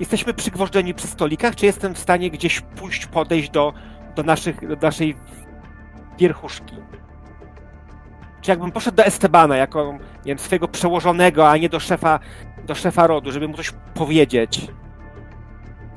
jesteśmy 0.00 0.34
przygwożdżeni 0.34 0.94
przy 0.94 1.06
stolikach, 1.06 1.56
czy 1.56 1.66
jestem 1.66 1.94
w 1.94 1.98
stanie 1.98 2.30
gdzieś 2.30 2.60
pójść, 2.60 3.06
podejść 3.06 3.50
do, 3.50 3.72
do, 4.14 4.22
naszych, 4.22 4.68
do 4.68 4.86
naszej 4.86 5.16
wierchuszki? 6.18 6.76
Czy 8.40 8.50
jakbym 8.50 8.72
poszedł 8.72 8.96
do 8.96 9.04
Estebana 9.04 9.56
jako, 9.56 9.92
nie 9.92 9.98
wiem, 10.24 10.38
swojego 10.38 10.68
przełożonego, 10.68 11.50
a 11.50 11.56
nie 11.56 11.68
do 11.68 11.80
szefa, 11.80 12.18
do 12.66 12.74
szefa 12.74 13.06
rodu, 13.06 13.32
żeby 13.32 13.48
mu 13.48 13.56
coś 13.56 13.72
powiedzieć? 13.94 14.66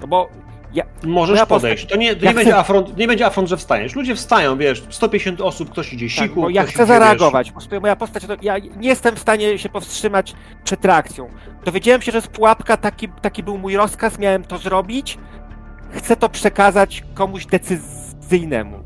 No 0.01 0.07
bo 0.07 0.30
Możesz 1.03 1.34
Moja 1.34 1.45
postać- 1.45 1.61
podejść. 1.61 1.86
To 1.86 1.95
nie, 1.95 2.16
to 2.16 2.26
Ja 2.26 2.32
nie, 2.32 2.36
chcę- 2.36 2.36
będzie 2.36 2.57
afront, 2.57 2.97
nie 2.97 3.07
będzie 3.07 3.26
afront, 3.26 3.49
że 3.49 3.57
wstajesz. 3.57 3.95
Ludzie 3.95 4.16
wstają, 4.16 4.57
wiesz, 4.57 4.84
150 4.89 5.41
osób, 5.41 5.70
ktoś 5.70 5.93
idzie 5.93 6.05
Tak, 6.05 6.28
siku, 6.28 6.41
bo 6.41 6.49
ja 6.49 6.63
chcę 6.63 6.74
idzie, 6.74 6.86
zareagować. 6.86 7.51
Prostu 7.51 7.82
moja 7.82 7.95
postać, 7.95 8.26
to 8.26 8.34
ja 8.41 8.57
nie 8.57 8.89
jestem 8.89 9.16
w 9.16 9.20
stanie 9.20 9.57
się 9.57 9.70
powstrzymać 9.70 10.36
przed 10.63 10.86
reakcją. 10.86 11.30
Dowiedziałem 11.66 12.01
się, 12.01 12.11
że 12.11 12.18
jest 12.18 12.28
pułapka, 12.28 12.78
taki, 12.78 13.09
taki 13.09 13.43
był 13.43 13.57
mój 13.57 13.76
rozkaz, 13.76 14.20
miałem 14.20 14.43
to 14.43 14.57
zrobić. 14.57 15.18
Chcę 15.91 16.16
to 16.16 16.30
przekazać 16.30 17.03
komuś 17.13 17.45
decyzyjnemu. 17.45 18.78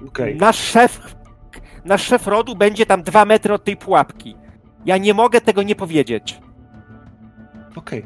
Wiesz, 0.00 0.08
okej. 0.08 0.36
Nasz 0.36 0.58
szef, 0.58 1.14
nasz 1.84 2.02
szef 2.06 2.26
rodu 2.26 2.56
będzie 2.56 2.86
tam 2.86 3.02
dwa 3.02 3.24
metry 3.24 3.54
od 3.54 3.64
tej 3.64 3.76
pułapki. 3.76 4.36
Ja 4.84 4.96
nie 4.96 5.14
mogę 5.14 5.40
tego 5.40 5.62
nie 5.62 5.74
powiedzieć. 5.74 6.38
Okej. 7.76 8.02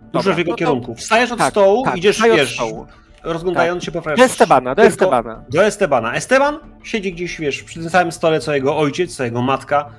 Dobra, 0.00 0.22
Dużo 0.22 0.34
w 0.34 0.38
jego 0.38 0.50
no 0.50 0.56
to- 0.56 0.58
kierunku. 0.58 0.94
Wstajesz 0.94 1.32
od 1.32 1.38
tak, 1.38 1.50
stołu, 1.50 1.84
tak, 1.84 1.96
idziesz, 1.96 2.22
wiesz, 2.22 2.54
stołu. 2.54 2.86
rozglądając 3.22 3.84
się 3.84 3.92
po 3.92 4.00
Do 4.00 4.12
Estebana, 4.24 4.74
do 4.74 4.82
Tylko- 4.82 4.88
Estebana. 4.94 5.44
Do 5.48 5.64
Estebana. 5.64 6.14
Esteban 6.14 6.58
siedzi 6.82 7.12
gdzieś, 7.12 7.40
wiesz, 7.40 7.62
przy 7.62 7.80
tym 7.80 7.90
samym 7.90 8.12
stole, 8.12 8.40
co 8.40 8.54
jego 8.54 8.78
ojciec, 8.78 9.16
co 9.16 9.24
jego 9.24 9.42
matka, 9.42 9.90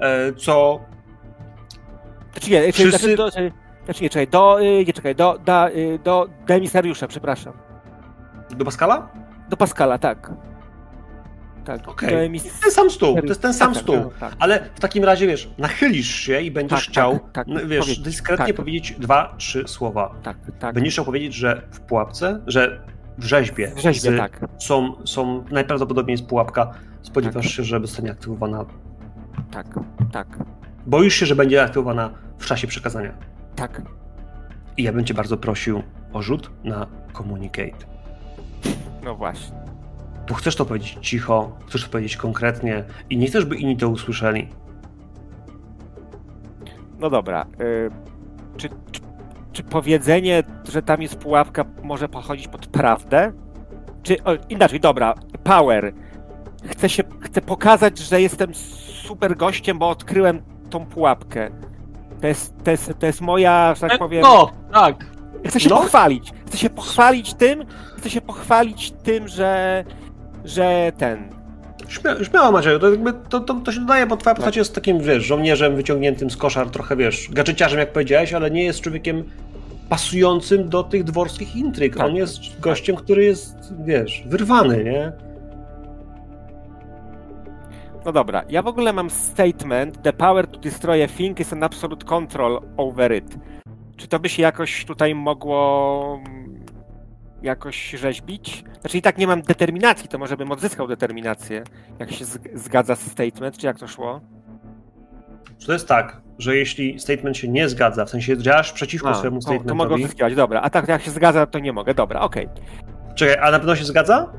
e, 0.00 0.32
co... 0.32 0.80
Znaczy 2.32 2.50
nie, 2.50 2.72
Wszyscy- 2.72 2.90
znaczy, 2.98 3.16
do, 3.16 3.30
znaczy 3.84 4.02
nie, 4.02 4.10
czekaj, 4.10 4.28
do, 4.28 4.60
y, 4.62 4.84
nie 4.86 4.92
czekaj, 4.92 5.14
do, 5.14 5.38
da, 5.44 5.68
y, 5.68 5.98
do, 6.04 6.28
do 6.46 6.54
emisariusza, 6.54 7.08
przepraszam. 7.08 7.52
Do 8.50 8.64
Pascala? 8.64 9.08
Do 9.48 9.56
Pascala, 9.56 9.98
tak. 9.98 10.30
Tak. 11.64 11.88
Okej. 11.88 12.10
Dałem 12.10 12.32
mi 12.32 12.40
Ten 12.40 12.70
sam 12.72 12.90
stół, 12.90 13.16
to 13.20 13.26
jest 13.26 13.42
ten 13.42 13.54
sam 13.54 13.72
tak, 13.74 13.82
stół. 13.82 13.96
tak, 14.04 14.18
tak. 14.18 14.34
Ale 14.38 14.68
w 14.74 14.80
takim 14.80 15.04
razie, 15.04 15.26
wiesz, 15.26 15.50
nachylisz 15.58 16.06
się 16.14 16.40
i 16.40 16.50
będziesz 16.50 16.80
Tak, 16.84 16.88
chciał, 16.90 17.12
tak, 17.18 17.32
tak. 17.32 17.46
no, 17.46 17.60
wiesz, 17.66 17.80
Powiedz- 17.86 18.00
dyskretnie 18.02 18.46
tak. 18.46 18.56
powiedzieć 18.56 18.94
dwa, 18.98 19.34
trzy 19.38 19.64
słowa. 19.68 20.14
Tak, 20.22 20.36
tak. 20.58 20.74
Będziesz 20.74 20.92
chciał 20.92 21.04
powiedzieć, 21.04 21.34
że 21.34 21.62
w 21.70 21.80
pułapce, 21.80 22.40
że 22.46 22.80
w 23.18 23.24
rzeźbie, 23.24 23.72
W 23.76 23.78
rzeźbie, 23.78 24.10
z- 24.12 24.18
tak. 24.18 24.40
są, 24.58 25.06
są, 25.06 25.44
najprawdopodobniej 25.50 26.14
jest 26.14 26.26
pułapka, 26.26 26.70
spodziewasz 27.02 27.44
Tak. 27.46 27.52
się, 27.54 27.64
że 27.64 27.80
zostanie 27.80 28.10
aktywowana. 28.10 28.64
Tak, 29.50 29.66
tak, 30.12 30.26
Boisz 30.86 31.14
się, 31.14 31.26
że 31.26 31.36
będzie 31.36 31.62
aktywowana 31.62 32.10
w 32.38 32.46
czasie 32.46 32.66
przekazania. 32.66 33.12
tak. 33.56 33.82
I 34.76 34.82
ja 34.82 34.92
bym 34.92 35.04
cię 35.04 35.14
bardzo 35.14 35.36
prosił 35.36 35.82
o 36.12 36.22
rzut 36.22 36.50
na 36.64 36.86
communicate. 37.16 37.86
No 39.04 39.14
właśnie. 39.14 39.56
Bo 40.28 40.34
chcesz 40.34 40.56
to 40.56 40.64
powiedzieć 40.64 40.98
cicho, 41.00 41.52
chcesz 41.66 41.84
to 41.84 41.90
powiedzieć 41.90 42.16
konkretnie 42.16 42.84
i 43.10 43.16
nie 43.16 43.26
chcesz, 43.26 43.44
by 43.44 43.56
inni 43.56 43.76
to 43.76 43.88
usłyszeli. 43.88 44.48
No 46.98 47.10
dobra. 47.10 47.46
y, 47.60 47.90
czy, 48.56 48.68
czy, 48.68 49.00
czy 49.52 49.62
powiedzenie, 49.62 50.42
że 50.72 50.82
tam 50.82 51.02
jest 51.02 51.16
pułapka, 51.16 51.64
może 51.82 52.08
pochodzić 52.08 52.48
pod 52.48 52.66
prawdę? 52.66 53.32
Czy 54.02 54.24
o, 54.24 54.30
inaczej, 54.48 54.80
dobra, 54.80 55.14
power. 55.44 55.92
Chcę 56.64 56.88
się, 56.88 57.02
chcę 57.20 57.40
pokazać, 57.40 57.98
że 57.98 58.20
jestem 58.20 58.54
super 58.54 59.36
gościem, 59.36 59.78
bo 59.78 59.88
odkryłem 59.88 60.42
tą 60.70 60.86
pułapkę. 60.86 61.50
To 62.20 62.26
jest, 62.26 62.54
to 62.64 62.70
jest, 62.70 62.92
to 62.98 63.06
jest 63.06 63.20
moja, 63.20 63.74
że 63.74 63.88
tak 63.88 63.98
powiem. 63.98 64.22
No, 64.22 64.50
tak. 64.72 65.06
Chcę 65.46 65.60
się 65.60 65.68
No. 65.68 65.76
pochwalić. 65.76 66.32
Chcę 66.46 66.58
się 66.58 66.70
pochwalić 66.70 67.34
tym, 67.34 67.64
chcę 67.96 68.10
się 68.10 68.20
pochwalić 68.20 68.90
tym, 68.90 69.28
że, 69.28 69.84
że 70.44 70.92
ten. 70.98 71.28
Śmia- 71.88 72.24
śmiało 72.24 72.52
Macieju, 72.52 72.78
to, 72.78 72.90
jakby, 72.90 73.12
to, 73.28 73.40
to, 73.40 73.54
to 73.54 73.72
się 73.72 73.80
dodaje, 73.80 74.06
bo 74.06 74.16
twoja 74.16 74.34
postać 74.34 74.56
jest 74.56 74.74
takim, 74.74 75.00
wiesz, 75.00 75.24
żołnierzem 75.24 75.76
wyciągniętym 75.76 76.30
z 76.30 76.36
koszar, 76.36 76.70
trochę, 76.70 76.96
wiesz, 76.96 77.28
gadżeciarzem, 77.32 77.78
jak 77.78 77.92
powiedziałeś, 77.92 78.32
ale 78.32 78.50
nie 78.50 78.64
jest 78.64 78.80
człowiekiem 78.80 79.24
pasującym 79.88 80.68
do 80.68 80.82
tych 80.82 81.04
dworskich 81.04 81.56
intryg. 81.56 81.96
Tak. 81.96 82.06
On 82.06 82.16
jest 82.16 82.60
gościem, 82.60 82.96
który 82.96 83.24
jest, 83.24 83.74
wiesz, 83.84 84.22
wyrwany, 84.26 84.84
nie? 84.84 85.12
No 88.04 88.12
dobra, 88.12 88.44
ja 88.48 88.62
w 88.62 88.66
ogóle 88.66 88.92
mam 88.92 89.10
statement: 89.10 90.02
The 90.02 90.12
power 90.12 90.46
to 90.46 90.58
destroy 90.58 91.04
a 91.04 91.08
thing 91.08 91.40
is 91.40 91.52
an 91.52 91.62
absolute 91.62 92.06
control 92.06 92.60
over 92.76 93.14
it. 93.16 93.38
Czy 93.96 94.08
to 94.08 94.18
by 94.18 94.28
się 94.28 94.42
jakoś 94.42 94.84
tutaj 94.84 95.14
mogło 95.14 96.20
jakoś 97.44 97.90
rzeźbić? 97.90 98.64
Znaczy 98.80 98.98
i 98.98 99.02
tak 99.02 99.18
nie 99.18 99.26
mam 99.26 99.42
determinacji, 99.42 100.08
to 100.08 100.18
może 100.18 100.36
bym 100.36 100.52
odzyskał 100.52 100.86
determinację, 100.88 101.64
jak 101.98 102.12
się 102.12 102.24
zg- 102.24 102.48
zgadza 102.58 102.96
z 102.96 103.00
statement, 103.10 103.58
czy 103.58 103.66
jak 103.66 103.78
to 103.78 103.88
szło? 103.88 104.20
To 105.66 105.72
jest 105.72 105.88
tak, 105.88 106.20
że 106.38 106.56
jeśli 106.56 107.00
statement 107.00 107.36
się 107.36 107.48
nie 107.48 107.68
zgadza, 107.68 108.04
w 108.04 108.10
sensie 108.10 108.38
działasz 108.38 108.72
przeciwko 108.72 109.08
A, 109.08 109.14
swojemu 109.14 109.40
to, 109.40 109.46
to 109.46 109.52
mogę 109.52 109.60
statementowi... 109.64 110.02
odzyskiwać, 110.04 110.34
dobra. 110.34 110.60
A 110.60 110.70
tak 110.70 110.88
jak 110.88 111.02
się 111.02 111.10
zgadza, 111.10 111.46
to 111.46 111.58
nie 111.58 111.72
mogę, 111.72 111.94
dobra, 111.94 112.20
okej. 112.20 112.48
Czekaj, 113.14 113.36
a 113.42 113.50
na 113.50 113.58
pewno 113.58 113.76
się 113.76 113.84
zgadza? 113.84 114.32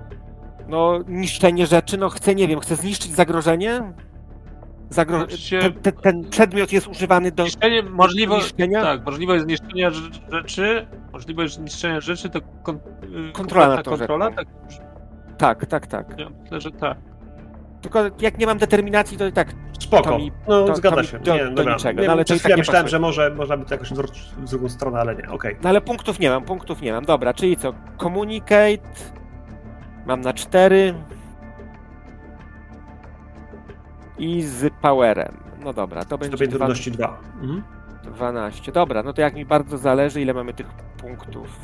No, 0.67 0.99
niszczenie 1.07 1.67
rzeczy, 1.67 1.97
no 1.97 2.09
chcę, 2.09 2.35
nie 2.35 2.47
wiem, 2.47 2.59
chcę 2.59 2.75
zniszczyć 2.75 3.11
zagrożenie? 3.11 3.93
Zagro... 4.95 5.19
Oczywiście- 5.19 5.59
Ten, 5.59 5.73
ten, 5.73 5.93
ten 5.93 6.29
przedmiot 6.29 6.71
jest 6.71 6.87
używany 6.87 7.31
do 7.31 7.43
Niszczenie, 7.43 7.83
możliwe, 7.83 8.35
niszczenia? 8.35 8.81
tak, 8.81 9.01
zniszczenie 9.41 9.91
rze- 9.91 10.31
rzeczy, 10.31 10.87
możliwe 11.13 11.43
jest 11.43 11.55
zniszczenie 11.55 12.01
rzeczy, 12.01 12.29
to 12.29 12.39
kon, 12.63 12.75
y, 12.75 13.31
Kontrola 13.31 13.65
kompletna 13.65 13.83
tą 13.83 13.91
kontrola, 13.97 14.25
rzeczą. 14.29 14.35
tak, 15.37 15.65
Tak, 15.65 15.65
tak, 15.65 15.87
tak. 15.87 16.19
ja 16.19 16.29
myślę, 16.41 16.61
że 16.61 16.71
tak. 16.71 16.97
Tylko 17.81 17.99
jak 18.21 18.37
nie 18.37 18.45
mam 18.45 18.57
determinacji, 18.57 19.17
to 19.17 19.25
i 19.27 19.31
tak 19.31 19.47
Spoko, 19.79 20.03
To 20.09 20.17
mi- 20.17 20.31
no 20.47 20.65
to- 20.65 20.75
zgadza 20.75 20.95
to 20.95 21.03
się. 21.03 21.19
do- 21.19 21.35
nie, 21.35 21.45
do 21.45 21.51
dobra. 21.51 21.73
niczego, 21.73 22.01
Nie, 22.01 22.07
no, 22.07 22.13
ale 22.13 22.25
to 22.25 22.33
tak 22.33 22.45
nie 22.49 22.57
myślałem, 22.57 22.83
pasuje. 22.83 22.89
że 22.91 22.99
może 22.99 23.29
można 23.29 23.57
by 23.57 23.65
to 23.65 23.73
jakoś 23.73 23.87
zwrócić 23.89 24.23
w 24.37 24.49
drugą 24.49 24.69
stronę, 24.69 24.99
ale 24.99 25.15
nie, 25.15 25.29
okej. 25.29 25.55
No 25.63 25.69
ale 25.69 25.81
punktów 25.81 26.19
nie 26.19 26.29
mam, 26.29 26.43
punktów 26.43 26.81
nie 26.81 26.91
mam. 26.91 27.05
Dobra, 27.05 27.33
czyli 27.33 27.57
co? 27.57 27.73
Communicate. 28.01 28.77
Mam 30.05 30.21
na 30.21 30.33
4. 30.33 30.93
I 34.17 34.41
z 34.41 34.73
powerem. 34.81 35.37
No 35.63 35.73
dobra, 35.73 36.05
to 36.05 36.17
będzie 36.17 36.37
Stopień 36.37 36.51
trudności 36.51 36.91
2. 36.91 37.19
Mhm. 37.41 37.63
12. 38.03 38.71
Dobra, 38.71 39.03
no 39.03 39.13
to 39.13 39.21
jak 39.21 39.35
mi 39.35 39.45
bardzo 39.45 39.77
zależy, 39.77 40.21
ile 40.21 40.33
mamy 40.33 40.53
tych 40.53 40.67
punktów. 40.97 41.59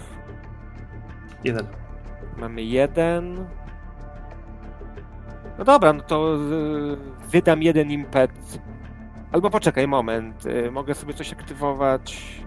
Jeden. 1.44 1.66
Mamy 2.38 2.62
jeden. 2.64 3.46
No 5.58 5.66
dobra, 5.66 5.94
no 5.94 6.02
to 6.04 6.36
y, 6.36 6.98
wydam 7.32 7.64
jeden 7.64 7.92
impet. 7.92 8.32
Albo 9.32 9.50
poczekaj 9.50 9.88
moment. 9.88 10.46
y, 10.46 10.72
Mogę 10.72 10.94
sobie 10.96 11.14
coś 11.14 11.34
aktywować. 11.34 12.42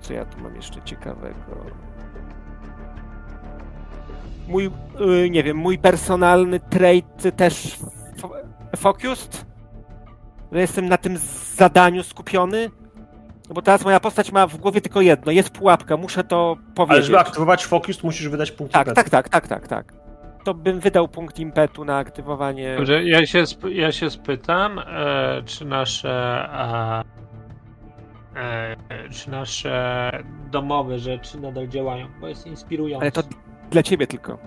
Co 0.00 0.12
ja 0.12 0.24
tu 0.24 0.40
mam 0.40 0.56
jeszcze 0.56 0.82
ciekawego? 0.82 1.66
Mój, 4.48 4.70
y, 5.24 5.30
nie 5.30 5.42
wiem, 5.42 5.56
mój 5.56 5.78
personalny 5.78 6.60
trait 6.60 7.36
też 7.36 7.78
focused? 8.76 9.46
Że 10.52 10.60
jestem 10.60 10.88
na 10.88 10.96
tym 10.96 11.18
zadaniu 11.56 12.02
skupiony? 12.02 12.70
No 13.48 13.54
bo 13.54 13.62
teraz 13.62 13.84
moja 13.84 14.00
postać 14.00 14.32
ma 14.32 14.46
w 14.46 14.56
głowie 14.56 14.80
tylko 14.80 15.00
jedno. 15.00 15.32
Jest 15.32 15.50
pułapka, 15.50 15.96
muszę 15.96 16.24
to 16.24 16.56
Ale 16.58 16.74
powiedzieć. 16.74 17.04
żeby 17.06 17.18
aktywować 17.18 17.66
focus, 17.66 18.02
musisz 18.02 18.28
wydać 18.28 18.50
punkt 18.52 18.72
Tak, 18.72 18.86
impetu. 18.88 19.10
tak, 19.10 19.10
tak, 19.10 19.28
tak, 19.28 19.48
tak, 19.48 19.68
tak. 19.68 19.92
To 20.44 20.54
bym 20.54 20.80
wydał 20.80 21.08
punkt 21.08 21.38
impetu 21.38 21.84
na 21.84 21.96
aktywowanie. 21.96 22.76
Dobrze, 22.76 23.04
ja 23.04 23.26
się, 23.26 23.38
sp- 23.52 23.72
ja 23.74 23.92
się 23.92 24.10
spytam, 24.10 24.78
e, 24.78 25.42
czy 25.46 25.64
nasze 25.64 26.48
e, 28.36 28.74
e, 28.90 29.08
czy 29.10 29.30
nasze 29.30 30.10
domowe 30.50 30.98
rzeczy 30.98 31.40
nadal 31.40 31.68
działają, 31.68 32.06
bo 32.20 32.28
jest 32.28 32.46
inspirujące. 32.46 33.02
Ale 33.02 33.12
to 33.12 33.22
dla 33.70 33.82
ciebie 33.82 34.06
tylko. 34.06 34.38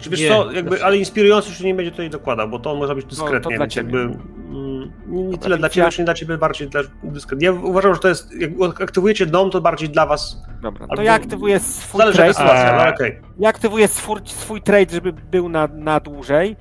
Czy 0.00 0.10
wiesz 0.10 0.20
Nie, 0.20 0.28
co, 0.28 0.52
jakby, 0.52 0.84
ale 0.84 0.98
inspirujący 0.98 1.48
już 1.48 1.60
nie 1.60 1.74
będzie 1.74 1.90
tutaj 1.90 2.10
dokładał, 2.10 2.48
bo 2.48 2.58
to 2.58 2.74
może 2.74 2.94
być 2.94 3.04
to 3.04 3.10
dyskretnie, 3.10 3.58
więc 3.58 3.76
jakby 3.76 3.98
mm, 3.98 4.92
nie, 5.06 5.24
nie 5.24 5.38
tyle 5.38 5.58
dla 5.58 5.68
ciebie, 5.68 5.90
czy 5.90 6.00
nie 6.00 6.04
dla 6.04 6.14
ciebie, 6.14 6.38
bardziej 6.38 6.68
dla 6.68 6.80
dyskretnie. 7.02 7.46
Ja 7.46 7.52
uważam, 7.52 7.94
że 7.94 8.00
to 8.00 8.08
jest, 8.08 8.32
jak 8.58 8.80
aktywujecie 8.80 9.26
dom, 9.26 9.50
to 9.50 9.60
bardziej 9.60 9.88
dla 9.88 10.06
was, 10.06 10.42
Dobra, 10.62 10.86
to 10.96 11.02
ja 11.02 11.14
aktywuję 11.14 11.60
swój 11.60 11.98
zależy 11.98 12.18
trade. 12.18 12.34
sytuacja, 12.34 12.72
ale 12.72 12.94
okej. 12.94 13.20
Ja 13.38 13.48
aktywuję 13.48 13.88
swój, 13.88 14.20
swój 14.24 14.62
trade, 14.62 14.92
żeby 14.92 15.12
był 15.12 15.48
na, 15.48 15.68
na 15.72 16.00
dłużej. 16.00 16.56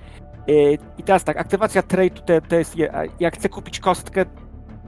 Yy, 0.48 0.78
I 0.98 1.04
teraz 1.04 1.24
tak, 1.24 1.38
aktywacja 1.38 1.82
trade'u 1.82 2.22
to, 2.26 2.48
to 2.50 2.56
jest, 2.56 2.76
jak 3.20 3.34
chcę 3.36 3.50
kupić 3.50 3.80
kostkę 3.80 4.26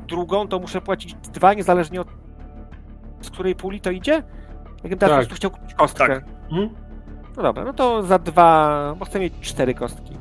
drugą, 0.07 0.47
to 0.47 0.59
muszę 0.59 0.81
płacić 0.81 1.13
dwa, 1.13 1.53
niezależnie 1.53 2.01
od 2.01 2.07
z 3.21 3.29
której 3.29 3.55
puli 3.55 3.81
to 3.81 3.91
idzie? 3.91 4.23
Jakbym 4.83 4.99
teraz 4.99 5.17
Tak. 5.17 5.23
po 5.23 5.27
prostu 5.29 5.35
chciał 5.35 5.51
kupić 5.51 5.73
kostkę. 5.73 6.07
Tak. 6.07 6.23
Mhm. 6.51 6.69
No 7.37 7.43
dobra, 7.43 7.63
no 7.63 7.73
to 7.73 8.03
za 8.03 8.19
dwa, 8.19 8.95
bo 8.99 9.05
chcę 9.05 9.19
mieć 9.19 9.33
cztery 9.41 9.73
kostki. 9.73 10.17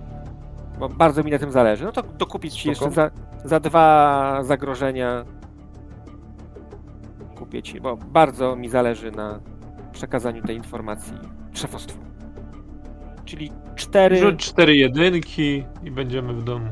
Bo 0.78 0.88
bardzo 0.88 1.24
mi 1.24 1.30
na 1.30 1.38
tym 1.38 1.50
zależy. 1.52 1.84
No 1.84 1.92
to 1.92 2.02
dokupić 2.02 2.54
ci 2.54 2.68
jeszcze 2.68 2.90
za, 2.90 3.10
za 3.44 3.60
dwa 3.60 4.38
zagrożenia. 4.42 5.24
Kupię 7.36 7.62
ci, 7.62 7.80
bo 7.80 7.96
bardzo 7.96 8.56
mi 8.56 8.68
zależy 8.68 9.10
na 9.10 9.40
przekazaniu 9.92 10.42
tej 10.42 10.56
informacji 10.56 11.12
szefostwu. 11.52 11.98
Czyli 13.24 13.52
cztery. 13.74 14.16
Rzuć 14.16 14.46
cztery 14.46 14.76
jedynki 14.76 15.64
i 15.84 15.90
będziemy 15.90 16.34
w 16.34 16.44
domu. 16.44 16.70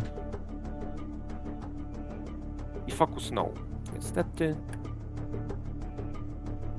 i 2.87 2.91
focus 2.91 3.31
no. 3.33 3.49
Niestety. 3.95 4.57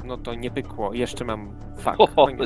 No 0.05 0.17
to 0.17 0.33
nie 0.33 0.51
pykło. 0.51 0.93
Jeszcze 0.93 1.25
mam 1.25 1.51
fuck. 1.77 1.95
O, 2.15 2.27
No 2.37 2.45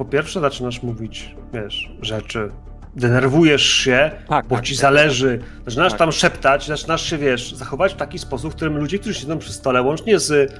Po 0.00 0.04
pierwsze 0.04 0.40
zaczynasz 0.40 0.82
mówić, 0.82 1.34
wiesz, 1.52 1.90
rzeczy, 2.02 2.50
denerwujesz 2.96 3.62
się, 3.62 4.10
Tak, 4.28 4.46
bo 4.46 4.56
tak, 4.56 4.64
ci 4.64 4.74
tak. 4.74 4.80
zależy, 4.80 5.38
zaczynasz 5.66 5.92
Tak. 5.92 5.98
tam 5.98 6.12
szeptać, 6.12 6.66
zaczynasz 6.66 7.02
się, 7.02 7.18
wiesz, 7.18 7.54
zachować 7.54 7.94
w 7.94 7.96
taki 7.96 8.18
sposób, 8.18 8.52
w 8.52 8.56
którym 8.56 8.76
ludzie, 8.76 8.98
którzy 8.98 9.14
siedzą 9.20 9.38
przy 9.38 9.52
stole, 9.52 9.82
łącznie 9.82 10.18
z, 10.18 10.52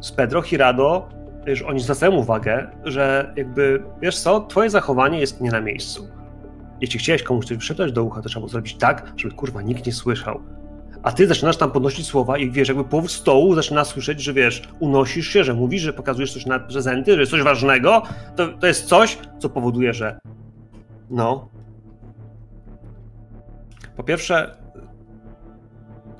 z 0.00 0.12
Pedro, 0.12 0.42
Hirado, 0.42 1.08
wiesz, 1.46 1.62
oni 1.62 1.80
zwracają 1.80 2.12
uwagę, 2.12 2.66
że 2.84 3.32
jakby, 3.36 3.82
wiesz 4.02 4.18
co, 4.18 4.40
twoje 4.40 4.70
zachowanie 4.70 5.20
jest 5.20 5.40
nie 5.40 5.50
na 5.50 5.60
miejscu. 5.60 6.08
Jeśli 6.80 6.98
chciałeś 6.98 7.22
komuś 7.22 7.44
coś 7.44 7.56
wyszeptać 7.56 7.92
do 7.92 8.04
ucha, 8.04 8.22
to 8.22 8.28
trzeba 8.28 8.40
było 8.40 8.48
zrobić 8.48 8.74
tak, 8.74 9.12
żeby 9.16 9.34
kurwa 9.34 9.62
nikt 9.62 9.86
nie 9.86 9.92
słyszał. 9.92 10.40
A 11.02 11.12
ty 11.12 11.26
zaczynasz 11.26 11.56
tam 11.56 11.70
podnosić 11.70 12.06
słowa 12.06 12.38
i 12.38 12.50
wiesz, 12.50 12.68
jakby 12.68 12.84
połów 12.84 13.12
stołu 13.12 13.54
zaczyna 13.54 13.84
słyszeć, 13.84 14.20
że 14.20 14.32
wiesz, 14.32 14.62
unosisz 14.80 15.28
się, 15.28 15.44
że 15.44 15.54
mówisz, 15.54 15.82
że 15.82 15.92
pokazujesz 15.92 16.32
coś 16.32 16.46
na 16.46 16.58
prezenty, 16.58 17.14
że 17.14 17.20
jest 17.20 17.32
coś 17.32 17.42
ważnego, 17.42 18.02
to, 18.36 18.48
to 18.48 18.66
jest 18.66 18.86
coś, 18.86 19.18
co 19.38 19.48
powoduje, 19.48 19.94
że 19.94 20.18
no. 21.10 21.48
Po 23.96 24.02
pierwsze, 24.02 24.56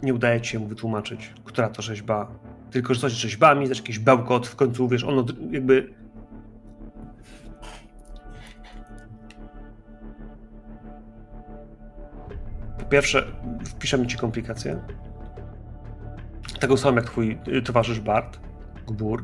nie 0.03 0.14
udaje 0.14 0.41
ci 0.41 0.51
się 0.51 0.59
mu 0.59 0.66
wytłumaczyć, 0.66 1.33
która 1.45 1.68
to 1.68 1.83
rzeźba 1.83 2.28
tylko 2.70 2.95
rzucacie 2.95 3.14
rzeźbami, 3.14 3.68
też 3.68 3.78
jakiś 3.78 3.99
bełkot 3.99 4.47
w 4.47 4.57
końcu, 4.57 4.89
wiesz, 4.89 5.05
ono 5.05 5.24
jakby... 5.51 6.01
pierwsze, 12.93 13.24
wpiszemy 13.64 14.07
ci 14.07 14.16
komplikacje. 14.18 14.78
Tego 16.61 16.76
samego 16.76 17.01
jak 17.01 17.11
twój 17.11 17.38
y, 17.49 17.62
towarzysz 17.62 18.01
Bart, 18.01 18.38
Gbur. 18.86 19.22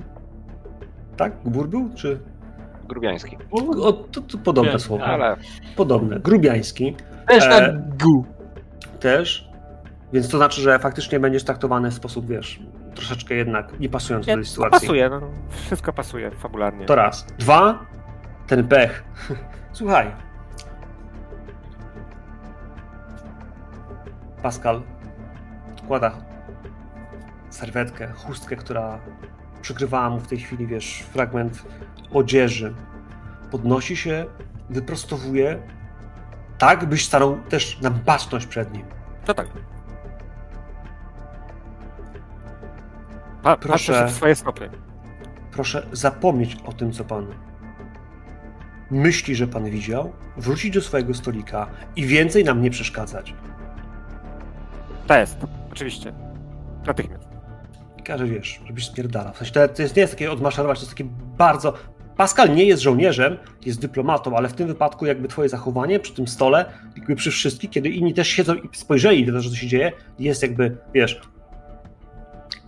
Tak? 1.16 1.32
Gbur 1.44 1.68
był, 1.68 1.90
czy... 1.94 2.20
Grubiański. 2.88 3.36
O, 3.50 3.92
to, 3.92 4.20
to 4.20 4.38
podobne 4.38 4.72
Nie, 4.72 4.78
słowo. 4.78 5.04
Ale 5.04 5.36
Podobne. 5.76 6.20
Grubiański 6.20 6.96
Też 7.26 7.44
E, 7.44 7.48
na 7.48 7.78
gu. 8.04 8.24
też. 9.00 9.48
Więc 10.12 10.28
to 10.28 10.36
znaczy, 10.36 10.60
że 10.60 10.78
faktycznie 10.78 11.20
będziesz 11.20 11.44
traktowany 11.44 11.90
w 11.90 11.94
sposób, 11.94 12.26
wiesz, 12.26 12.60
troszeczkę 12.94 13.34
jednak 13.34 13.80
nie 13.80 13.88
pasujący 13.88 14.26
do 14.26 14.34
tej 14.34 14.44
To 14.44 14.50
sytuacji. 14.50 14.80
pasuje, 14.80 15.08
no, 15.08 15.20
wszystko 15.50 15.92
pasuje 15.92 16.30
fabularnie. 16.30 16.86
To 16.86 16.94
raz. 16.94 17.26
Dwa, 17.38 17.86
ten 18.46 18.68
pech. 18.68 19.04
Słuchaj. 19.72 20.27
Pascal 24.42 24.82
odkłada 25.72 26.12
serwetkę, 27.50 28.12
chustkę, 28.12 28.56
która 28.56 28.98
przykrywała 29.62 30.10
mu 30.10 30.20
w 30.20 30.28
tej 30.28 30.38
chwili, 30.38 30.66
wiesz, 30.66 31.02
fragment 31.12 31.62
odzieży. 32.12 32.74
Podnosi 33.50 33.96
się, 33.96 34.26
wyprostowuje, 34.70 35.58
tak 36.58 36.86
byś 36.86 37.04
starał 37.04 37.38
też 37.38 37.80
na 37.80 37.90
baczność 37.90 38.46
przed 38.46 38.72
nim. 38.72 38.86
To 39.24 39.34
tak. 39.34 39.48
Pa, 43.42 43.56
Proszę. 43.56 44.06
W 44.06 44.12
swoje 44.12 44.34
stopy. 44.34 44.70
Proszę 45.52 45.86
zapomnieć 45.92 46.56
o 46.64 46.72
tym, 46.72 46.92
co 46.92 47.04
pan 47.04 47.26
myśli, 48.90 49.34
że 49.34 49.46
pan 49.46 49.64
widział, 49.64 50.12
wrócić 50.36 50.74
do 50.74 50.80
swojego 50.80 51.14
stolika 51.14 51.66
i 51.96 52.06
więcej 52.06 52.44
nam 52.44 52.62
nie 52.62 52.70
przeszkadzać. 52.70 53.34
To 55.08 55.18
jest, 55.18 55.38
oczywiście. 55.72 56.12
Natychmiast. 56.86 57.28
Każe, 58.04 58.26
wiesz, 58.26 58.60
żebyś 58.66 58.86
spierdalał. 58.86 59.32
W 59.32 59.36
sensie 59.36 59.52
to, 59.52 59.68
to 59.68 59.82
jest, 59.82 59.96
nie 59.96 60.00
jest 60.00 60.12
takie 60.12 60.32
odmaszerować, 60.32 60.78
to 60.78 60.82
jest 60.82 60.96
takie 60.96 61.10
bardzo... 61.38 61.74
Pascal 62.16 62.54
nie 62.54 62.64
jest 62.64 62.82
żołnierzem, 62.82 63.36
jest 63.66 63.80
dyplomatą, 63.80 64.36
ale 64.36 64.48
w 64.48 64.52
tym 64.52 64.68
wypadku 64.68 65.06
jakby 65.06 65.28
twoje 65.28 65.48
zachowanie 65.48 66.00
przy 66.00 66.14
tym 66.14 66.28
stole, 66.28 66.64
jakby 66.96 67.16
przy 67.16 67.30
wszystkich, 67.30 67.70
kiedy 67.70 67.88
inni 67.88 68.14
też 68.14 68.28
siedzą 68.28 68.54
i 68.54 68.68
spojrzeli 68.72 69.26
na 69.26 69.32
to, 69.32 69.48
co 69.50 69.56
się 69.56 69.66
dzieje, 69.66 69.92
jest 70.18 70.42
jakby, 70.42 70.76
wiesz, 70.94 71.20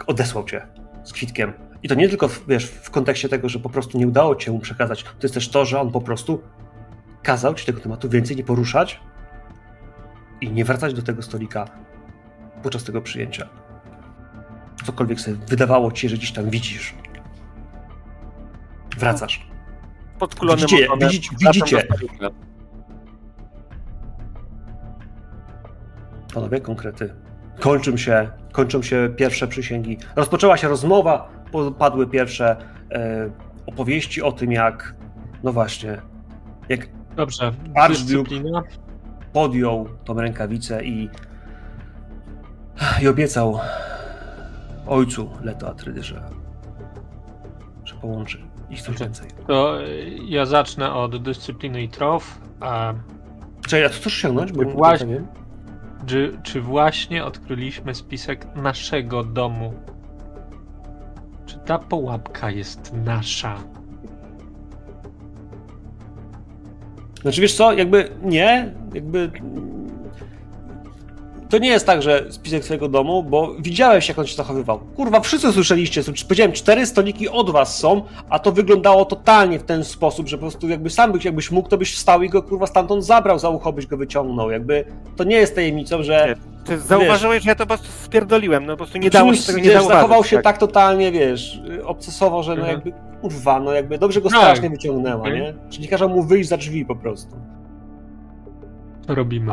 odesłał 0.06 0.44
cię 0.44 0.66
z 1.04 1.12
kwitkiem. 1.12 1.52
I 1.82 1.88
to 1.88 1.94
nie 1.94 2.08
tylko, 2.08 2.28
wiesz, 2.48 2.66
w 2.66 2.90
kontekście 2.90 3.28
tego, 3.28 3.48
że 3.48 3.58
po 3.58 3.70
prostu 3.70 3.98
nie 3.98 4.06
udało 4.06 4.36
cię 4.36 4.52
mu 4.52 4.58
przekazać, 4.58 5.02
to 5.02 5.22
jest 5.22 5.34
też 5.34 5.48
to, 5.48 5.64
że 5.64 5.80
on 5.80 5.92
po 5.92 6.00
prostu 6.00 6.42
kazał 7.22 7.54
ci 7.54 7.66
tego 7.66 7.80
tematu 7.80 8.08
więcej 8.08 8.36
nie 8.36 8.44
poruszać 8.44 9.00
i 10.40 10.50
nie 10.50 10.64
wracać 10.64 10.94
do 10.94 11.02
tego 11.02 11.22
stolika 11.22 11.89
podczas 12.62 12.84
tego 12.84 13.02
przyjęcia 13.02 13.48
cokolwiek 14.84 15.20
sobie 15.20 15.36
wydawało 15.48 15.92
ci, 15.92 16.08
że 16.08 16.16
gdzieś 16.16 16.32
tam 16.32 16.50
widzisz. 16.50 16.94
Wracasz. 18.98 19.46
Podkulony 20.18 20.62
Widzicie, 20.62 20.88
widzicie, 21.00 21.36
widzicie. 21.40 21.86
Panowie, 26.34 26.60
konkrety. 26.60 27.14
Kończą 27.60 27.96
się, 27.96 28.30
kończą 28.52 28.82
się 28.82 29.14
pierwsze 29.16 29.48
przysięgi. 29.48 29.98
Rozpoczęła 30.16 30.56
się 30.56 30.68
rozmowa, 30.68 31.28
padły 31.78 32.06
pierwsze 32.06 32.56
e, 32.92 33.30
opowieści 33.66 34.22
o 34.22 34.32
tym, 34.32 34.52
jak, 34.52 34.94
no 35.42 35.52
właśnie, 35.52 36.00
jak 36.68 36.88
Dobrze. 37.16 37.52
Archduke. 37.74 38.34
Podjął 39.32 39.88
tą 40.04 40.14
rękawicę 40.14 40.84
i, 40.84 41.08
i 43.02 43.08
obiecał 43.08 43.58
ojcu 44.86 45.30
Leto 45.42 45.68
Atrydy, 45.68 46.02
że, 46.02 46.22
że 47.84 47.94
połączy 47.94 48.38
ich 48.70 48.82
coś 48.82 48.98
więcej. 48.98 49.28
To 49.46 49.78
ja 50.28 50.46
zacznę 50.46 50.92
od 50.92 51.22
dyscypliny 51.22 51.82
i 51.82 51.88
trof. 51.88 52.38
A 52.60 52.94
Czekaj, 53.66 53.84
a 53.84 53.88
co 53.88 53.94
chcesz 53.94 54.06
osiągnąć? 54.06 54.52
Bo 54.52 54.64
Właśnie. 54.64 55.22
czy, 56.06 56.38
czy 56.42 56.60
właśnie 56.60 57.24
odkryliśmy 57.24 57.94
spisek 57.94 58.46
naszego 58.56 59.24
domu? 59.24 59.74
Czy 61.46 61.58
ta 61.58 61.78
pułapka 61.78 62.50
jest 62.50 62.92
nasza? 63.04 63.56
Znaczy 67.22 67.40
wiesz 67.40 67.54
co, 67.54 67.72
jakby 67.72 68.10
nie, 68.22 68.74
jakby 68.94 69.30
to 71.50 71.58
nie 71.58 71.68
jest 71.68 71.86
tak, 71.86 72.02
że 72.02 72.26
spisek 72.30 72.64
swojego 72.64 72.88
domu, 72.88 73.22
bo 73.22 73.54
widziałeś 73.58 74.08
jak 74.08 74.18
on 74.18 74.26
się 74.26 74.36
zachowywał. 74.36 74.78
Kurwa, 74.96 75.20
wszyscy 75.20 75.52
słyszeliście, 75.52 76.02
powiedziałem, 76.24 76.52
cztery 76.52 76.86
stoliki 76.86 77.28
od 77.28 77.50
was 77.50 77.78
są, 77.78 78.02
a 78.30 78.38
to 78.38 78.52
wyglądało 78.52 79.04
totalnie 79.04 79.58
w 79.58 79.62
ten 79.62 79.84
sposób, 79.84 80.28
że 80.28 80.36
po 80.36 80.40
prostu 80.40 80.68
jakby 80.68 80.90
sam 80.90 81.12
byś, 81.12 81.24
jakbyś 81.24 81.50
mógł, 81.50 81.68
to 81.68 81.78
byś 81.78 81.94
wstał 81.94 82.22
i 82.22 82.28
go 82.28 82.42
kurwa 82.42 82.66
stamtąd 82.66 83.04
zabrał, 83.04 83.38
za 83.38 83.48
ucho 83.48 83.72
byś 83.72 83.86
go 83.86 83.96
wyciągnął, 83.96 84.50
jakby 84.50 84.84
to 85.16 85.24
nie 85.24 85.36
jest 85.36 85.54
tajemnicą, 85.54 86.02
że 86.02 86.34
Ty 86.64 86.78
zauważyłeś, 86.78 87.42
że 87.42 87.50
ja 87.50 87.54
to 87.54 87.64
po 87.64 87.68
prostu 87.68 87.86
spierdoliłem, 88.04 88.66
no 88.66 88.72
po 88.72 88.76
prostu 88.76 88.98
nie 88.98 89.10
dało 89.10 89.34
się 89.34 89.42
tego 89.42 89.58
nie 89.58 89.64
wiesz, 89.64 89.72
zauważyć. 89.74 89.96
zachował 90.00 90.24
się 90.24 90.38
tak. 90.42 90.58
totalnie, 90.58 91.12
wiesz, 91.12 91.60
obsesowo, 91.84 92.42
że 92.42 92.50
no 92.54 92.60
Mhm. 92.60 92.74
jakby, 92.74 92.92
kurwa, 93.20 93.60
no 93.60 93.72
jakby 93.72 93.98
dobrze 93.98 94.20
go 94.20 94.28
Tak. 94.30 94.38
strasznie 94.38 94.70
wyciągnęła, 94.70 95.26
Mhm. 95.28 95.36
nie? 95.44 95.54
Czyli 95.70 95.88
kazał 95.88 96.08
mu 96.08 96.22
wyjść 96.22 96.48
za 96.48 96.56
drzwi 96.56 96.84
po 96.84 96.96
prostu. 96.96 97.36
Co 99.06 99.14
robimy? 99.14 99.52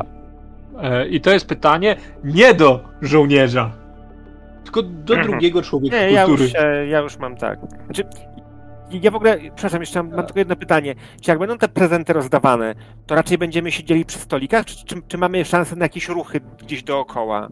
E, 0.82 1.08
I 1.08 1.22
to 1.22 1.32
jest 1.32 1.48
pytanie 1.48 1.96
nie 2.24 2.54
do 2.54 2.80
żołnierza, 3.02 3.72
tylko 4.64 4.82
do 4.84 5.14
Mhm. 5.14 5.32
drugiego 5.32 5.62
człowieka 5.62 5.96
Nie, 5.98 6.12
ja 6.12 6.26
kultury. 6.26 6.44
już, 6.44 6.52
się, 6.54 6.86
ja 6.90 7.00
już 7.00 7.18
mam 7.18 7.36
tak. 7.38 7.60
Znaczy, 7.86 8.04
ja 8.92 9.12
w 9.12 9.16
ogóle, 9.16 9.38
przepraszam, 9.56 9.82
jeszcze 9.82 10.04
mam, 10.04 10.16
mam 10.16 10.26
tylko 10.26 10.40
jedno 10.40 10.56
pytanie. 10.56 10.96
Czy 11.22 11.32
jak 11.32 11.40
będą 11.40 11.58
te 11.58 11.68
prezenty 11.68 12.14
rozdawane, 12.14 12.76
to 13.06 13.16
raczej 13.16 13.38
będziemy 13.38 13.72
siedzieli 13.72 14.06
przy 14.06 14.20
stolikach, 14.20 14.66
czy, 14.66 14.86
czy, 14.86 14.96
czy 15.08 15.18
mamy 15.18 15.46
szansę 15.46 15.76
na 15.76 15.86
jakieś 15.86 16.10
ruchy 16.10 16.40
gdzieś 16.64 16.84
dookoła? 16.84 17.48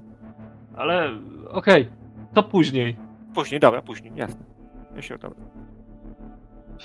Ale 0.76 1.10
okej, 1.50 1.90
to 2.34 2.44
później. 2.44 2.98
Później, 3.36 3.60
dobra, 3.60 3.82
później, 3.82 4.12
jasne. 4.16 4.44
Ja 4.96 5.02
się 5.02 5.18
dobra. 5.18 5.40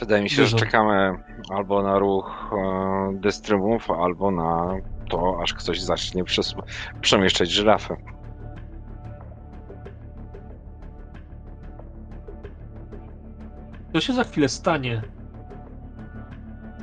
wydaje 0.01 0.23
mi 0.23 0.31
się, 0.31 0.37
że 0.37 0.43
Dużo. 0.43 0.59
czekamy 0.59 1.13
albo 1.55 1.83
na 1.83 1.99
ruch 1.99 2.51
e, 2.53 3.13
dystrybów, 3.15 3.91
albo 3.91 4.31
na 4.31 4.75
to, 5.11 5.39
aż 5.43 5.55
ktoś 5.55 5.81
zacznie 5.81 6.25
przes- 6.25 6.63
przemieszczać 7.01 7.51
żyrafy. 7.51 7.97
To 13.93 14.01
się 14.01 14.13
za 14.13 14.25
chwilę 14.25 14.49
stanie. 14.49 15.03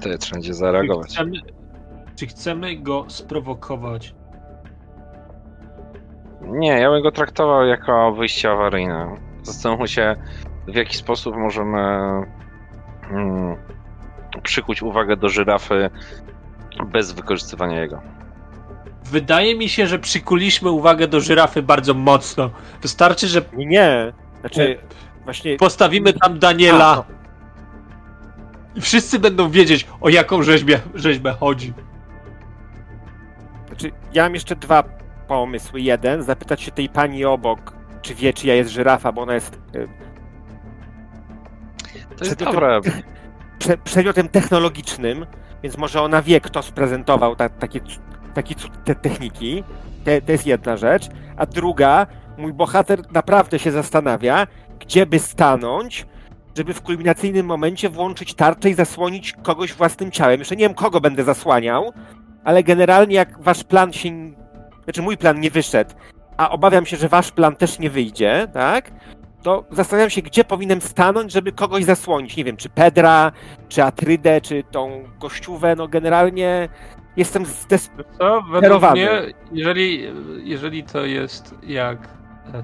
To 0.01 0.17
trzeba 0.17 0.33
będzie 0.35 0.49
Czy 0.49 0.53
zareagować. 0.53 1.07
chcemy, 1.13 1.31
czy 2.15 2.27
chcemy 2.27 2.75
go 2.75 3.05
sprowokować? 3.07 4.15
Nie, 6.41 6.67
ja 6.79 6.89
bym 6.89 7.03
go 7.03 7.11
traktował 7.11 7.65
jako 7.65 8.11
wyjście 8.11 8.51
awaryjne. 8.51 9.15
Zastanówmy 9.43 9.87
się, 9.87 10.15
w 10.67 10.75
jaki 10.75 10.97
sposób 10.97 11.35
możemy 11.35 11.79
mm, 13.11 13.57
przykuć 14.43 14.81
uwagę 14.83 15.17
do 15.17 15.29
żyrafy 15.29 15.89
bez 16.91 17.11
wykorzystywania 17.11 17.81
jego. 17.81 18.01
Wydaje 19.11 19.55
mi 19.55 19.69
się, 19.69 19.87
że 19.87 19.99
przykuliśmy 19.99 20.71
uwagę 20.71 21.07
do 21.07 21.19
żyrafy 21.19 21.61
bardzo 21.61 21.93
mocno. 21.93 22.49
Wystarczy, 22.81 23.27
że 23.27 23.41
Nie. 23.53 24.13
Znaczy, 24.39 24.77
właśnie... 25.23 25.57
postawimy 25.57 26.13
tam 26.13 26.39
Daniela 26.39 27.03
i 28.75 28.81
wszyscy 28.81 29.19
będą 29.19 29.49
wiedzieć, 29.49 29.87
o 30.01 30.09
jaką 30.09 30.43
rzeźbę, 30.43 30.79
rzeźbę 30.95 31.33
chodzi. 31.39 31.73
Znaczy, 33.67 33.91
ja 34.13 34.23
mam 34.23 34.33
jeszcze 34.33 34.55
dwa 34.55 34.83
pomysły. 35.27 35.81
Jeden, 35.81 36.23
zapytać 36.23 36.61
się 36.61 36.71
tej 36.71 36.89
pani 36.89 37.25
obok, 37.25 37.73
czy 38.01 38.15
wie, 38.15 38.33
czyja 38.33 38.55
jest 38.55 38.69
żyrafa, 38.69 39.11
bo 39.11 39.21
ona 39.21 39.33
jest 39.33 39.59
y, 39.75 39.87
To 42.17 42.25
jest 42.25 42.35
Przedmiotem- 42.35 42.53
dobre. 42.53 42.81
prze, 43.59 43.77
przedmiotem 43.77 44.29
technologicznym, 44.29 45.25
więc 45.63 45.77
może 45.77 46.01
ona 46.01 46.21
wie, 46.21 46.41
kto 46.41 46.63
sprezentował 46.63 47.35
ta, 47.35 47.49
takie, 47.49 47.79
takie 48.37 48.55
cud 48.55 48.71
te 48.85 48.95
techniki. 48.95 49.63
Te, 50.03 50.21
to 50.21 50.31
jest 50.31 50.45
jedna 50.45 50.77
rzecz. 50.77 51.07
A 51.37 51.45
druga, 51.45 52.07
mój 52.37 52.53
bohater 52.53 53.11
naprawdę 53.11 53.59
się 53.59 53.71
zastanawia, 53.71 54.47
gdzie 54.79 55.05
by 55.05 55.19
stanąć, 55.19 56.05
żeby 56.57 56.73
w 56.73 56.81
kulminacyjnym 56.81 57.45
momencie 57.45 57.89
włączyć 57.89 58.33
tarczę 58.33 58.69
i 58.69 58.73
zasłonić 58.73 59.33
kogoś 59.43 59.73
własnym 59.73 60.11
ciałem. 60.11 60.39
Jeszcze 60.39 60.55
nie 60.55 60.65
wiem, 60.65 60.73
kogo 60.73 61.01
będę 61.01 61.23
zasłaniał, 61.23 61.93
ale 62.43 62.63
generalnie 62.63 63.15
jak 63.15 63.41
wasz 63.41 63.63
plan 63.63 63.93
się... 63.93 64.09
Znaczy 64.83 65.01
mój 65.01 65.17
plan 65.17 65.39
nie 65.39 65.51
wyszedł, 65.51 65.93
a 66.37 66.49
obawiam 66.49 66.85
się, 66.85 66.97
że 66.97 67.09
wasz 67.09 67.31
plan 67.31 67.55
też 67.55 67.79
nie 67.79 67.89
wyjdzie, 67.89 68.47
tak? 68.53 68.91
To 69.43 69.63
zastanawiam 69.71 70.09
się, 70.09 70.21
gdzie 70.21 70.43
powinienem 70.43 70.81
stanąć, 70.81 71.31
żeby 71.31 71.51
kogoś 71.51 71.83
zasłonić. 71.83 72.37
Nie 72.37 72.43
wiem, 72.43 72.57
czy 72.57 72.69
Pedra, 72.69 73.31
czy 73.69 73.83
Atrydę, 73.83 74.41
czy 74.41 74.63
tą 74.71 75.03
gościówę. 75.19 75.75
No 75.75 75.87
generalnie 75.87 76.69
jestem 77.17 77.45
zdesperowany. 77.45 78.79
Co? 78.79 78.91
Mnie, 78.91 79.33
jeżeli, 79.51 80.03
jeżeli 80.43 80.83
to 80.83 81.05
jest 81.05 81.55
jak. 81.63 81.99
e, 82.53 82.63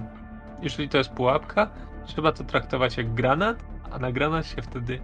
Jeżeli 0.61 0.89
to 0.89 0.97
jest 0.97 1.09
pułapka, 1.09 1.69
trzeba 2.05 2.32
to 2.32 2.43
traktować 2.43 2.97
jak 2.97 3.13
granat, 3.13 3.57
a 3.91 3.99
na 3.99 4.11
granat 4.11 4.45
się 4.47 4.61
wtedy 4.61 4.99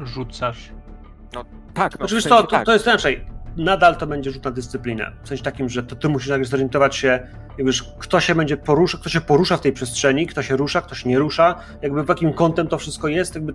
rzucasz. 0.00 0.72
Tak, 1.74 1.92
no, 1.92 2.06
Znaczy, 2.06 2.06
w 2.06 2.22
sensie 2.22 2.28
co, 2.28 2.42
to, 2.42 2.46
tak. 2.50 2.66
to 2.66 2.72
jest 2.72 2.86
inaczej. 2.86 3.26
Nadal 3.56 3.96
to 3.96 4.06
będzie 4.06 4.30
rzut 4.30 4.44
na 4.44 4.50
dyscyplinę. 4.50 5.12
W 5.22 5.28
sensie 5.28 5.44
takim, 5.44 5.68
że 5.68 5.82
to 5.82 5.96
ty 5.96 6.08
musisz 6.08 6.28
jakby 6.28 6.46
zorientować 6.46 6.96
się, 6.96 7.28
wiesz, 7.58 7.82
kto 7.98 8.20
się 8.20 8.34
będzie 8.34 8.56
porusza, 8.56 8.98
kto 8.98 9.08
się 9.08 9.20
porusza 9.20 9.56
w 9.56 9.60
tej 9.60 9.72
przestrzeni, 9.72 10.26
kto 10.26 10.42
się 10.42 10.56
rusza, 10.56 10.80
kto 10.80 10.94
się 10.94 11.08
nie 11.08 11.18
rusza, 11.18 11.54
jakby 11.82 12.04
w 12.04 12.08
jakim 12.08 12.32
kątem 12.32 12.68
to 12.68 12.78
wszystko 12.78 13.08
jest, 13.08 13.34
jakby 13.34 13.54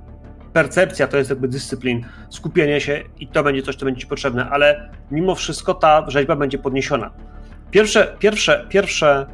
percepcja 0.53 1.07
to 1.07 1.17
jest 1.17 1.29
jakby 1.29 1.47
dyscyplin, 1.47 2.05
skupienie 2.29 2.81
się 2.81 3.03
i 3.19 3.27
to 3.27 3.43
będzie 3.43 3.61
coś, 3.61 3.75
co 3.75 3.85
będzie 3.85 4.01
ci 4.01 4.07
potrzebne, 4.07 4.49
ale 4.49 4.89
mimo 5.11 5.35
wszystko 5.35 5.73
ta 5.73 6.05
rzeźba 6.09 6.35
będzie 6.35 6.57
podniesiona. 6.57 7.11
Pierwsze, 7.71 8.15
pierwsze, 8.19 8.65
pierwsze, 8.69 9.25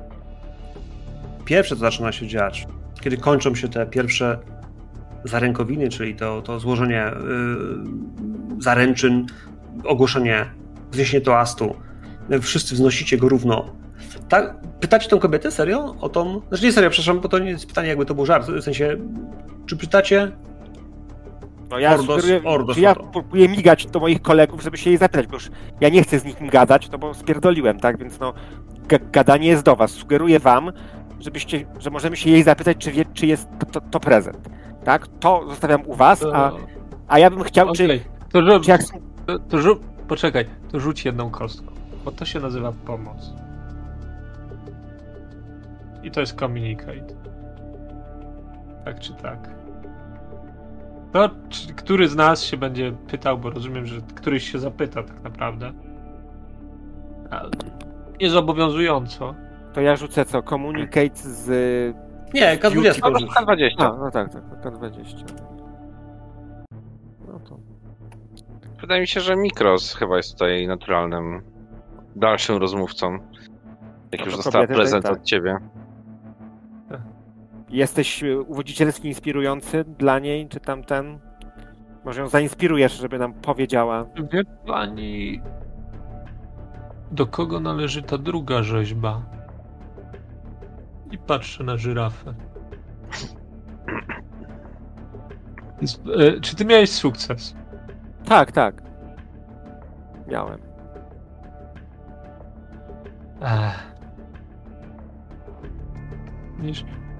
pierwsze 1.45 1.75
co 1.75 1.79
zaczyna 1.79 2.11
się 2.11 2.27
dziać, 2.27 2.67
kiedy 3.01 3.17
kończą 3.17 3.55
się 3.55 3.67
te 3.67 3.85
pierwsze 3.85 4.39
zarękowiny, 5.23 5.89
czyli 5.89 6.15
to, 6.15 6.41
to 6.41 6.59
złożenie 6.59 7.11
yy, 8.55 8.61
zaręczyn, 8.61 9.25
ogłoszenie, 9.85 10.45
wzniesienie 10.91 11.21
toastu, 11.25 11.75
wszyscy 12.41 12.75
wznosicie 12.75 13.17
go 13.17 13.29
równo. 13.29 13.65
Tak, 14.29 14.55
pytacie 14.79 15.09
tą 15.09 15.19
kobietę 15.19 15.51
serio 15.51 15.95
o 16.01 16.09
tą. 16.09 16.41
Znaczy 16.49 16.63
nie 16.65 16.71
serio, 16.71 16.89
przepraszam, 16.89 17.19
bo 17.19 17.29
to 17.29 17.39
nie 17.39 17.49
jest 17.49 17.67
pytanie, 17.67 17.87
jakby 17.87 18.05
to 18.05 18.15
był 18.15 18.25
żart. 18.25 18.47
W 18.47 18.61
sensie, 18.63 18.97
czy 19.65 19.77
pytacie? 19.77 20.31
No 21.69 21.79
ja, 21.79 21.97
Ordos- 21.97 22.05
sugeruję, 22.21 22.41
Ordos 22.43 22.75
czy 22.75 22.81
ja 22.81 22.95
próbuję 22.95 23.49
migać 23.49 23.85
do 23.85 23.99
moich 23.99 24.21
kolegów, 24.21 24.63
żeby 24.63 24.77
się 24.77 24.89
jej 24.89 24.97
zapytać, 24.99 25.27
bo 25.27 25.33
już 25.33 25.49
ja 25.81 25.89
nie 25.89 26.03
chcę 26.03 26.19
z 26.19 26.25
nikim 26.25 26.49
gadać, 26.49 26.89
no 26.91 26.97
bo 26.97 27.13
spierdoliłem, 27.13 27.79
tak? 27.79 27.97
Więc 27.99 28.19
no, 28.19 28.33
ga- 28.87 29.11
gadanie 29.11 29.47
jest 29.47 29.63
do 29.63 29.75
was. 29.75 29.91
Sugeruję 29.91 30.39
wam, 30.39 30.71
żebyście, 31.19 31.65
że 31.79 31.89
możemy 31.89 32.17
się 32.17 32.29
jej 32.29 32.43
zapytać, 32.43 32.77
czy 32.77 32.91
wie, 32.91 33.05
czy 33.13 33.25
jest 33.27 33.47
to, 33.59 33.65
to, 33.65 33.81
to 33.81 33.99
prezent. 33.99 34.49
Tak? 34.83 35.07
To 35.19 35.43
zostawiam 35.49 35.81
u 35.85 35.93
was, 35.95 36.23
a, 36.33 36.51
a 37.07 37.19
ja 37.19 37.29
bym 37.29 37.43
chciał, 37.43 37.71
czy, 37.73 37.85
okej. 37.85 38.03
to, 38.31 38.39
rzu- 38.41 38.63
czy 38.63 38.71
jak 38.71 38.81
to, 39.27 39.39
to 39.39 39.57
rzu- 39.57 39.79
Poczekaj, 40.07 40.45
to 40.71 40.79
rzuć 40.79 41.05
jedną 41.05 41.29
kostką, 41.29 41.71
bo 42.05 42.11
to 42.11 42.25
się 42.25 42.39
nazywa 42.39 42.71
pomoc. 42.85 43.33
I 46.03 46.11
to 46.11 46.19
jest 46.19 46.39
communicate. 46.39 47.15
Tak 48.85 48.99
czy 48.99 49.13
tak. 49.13 49.49
To, 51.13 51.29
czy, 51.49 51.73
który 51.73 52.07
z 52.09 52.15
nas 52.15 52.43
się 52.43 52.57
będzie 52.57 52.91
pytał, 52.91 53.37
bo 53.37 53.49
rozumiem, 53.49 53.85
że 53.85 54.01
któryś 54.15 54.51
się 54.51 54.59
zapyta 54.59 55.03
tak 55.03 55.23
naprawdę. 55.23 55.71
A, 57.31 57.41
Niezobowiązująco. 58.21 59.35
to 59.73 59.81
ja 59.81 59.95
rzucę 59.95 60.25
co? 60.25 60.43
Communicate 60.43 61.15
z... 61.15 61.47
Nie, 62.33 62.57
K20 62.57 62.99
No, 63.03 63.11
porzuć. 63.11 63.29
K20. 63.31 63.69
A, 63.77 63.97
no 63.97 64.11
tak, 64.11 64.33
tak, 64.33 64.43
K20. 64.63 65.23
Wydaje 68.87 69.01
mi 69.01 69.07
się, 69.07 69.21
że 69.21 69.35
Mikros 69.35 69.95
chyba 69.95 70.17
jest 70.17 70.31
tutaj 70.31 70.67
naturalnym 70.67 71.41
dalszym 72.15 72.57
rozmówcą. 72.57 73.11
Jak 74.11 74.21
No 74.25 74.25
już 74.25 74.35
kobiety, 74.43 74.73
prezent 74.73 75.03
tak. 75.05 75.13
od 75.13 75.23
ciebie. 75.23 75.57
Jesteś 77.69 78.23
e, 78.23 78.39
uwodzicielski, 78.39 79.07
inspirujący 79.07 79.83
dla 79.83 80.19
niej, 80.19 80.47
czy 80.47 80.59
tamten? 80.59 81.19
Może 82.05 82.21
ją 82.21 82.27
zainspirujesz, 82.27 82.97
żeby 82.97 83.19
nam 83.19 83.33
powiedziała. 83.33 84.05
Wie 84.33 84.43
pani, 84.67 85.41
do 87.11 87.25
kogo 87.27 87.59
należy 87.59 88.01
ta 88.03 88.17
druga 88.17 88.63
rzeźba? 88.63 89.21
I 91.11 91.17
patrzę 91.17 91.63
na 91.63 91.77
żyrafę. 91.77 92.33
E, 96.19 96.39
Czy 96.41 96.55
ty 96.55 96.65
miałeś 96.65 96.91
sukces? 96.91 97.55
Tak, 98.27 98.51
tak. 98.51 98.81
Miałem. 100.27 100.59
Ech. 103.41 103.87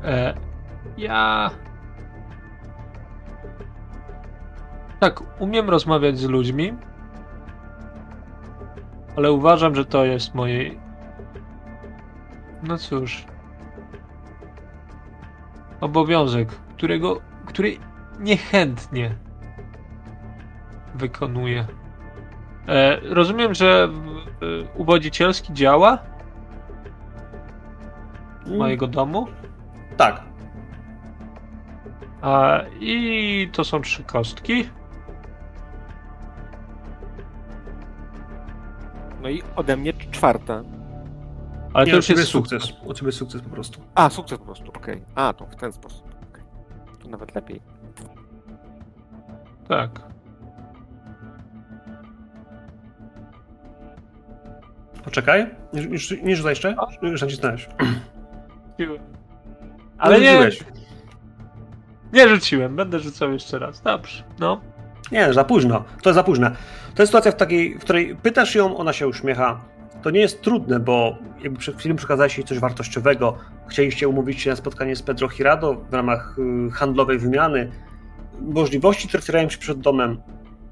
E, 0.04 0.34
ja. 0.98 1.50
Tak, 5.00 5.42
umiem 5.42 5.70
rozmawiać 5.70 6.18
z 6.18 6.26
ludźmi, 6.26 6.74
ale 9.16 9.32
uważam, 9.32 9.76
że 9.76 9.86
to 9.86 10.06
jest 10.06 10.36
moje. 10.36 10.72
No 12.64 12.78
cóż. 12.78 13.26
Obowiązek, 15.82 16.50
którego, 16.50 17.22
który 17.46 17.78
niechętnie 18.20 19.27
wykonuję. 20.98 21.68
E, 22.68 23.00
rozumiem, 23.00 23.54
że 23.54 23.90
e, 24.42 24.78
uwodzicielski 24.78 25.54
działa 25.54 25.98
mojego 28.48 28.88
domu. 28.88 29.28
Tak. 29.98 30.24
A, 32.22 32.60
I 32.80 33.50
to 33.54 33.64
są 33.64 33.82
trzy 33.82 34.04
kostki. 34.04 34.70
No 39.22 39.30
i 39.30 39.44
ode 39.56 39.78
mnie 39.78 39.94
czwarta. 39.94 40.64
Ale 41.74 41.86
Nie, 41.86 41.92
to 41.92 41.96
u 41.96 42.00
już 42.00 42.06
ciebie 42.06 42.20
jest 42.20 42.34
jest 42.34 42.50
sukces. 42.50 42.74
U 42.86 42.94
ciebie 42.94 43.08
jest 43.08 43.18
sukces 43.18 43.42
po 43.42 43.50
prostu. 43.50 43.82
A, 43.96 44.10
sukces 44.10 44.38
po 44.40 44.46
prostu, 44.46 44.68
okej. 44.68 45.04
A, 45.16 45.34
to 45.34 45.46
w 45.46 45.56
ten 45.56 45.72
sposób. 45.74 46.08
okej. 46.32 46.44
To 47.00 47.08
nawet 47.10 47.36
lepiej. 47.36 47.62
Tak. 49.68 50.02
Poczekaj. 55.08 55.48
Nie, 55.74 55.88
nie, 56.24 56.36
rzucaj 56.36 56.52
jeszcze? 56.52 56.76
Już 57.02 57.22
nacisnąłeś. 57.22 57.70
Ale 59.98 60.20
nie, 60.20 60.32
rzuciłeś. 60.32 60.64
nie 62.14 62.30
rzuciłem. 62.30 62.76
Będę 62.76 63.00
rzucał 63.00 63.34
jeszcze 63.34 63.60
raz. 63.60 63.82
Dobrze. 63.82 64.24
No. 64.40 64.62
Nie, 65.12 65.34
za 65.34 65.44
późno. 65.44 65.84
To 66.02 66.10
jest 66.10 66.16
za 66.16 66.24
późno. 66.24 66.50
To 66.96 67.04
jest 67.04 67.10
sytuacja, 67.10 67.32
w, 67.32 67.36
takiej, 67.36 67.76
w 67.76 67.80
której 67.80 68.16
pytasz 68.16 68.56
ją, 68.56 68.78
ona 68.78 68.94
się 68.94 69.08
uśmiecha. 69.08 69.62
To 70.02 70.10
nie 70.10 70.20
jest 70.20 70.42
trudne, 70.42 70.80
bo 70.80 71.18
jakby 71.44 71.60
przed 71.60 71.78
chwilą 71.78 71.96
przekazałeś 71.96 72.38
jej 72.38 72.48
coś 72.48 72.60
wartościowego. 72.60 73.38
Chcieliście 73.68 74.08
umówić 74.08 74.42
się 74.42 74.50
na 74.50 74.56
spotkanie 74.56 74.96
z 74.96 75.02
Pedro 75.02 75.30
Hirado 75.30 75.74
w 75.90 75.94
ramach 75.94 76.36
y, 76.68 76.72
handlowej 76.72 77.20
wymiany. 77.20 77.72
Możliwości, 78.42 79.08
które 79.08 79.22
otwierają 79.22 79.50
się 79.50 79.58
przed 79.58 79.80
domem, 79.80 80.22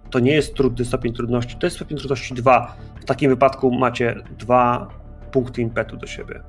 to 0.09 0.19
nie 0.19 0.31
jest 0.31 0.55
trudny 0.55 0.85
stopień 0.85 1.13
trudności. 1.13 1.55
To 1.59 1.65
jest 1.65 1.75
stopień 1.75 1.97
trudności 1.97 2.33
2. 2.33 2.75
W 3.01 3.05
takim 3.05 3.29
wypadku 3.31 3.71
macie 3.71 4.15
dwa 4.37 4.87
punkty 5.31 5.61
impetu 5.61 5.97
do 5.97 6.07
siebie. 6.07 6.41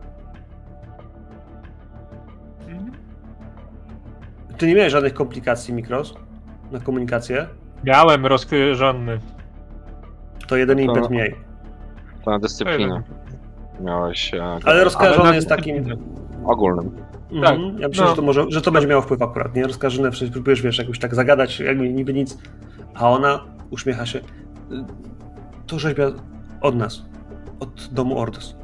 Ty 4.59 4.67
nie 4.67 4.75
miałeś 4.75 4.93
żadnych 4.93 5.15
komplikacji, 5.15 5.75
Mikros, 5.75 6.15
na 6.73 6.81
komunikację? 6.81 7.47
Miałem 7.85 8.27
rozkojarzony. 8.27 9.21
To 10.49 10.57
jeden 10.57 10.81
impet 10.81 11.03
To- 11.05 11.11
mniej. 11.11 11.35
To 12.25 12.31
na 12.31 12.39
dyscyplinę. 12.39 13.03
Miałeś 13.81 14.35
e, 14.35 14.45
Ale 14.65 14.85
na 15.25 15.35
jest 15.35 15.49
takim. 15.49 15.77
dyscyplinę. 15.77 15.97
Ogólnym. 17.45 17.65
Mhm. 17.65 17.83
Ja 17.83 17.89
myślę, 17.89 18.05
no. 18.05 18.11
że, 18.11 18.17
to 18.17 18.23
może, 18.23 18.45
że 18.49 18.63
to 18.63 18.73
będzie 18.73 18.89
miało 18.89 19.03
wpływ 19.03 19.23
akurat. 19.23 19.55
Nie 19.55 19.67
rozkażone, 19.67 20.11
przecież 20.11 20.31
próbujesz 20.31 20.63
wiesz, 20.63 20.79
jakoś 20.79 20.99
tak 20.99 21.15
zagadać, 21.15 21.61
jakby 21.61 21.89
niby 21.89 22.13
nic. 22.15 22.39
A 22.95 23.11
ona 23.11 23.45
uśmiecha 23.71 24.07
się. 24.07 24.19
Y, 24.19 24.23
To 25.67 25.79
rzeźbia 25.79 26.13
od 26.61 26.77
nas. 26.77 27.03
Od 27.61 27.89
domu 27.93 28.19
Ordos. 28.19 28.57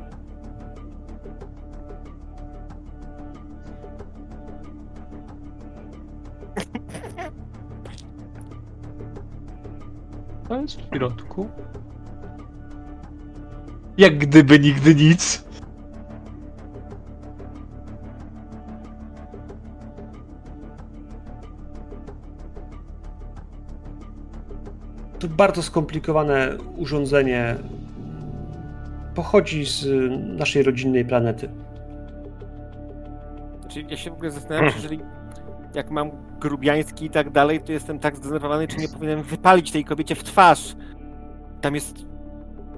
To 10.48 10.60
jest 10.60 10.80
w 10.80 10.96
środku. 10.96 11.48
Jak 13.98 14.18
gdyby 14.18 14.58
nigdy 14.58 14.94
nic. 14.94 15.44
To 25.22 25.28
bardzo 25.28 25.62
skomplikowane 25.62 26.56
urządzenie. 26.76 27.56
Pochodzi 29.14 29.64
z 29.64 29.86
naszej 30.38 30.62
rodzinnej 30.62 31.04
planety. 31.04 31.48
Znaczy, 33.60 33.82
ja 33.88 33.96
się 33.96 34.10
w 34.10 34.14
ogóle 34.14 34.30
zastanawiam, 34.30 34.70
czy 34.70 34.76
jeżeli 34.76 35.00
jak 35.74 35.90
mam 35.90 36.10
grubiański 36.40 37.04
i 37.04 37.10
tak 37.10 37.30
dalej, 37.30 37.60
to 37.60 37.72
jestem 37.72 37.98
tak 37.98 38.16
zdenerwowany, 38.16 38.68
czy 38.68 38.76
nie 38.76 38.88
powinienem 38.88 39.22
wypalić 39.24 39.70
tej 39.72 39.84
kobiecie 39.84 40.14
w 40.14 40.24
twarz. 40.24 40.74
Tam 41.60 41.74
jest 41.74 42.06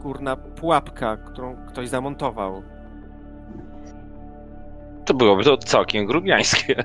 kurna 0.02 0.36
pułapka, 0.36 1.16
którą 1.16 1.56
ktoś 1.68 1.88
zamontował. 1.88 2.62
To 5.04 5.14
byłoby 5.14 5.44
to 5.44 5.56
całkiem 5.56 6.06
grubiańskie. 6.06 6.84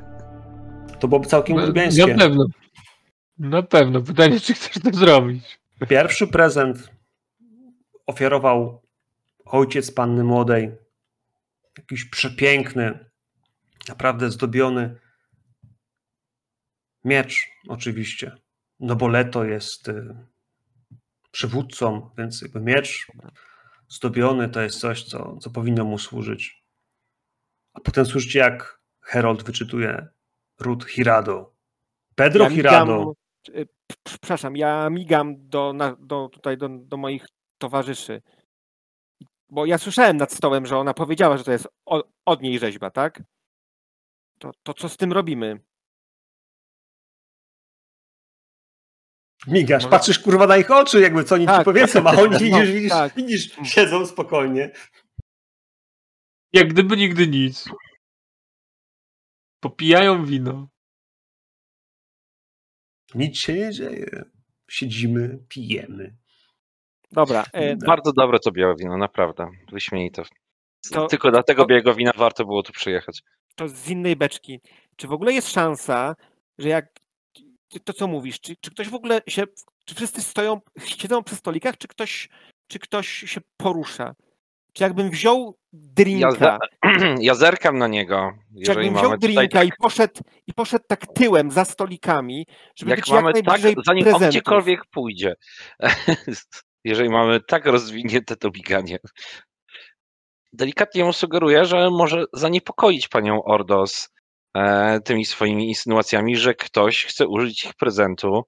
To 0.99 1.07
byłoby 1.07 1.27
całkiem 1.27 1.57
Na 1.57 1.63
grubiańskie. 1.63 2.15
pewno. 2.15 2.45
Na 3.39 3.63
pewno. 3.63 4.01
Pytanie, 4.01 4.39
czy 4.39 4.53
chcesz 4.53 4.83
to 4.83 4.93
zrobić. 4.93 5.59
Pierwszy 5.89 6.27
prezent 6.27 6.91
ofiarował 8.05 8.81
ojciec 9.45 9.91
panny 9.91 10.23
młodej. 10.23 10.71
Jakiś 11.77 12.05
przepiękny, 12.05 13.09
naprawdę 13.89 14.31
zdobiony 14.31 14.99
miecz, 17.05 17.49
oczywiście. 17.67 18.35
No 18.79 18.95
bo 18.95 19.07
Leto 19.07 19.43
jest 19.43 19.87
y, 19.87 20.15
przywódcą, 21.31 22.09
więc 22.17 22.41
jakby 22.41 22.61
miecz 22.61 23.07
zdobiony 23.89 24.49
to 24.49 24.61
jest 24.61 24.79
coś, 24.79 25.03
co, 25.03 25.37
co 25.37 25.49
powinno 25.49 25.85
mu 25.85 25.97
służyć. 25.97 26.63
A 27.73 27.79
potem 27.79 28.05
słyszycie, 28.05 28.39
jak 28.39 28.81
Herold 29.01 29.43
wyczytuje 29.43 30.07
ród 30.59 30.85
Hirado. 30.85 31.53
Pedro 32.15 32.43
Ja 32.43 32.49
Hirado. 32.49 33.13
Y, 33.55 33.67
przepraszam, 34.03 34.55
ja 34.57 34.89
migam 34.89 35.49
do, 35.49 35.73
na, 35.73 35.95
do, 35.99 36.29
tutaj 36.29 36.57
do, 36.57 36.69
do 36.69 36.97
moich 36.97 37.25
towarzyszy. 37.57 38.21
Bo 39.49 39.65
ja 39.65 39.77
słyszałem 39.77 40.17
nad 40.17 40.33
stołem, 40.33 40.65
że 40.65 40.77
ona 40.77 40.93
powiedziała, 40.93 41.37
że 41.37 41.43
to 41.43 41.51
jest 41.51 41.67
o, 41.85 42.03
od 42.25 42.41
niej 42.41 42.59
rzeźba, 42.59 42.91
tak? 42.91 43.23
To, 44.39 44.51
to 44.63 44.73
co 44.73 44.89
z 44.89 44.97
tym 44.97 45.13
robimy? 45.13 45.59
Migasz, 49.47 49.83
Może- 49.83 49.91
patrzysz 49.91 50.19
kurwa 50.19 50.47
na 50.47 50.57
ich 50.57 50.71
oczy, 50.71 51.01
jakby 51.01 51.23
co 51.23 51.35
oni 51.35 51.43
ci 51.43 51.47
Tak, 51.47 51.65
powiedzą, 51.65 52.03
a 52.07 52.11
oni 52.11 52.31
no, 52.33 52.39
widzisz, 52.39 52.71
widzisz, 52.71 52.89
tak. 52.91 53.15
widzisz, 53.15 53.57
siedzą 53.63 54.05
spokojnie. 54.05 54.71
Jak 56.53 56.67
gdyby 56.69 56.97
nigdy 56.97 57.27
nic. 57.27 57.65
Popijają 59.59 60.25
wino. 60.25 60.67
Nic 63.15 63.37
się 63.37 63.53
nie 63.53 63.71
dzieje. 63.71 64.23
Siedzimy, 64.69 65.39
pijemy. 65.49 66.15
Dobra, 67.11 67.45
e, 67.53 67.75
Bardzo 67.75 68.13
dobre 68.13 68.39
to 68.39 68.51
białe 68.51 68.75
wino, 68.75 68.97
naprawdę. 68.97 69.47
Wyśmienite. 69.71 70.23
To- 70.91 71.07
Tylko 71.07 71.31
dlatego 71.31 71.61
to- 71.63 71.67
białego 71.67 71.93
wina 71.95 72.11
warto 72.17 72.45
było 72.45 72.63
tu 72.63 72.73
przyjechać. 72.73 73.21
to 73.55 73.67
z 73.67 73.89
innej 73.89 74.15
beczki. 74.15 74.59
Czy 74.95 75.07
w 75.07 75.11
ogóle 75.11 75.33
jest 75.33 75.51
szansa, 75.51 76.15
że 76.57 76.69
jak 76.69 76.85
to 77.83 77.93
co 77.93 78.07
mówisz, 78.07 78.39
czy, 78.39 78.55
czy 78.61 78.71
ktoś 78.71 78.89
w 78.89 78.93
ogóle 78.95 79.21
się, 79.27 79.43
czy 79.85 79.95
wszyscy 79.95 80.21
stoją, 80.21 80.61
siedzą 80.85 81.23
przy 81.23 81.35
stolikach, 81.35 81.77
czy 81.77 81.87
ktoś, 81.87 82.29
czy 82.67 82.79
ktoś 82.79 83.07
się 83.07 83.41
porusza? 83.57 84.15
Czy 84.73 84.83
jakbym 84.83 85.09
wziął 85.09 85.57
drinka, 85.73 86.59
Ja 87.19 87.35
zerkam 87.45 87.77
na 87.77 87.87
niego, 87.87 88.31
czy 88.65 88.71
jakbym 88.71 88.93
wziął 88.95 89.17
drinka 89.17 89.63
i 89.63 89.71
poszedł, 89.81 90.21
i 90.47 90.53
poszedł 90.53 90.85
tak 90.87 91.07
tyłem 91.07 91.51
za 91.51 91.65
stolikami, 91.65 92.45
żeby 92.75 92.91
Jak 92.91 92.99
być 92.99 93.11
mamy 93.11 93.27
jak 93.27 93.35
tak, 93.35 93.45
najbliżej 93.45 93.75
zanim 93.85 94.03
on 94.03 94.11
prezentów. 94.11 94.29
gdziekolwiek 94.29 94.85
pójdzie. 94.85 95.35
jeżeli 96.83 97.09
mamy 97.09 97.39
tak 97.41 97.65
rozwinięte 97.65 98.35
to 98.35 98.51
bieganie. 98.51 98.99
Delikatnie 100.53 101.03
mu 101.03 101.13
sugeruję, 101.13 101.65
że 101.65 101.89
może 101.89 102.25
zaniepokoić 102.33 103.07
panią 103.07 103.43
Ordos 103.43 104.09
e, 104.53 104.99
tymi 105.01 105.25
swoimi 105.25 105.67
insynuacjami, 105.67 106.35
że 106.37 106.53
ktoś 106.53 107.05
chce 107.05 107.27
użyć 107.27 107.65
ich 107.65 107.73
prezentu 107.73 108.43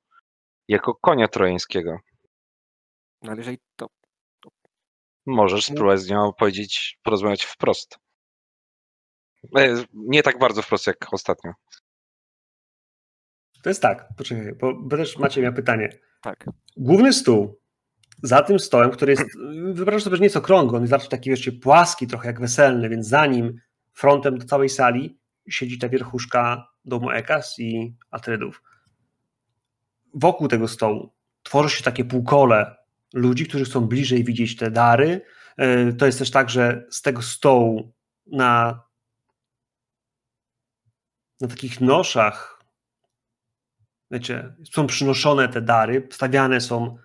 jako 0.67 0.95
konia 0.95 1.27
trojańskiego. 1.27 1.99
No, 3.21 3.31
ale 3.31 3.37
jeżeli 3.37 3.57
to, 3.75 3.87
Możesz 5.25 5.65
spróbować 5.65 5.99
z 5.99 6.09
nią 6.09 6.33
powiedzieć, 6.33 6.99
porozmawiać 7.03 7.43
wprost. 7.43 7.97
E, 9.57 9.75
Nie 9.93 10.23
tak 10.23 10.39
bardzo 10.39 10.61
wprost 10.61 10.87
jak 10.87 11.13
ostatnio. 11.13 11.51
To 13.63 13.69
jest 13.69 13.81
tak, 13.81 14.07
poczekaj, 14.17 14.55
bo, 14.55 14.73
bo 14.73 14.97
też 14.97 15.17
Macie 15.17 15.41
miał 15.41 15.53
pytanie. 15.53 15.89
tak, 16.21 16.45
Główny 16.77 17.13
stół, 17.13 17.59
za 18.23 18.41
tym 18.41 18.59
stołem, 18.59 18.91
który 18.91 19.11
jest, 19.11 19.23
wyobraź 19.73 20.03
sobie, 20.03 20.15
że 20.15 20.23
nieco 20.23 20.41
krągły, 20.41 20.77
on 20.77 20.83
jest 20.83 20.93
raczej 20.93 21.09
taki 21.09 21.29
wiesz, 21.29 21.51
płaski, 21.61 22.07
trochę 22.07 22.27
jak 22.27 22.39
weselny, 22.39 22.89
więc 22.89 23.07
za 23.07 23.25
nim, 23.25 23.57
frontem 23.93 24.37
do 24.37 24.45
całej 24.45 24.69
sali, 24.69 25.19
siedzi 25.49 25.79
ta 25.79 25.89
wierchuszka 25.89 26.67
domu 26.85 27.11
Ekas 27.11 27.59
i 27.59 27.95
Atrydów. 28.11 28.63
Wokół 30.13 30.47
tego 30.47 30.67
stołu 30.67 31.13
tworzy 31.43 31.77
się 31.77 31.83
takie 31.83 32.05
półkole 32.05 32.75
ludzi, 33.13 33.47
którzy 33.47 33.65
chcą 33.65 33.81
bliżej 33.81 34.23
widzieć 34.23 34.55
te 34.55 34.71
dary. 34.71 35.21
Yy, 35.57 35.93
To 35.93 36.05
jest 36.05 36.19
też 36.19 36.31
tak, 36.31 36.49
że 36.49 36.85
z 36.89 37.01
tego 37.01 37.21
stołu 37.21 37.93
na, 38.27 38.83
na 41.41 41.47
takich 41.47 41.81
noszach 41.81 42.61
wiecie, 44.11 44.53
są 44.71 44.87
przynoszone 44.87 45.49
te 45.49 45.61
dary, 45.61 46.07
stawiane 46.11 46.61
są, 46.61 46.97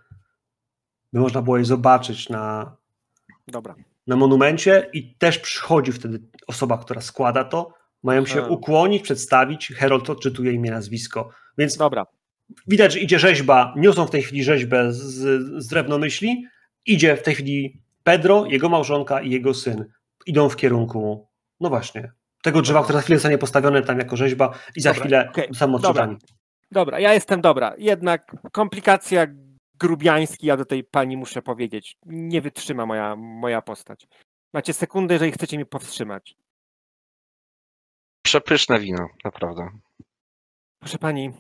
by 1.13 1.21
można 1.21 1.43
było 1.43 1.59
je 1.59 1.65
zobaczyć 1.65 2.29
na, 2.29 2.77
dobra. 3.49 3.75
na 4.07 4.17
monumencie 4.17 4.91
i 4.93 5.15
też 5.15 5.39
przychodzi 5.39 5.93
wtedy 5.93 6.21
osoba, 6.47 6.79
która 6.79 7.01
składa 7.01 7.45
to, 7.45 7.75
mają 8.03 8.27
się 8.27 8.43
ukłonić, 8.43 9.03
przedstawić, 9.03 9.69
Herold 9.69 10.11
odczytuje 10.11 10.53
imię, 10.53 10.71
nazwisko, 10.71 11.31
więc 11.59 11.77
Dobra, 11.77 12.07
widać, 12.67 12.93
że 12.93 13.01
idzie 13.01 13.19
rzeźba, 13.19 13.75
niosą 13.77 14.07
w 14.07 14.11
tej 14.11 14.23
chwili 14.23 14.45
rzeźbę 14.45 14.93
z, 14.93 15.03
z 15.63 15.67
drewnomyśli, 15.67 16.47
idzie 16.87 17.17
w 17.17 17.23
tej 17.23 17.35
chwili 17.35 17.81
Pedro, 18.03 18.47
jego 18.47 18.69
małżonka 18.69 19.23
i 19.23 19.31
jego 19.31 19.55
syn. 19.55 19.85
Idą 20.27 20.49
w 20.49 20.57
kierunku, 20.57 21.29
no 21.61 21.69
właśnie, 21.69 22.13
tego 22.43 22.63
drzewa, 22.63 22.83
które 22.83 22.99
za 22.99 23.03
chwilę 23.03 23.19
zostanie 23.19 23.39
postawione 23.39 23.83
tam 23.83 23.99
jako 23.99 24.17
rzeźba 24.17 24.59
i 24.77 24.81
za 24.81 24.91
Dobra, 24.91 25.01
chwilę 25.01 25.29
okej, 25.31 25.49
zostaną 25.51 25.79
dobra. 25.79 26.17
dobra, 26.71 27.01
ja 27.01 27.15
jestem 27.15 27.41
dobra. 27.41 27.75
Jednak 27.79 28.37
komplikacja 28.53 29.27
grubiański, 29.81 30.47
ja 30.47 30.57
do 30.57 30.65
tej 30.65 30.85
pani 30.85 31.17
muszę 31.17 31.43
powiedzieć. 31.43 31.97
Nie 32.07 32.41
wytrzyma 32.41 32.87
moja, 32.87 33.17
moja 33.17 33.63
postać. 33.63 34.07
Macie 34.53 34.73
sekundę, 34.73 35.15
jeżeli 35.15 35.33
chcecie 35.33 35.57
mnie 35.57 35.67
powstrzymać. 35.67 36.35
Przepyszne 38.23 38.81
wino, 38.81 39.09
naprawdę. 39.25 39.69
Proszę 40.79 40.99
pani, 40.99 41.33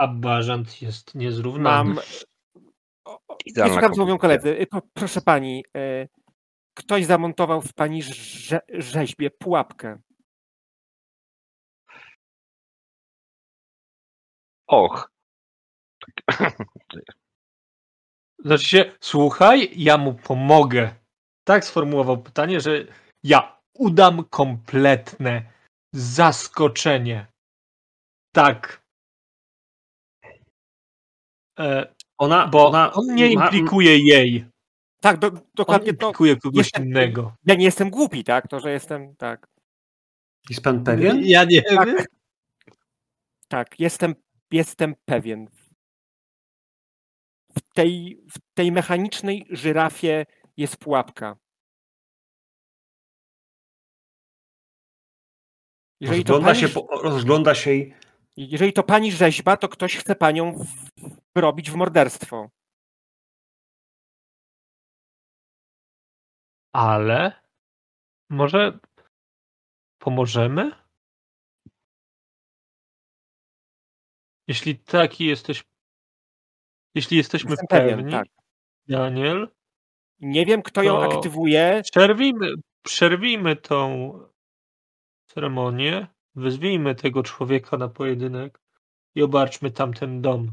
A 0.00 0.08
bażant 0.08 0.82
jest 0.82 1.14
niezrównany. 1.14 1.94
mam. 1.94 2.04
Idealna 3.46 3.74
słucham, 3.74 3.92
co 3.94 4.00
mówią 4.00 4.18
koledzy. 4.18 4.48
Y, 4.48 4.66
proszę 4.92 5.20
pani, 5.20 5.64
y, 5.76 6.08
ktoś 6.74 7.04
zamontował 7.04 7.62
w 7.62 7.72
pani 7.72 8.02
rze, 8.02 8.60
rzeźbie 8.68 9.30
pułapkę. 9.30 9.98
Och, 14.66 15.10
Znaczy 18.44 18.64
się, 18.64 18.92
słuchaj, 19.00 19.70
ja 19.76 19.98
mu 19.98 20.14
pomogę. 20.14 20.94
Tak 21.44 21.64
sformułował 21.64 22.22
pytanie, 22.22 22.60
że 22.60 22.84
ja 23.22 23.60
udam 23.74 24.24
kompletne 24.24 25.42
zaskoczenie. 25.94 27.26
Tak. 28.34 28.79
E, 31.60 31.94
Ona, 32.18 32.46
bo 32.46 32.66
ona 32.68 32.92
on 32.92 33.14
nie 33.14 33.34
ma- 33.36 33.44
implikuje 33.44 33.98
jej. 33.98 34.44
Tak, 35.00 35.18
do, 35.18 35.26
On 35.28 35.40
dokładnie 35.54 35.86
to. 35.86 36.06
implikuje 36.06 36.36
kogoś 36.36 36.56
jestem- 36.58 36.84
innego. 36.84 37.36
Ja 37.46 37.54
nie 37.54 37.64
jestem 37.64 37.90
głupi, 37.90 38.24
tak? 38.24 38.48
To, 38.48 38.60
że 38.60 38.70
jestem. 38.72 39.16
Tak. 39.16 39.46
Jest 40.50 40.62
pan 40.62 40.84
pewien? 40.84 41.20
Ja 41.24 41.44
nie 41.44 41.62
Tak. 41.62 41.86
wiem. 41.88 41.96
Tak, 43.48 43.80
jestem, 43.80 44.14
jestem 44.50 44.94
pewien. 45.04 45.46
W 47.56 47.60
tej, 47.74 48.20
w 48.30 48.38
tej 48.54 48.72
mechanicznej 48.72 49.46
żyrafie 49.50 50.26
jest 50.56 50.76
pułapka. 50.76 51.36
Jeżeli 56.00 56.24
to, 56.24 56.32
Rozgląda 56.32 56.54
pani, 56.60 56.60
się, 56.60 56.68
po, 56.68 57.02
rozgląda 57.02 57.54
się 57.54 57.72
i 57.74 57.94
jeżeli 58.36 58.72
to 58.72 58.82
pani 58.82 59.12
rzeźba, 59.12 59.56
to 59.56 59.68
ktoś 59.68 59.96
chce 59.96 60.14
panią 60.16 60.52
w- 60.52 60.66
wrobić 61.36 61.70
w 61.70 61.74
morderstwo. 61.74 62.48
Ale 66.72 67.32
może 68.30 68.78
pomożemy? 69.98 70.70
Jeśli 74.48 74.78
taki 74.78 75.26
jesteś. 75.26 75.64
Jeśli 76.94 77.16
jesteśmy 77.16 77.50
Jestem 77.50 77.66
pewien, 77.66 77.96
pewni, 77.96 78.12
tak. 78.12 78.26
Daniel, 78.88 79.48
Nie 80.20 80.46
wiem, 80.46 80.62
kto 80.62 80.82
ją 80.82 81.02
aktywuje. 81.02 81.82
przerwijmy, 81.90 82.46
przerwijmy 82.84 83.56
tą 83.56 84.12
ceremonię 85.26 86.06
wezwijmy 86.34 86.94
tego 86.94 87.22
człowieka 87.22 87.76
na 87.76 87.88
pojedynek 87.88 88.60
i 89.14 89.22
obarczmy 89.22 89.70
tamten 89.70 90.22
dom. 90.22 90.52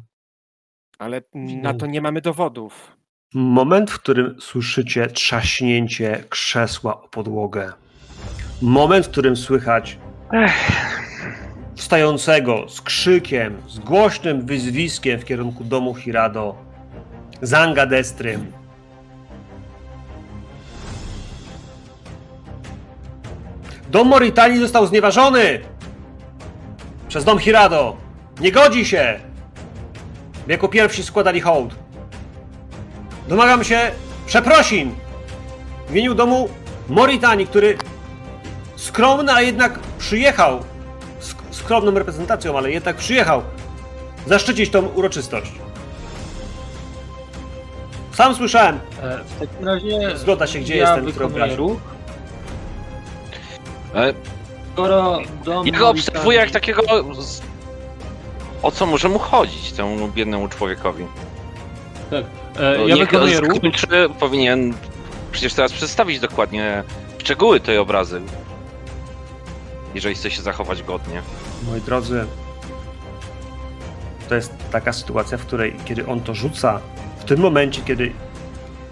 Ale 0.99 1.21
na 1.61 1.73
to 1.73 1.85
nie 1.85 2.01
mamy 2.01 2.21
dowodów. 2.21 2.97
Moment, 3.33 3.91
w 3.91 3.99
którym 3.99 4.41
słyszycie 4.41 5.07
trzaśnięcie 5.07 6.23
krzesła 6.29 7.01
o 7.03 7.07
podłogę. 7.07 7.73
Moment, 8.61 9.05
w 9.05 9.09
którym 9.09 9.35
słychać 9.35 9.97
wstającego 11.75 12.69
z 12.69 12.81
krzykiem, 12.81 13.61
z 13.67 13.79
głośnym 13.79 14.45
wyzwiskiem 14.45 15.19
w 15.19 15.25
kierunku 15.25 15.63
domu 15.63 15.95
Hirado, 15.95 16.55
Zanga 17.41 17.85
Destrym. 17.85 18.51
Dom 23.89 24.07
Moritani 24.07 24.59
został 24.59 24.87
znieważony 24.87 25.59
przez 27.07 27.23
dom 27.23 27.39
Hirado. 27.39 27.97
Nie 28.39 28.51
godzi 28.51 28.85
się, 28.85 29.19
jako 30.47 30.67
pierwsi 30.67 31.03
składali 31.03 31.41
hołd. 31.41 31.75
Domagam 33.27 33.63
się 33.63 33.91
przeprosin 34.25 34.91
w 35.87 35.91
imieniu 35.91 36.15
domu 36.15 36.49
Moritani, 36.89 37.47
który 37.47 37.77
skromny, 38.75 39.33
a 39.33 39.41
jednak 39.41 39.79
przyjechał, 39.99 40.59
sk- 41.21 41.43
skromną 41.51 41.91
reprezentacją, 41.91 42.57
ale 42.57 42.71
jednak 42.71 42.95
przyjechał 42.95 43.41
zaszczycić 44.27 44.69
tą 44.69 44.85
uroczystość. 44.87 45.51
Sam 48.13 48.35
słyszałem, 48.35 48.79
E, 49.03 49.17
W 49.23 49.39
takim 49.39 49.65
razie 49.67 50.17
Zgoda 50.17 50.47
się, 50.47 50.59
gdzie 50.59 50.75
ja 50.77 50.81
jest 50.81 50.93
ten, 50.93 51.01
który 51.03 51.13
wykonuję 51.27 51.43
obraził. 51.43 51.67
ruch. 51.67 51.79
E, 53.97 54.13
Skoro 54.73 55.19
dom 55.45 55.67
Ja 55.67 55.79
go 55.79 55.89
obserwuję 55.89 56.37
jak 56.39 56.51
takiego. 56.51 56.81
z- 57.21 57.41
O 58.61 58.71
co 58.71 58.85
może 58.85 59.09
mu 59.09 59.19
chodzić 59.19 59.71
temu 59.71 60.07
biednemu 60.07 60.47
człowiekowi? 60.47 61.05
Tak. 62.09 62.23
E, 62.59 62.87
ja 62.87 62.95
Niech 62.95 63.09
wykonuję 63.09 63.39
ruch. 63.39 63.57
skończy, 63.57 63.87
powinien 64.19 64.73
przecież 65.31 65.53
teraz 65.53 65.73
przedstawić 65.73 66.19
dokładnie 66.19 66.83
szczegóły 67.17 67.59
tej 67.59 67.77
obrazy. 67.77 68.21
Jeżeli 69.95 70.15
chce 70.15 70.31
się 70.31 70.41
zachować 70.41 70.83
godnie. 70.83 71.21
moi 71.71 71.81
drodzy, 71.81 72.25
to 74.29 74.35
jest 74.35 74.53
taka 74.71 74.93
sytuacja, 74.93 75.37
w 75.37 75.41
której 75.45 75.75
kiedy 75.85 76.07
on 76.07 76.19
to 76.21 76.33
rzuca, 76.35 76.79
w 77.19 77.23
tym 77.23 77.39
momencie, 77.39 77.81
kiedy 77.81 78.11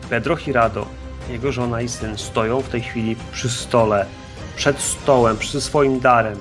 Pedro 0.09 0.35
Hirado, 0.35 0.85
jego 1.29 1.51
żona 1.51 1.81
i 1.81 1.89
syn 1.89 2.17
stoją 2.17 2.61
w 2.61 2.69
tej 2.69 2.81
chwili 2.81 3.15
przy 3.31 3.49
stole, 3.49 4.05
przed 4.55 4.79
stołem, 4.79 5.37
przy 5.37 5.61
swoim 5.61 5.99
darem, 5.99 6.39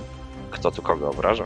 Kto 0.50 0.70
tu 0.70 0.82
kogo 0.82 1.10
obraża? 1.10 1.44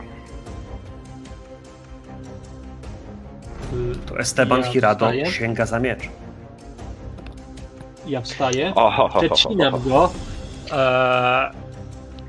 To 4.05 4.19
Esteban 4.19 4.61
Ja 4.61 4.65
Hirado 4.67 5.05
wstaję. 5.05 5.25
sięga 5.31 5.65
za 5.65 5.79
miecz. 5.79 6.09
Ja 8.07 8.21
wstaję. 8.21 8.73
Przecinam 9.33 9.89
go. 9.89 10.09
E, 10.71 11.51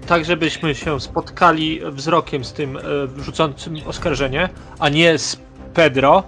tak, 0.07 0.25
żebyśmy 0.25 0.75
się 0.75 1.01
spotkali 1.01 1.81
wzrokiem 1.91 2.45
z 2.45 2.53
tym 2.53 2.77
e, 2.77 2.81
rzucącym 3.23 3.77
oskarżenie, 3.87 4.49
a 4.79 4.89
nie 4.89 5.19
z 5.19 5.37
Pedro. 5.75 6.23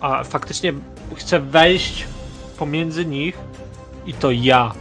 A 0.00 0.24
faktycznie 0.24 0.72
chcę 1.16 1.40
wejść 1.40 2.06
pomiędzy 2.58 3.06
nich 3.06 3.38
i 4.06 4.14
to 4.14 4.30
ja 4.30 4.72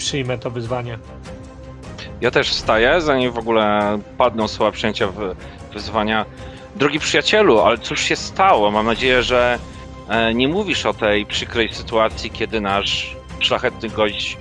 przyjmę 0.00 0.38
to 0.38 0.50
wyzwanie. 0.50 0.98
Ja 2.20 2.30
też 2.30 2.48
wstaję, 2.50 3.00
zanim 3.00 3.32
w 3.32 3.38
ogóle 3.38 3.98
padną 4.18 4.48
słowa 4.48 4.72
przyjęcia 4.72 5.08
wyzwania. 5.72 6.26
Drogi 6.76 6.98
przyjacielu, 6.98 7.60
ale 7.60 7.78
cóż 7.78 8.00
się 8.00 8.16
stało? 8.16 8.70
Mam 8.70 8.86
nadzieję, 8.86 9.22
że 9.22 9.58
e, 10.08 10.34
nie 10.34 10.48
mówisz 10.48 10.86
o 10.86 10.94
tej 10.94 11.26
przykrej 11.26 11.74
sytuacji, 11.74 12.30
kiedy 12.30 12.60
nasz 12.60 13.16
szlachetny 13.40 13.88
gość 13.88 14.36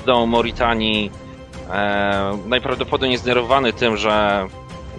z 0.00 0.04
domu 0.04 0.26
Moritanii, 0.26 1.10
e, 1.70 2.38
najprawdopodobniej 2.46 3.18
zdenerwowany 3.18 3.72
tym, 3.72 3.96
że 3.96 4.46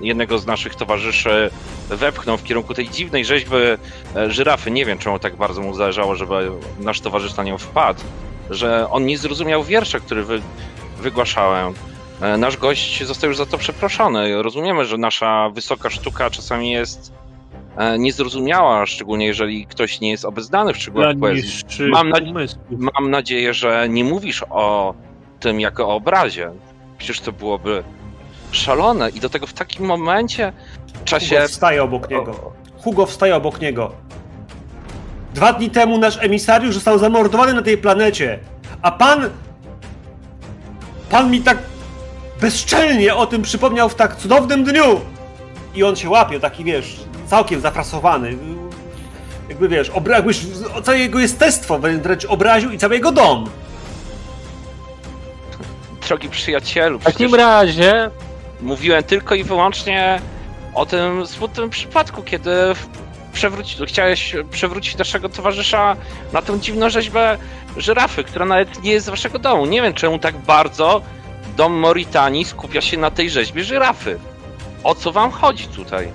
jednego 0.02 0.40
z 0.40 0.46
naszych 0.46 0.76
towarzyszy 0.76 1.52
wepchnął 1.90 2.38
w 2.38 2.44
kierunku 2.44 2.74
tej 2.74 2.90
dziwnej 2.90 3.26
rzeźby 3.26 3.56
e, 3.56 3.78
żyrafy. 4.32 4.72
Nie 4.72 4.86
wiem, 4.86 4.98
czemu 4.98 5.20
tak 5.20 5.36
bardzo 5.36 5.62
mu 5.62 5.74
zależało, 5.74 6.16
żeby 6.16 6.52
nasz 6.80 7.02
towarzysz 7.02 7.38
na 7.38 7.44
nią 7.44 7.58
wpadł. 7.58 8.02
Że 8.50 8.90
on 8.90 9.06
nie 9.06 9.18
zrozumiał 9.18 9.64
wiersza, 9.64 10.00
który 10.00 10.24
wy, 10.24 10.42
wygłaszałem. 11.02 11.74
E, 12.22 12.38
Nasz 12.38 12.58
gość 12.58 13.04
został 13.04 13.28
już 13.30 13.38
za 13.38 13.46
to 13.46 13.58
przeproszony. 13.58 14.44
Rozumiemy, 14.44 14.86
że 14.86 14.98
nasza 14.98 15.50
wysoka 15.50 15.90
sztuka 15.90 16.30
czasami 16.30 16.72
jest 16.72 17.14
e, 17.78 18.00
niezrozumiała, 18.00 18.86
szczególnie 18.86 19.26
jeżeli 19.26 19.66
ktoś 19.66 20.00
nie 20.00 20.10
jest 20.12 20.26
obeznany 20.26 20.74
w 20.74 20.78
szczegółach 20.78 21.16
poezji. 21.20 21.64
Mam 21.92 22.12
umysłów. 22.30 22.62
Mam 22.70 23.12
nadzieję, 23.12 23.54
że 23.54 23.90
nie 23.90 24.04
mówisz 24.04 24.44
o 24.50 24.94
tym 25.40 25.60
jako 25.60 25.88
o 25.88 25.96
obrazie. 25.96 26.52
Przecież 26.98 27.20
to 27.20 27.32
byłoby 27.32 27.84
szalone 28.52 29.10
i 29.10 29.20
do 29.20 29.30
tego 29.30 29.48
w 29.48 29.54
takim 29.54 29.86
momencie 29.86 30.54
w 30.88 30.92
Hugo 30.92 31.06
czasie... 31.06 31.48
wstaje 31.48 31.84
obok 31.84 32.10
niego. 32.10 32.54
Hugo 32.78 33.06
wstaje 33.06 33.36
obok 33.36 33.62
niego. 33.62 33.92
Dwa 35.40 35.54
dni 35.54 35.70
temu 35.70 35.98
nasz 35.98 36.18
emisariusz 36.22 36.74
został 36.76 36.98
zamordowany 37.00 37.54
na 37.54 37.62
tej 37.62 37.78
planecie, 37.78 38.40
a 38.82 38.92
pan. 38.92 39.30
Pan 41.10 41.32
mi 41.32 41.42
tak 41.42 41.58
bezczelnie 42.42 43.16
o 43.16 43.26
tym 43.26 43.42
przypomniał 43.42 43.90
w 43.90 43.96
tak 43.96 44.16
cudownym 44.16 44.64
dniu! 44.64 45.02
I 45.76 45.84
on 45.84 45.96
się 45.96 46.10
łapie, 46.10 46.40
taki 46.40 46.64
wiesz, 46.64 47.00
całkiem 47.28 47.62
zafrasowany. 47.62 48.38
Jakby 49.50 49.68
wiesz, 49.70 49.90
obra- 49.92 50.12
jakbyś 50.14 50.40
całe 50.84 51.00
jego 51.00 51.20
jestestwo 51.20 51.80
wręcz 51.80 52.26
obraził 52.26 52.72
i 52.72 52.78
cały 52.78 52.96
jego 52.96 53.12
dom. 53.12 53.50
Drogi 56.08 56.30
przyjacielu, 56.30 57.00
W 57.00 57.04
takim 57.04 57.36
razie 57.36 58.10
mówiłem 58.62 59.04
tylko 59.04 59.36
i 59.36 59.44
wyłącznie 59.44 60.22
o 60.74 60.86
tym 60.86 61.28
smutnym 61.28 61.70
przypadku, 61.70 62.24
kiedy 62.24 62.52
przewróci, 63.40 63.76
chciałeś 63.88 64.36
przewrócić 64.52 64.98
naszego 64.98 65.30
towarzysza 65.30 65.96
na 66.34 66.42
tę 66.42 66.60
dziwną 66.60 66.90
rzeźbę 66.90 67.38
żyrafy, 67.78 68.24
która 68.24 68.46
nawet 68.46 68.84
nie 68.84 68.92
jest 68.92 69.06
z 69.06 69.10
waszego 69.10 69.40
domu. 69.40 69.66
Nie 69.66 69.82
wiem, 69.82 69.94
czemu 69.94 70.20
tak 70.20 70.38
bardzo 70.38 71.02
dom 71.58 71.74
Moritanii 71.74 72.46
skupia 72.46 72.82
się 72.82 72.98
na 72.98 73.12
tej 73.12 73.30
rzeźbie 73.30 73.64
żyrafy. 73.64 74.20
O 74.84 74.96
co 74.96 75.12
wam 75.12 75.32
chodzi 75.32 75.68
tutaj? 75.68 76.12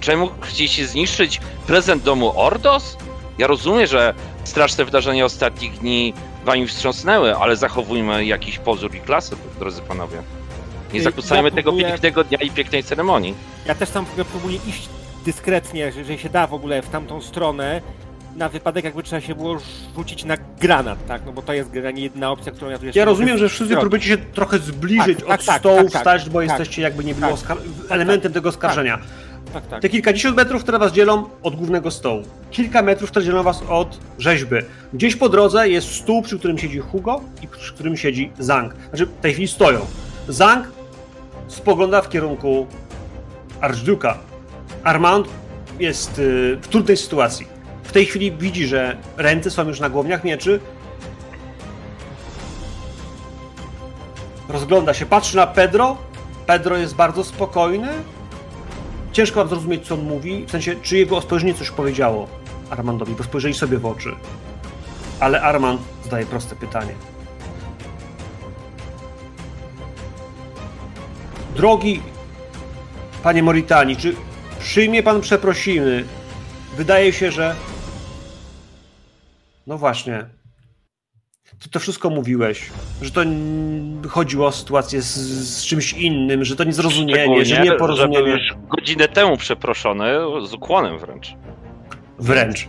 Czemu 0.00 0.30
chcieliście 0.40 0.86
zniszczyć 0.86 1.40
prezent 1.66 2.02
domu 2.02 2.32
Ordos? 2.40 2.96
Ja 3.38 3.46
rozumiem, 3.46 3.86
że 3.86 4.14
straszne 4.44 4.84
wydarzenia 4.84 5.24
ostatnich 5.24 5.78
dni 5.78 6.14
wami 6.44 6.66
wstrząsnęły, 6.66 7.36
ale 7.36 7.56
zachowujmy 7.56 8.24
jakiś 8.24 8.58
pozór 8.58 8.94
i 8.94 9.00
klasę, 9.00 9.36
drodzy 9.58 9.82
panowie. 9.82 10.22
Nie 10.92 10.98
Ja 10.98 11.04
zakłócajmy 11.04 11.50
tego 11.50 11.70
próbuję- 11.70 11.88
pięknego 11.88 12.24
dnia 12.24 12.38
i 12.38 12.50
pięknej 12.50 12.84
ceremonii. 12.84 13.34
Ja 13.66 13.74
też 13.74 13.90
tam 13.90 14.06
próbuję 14.32 14.58
iść 14.66 14.88
dyskretnie, 15.26 15.92
że, 15.92 16.04
że 16.04 16.18
się 16.18 16.28
da 16.28 16.46
w 16.46 16.54
ogóle 16.54 16.82
w 16.82 16.88
tamtą 16.88 17.20
stronę, 17.20 17.80
na 18.36 18.48
wypadek 18.48 18.84
jakby 18.84 19.02
trzeba 19.02 19.20
się 19.20 19.34
było 19.34 19.58
rzucić 19.96 20.24
na 20.24 20.36
granat, 20.60 21.06
tak? 21.06 21.22
No 21.26 21.32
bo 21.32 21.42
to 21.42 21.52
jest 21.52 21.70
generalnie 21.70 22.02
jedna 22.02 22.30
opcja, 22.30 22.52
którą 22.52 22.70
ja 22.70 22.78
tu 22.78 22.86
jeszcze 22.86 22.98
Ja 22.98 23.04
rozumiem, 23.04 23.38
że 23.38 23.48
wszyscy 23.48 23.66
zrobić. 23.66 23.80
próbujecie 23.80 24.08
się 24.08 24.18
trochę 24.18 24.58
zbliżyć 24.58 25.18
Tak, 25.18 25.26
tak, 25.28 25.40
od 25.40 25.46
tak, 25.46 25.60
stołu, 25.60 25.76
tak, 25.76 25.90
tak, 25.92 26.00
wstać, 26.00 26.30
bo 26.30 26.38
tak. 26.38 26.48
jesteście 26.48 26.82
jakby 26.82 27.04
nie 27.04 27.14
było 27.14 27.36
Tak, 27.48 27.58
elementem 27.88 28.32
tego 28.32 28.48
oskarżenia. 28.48 28.98
Tak, 29.52 29.66
tak. 29.66 29.82
Te 29.82 29.88
kilkadziesiąt 29.88 30.36
metrów, 30.36 30.62
które 30.62 30.78
was 30.78 30.92
dzielą 30.92 31.24
od 31.42 31.56
głównego 31.56 31.90
stołu. 31.90 32.22
Kilka 32.50 32.82
metrów, 32.82 33.10
które 33.10 33.24
dzielą 33.24 33.42
was 33.42 33.62
od 33.68 33.98
rzeźby. 34.18 34.56
Gdzieś 34.92 35.16
po 35.16 35.28
drodze 35.28 35.68
jest 35.68 35.92
stół, 35.94 36.22
przy 36.22 36.38
którym 36.38 36.58
siedzi 36.58 36.78
Hugo 36.78 37.20
i 37.42 37.48
przy 37.48 37.74
którym 37.74 37.96
siedzi 37.96 38.32
Zang. 38.38 38.74
Znaczy, 38.88 39.06
w 39.06 39.20
tej 39.20 39.32
chwili 39.32 39.48
stoją. 39.48 39.80
Zang 40.28 40.68
spogląda 41.48 42.02
w 42.02 42.08
kierunku 42.08 42.66
Archduka. 43.60 44.18
Armand 44.84 45.28
jest 45.80 46.18
y, 46.18 46.58
w 46.62 46.68
trudnej 46.68 46.96
sytuacji. 46.96 47.46
W 47.82 47.92
tej 47.92 48.06
chwili 48.06 48.32
widzi, 48.32 48.66
że 48.66 48.96
ręce 49.16 49.50
są 49.50 49.68
już 49.68 49.80
na 49.80 49.90
głowniach 49.90 50.24
mieczy. 50.24 50.60
Rozgląda 54.48 54.94
się, 54.94 55.06
patrzy 55.06 55.36
na 55.36 55.46
Pedro. 55.46 55.96
Pedro 56.46 56.76
jest 56.76 56.94
bardzo 56.94 57.24
spokojny. 57.24 57.88
Ciężko 59.12 59.40
wam 59.40 59.48
zrozumieć, 59.48 59.86
co 59.86 59.94
on 59.94 60.00
mówi, 60.00 60.44
w 60.46 60.50
sensie, 60.50 60.74
czy 60.82 60.96
jego 60.96 61.20
spojrzenie 61.20 61.54
coś 61.54 61.70
powiedziało 61.70 62.28
Armandowi, 62.70 63.14
bo 63.14 63.24
spojrzeli 63.24 63.54
sobie 63.54 63.78
w 63.78 63.86
oczy. 63.86 64.16
Ale 65.20 65.42
Armand 65.42 65.80
zadaje 66.04 66.26
proste 66.26 66.56
pytanie. 66.56 66.94
Drogi 71.56 72.02
panie 73.22 73.42
Moritani, 73.42 73.96
czy 73.96 74.16
przyjmie 74.66 75.02
pan 75.02 75.20
przeprosiny? 75.20 76.04
Wydaje 76.76 77.12
się, 77.12 77.30
że. 77.30 77.54
No 79.66 79.78
właśnie. 79.78 80.26
Ty 81.62 81.70
to 81.70 81.80
wszystko 81.80 82.10
mówiłeś, 82.10 82.70
że 83.02 83.10
to 83.10 83.20
chodziło 84.08 84.46
o 84.46 84.52
sytuację 84.52 85.02
z, 85.02 85.14
z 85.48 85.64
czymś 85.64 85.92
innym, 85.92 86.44
że 86.44 86.56
to 86.56 86.64
niezrozumienie, 86.64 87.44
że 87.44 87.60
nieporozumienie. 87.62 88.16
że 88.18 88.22
był 88.24 88.32
już 88.32 88.54
godzinę 88.68 89.08
temu 89.08 89.36
przeproszony, 89.36 90.12
z 90.46 90.54
ukłonem 90.54 90.98
wręcz. 90.98 91.34
Wręcz. 92.18 92.68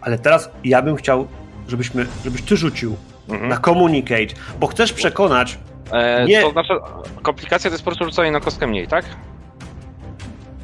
Ale 0.00 0.18
teraz 0.18 0.50
ja 0.64 0.82
bym 0.82 0.96
chciał, 0.96 1.28
żebyśmy, 1.68 2.06
żebyś 2.24 2.42
ty 2.42 2.56
rzucił 2.56 2.96
Mhm. 3.28 3.48
na 3.48 3.56
communicate, 3.60 4.34
bo 4.60 4.66
chcesz 4.66 4.92
przekonać, 4.92 5.58
E, 5.92 6.24
Nie. 6.24 6.42
To 6.42 6.50
znaczy, 6.50 6.72
komplikacja 7.22 7.70
to 7.70 7.74
jest 7.74 7.84
po 7.84 7.90
prostu 7.90 8.04
rzucanie 8.04 8.30
na 8.30 8.40
kostkę 8.40 8.66
mniej, 8.66 8.88
tak? 8.88 9.04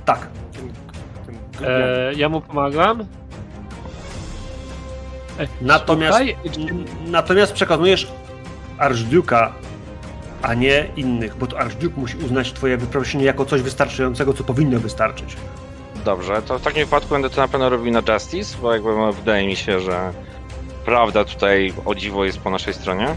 tak. 0.04 0.28
E, 1.62 2.12
ja 2.16 2.28
mu 2.28 2.40
pomagam. 2.40 3.00
E, 3.00 3.04
Natomiast- 5.62 6.18
słuchaj, 6.18 6.36
natomiast 7.06 7.52
przekonujesz 7.52 8.08
Archduke'a, 8.78 9.48
a 10.42 10.54
nie 10.54 10.86
innych, 10.96 11.36
bo 11.36 11.46
to 11.46 11.58
Archduke 11.58 12.00
musi 12.00 12.16
uznać 12.16 12.52
twoje 12.52 12.76
wyproszenie 12.76 13.24
jako 13.24 13.44
coś 13.44 13.62
wystarczającego, 13.62 14.32
co 14.32 14.44
powinno 14.44 14.80
wystarczyć. 14.80 15.36
Dobrze, 16.04 16.42
to 16.42 16.58
w 16.58 16.62
takim 16.62 16.84
wypadku 16.84 17.08
będę 17.10 17.30
to 17.30 17.40
na 17.40 17.48
pewno 17.48 17.68
robił 17.70 17.92
na 17.92 18.02
Justice, 18.14 18.56
bo 18.62 18.72
jakby 18.72 18.96
no, 18.96 19.12
wydaje 19.12 19.46
mi 19.46 19.56
się, 19.56 19.80
że 19.80 20.12
prawda 20.84 21.24
tutaj 21.24 21.72
o 21.84 21.94
dziwo 21.94 22.24
jest 22.24 22.38
po 22.38 22.50
naszej 22.50 22.74
stronie. 22.74 23.08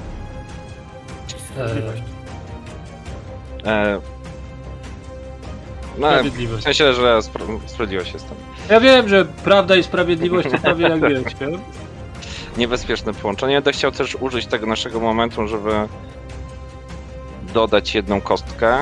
Sprawiedliwość. 1.54 2.02
E, 3.66 4.00
no, 5.98 6.08
w 6.08 6.12
Sprawiedliwość. 6.12 6.64
sensie, 6.64 6.94
że 6.94 7.18
spra- 7.20 7.60
sprawiedliwość 7.66 8.14
jest 8.14 8.28
tam. 8.28 8.38
Ja 8.70 8.80
wiem, 8.80 9.10
że 9.10 9.26
prawda 9.26 9.76
i 9.76 9.84
sprawiedliwość 9.84 10.50
to 10.52 10.58
prawie 10.58 10.88
jak 10.90 11.00
wiecie. 11.02 11.36
Niebezpieczne 12.58 13.14
połączenie. 13.14 13.56
Będę 13.56 13.72
chciał 13.72 13.92
też 13.92 14.16
użyć 14.16 14.46
tego 14.46 14.66
naszego 14.66 15.00
momentu, 15.00 15.48
żeby 15.48 15.72
dodać 17.54 17.96
jedną 17.96 18.22
kostkę. 18.22 18.78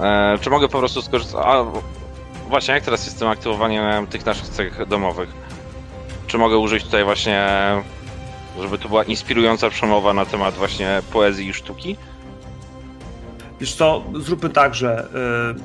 E, 0.00 0.38
czy 0.40 0.50
mogę 0.50 0.68
po 0.68 0.78
prostu 0.78 1.02
skorzystać? 1.02 1.40
A 1.46 1.64
właśnie, 2.48 2.74
jak 2.74 2.84
teraz 2.84 3.04
jest 3.04 3.16
z 3.16 3.18
tym 3.18 3.28
aktywowaniem 3.28 4.06
tych 4.06 4.26
naszych 4.26 4.48
cech 4.48 4.86
domowych? 4.88 5.28
Czy 6.26 6.38
mogę 6.38 6.58
użyć 6.58 6.84
tutaj 6.84 7.04
właśnie, 7.04 7.48
żeby 8.60 8.78
to 8.78 8.88
była 8.88 9.04
inspirująca 9.04 9.70
przemowa 9.70 10.12
na 10.12 10.26
temat 10.26 10.54
właśnie 10.54 11.02
poezji 11.12 11.48
i 11.48 11.52
sztuki? 11.54 11.96
Wiesz 13.60 13.74
co, 13.74 14.04
zróbmy 14.20 14.50
tak, 14.50 14.74
że... 14.74 15.06
Yy, 15.54 15.62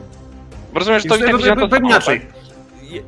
Bo 0.73 0.79
rozumiem, 0.79 0.99
że 0.99 1.09
to 1.09 1.15
i 1.15 1.19
tak 1.19 1.31
na 1.31 1.55
to 1.67 1.69
samo, 1.75 1.87
inaczej. 1.89 2.21
Ja, 2.91 3.01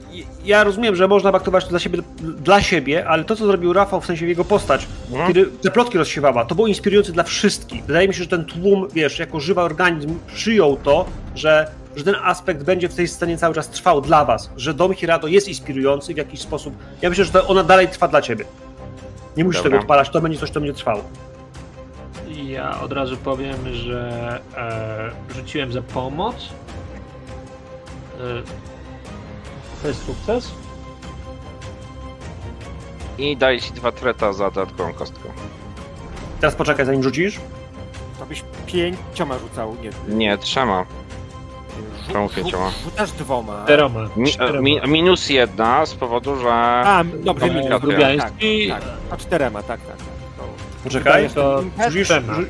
ja 0.46 0.64
rozumiem, 0.64 0.96
że 0.96 1.08
można 1.08 1.32
baktować 1.32 1.64
to 1.64 1.70
dla 1.70 1.80
siebie, 1.80 2.00
dla 2.20 2.62
siebie, 2.62 3.08
ale 3.08 3.24
to, 3.24 3.36
co 3.36 3.46
zrobił 3.46 3.74
Rafał, 3.74 4.02
w 4.02 4.06
sensie 4.06 4.28
jego 4.28 4.46
postać, 4.46 4.88
Mhm. 5.12 5.28
kiedy 5.28 5.46
te 5.46 5.72
plotki 5.72 5.98
rozsiewała, 5.98 6.46
to 6.46 6.56
było 6.56 6.68
inspirujące 6.68 7.12
dla 7.12 7.24
wszystkich. 7.24 7.84
Wydaje 7.86 8.08
mi 8.08 8.14
się, 8.14 8.24
że 8.24 8.30
ten 8.30 8.46
tłum, 8.46 8.88
wiesz, 8.94 9.20
jako 9.20 9.40
żywy 9.40 9.62
organizm 9.62 10.20
przyjął 10.36 10.76
to, 10.84 11.06
że, 11.36 11.72
że 11.96 12.04
ten 12.04 12.16
aspekt 12.24 12.64
będzie 12.64 12.90
w 12.90 12.96
tej 12.96 13.08
scenie 13.08 13.38
cały 13.38 13.56
czas 13.56 13.70
trwał 13.70 14.02
dla 14.02 14.26
was, 14.26 14.50
że 14.58 14.74
Dom 14.74 14.94
Hirado 14.94 15.28
jest 15.28 15.48
inspirujący 15.48 16.14
w 16.14 16.18
jakiś 16.18 16.40
sposób. 16.40 16.74
Ja 17.02 17.10
myślę, 17.10 17.26
że 17.26 17.48
ona 17.48 17.64
dalej 17.64 17.88
trwa 17.88 18.08
dla 18.08 18.22
ciebie. 18.22 18.46
Nie 19.38 19.44
musisz 19.44 19.60
Dobra. 19.60 19.72
tego 19.72 19.82
odpalać, 19.82 20.10
to 20.10 20.22
będzie 20.22 20.40
coś, 20.40 20.50
co 20.50 20.60
będzie 20.60 20.74
trwało. 20.74 21.04
Ja 22.46 22.82
od 22.82 22.92
razu 22.92 23.18
powiem, 23.18 23.74
że 23.74 24.42
e, 24.58 25.34
rzuciłem 25.34 25.72
za 25.72 25.82
pomoc. 25.82 26.36
E, 28.20 28.20
to 29.82 29.88
jest 29.88 30.06
sukces. 30.06 30.52
I 33.18 33.38
daję 33.38 33.62
ci 33.62 33.72
dwa 33.74 33.92
treta 33.92 34.34
za 34.34 34.52
dodatkową 34.52 34.94
kostkę. 34.94 35.30
Teraz 36.40 36.56
poczekaj, 36.56 36.86
zanim 36.86 37.04
rzucisz. 37.04 37.40
To 38.20 38.26
byś 38.26 38.44
pięcioma 38.66 39.38
rzucał, 39.38 39.76
nie. 40.08 40.16
Nie, 40.16 40.38
trzema. 40.38 40.86
rzu- 42.06 42.12
czemu 42.14 42.28
rzu- 42.28 42.36
pięcioma? 42.36 42.72
Rzucasz 42.84 43.12
dwoma. 43.12 43.64
Czteroma. 43.64 44.00
Mi, 44.16 44.32
Czteroma. 44.32 44.62
mi, 44.62 44.80
minus 44.88 45.30
jedna 45.30 45.86
z 45.86 45.94
powodu, 45.94 46.36
że... 46.36 46.52
A, 46.86 47.04
dobrze, 47.24 47.50
minus. 47.50 47.70
Tak, 47.70 47.82
Grubiański. 47.82 48.70
tak. 48.70 48.82
A 49.12 49.18
czterema, 49.18 49.64
tak, 49.64 49.80
tak. 49.82 49.96
To 50.78 50.84
Poczekaj. 50.84 51.30
to 51.30 51.62
impet, 51.62 51.92
Rzucisz, 51.94 52.08
rzu- 52.10 52.46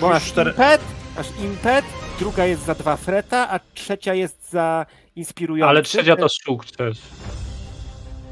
masz 0.00 0.24
cztery. 0.24 0.50
impet, 0.50 0.80
masz 1.16 1.26
impet, 1.44 1.84
druga 2.18 2.44
jest 2.46 2.64
za 2.64 2.74
dwa 2.74 2.96
freta, 2.96 3.48
a 3.50 3.60
trzecia 3.74 4.14
jest 4.14 4.50
za 4.50 4.86
inspirujący. 5.16 5.68
Ale 5.70 5.82
trzecia 5.82 6.16
to 6.16 6.26
sukces. 6.28 6.98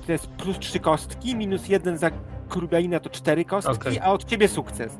To 0.07 0.13
jest 0.13 0.27
plus 0.27 0.59
trzy 0.59 0.81
kostki, 0.81 1.37
minus 1.37 1.69
jeden 1.69 1.99
za 1.99 2.11
Grubianina 2.51 3.01
to 3.01 3.11
cztery 3.11 3.45
kostki, 3.45 3.73
Okej. 3.75 3.99
a 4.03 4.13
od 4.13 4.25
ciebie 4.25 4.49
sukces. 4.49 4.93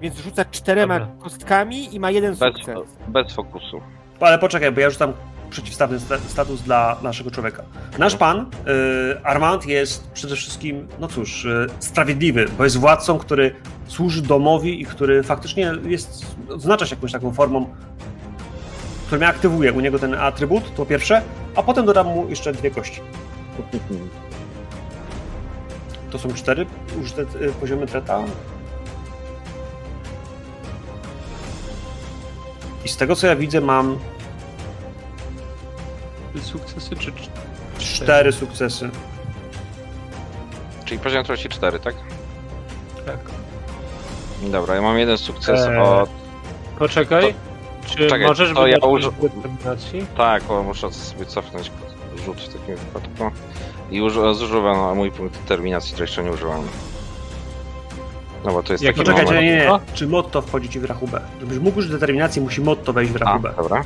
Więc 0.00 0.18
rzuca 0.18 0.44
czterema 0.44 0.98
Dobra. 1.00 1.14
kostkami 1.18 1.94
i 1.94 2.00
ma 2.00 2.10
jeden 2.10 2.34
Bez, 2.34 2.54
sukces. 2.54 2.78
bez 3.08 3.32
fokusu. 3.34 3.80
Ale 4.20 4.38
poczekaj, 4.38 4.72
bo 4.72 4.80
ja 4.80 4.90
rzucam 4.90 5.12
przeciwstawny 5.50 6.00
sta- 6.00 6.18
status 6.28 6.62
dla 6.62 6.96
naszego 7.02 7.30
człowieka. 7.30 7.62
Nasz 7.98 8.16
pan, 8.16 8.40
y, 8.40 9.24
Armand, 9.24 9.66
jest 9.66 10.10
przede 10.10 10.36
wszystkim, 10.36 10.88
no 11.00 11.08
cóż, 11.08 11.44
y, 11.44 11.66
sprawiedliwy, 11.78 12.46
bo 12.58 12.64
jest 12.64 12.76
władcą, 12.76 13.18
który 13.18 13.54
służy 13.86 14.22
domowi 14.22 14.82
i 14.82 14.84
który 14.84 15.22
faktycznie 15.22 15.72
jest, 15.84 16.26
oznacza 16.48 16.86
się 16.86 16.94
jakąś 16.94 17.12
taką 17.12 17.32
formą, 17.32 17.74
która 19.06 19.18
mnie 19.18 19.28
aktywuje. 19.28 19.72
U 19.72 19.80
niego 19.80 19.98
ten 19.98 20.14
atrybut, 20.14 20.74
to 20.74 20.86
pierwsze, 20.86 21.22
a 21.54 21.62
potem 21.62 21.86
dodam 21.86 22.06
mu 22.06 22.28
jeszcze 22.28 22.52
dwie 22.52 22.70
kości. 22.70 23.00
To 26.10 26.18
są 26.18 26.28
cztery 26.28 26.66
użyte 27.02 27.22
y, 27.22 27.52
poziomy 27.60 27.86
treta. 27.86 28.24
I 32.84 32.88
z 32.88 32.96
tego 32.96 33.16
co 33.16 33.26
ja 33.26 33.36
widzę, 33.36 33.60
mam 33.60 33.98
Sukcesy 36.42 36.96
czy 36.96 37.12
czy- 37.12 37.28
cztery 37.78 38.32
sukcesy. 38.32 38.90
Czyli 40.84 41.00
poziom 41.00 41.24
trudności 41.24 41.48
4, 41.48 41.78
tak? 41.80 41.94
tak? 43.06 43.18
Dobra, 44.42 44.74
ja 44.74 44.82
mam 44.82 44.98
jeden 44.98 45.18
sukces 45.18 45.60
Eee, 45.60 45.78
od... 45.78 46.10
Poczekaj. 46.78 47.34
Czy 47.86 47.96
czekaj, 48.08 48.26
możesz 48.26 48.54
to 48.54 48.66
ja 48.66 48.78
determinacji? 49.22 50.06
Tak, 50.16 50.42
bo 50.42 50.62
muszę 50.62 50.92
sobie 50.92 51.26
cofnąć 51.26 51.70
rzut 52.24 52.40
w 52.40 52.48
takim 52.58 52.76
wypadku. 52.76 53.30
I 53.90 53.96
już 53.96 54.12
zużywam 54.14 54.96
mój 54.96 55.10
punkt 55.10 55.40
determinacji, 55.40 55.92
której 55.92 56.06
jeszcze 56.08 56.24
nie 56.24 56.30
użyłam. 56.30 56.62
No 58.44 58.52
bo 58.52 58.62
to 58.62 58.72
jest 58.72 58.84
Jaki 58.84 58.98
taki 58.98 59.10
Poczekajcie, 59.10 59.34
moment... 59.34 59.46
nie, 59.50 59.56
nie. 59.90 59.94
Czy 59.96 60.06
motto 60.06 60.42
wchodzi 60.42 60.68
ci 60.68 60.80
w 60.80 60.84
rachubę? 60.84 61.20
Żebyś 61.40 61.58
mógł 61.58 61.78
użyć 61.78 61.90
determinacji, 61.90 62.42
musi 62.42 62.60
motto 62.60 62.92
wejść 62.92 63.12
w 63.12 63.16
A, 63.16 63.18
rachubę. 63.18 63.52
dobra. 63.56 63.84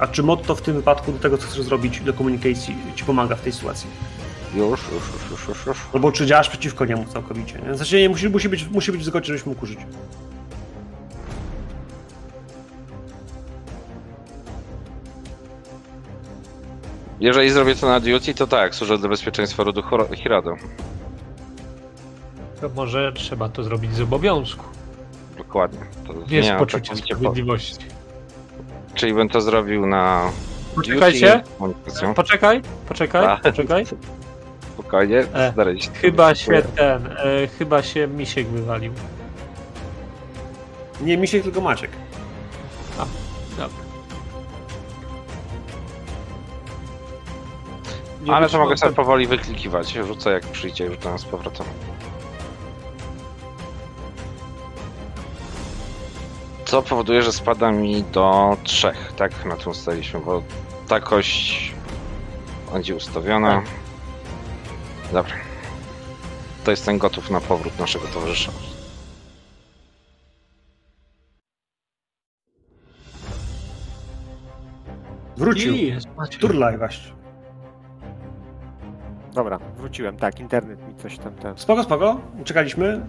A 0.00 0.06
czy 0.06 0.22
motto 0.22 0.54
w 0.54 0.62
tym 0.62 0.74
wypadku 0.74 1.12
do 1.12 1.18
tego, 1.18 1.38
co 1.38 1.46
chcesz 1.46 1.62
zrobić, 1.62 2.00
do 2.00 2.12
komunikacji 2.14 2.76
ci 2.94 3.04
pomaga 3.04 3.36
w 3.36 3.40
tej 3.40 3.52
sytuacji? 3.52 3.90
Już, 4.54 4.70
już, 4.70 4.90
już, 4.92 5.30
już, 5.30 5.48
już, 5.48 5.66
już. 5.66 5.78
Albo 5.94 6.12
czy 6.12 6.26
działasz 6.26 6.48
przeciwko 6.48 6.84
niemu 6.84 7.04
całkowicie? 7.04 7.58
Nie? 7.68 7.76
Sensie 7.78 7.98
nie, 7.98 8.08
musi, 8.08 8.28
musi, 8.28 8.48
być, 8.48 8.68
musi 8.68 8.92
być 8.92 9.00
w 9.00 9.04
zgodzie, 9.04 9.26
żebyś 9.26 9.46
mógł 9.46 9.64
użyć. 9.64 9.78
Jeżeli 17.20 17.50
zrobię 17.50 17.74
to 17.74 17.86
na 17.86 18.00
duty, 18.00 18.34
to 18.34 18.46
tak, 18.46 18.74
służę 18.74 18.98
dla 18.98 19.08
bezpieczeństwa 19.08 19.64
rodu 19.64 19.82
Hirado. 20.16 20.54
To 22.60 22.68
może 22.68 23.12
trzeba 23.12 23.48
to 23.48 23.62
zrobić 23.62 23.94
z 23.94 24.00
obowiązku. 24.00 24.64
Dokładnie. 25.38 25.78
To 26.06 26.12
Nie 26.12 26.20
z 26.24 26.28
zmieniam 26.28 26.58
poczucia 26.58 26.80
całkowicie 26.94 27.14
po- 27.14 27.20
sprawiedliwości. 27.20 27.99
Czyli 29.00 29.14
bym 29.14 29.28
to 29.28 29.40
zrobił 29.40 29.86
na... 29.86 30.30
Poczekajcie. 30.74 31.42
duty. 31.60 32.14
Poczekaj, 32.14 32.62
poczekaj, 32.88 33.26
A. 33.26 33.36
poczekaj. 33.36 33.86
Spokojnie, 34.74 35.18
E, 35.34 35.52
staraj 35.52 35.80
się. 35.80 35.90
Chyba 35.90 36.34
się 36.34 36.62
ten, 36.76 37.06
e, 37.06 37.46
chyba 37.58 37.82
się 37.82 38.08
misiek 38.08 38.46
wywalił. 38.46 38.92
Nie 41.00 41.16
Misiek, 41.16 41.42
tylko 41.42 41.60
Maciek. 41.60 41.90
Dobra. 43.50 43.68
Nie 48.22 48.32
Ale 48.34 48.48
to 48.48 48.58
mogę 48.58 48.76
sobie 48.76 48.94
powoli 48.94 49.26
wyklikiwać. 49.26 49.92
Rzucę 49.92 50.30
jak 50.30 50.42
przyjdzie, 50.46 50.84
już 50.84 50.98
tam 50.98 51.18
z 51.18 51.24
powrotem. 51.24 51.66
Co 56.70 56.82
powoduje, 56.82 57.22
że 57.22 57.32
spada 57.32 57.72
mi 57.72 58.02
do 58.02 58.56
trzech, 58.64 59.12
tak? 59.16 59.44
Na 59.44 59.56
tym 59.56 59.68
ustaliśmy, 59.68 60.20
bo 60.20 60.42
ta 60.88 61.00
kość 61.00 61.72
będzie 62.72 62.96
ustawiona. 62.96 63.62
Dobra. 65.12 65.34
To 66.64 66.70
jestem 66.70 66.98
gotów 66.98 67.30
na 67.30 67.40
powrót 67.40 67.78
naszego 67.78 68.06
towarzysza. 68.06 68.52
Wrócił. 75.36 75.74
I 75.74 75.86
jest. 75.86 76.08
Turlaj 76.40 76.78
właśnie. 76.78 77.12
Dobra, 79.32 79.58
wróciłem, 79.76 80.16
tak, 80.16 80.40
internet 80.40 80.88
mi 80.88 80.94
coś 80.94 81.18
tam 81.18 81.34
ten. 81.34 81.58
Spoko, 81.58 81.82
spoko. 81.82 82.20
Czekaliśmy. 82.44 83.06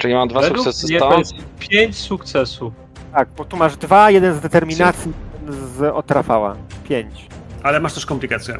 Czyli 0.00 0.14
mam 0.14 0.28
dwa 0.28 0.40
Według 0.40 0.58
sukcesy 0.64 0.86
mnie 0.86 0.98
to 0.98 1.06
stąd. 1.10 1.18
jest 1.18 1.34
pięć 1.58 1.96
sukcesów. 1.98 2.72
Tak, 3.14 3.28
bo 3.36 3.44
tu 3.44 3.56
masz 3.56 3.76
dwa, 3.76 4.10
jeden 4.10 4.34
z 4.34 4.40
determinacji, 4.40 5.12
jeden 5.40 5.54
z 5.76 5.82
od 5.94 6.10
Rafała. 6.10 6.56
Pięć. 6.88 7.26
Ale 7.62 7.80
masz 7.80 7.94
też 7.94 8.06
komplikację. 8.06 8.58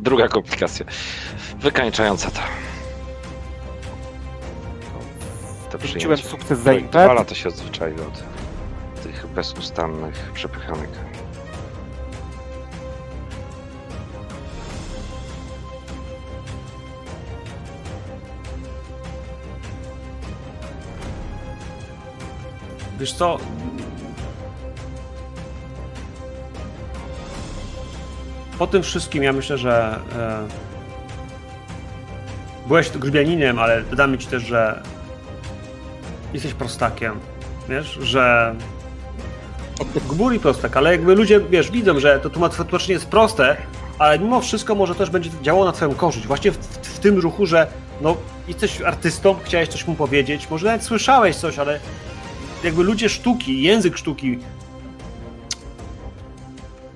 Druga 0.00 0.28
komplikacja. 0.28 0.86
Wykańczająca 1.58 2.30
to. 2.30 2.40
To 5.70 5.78
Wrzuciłem 5.78 6.16
przyjęcie. 6.18 6.38
sukces 6.38 6.58
za 6.58 6.70
Dwa 6.70 6.72
impet. 6.72 7.06
lata 7.14 7.34
się 7.34 7.48
odzwyczaiły 7.48 8.06
od 8.06 8.22
tych 9.02 9.26
bezustannych 9.34 10.30
przepychanek. 10.34 10.90
Wiesz 23.00 23.12
co? 23.12 23.38
Po 28.58 28.66
tym 28.66 28.82
wszystkim 28.82 29.22
ja 29.22 29.32
myślę, 29.32 29.58
że 29.58 29.98
e, 30.16 30.48
byłeś 32.68 32.90
grubianinem, 32.90 33.58
ale 33.58 33.82
dodamy 33.82 34.18
ci 34.18 34.26
też, 34.26 34.42
że 34.42 34.82
jesteś 36.34 36.54
prostakiem. 36.54 37.20
Wiesz, 37.68 37.98
że 38.02 38.54
gbur 40.08 40.34
i 40.34 40.38
prostak, 40.40 40.76
ale 40.76 40.92
jakby 40.92 41.14
ludzie, 41.14 41.40
wiesz, 41.40 41.70
widzą, 41.70 42.00
że 42.00 42.20
to 42.20 42.30
tłumacz- 42.30 42.64
tłumaczenie 42.64 42.94
jest 42.94 43.06
proste, 43.06 43.56
ale 43.98 44.18
mimo 44.18 44.40
wszystko 44.40 44.74
może 44.74 44.94
też 44.94 45.10
będzie 45.10 45.30
działało 45.42 45.64
na 45.64 45.72
twoją 45.72 45.94
korzyść. 45.94 46.26
Właśnie 46.26 46.50
w, 46.50 46.56
w, 46.56 46.86
w 46.86 46.98
tym 46.98 47.18
ruchu, 47.18 47.46
że 47.46 47.66
no, 48.00 48.16
jesteś 48.48 48.80
artystą, 48.80 49.36
chciałeś 49.44 49.68
coś 49.68 49.86
mu 49.86 49.94
powiedzieć, 49.94 50.50
może 50.50 50.66
nawet 50.66 50.82
słyszałeś 50.82 51.36
coś, 51.36 51.58
ale 51.58 51.80
jakby 52.64 52.82
ludzie 52.82 53.08
sztuki, 53.08 53.62
język 53.62 53.98
sztuki 53.98 54.38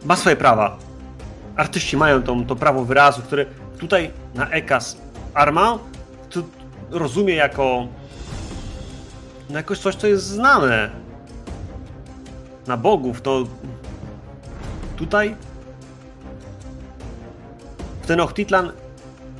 ma 0.04 0.16
swoje 0.16 0.36
prawa. 0.36 0.78
Artyści 1.56 1.96
mają 1.96 2.22
to 2.22 2.56
prawo 2.56 2.84
wyrazu, 2.84 3.22
które 3.22 3.46
tutaj 3.78 4.10
na 4.34 4.50
EKAS 4.50 4.96
Arma 5.34 5.78
rozumie 6.90 7.34
jako 7.34 7.88
no 9.50 9.56
jakoś 9.56 9.78
coś, 9.78 9.94
co 9.94 10.06
jest 10.06 10.24
znane. 10.24 10.90
Na 12.66 12.76
bogów, 12.76 13.22
to 13.22 13.44
tutaj 14.96 15.36
w 18.02 18.06
Tenochtitlan 18.06 18.72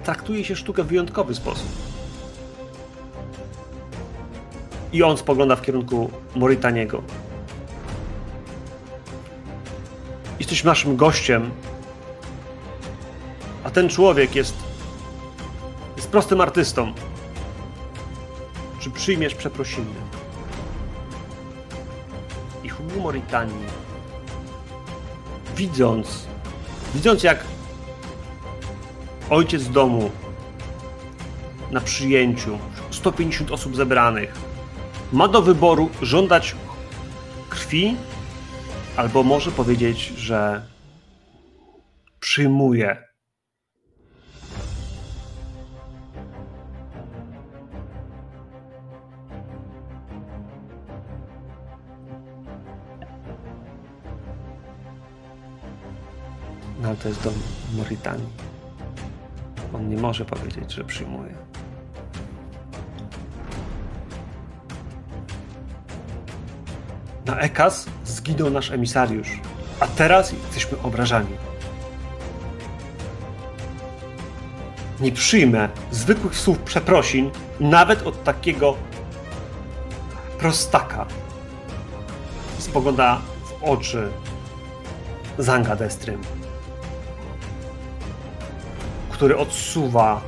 traktuje 0.04 0.44
się 0.44 0.56
sztukę 0.56 0.82
w 0.82 0.86
wyjątkowy 0.86 1.34
sposób. 1.34 1.83
I 4.94 5.02
on 5.02 5.16
spogląda 5.16 5.56
w 5.56 5.62
kierunku 5.62 6.10
Moritaniego. 6.34 7.02
Jesteś 10.38 10.64
naszym 10.64 10.96
gościem, 10.96 11.50
a 13.64 13.70
ten 13.70 13.88
człowiek 13.88 14.34
jest, 14.34 14.54
jest 15.96 16.08
prostym 16.08 16.40
artystą. 16.40 16.92
Czy 18.80 18.90
przyjmiesz 18.90 19.34
przeprosiny? 19.34 19.94
I 22.64 22.68
Hugo 22.68 23.00
Moritani, 23.00 23.64
widząc, 25.56 26.26
widząc 26.94 27.22
jak 27.22 27.44
ojciec 29.30 29.68
domu 29.68 30.10
na 31.70 31.80
przyjęciu, 31.80 32.58
150 32.90 33.50
osób 33.50 33.76
zebranych, 33.76 34.43
ma 35.12 35.28
do 35.28 35.42
wyboru 35.42 35.90
żądać 36.02 36.56
krwi, 37.48 37.96
albo 38.96 39.22
może 39.22 39.50
powiedzieć, 39.50 40.06
że 40.06 40.66
przyjmuje. 42.20 43.04
No 56.80 56.88
ale 56.88 56.96
to 56.96 57.08
jest 57.08 57.24
dom 57.24 57.34
Moritanii. 57.76 58.28
On 59.74 59.88
nie 59.88 59.96
może 59.96 60.24
powiedzieć, 60.24 60.72
że 60.72 60.84
przyjmuje. 60.84 61.53
Na 67.24 67.38
Ekas 67.38 67.86
zginął 68.04 68.50
nasz 68.50 68.70
emisariusz, 68.70 69.28
a 69.80 69.86
teraz 69.86 70.32
jesteśmy 70.32 70.78
obrażani. 70.82 71.36
Nie 75.00 75.12
przyjmę 75.12 75.68
zwykłych 75.90 76.36
słów 76.36 76.58
przeprosin, 76.58 77.30
nawet 77.60 78.02
od 78.02 78.24
takiego 78.24 78.76
prostaka. 80.38 81.06
Spogląda 82.58 83.20
w 83.44 83.64
oczy 83.64 84.08
Zanga 85.38 85.76
Destrym, 85.76 86.20
który 89.10 89.36
odsuwa, 89.36 90.20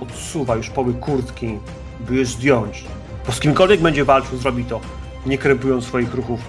odsuwa 0.00 0.56
już 0.56 0.70
poły 0.70 0.94
kurtki, 0.94 1.58
by 2.00 2.16
je 2.16 2.26
zdjąć. 2.26 2.84
Bo 3.26 3.32
z 3.32 3.40
kimkolwiek 3.40 3.80
będzie 3.80 4.04
walczył, 4.04 4.38
zrobi 4.38 4.64
to 4.64 4.80
nie 5.26 5.38
krępując 5.38 5.84
swoich 5.84 6.14
ruchów 6.14 6.40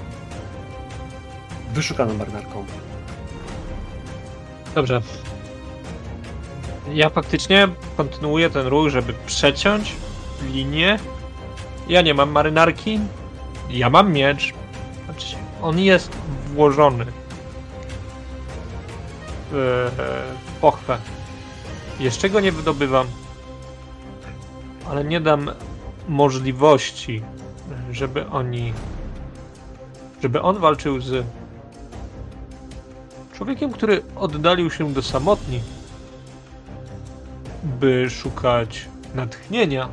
wyszukaną 1.74 2.14
marynarką. 2.14 2.66
Dobrze. 4.76 5.02
Ja 6.94 7.10
faktycznie 7.10 7.68
kontynuuję 7.98 8.50
ten 8.50 8.68
ruch, 8.68 8.90
żeby 8.90 9.14
przeciąć 9.26 9.96
linię. 10.52 11.00
Ja 11.90 12.02
nie 12.02 12.14
mam 12.14 12.32
marynarki. 12.32 13.00
Ja 13.70 13.90
mam 13.90 14.14
miecz. 14.14 14.54
Znaczy, 15.06 15.36
on 15.62 15.80
jest 15.80 16.12
włożony 16.54 17.06
w 19.52 19.92
w 20.48 20.60
pochwę. 20.62 20.98
Jeszcze 22.00 22.30
go 22.30 22.40
nie 22.40 22.52
wydobywam. 22.52 23.08
Ale 24.90 25.04
nie 25.04 25.22
dam 25.22 25.52
możliwości, 26.08 27.24
żeby 27.92 28.28
oni. 28.28 28.74
żeby 30.22 30.42
on 30.42 30.58
walczył 30.58 31.02
z 31.02 31.26
człowiekiem, 33.34 33.72
który 33.72 34.02
oddalił 34.16 34.72
się 34.72 34.94
do 34.94 35.02
samotni, 35.02 35.62
by 37.64 38.10
szukać 38.10 38.86
natchnienia. 39.16 39.90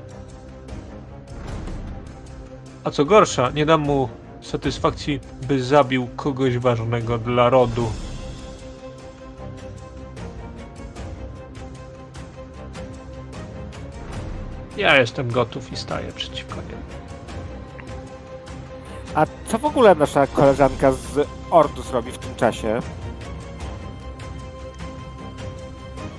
A 2.85 2.91
co 2.91 3.05
gorsza, 3.05 3.51
nie 3.51 3.67
dam 3.67 3.81
mu 3.81 4.09
satysfakcji, 4.41 5.21
by 5.49 5.63
zabił 5.63 6.09
kogoś 6.17 6.59
ważnego 6.59 7.19
dla 7.19 7.51
rodu. 7.51 7.91
Ja 14.77 14.97
jestem 15.01 15.31
gotów 15.31 15.73
i 15.73 15.77
staję 15.77 16.13
przeciwko 16.13 16.57
niemu. 16.57 16.74
A 19.15 19.27
co 19.49 19.59
w 19.59 19.65
ogóle 19.65 19.95
nasza 19.95 20.27
koleżanka 20.27 20.93
z 20.93 21.29
Ordus 21.51 21.91
robi 21.91 22.13
w 22.13 22.19
tym 22.19 22.35
czasie? 22.35 22.81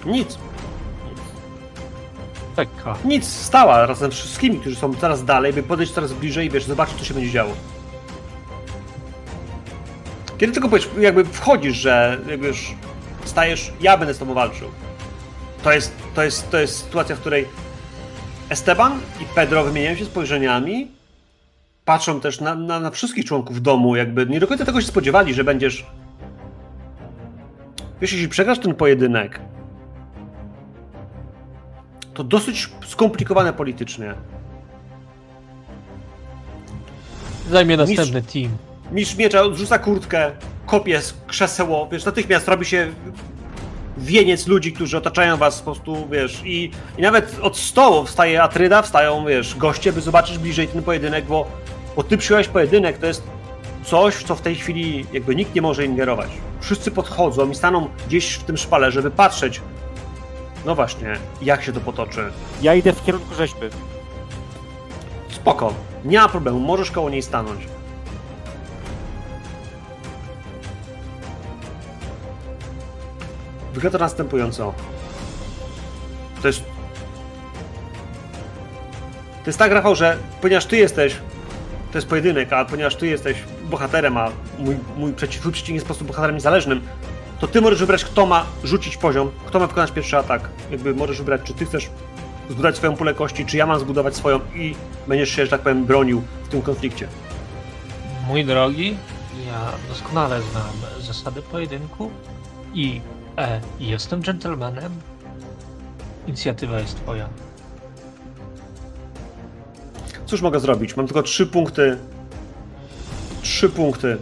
Nic, 0.06 0.38
Taka. 2.56 2.96
nic, 3.06 3.28
stała 3.28 3.86
razem 3.86 4.12
z 4.12 4.16
wszystkimi, 4.16 4.60
którzy 4.60 4.76
są 4.76 4.94
coraz 4.94 5.26
dalej, 5.26 5.54
by 5.54 5.64
podejść 5.64 5.94
coraz 5.94 6.14
bliżej 6.14 6.48
i 6.48 6.50
wiesz, 6.50 6.64
zobaczyć, 6.64 6.98
co 6.98 7.06
się 7.06 7.14
będzie 7.14 7.32
działo. 7.32 7.52
Kiedy 10.38 10.54
tylko 10.54 10.70
powiesz, 10.70 10.90
jakby 11.00 11.26
wchodzisz, 11.26 11.78
że 11.78 12.20
jakby 12.30 12.48
już 12.48 12.76
stajesz, 13.26 13.74
ja 13.82 13.98
będę 13.98 14.14
z 14.14 14.18
tobą 14.18 14.34
walczył. 14.34 14.68
To 15.64 15.74
jest, 15.74 15.94
to 16.16 16.24
jest, 16.24 16.52
to 16.52 16.58
jest 16.58 16.84
sytuacja, 16.84 17.16
w 17.16 17.20
której 17.20 17.48
Esteban 18.50 19.00
i 19.22 19.26
Pedro 19.36 19.64
wymieniają 19.64 19.96
się 19.96 20.06
spojrzeniami, 20.06 20.92
patrzą 21.86 22.20
też 22.22 22.42
na, 22.42 22.56
na, 22.56 22.80
na 22.80 22.92
wszystkich 22.92 23.26
członków 23.26 23.62
domu, 23.62 23.96
jakby 23.96 24.26
nie 24.26 24.40
do 24.40 24.48
końca 24.48 24.66
tego 24.66 24.82
się 24.82 24.88
spodziewali, 24.88 25.34
że 25.34 25.44
będziesz... 25.44 25.86
Wiesz, 28.02 28.14
jeśli 28.14 28.30
przegrasz 28.30 28.60
ten 28.60 28.76
pojedynek, 28.76 29.40
to 32.14 32.24
dosyć 32.24 32.70
skomplikowane 32.86 33.54
politycznie. 33.54 34.14
Zajmie 37.50 37.78
następny 37.78 38.22
team. 38.22 38.58
Mistrz 38.92 39.16
miecza 39.16 39.42
odrzuca 39.42 39.80
kurtkę, 39.80 40.32
kopie 40.66 41.02
z 41.02 41.14
krzeseło, 41.28 41.88
wiesz, 41.92 42.06
natychmiast 42.06 42.48
robi 42.48 42.66
się 42.66 42.92
wieniec 43.98 44.48
ludzi, 44.48 44.74
którzy 44.74 44.98
otaczają 44.98 45.38
was 45.38 45.60
po 45.60 45.66
prostu, 45.66 46.08
wiesz, 46.12 46.42
i, 46.46 46.72
i 46.98 47.02
nawet 47.02 47.40
od 47.42 47.58
stołu 47.58 48.06
wstaje 48.06 48.44
Atryda, 48.44 48.82
wstają, 48.82 49.26
wiesz, 49.26 49.56
goście, 49.56 49.94
by 49.94 50.02
zobaczyć 50.02 50.38
bliżej 50.38 50.68
ten 50.68 50.84
pojedynek, 50.84 51.26
bo, 51.26 51.48
bo 51.96 52.04
ty 52.04 52.18
przyjąłeś 52.18 52.48
pojedynek, 52.48 52.98
to 52.98 53.06
jest 53.06 53.24
coś, 53.84 54.24
co 54.24 54.36
w 54.36 54.42
tej 54.42 54.56
chwili 54.56 55.06
jakby 55.14 55.36
nikt 55.36 55.56
nie 55.56 55.62
może 55.62 55.86
ingerować. 55.86 56.30
Wszyscy 56.60 56.92
podchodzą 56.92 57.50
i 57.50 57.56
staną 57.56 57.90
gdzieś 58.08 58.34
w 58.34 58.44
tym 58.44 58.58
szpale, 58.58 58.92
żeby 58.92 59.12
patrzeć, 59.12 59.62
no 60.66 60.76
właśnie, 60.76 61.18
jak 61.42 61.64
się 61.64 61.74
to 61.74 61.80
potoczy. 61.80 62.32
Ja 62.62 62.76
idę 62.76 62.94
w 62.94 63.06
kierunku 63.06 63.36
rzeźby. 63.36 63.66
Spoko, 65.30 65.74
nie 66.06 66.18
ma 66.18 66.30
problemu, 66.30 66.60
możesz 66.60 66.92
koło 66.92 67.10
niej 67.10 67.22
stanąć. 67.22 67.68
Wygląda 73.74 74.00
następująco. 74.00 74.74
To 76.42 76.48
jest. 76.48 76.64
To 79.44 79.50
jest 79.50 79.60
tak, 79.60 79.72
Rafał, 79.72 79.96
że 79.96 80.18
ponieważ 80.42 80.66
ty 80.66 80.78
jesteś. 80.78 81.16
To 81.96 81.98
jest 82.00 82.08
pojedynek, 82.08 82.54
a 82.54 82.66
ponieważ 82.66 82.96
ty 82.96 83.08
jesteś 83.08 83.38
bohaterem, 83.70 84.18
a 84.18 84.32
mój, 84.60 84.76
mój 84.98 85.14
przeciw, 85.14 85.42
przeciwnik 85.42 85.76
jest 85.76 85.86
po 85.86 85.88
prostu 85.88 86.06
bohaterem 86.06 86.36
niezależnym, 86.36 86.82
to 87.40 87.48
ty 87.48 87.62
możesz 87.62 87.80
wybrać, 87.80 88.06
kto 88.06 88.26
ma 88.26 88.46
rzucić 88.64 88.98
poziom, 88.98 89.32
kto 89.46 89.60
ma 89.60 89.68
wykonać 89.68 89.92
pierwszy 89.92 90.18
atak. 90.18 90.50
Jakby 90.72 90.96
możesz 90.96 91.18
wybrać, 91.18 91.42
czy 91.44 91.54
ty 91.54 91.66
chcesz 91.66 91.90
zbudować 92.50 92.76
swoją 92.76 92.96
pulę 92.96 93.14
kości, 93.14 93.46
czy 93.46 93.58
ja 93.58 93.66
mam 93.66 93.80
zbudować 93.80 94.16
swoją 94.16 94.40
i 94.56 94.76
będziesz 95.08 95.30
się, 95.30 95.46
że 95.46 95.52
tak 95.52 95.62
powiem, 95.62 95.86
bronił 95.86 96.24
w 96.44 96.48
tym 96.48 96.62
konflikcie. 96.62 97.08
Mój 98.28 98.46
drogi, 98.46 98.98
ja 99.48 99.72
doskonale 99.90 100.42
znam 100.42 100.74
zasady 101.00 101.42
pojedynku 101.42 102.12
i 102.74 103.02
e, 103.38 103.62
jestem 103.80 104.24
dżentelmenem. 104.24 104.92
Inicjatywa 106.28 106.80
jest 106.80 106.96
twoja. 106.96 107.30
Cóż 110.26 110.42
mogę 110.42 110.60
zrobić? 110.60 110.98
Mam 110.98 111.06
tylko 111.06 111.24
trzy 111.24 111.48
punkty. 111.48 111.98
Trzy 113.42 113.70
punkty. 113.70 114.18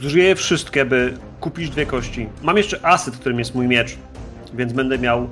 Zużyję 0.00 0.24
je 0.24 0.36
wszystkie, 0.36 0.84
by 0.84 1.14
kupić 1.40 1.70
dwie 1.70 1.86
kości. 1.86 2.28
Mam 2.42 2.56
jeszcze 2.56 2.86
asyt, 2.86 3.16
którym 3.16 3.38
jest 3.38 3.54
mój 3.54 3.68
miecz, 3.68 3.96
więc 4.54 4.72
będę 4.72 4.98
miał 4.98 5.28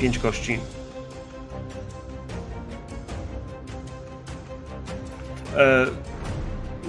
pięć 0.00 0.18
kości. 0.18 0.58
E, 5.56 5.86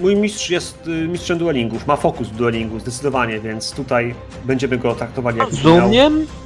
mój 0.00 0.16
mistrz 0.16 0.50
jest 0.50 0.86
y, 0.86 1.08
mistrzem 1.08 1.38
duelingów, 1.38 1.86
ma 1.86 1.96
fokus 1.96 2.28
w 2.28 2.36
duelingu 2.36 2.80
zdecydowanie, 2.80 3.40
więc 3.40 3.72
tutaj 3.72 4.14
będziemy 4.44 4.78
go 4.78 4.94
traktowali 4.94 5.38
jak 5.38 5.52
miał. 5.52 5.74
Rozumiem. 5.74 6.26
Przykro 6.26 6.43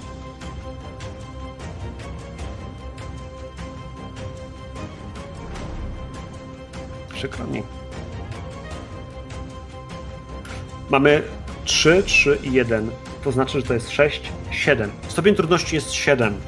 Mamy 10.91 11.23
3, 11.65 12.03
3 12.03 12.39
i 12.43 12.53
1. 12.53 12.91
To 13.25 13.33
znaczy, 13.33 13.61
że 13.61 13.67
to 13.67 13.75
jest 13.75 13.91
6, 13.91 14.33
7. 14.51 14.91
Stopień 15.09 15.35
trudności 15.35 15.75
jest 15.75 15.93
7. 15.93 16.41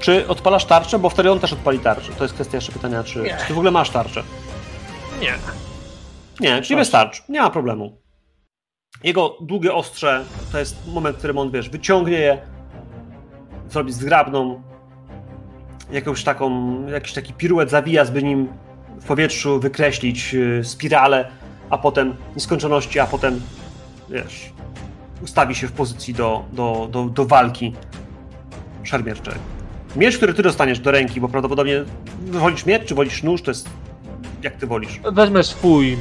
Czy 0.00 0.28
odpalasz 0.28 0.64
tarczę? 0.64 0.98
Bo 0.98 1.10
wtedy 1.10 1.32
on 1.32 1.40
też 1.40 1.52
odpali 1.52 1.78
tarczę. 1.78 2.12
To 2.12 2.24
jest 2.24 2.34
kwestia 2.34 2.56
jeszcze 2.56 2.72
pytania, 2.72 3.04
czy, 3.04 3.18
Nie. 3.18 3.36
czy 3.40 3.46
ty 3.46 3.54
w 3.54 3.58
ogóle 3.58 3.70
masz 3.70 3.90
tarczę. 3.90 4.22
Nie. 5.20 5.34
Nie, 6.40 6.62
czyli 6.62 6.76
bez 6.76 6.90
tarcz. 6.90 7.22
Nie 7.28 7.40
ma 7.40 7.50
problemu. 7.50 7.98
Jego 9.04 9.36
długie 9.40 9.74
ostrze 9.74 10.24
to 10.52 10.58
jest 10.58 10.76
moment, 10.86 11.16
w 11.16 11.18
którym 11.18 11.38
on, 11.38 11.50
wiesz, 11.50 11.68
wyciągnie 11.68 12.18
je, 12.18 12.38
zrobi 13.68 13.92
zgrabną, 13.92 14.62
jakąś 15.92 16.24
taką, 16.24 16.76
jakiś 16.86 17.12
taki 17.12 17.32
piruet 17.32 17.70
zawija, 17.70 18.04
by 18.04 18.22
nim 18.22 18.48
w 19.00 19.04
powietrzu 19.04 19.60
wykreślić 19.60 20.34
y, 20.34 20.60
spiralę, 20.64 21.30
a 21.74 21.78
potem 21.78 22.16
nieskończoności, 22.34 23.00
a 23.00 23.06
potem, 23.06 23.40
wiesz, 24.10 24.52
ustawi 25.22 25.54
się 25.54 25.66
w 25.68 25.72
pozycji 25.72 26.14
do, 26.14 26.44
do, 26.52 26.88
do, 26.90 27.04
do 27.04 27.24
walki 27.24 27.72
szermierczej. 28.82 29.34
Miecz, 29.96 30.16
który 30.16 30.34
ty 30.34 30.42
dostaniesz 30.42 30.80
do 30.80 30.90
ręki, 30.90 31.20
bo 31.20 31.28
prawdopodobnie 31.28 31.84
wolisz 32.26 32.66
miecz, 32.66 32.84
czy 32.84 32.94
wolisz 32.94 33.22
nóż, 33.22 33.42
to 33.42 33.50
jest 33.50 33.68
jak 34.42 34.56
ty 34.56 34.66
wolisz. 34.66 35.00
Wezmę 35.12 35.42
swój. 35.42 35.96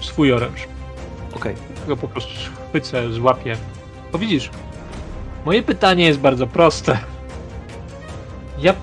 swój 0.00 0.32
oręż. 0.32 0.60
Okej. 1.36 1.54
Go 1.88 1.96
po 1.96 2.08
prostu 2.08 2.30
chwycę, 2.68 3.12
złapię. 3.12 3.56
Bo 4.12 4.18
widzisz, 4.18 4.50
moje 5.44 5.62
pytanie 5.62 6.04
jest 6.04 6.18
bardzo 6.18 6.46
proste. 6.46 6.98
Ja 8.58 8.74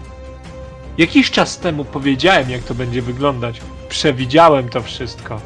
jakiś 0.98 1.32
czas 1.32 1.57
temu 1.57 1.86
powiedziałem, 1.86 2.49
jak 2.49 2.61
to 2.61 2.76
będzie 2.76 3.02
wyglądać. 3.02 3.61
Przewidziałem 3.90 4.70
to 4.70 4.82
wszystko. 4.82 5.41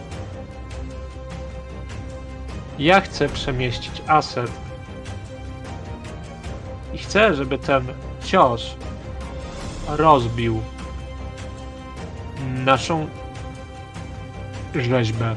Ja 2.79 3.01
chcę 3.01 3.29
przemieścić 3.29 4.01
aset. 4.07 4.51
I 6.93 6.97
chcę, 6.97 7.35
żeby 7.35 7.57
ten 7.57 7.87
cios 8.23 8.75
rozbił 9.87 10.61
naszą 12.65 13.07
rzeźbę. 14.75 15.35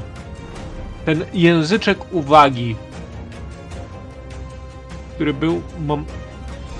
Ten 1.04 1.24
języczek 1.32 2.14
uwagi, 2.14 2.76
który 5.14 5.34
był 5.34 5.62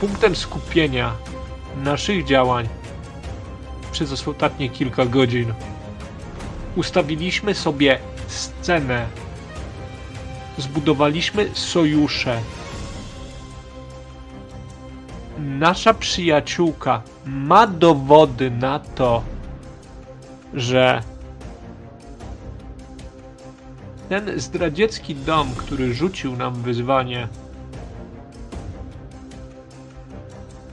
punktem 0.01 0.37
skupienia 0.37 1.12
naszych 1.77 2.24
działań 2.24 2.69
przez 3.93 4.12
ostatnie 4.12 4.69
kilka 4.69 5.07
godzin. 5.07 5.55
Ustawiliśmy 6.77 7.55
sobie 7.55 7.99
scenę, 8.27 9.07
zbudowaliśmy 10.59 11.51
sojusze. 11.53 12.41
Nasza 15.39 15.95
przyjaciółka 15.95 17.03
ma 17.27 17.66
dowody 17.66 18.51
na 18.51 18.78
to, 18.78 19.23
że 20.55 21.03
ten 24.09 24.41
zdradziecki 24.41 25.15
dom, 25.15 25.49
który 25.57 25.95
rzucił 25.95 26.37
nam 26.37 26.55
wyzwanie, 26.55 27.28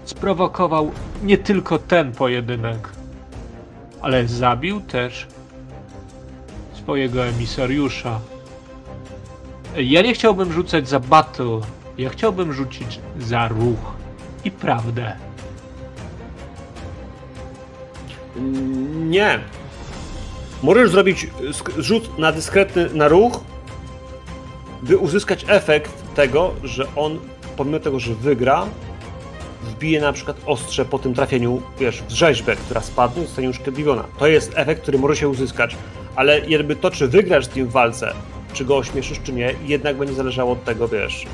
sprowokował 0.06 0.92
nie 1.24 1.38
tylko 1.38 1.80
ten 1.80 2.12
pojedynek, 2.12 2.90
ale 4.02 4.28
zabił 4.28 4.82
też 4.82 5.28
swojego 6.74 7.26
emisariusza. 7.26 8.20
Ja 9.78 10.02
nie 10.02 10.14
chciałbym 10.14 10.54
rzucać 10.54 10.90
za 10.90 11.00
battle, 11.00 11.60
ja 11.98 12.10
chciałbym 12.10 12.54
rzucić 12.54 13.00
za 13.20 13.48
ruch 13.48 13.94
i 14.45 14.52
prawdę. 14.52 15.16
Nie. 18.95 19.40
Możesz 20.64 20.90
zrobić 20.90 21.28
rzut 21.78 22.18
na 22.18 22.32
dyskretny 22.32 22.90
na 22.94 23.08
ruch, 23.08 23.40
by 24.84 24.98
uzyskać 24.98 25.45
efekt 25.48 26.16
tego, 26.16 26.54
że 26.64 26.88
on, 26.95 27.20
pomimo 27.58 27.80
tego, 27.80 28.00
że 28.00 28.16
wygra, 28.16 28.66
wbije 29.64 30.02
na 30.02 30.14
przykład 30.14 30.38
ostrze 30.45 30.86
po 30.86 31.00
tym 31.00 31.14
trafieniu, 31.14 31.62
wiesz, 31.80 32.02
w 32.02 32.12
rzeźbę, 32.12 32.56
która 32.56 32.82
spadnie 32.82 33.24
i 33.24 33.26
zostanie 33.26 33.50
uszkodliwiona. 33.50 34.04
To 34.20 34.28
jest 34.28 34.52
efekt, 34.56 34.82
który 34.82 34.98
może 34.98 35.16
się 35.16 35.30
uzyskać, 35.30 35.76
ale 36.16 36.40
jakby 36.40 36.76
to, 36.76 36.91
czy 36.91 37.08
wygrasz 37.08 37.45
z 37.45 37.56
nim 37.56 37.68
w 37.68 37.72
walce, 37.72 38.14
czy 38.54 38.66
go 38.66 38.78
ośmieszysz, 38.78 39.20
czy 39.24 39.34
nie, 39.34 39.56
jednak 39.66 39.98
będzie 39.98 40.14
zależało 40.14 40.52
od 40.52 40.64
tego, 40.64 40.88
wiesz, 40.88 41.26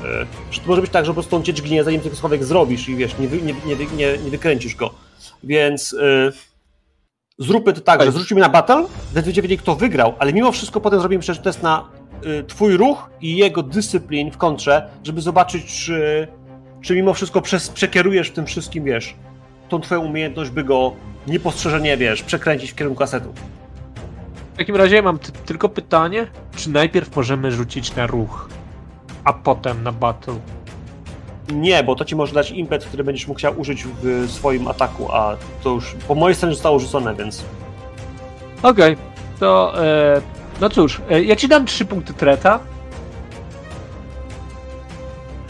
yy, 0.52 0.60
to 0.60 0.66
może 0.66 0.80
być 0.80 0.90
tak, 0.90 1.04
że 1.04 1.10
po 1.10 1.14
prostu 1.14 1.36
on 1.36 1.42
cię 1.42 1.54
dźgnie, 1.54 1.84
zanim 1.84 2.00
tego 2.00 2.16
cokolwiek 2.16 2.44
zrobisz 2.44 2.88
i 2.88 2.96
wiesz, 2.96 3.18
nie, 3.18 3.28
wy, 3.28 3.42
nie, 3.42 3.54
nie, 3.66 3.76
nie, 3.96 4.18
nie 4.18 4.30
wykręcisz 4.30 4.74
go. 4.74 4.94
Więc 5.44 5.92
yy, 5.92 6.32
zróbmy 7.38 7.72
to 7.72 7.80
tak, 7.80 8.02
że 8.02 8.12
zrzucimy 8.12 8.40
na 8.40 8.48
battle, 8.48 8.86
będziecie 9.14 9.42
wiedzieli, 9.42 9.58
kto 9.58 9.74
wygrał, 9.76 10.14
ale 10.18 10.32
mimo 10.32 10.52
wszystko 10.52 10.80
potem 10.80 11.00
zrobimy 11.00 11.20
przecież 11.20 11.42
test 11.42 11.62
na 11.62 11.88
y, 12.26 12.44
twój 12.44 12.76
ruch 12.76 13.10
i 13.20 13.36
jego 13.36 13.62
dyscyplin 13.62 14.30
w 14.30 14.36
kontrze, 14.36 14.88
żeby 15.04 15.20
zobaczyć, 15.20 15.84
czy, 15.84 16.28
czy 16.82 16.94
mimo 16.94 17.14
wszystko 17.14 17.40
przez, 17.40 17.68
przekierujesz 17.68 18.28
w 18.28 18.32
tym 18.32 18.46
wszystkim, 18.46 18.84
wiesz, 18.84 19.14
tą 19.68 19.80
twoją 19.80 20.00
umiejętność, 20.00 20.50
by 20.50 20.64
go 20.64 20.92
niepostrzeżenie, 21.26 21.96
wiesz, 21.96 22.22
przekręcić 22.22 22.72
w 22.72 22.74
kierunku 22.74 23.02
asetu. 23.02 23.34
W 24.54 24.56
takim 24.58 24.76
razie 24.76 25.02
mam 25.02 25.18
ty- 25.18 25.32
tylko 25.32 25.68
pytanie, 25.68 26.26
czy 26.56 26.70
najpierw 26.70 27.16
możemy 27.16 27.52
rzucić 27.52 27.96
na 27.96 28.06
ruch, 28.06 28.48
a 29.24 29.32
potem 29.32 29.82
na 29.82 29.92
battle? 29.92 30.34
Nie, 31.52 31.84
bo 31.84 31.94
to 31.94 32.04
ci 32.04 32.16
może 32.16 32.32
dać 32.34 32.50
impet, 32.50 32.84
który 32.84 33.04
będziesz 33.04 33.26
mógł 33.28 33.38
chciał 33.38 33.60
użyć 33.60 33.84
w 34.02 34.30
swoim 34.30 34.68
ataku, 34.68 35.12
a 35.12 35.36
to 35.62 35.70
już 35.70 35.96
po 36.08 36.14
mojej 36.14 36.34
stronie 36.34 36.54
zostało 36.54 36.78
rzucone, 36.78 37.14
więc 37.14 37.44
Okej, 38.62 38.96
To, 39.40 39.84
e, 39.84 40.20
no 40.60 40.68
cóż, 40.70 41.00
e, 41.10 41.22
ja 41.22 41.36
ci 41.36 41.48
dam 41.48 41.66
trzy 41.66 41.84
punkty 41.84 42.14
treta. 42.14 42.60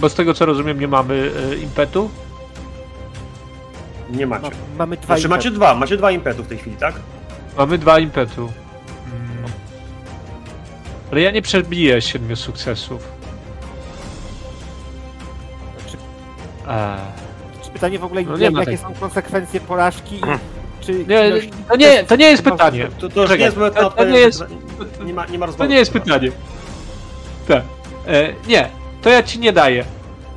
Bo 0.00 0.08
z 0.08 0.14
tego 0.14 0.34
co 0.34 0.46
rozumiem, 0.46 0.80
nie 0.80 0.88
mamy 0.88 1.30
e, 1.52 1.56
impetu. 1.56 2.10
Nie 4.10 4.26
macie. 4.26 4.42
Ma, 4.42 4.50
mamy 4.78 4.96
dwa 4.96 5.06
Znaczy 5.06 5.20
impety. 5.22 5.28
macie 5.38 5.50
dwa, 5.50 5.74
macie 5.74 5.96
dwa 5.96 6.10
impetu 6.10 6.42
w 6.44 6.46
tej 6.48 6.58
chwili, 6.58 6.76
tak? 6.76 6.94
Mamy 7.58 7.78
dwa 7.78 7.98
impetu. 7.98 8.52
Ale 11.12 11.20
ja 11.20 11.30
nie 11.30 11.42
przebiję 11.42 12.02
siedmiu 12.02 12.36
sukcesów. 12.36 13.08
Czy, 15.86 15.96
Eee. 16.68 16.98
czy 17.64 17.70
pytanie 17.70 17.98
w 17.98 18.04
ogóle, 18.04 18.22
No 18.22 18.36
nie 18.36 18.50
jakie 18.58 18.78
są 18.78 18.94
konsekwencje 18.94 19.60
porażki? 19.60 20.16
i 20.16 20.20
Czy 20.80 20.92
Nie, 21.04 21.30
to 21.68 21.76
nie, 21.76 22.04
to 22.04 22.16
nie 22.16 22.26
jest 22.30 22.42
pytanie. 22.42 22.88
To, 22.98 23.08
to 23.08 23.22
Czekaj, 23.22 23.38
nie 23.38 23.44
jest 23.44 23.56
to- 23.56 23.90
to 23.90 24.04
nie 24.04 24.18
jest- 24.18 24.44
Nie 25.04 25.14
ma, 25.14 25.26
nie 25.26 25.38
ma 25.38 25.46
To 25.46 25.52
rozmowy. 25.52 25.68
nie 25.70 25.76
jest 25.76 25.92
pytanie. 25.92 26.30
Tak. 27.48 27.62
E, 28.06 28.32
nie, 28.48 28.68
to 29.02 29.10
ja 29.10 29.22
ci 29.22 29.38
nie 29.38 29.52
daję. 29.52 29.84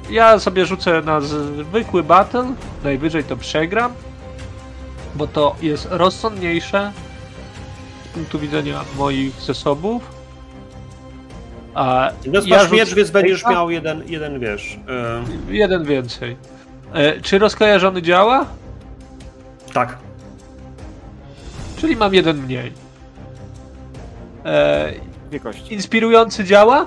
Ja 0.09 0.39
sobie 0.39 0.65
rzucę 0.65 1.01
na 1.01 1.21
zwykły 1.21 2.03
battle, 2.03 2.53
najwyżej 2.83 3.23
to 3.23 3.37
przegram, 3.37 3.93
bo 5.15 5.27
to 5.27 5.55
jest 5.61 5.87
rozsądniejsze 5.91 6.91
z 8.05 8.07
punktu 8.13 8.39
widzenia 8.39 8.81
moich 8.97 9.41
zasobów. 9.41 10.12
A 11.75 12.11
ja 12.25 12.31
masz 12.49 12.61
rzucę 12.63 12.75
miecz, 12.75 12.93
więc 12.95 13.11
będziesz 13.11 13.45
miał 13.45 13.69
jeden, 13.69 14.03
jeden 14.07 14.39
wiesz. 14.39 14.79
y, 15.49 15.53
Jeden 15.53 15.83
więcej. 15.83 16.37
E, 16.93 17.21
czy 17.21 17.39
rozkojarzony 17.39 18.01
działa? 18.01 18.45
tak. 19.73 19.97
Czyli 21.77 21.95
mam 21.95 22.13
jeden 22.13 22.37
mniej. 22.37 22.71
E, 24.45 24.93
Dwie 25.29 25.39
kości. 25.39 25.73
inspirujący 25.73 26.43
działa? 26.43 26.85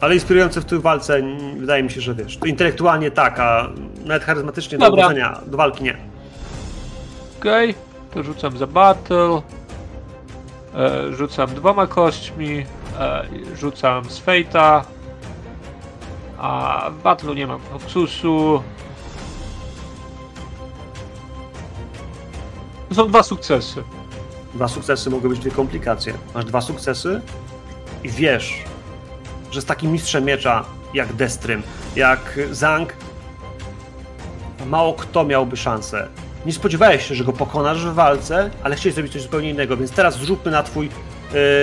Ale 0.00 0.14
inspirujące 0.14 0.60
w 0.60 0.64
tej 0.64 0.78
walce, 0.78 1.22
wydaje 1.56 1.82
mi 1.82 1.90
się, 1.90 2.00
że 2.00 2.14
wiesz. 2.14 2.36
To 2.36 2.46
intelektualnie 2.46 3.10
tak, 3.10 3.40
a 3.40 3.68
nawet 4.04 4.24
charyzmatycznie 4.24 4.78
do 4.78 4.84
Dobra. 4.86 5.04
uwodzenia, 5.04 5.40
do 5.46 5.56
walki 5.56 5.84
nie. 5.84 5.96
Okej, 7.40 7.74
to 8.14 8.22
rzucam 8.22 8.58
za 8.58 8.66
battle. 8.66 9.42
E, 10.74 11.12
rzucam 11.12 11.48
dwoma 11.54 11.86
kośćmi. 11.86 12.66
E, 13.00 13.28
rzucam 13.56 14.04
z 14.10 14.18
fejta. 14.18 14.84
A 16.38 16.90
w 16.90 17.02
battle'u 17.02 17.36
nie 17.36 17.46
mam 17.46 17.60
focusu. 17.60 18.62
To 22.88 22.94
są 22.94 23.08
dwa 23.08 23.22
sukcesy. 23.22 23.82
Dwa 24.54 24.68
sukcesy 24.68 25.10
mogą 25.10 25.28
być 25.28 25.38
dwie 25.38 25.50
komplikacje. 25.50 26.14
Masz 26.34 26.44
dwa 26.44 26.60
sukcesy 26.60 27.20
i 28.04 28.08
wiesz, 28.08 28.64
że 29.50 29.60
z 29.60 29.64
takim 29.64 29.92
mistrzem 29.92 30.24
miecza 30.24 30.64
jak 30.94 31.12
Destrym, 31.12 31.62
jak 31.96 32.38
Zang, 32.50 32.96
mało 34.66 34.92
kto 34.94 35.24
miałby 35.24 35.56
szansę. 35.56 36.08
Nie 36.46 36.52
spodziewałeś 36.52 37.08
się, 37.08 37.14
że 37.14 37.24
go 37.24 37.32
pokonasz 37.32 37.86
w 37.86 37.94
walce, 37.94 38.50
ale 38.62 38.76
chciałeś 38.76 38.94
zrobić 38.94 39.12
coś 39.12 39.22
zupełnie 39.22 39.50
innego, 39.50 39.76
więc 39.76 39.90
teraz 39.90 40.18
zrzućmy 40.18 40.50
na 40.50 40.62
twój, 40.62 40.90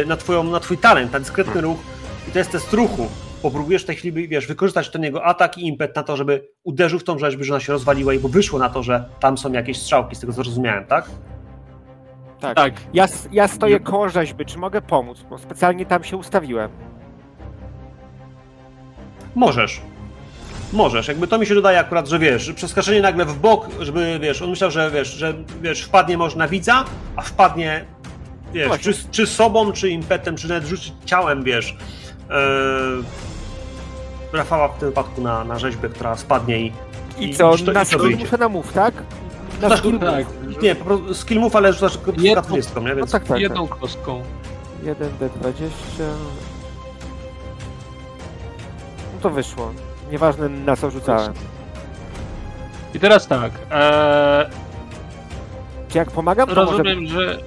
na 0.07 0.17
twoją, 0.17 0.43
na 0.43 0.59
twój 0.59 0.77
talent, 0.77 1.13
na 1.13 1.19
dyskretny 1.19 1.61
ruch 1.61 1.77
i 2.27 2.31
to 2.31 2.39
jest 2.39 2.51
test 2.51 2.73
ruchu. 2.73 3.07
Popróbujesz 3.41 3.83
w 3.83 3.85
tej 3.85 3.95
chwili, 3.95 4.27
wiesz, 4.27 4.47
wykorzystać 4.47 4.89
ten 4.89 5.03
jego 5.03 5.23
atak 5.25 5.57
i 5.57 5.67
impet 5.67 5.95
na 5.95 6.03
to, 6.03 6.17
żeby 6.17 6.47
uderzył 6.63 6.99
w 6.99 7.03
tą 7.03 7.19
rzeźbę, 7.19 7.43
że 7.43 7.53
ona 7.53 7.59
się 7.59 7.73
rozwaliła 7.73 8.13
i 8.13 8.19
bo 8.19 8.29
wyszło 8.29 8.59
na 8.59 8.69
to, 8.69 8.83
że 8.83 9.05
tam 9.19 9.37
są 9.37 9.51
jakieś 9.51 9.79
strzałki, 9.79 10.15
z 10.15 10.19
tego 10.19 10.33
co 10.33 10.43
zrozumiałem, 10.43 10.85
tak? 10.85 11.09
Tak. 12.39 12.55
Tak. 12.55 12.73
Ja, 12.93 13.05
ja 13.31 13.47
stoję 13.47 13.79
koło 13.79 14.09
rzeźby, 14.09 14.45
czy 14.45 14.57
mogę 14.57 14.81
pomóc? 14.81 15.25
Bo 15.29 15.37
specjalnie 15.37 15.85
tam 15.85 16.03
się 16.03 16.17
ustawiłem. 16.17 16.71
Możesz. 19.35 19.81
Możesz. 20.73 21.07
Jakby 21.07 21.27
to 21.27 21.37
mi 21.37 21.45
się 21.45 21.55
dodaje 21.55 21.79
akurat, 21.79 22.07
że 22.07 22.19
wiesz, 22.19 22.41
że 22.41 22.53
przeskoczenie 22.53 23.01
nagle 23.01 23.25
w 23.25 23.39
bok, 23.39 23.67
żeby 23.79 24.19
wiesz, 24.21 24.41
on 24.41 24.49
myślał, 24.49 24.71
że 24.71 24.91
wiesz, 24.91 25.13
że 25.13 25.33
wiesz, 25.61 25.81
wpadnie 25.81 26.17
może 26.17 26.37
na 26.37 26.47
widza, 26.47 26.85
a 27.15 27.21
wpadnie 27.21 27.85
wiesz, 28.53 28.67
Właśnie. 28.67 28.93
czy, 28.93 28.99
czy 29.11 29.27
sobą, 29.27 29.71
czy 29.71 29.89
impetem, 29.89 30.35
czy 30.37 30.49
nawet 30.49 30.65
rzucić 30.65 30.93
ciałem, 31.05 31.43
wiesz. 31.43 31.75
Yy, 32.29 32.35
Rafała 34.33 34.67
w 34.67 34.77
tym 34.79 34.89
wypadku 34.89 35.21
na, 35.21 35.43
na 35.43 35.59
rzeźbę, 35.59 35.89
która 35.89 36.17
spadnie 36.17 36.59
i. 36.61 36.71
I, 37.19 37.29
I- 37.29 37.35
co, 37.35 37.55
i 37.55 37.59
to- 37.63 37.71
na 37.71 37.81
i 37.81 37.85
to 37.85 37.89
skill 37.89 38.01
wyjdzie. 38.01 38.23
muszę 38.23 38.37
na 38.37 38.49
move, 38.49 38.73
tak? 38.73 38.93
Na 39.61 39.69
Tak, 39.69 39.79
skill 39.79 39.99
tak. 39.99 40.25
Nie, 40.61 40.75
po 40.75 40.85
prostu 40.85 41.13
skill 41.13 41.39
move, 41.39 41.55
ale 41.55 41.73
rzucasz 41.73 41.97
tylko 41.97 42.21
Jedną- 42.21 42.41
20, 42.41 42.79
nie? 42.79 42.89
No 42.89 42.95
Więc 42.95 43.11
tak, 43.11 43.23
tak, 43.23 43.39
Jedną 43.39 43.67
kostką. 43.67 44.21
tak. 44.85 44.97
1D20. 44.97 45.69
No 49.13 49.19
to 49.21 49.29
wyszło. 49.29 49.71
Nieważne 50.11 50.49
na 50.49 50.75
co 50.75 50.91
rzucałem. 50.91 51.33
I 52.93 52.99
teraz 52.99 53.27
tak. 53.27 53.51
E, 53.71 54.49
Czy 55.89 55.97
jak 55.97 56.11
pomagam, 56.11 56.49
to 56.49 56.55
może 56.55 56.71
rozumiem, 56.71 57.07
że 57.07 57.37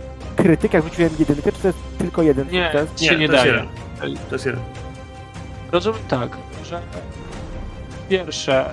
krytyk, 0.44 0.74
jak 0.74 0.84
rzuciłem 0.84 1.10
jedynkę, 1.18 1.52
czy 1.52 1.58
to 1.60 1.66
jest 1.68 1.78
tylko 1.98 2.22
jeden 2.22 2.48
Nie. 2.50 2.72
sukces? 2.72 3.02
się 3.02 3.16
nie 3.16 3.26
to 3.28 3.32
jest 3.32 3.44
daje. 3.44 3.52
jeden. 3.52 4.16
To 4.28 4.34
jest 4.34 4.46
jeden. 4.46 4.60
rozumiem 5.72 6.00
tak, 6.08 6.36
że 6.64 6.80
pierwsze, 8.08 8.70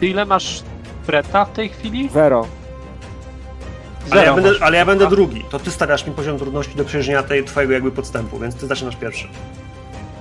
ty 0.00 0.06
ile 0.06 0.24
masz 0.24 0.62
freta 1.04 1.44
w 1.44 1.52
tej 1.52 1.68
chwili? 1.68 2.08
Zero. 2.08 2.46
Ale 4.10 4.20
ja, 4.24 4.34
Zero 4.34 4.42
będę, 4.42 4.64
ale 4.64 4.76
ja 4.76 4.84
będę 4.86 5.08
drugi. 5.08 5.44
To 5.50 5.58
ty 5.58 5.70
stawiasz 5.70 6.06
mi 6.06 6.12
poziom 6.12 6.38
trudności 6.38 6.74
do 6.76 6.84
przejrzenia 6.84 7.22
tej 7.22 7.44
twojego 7.44 7.72
jakby 7.72 7.90
podstępu, 7.92 8.38
więc 8.38 8.54
ty 8.54 8.66
zaczynasz 8.66 8.96
pierwszy. 8.96 9.28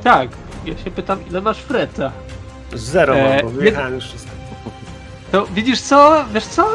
Tak, 0.03 0.29
ja 0.65 0.77
się 0.77 0.91
pytam, 0.91 1.19
ile 1.29 1.41
masz 1.41 1.57
freta? 1.57 2.11
Zero 2.73 3.15
E, 3.15 3.29
mam, 3.35 3.41
bo 3.45 3.49
wyjechałem 3.49 3.93
już 3.95 4.05
wszystko. 4.05 4.31
To 5.31 5.45
widzisz 5.47 5.81
co? 5.81 6.25
Wiesz 6.33 6.45
co? 6.45 6.67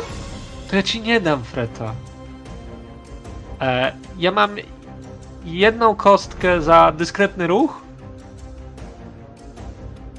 To 0.70 0.76
ja 0.76 0.82
ci 0.82 1.00
nie 1.00 1.20
dam 1.20 1.44
freta. 1.44 1.94
E, 3.64 3.92
ja 4.18 4.30
mam 4.32 4.50
jedną 5.44 5.94
kostkę 5.94 6.60
za 6.62 6.92
dyskretny 6.92 7.46
ruch. 7.46 7.80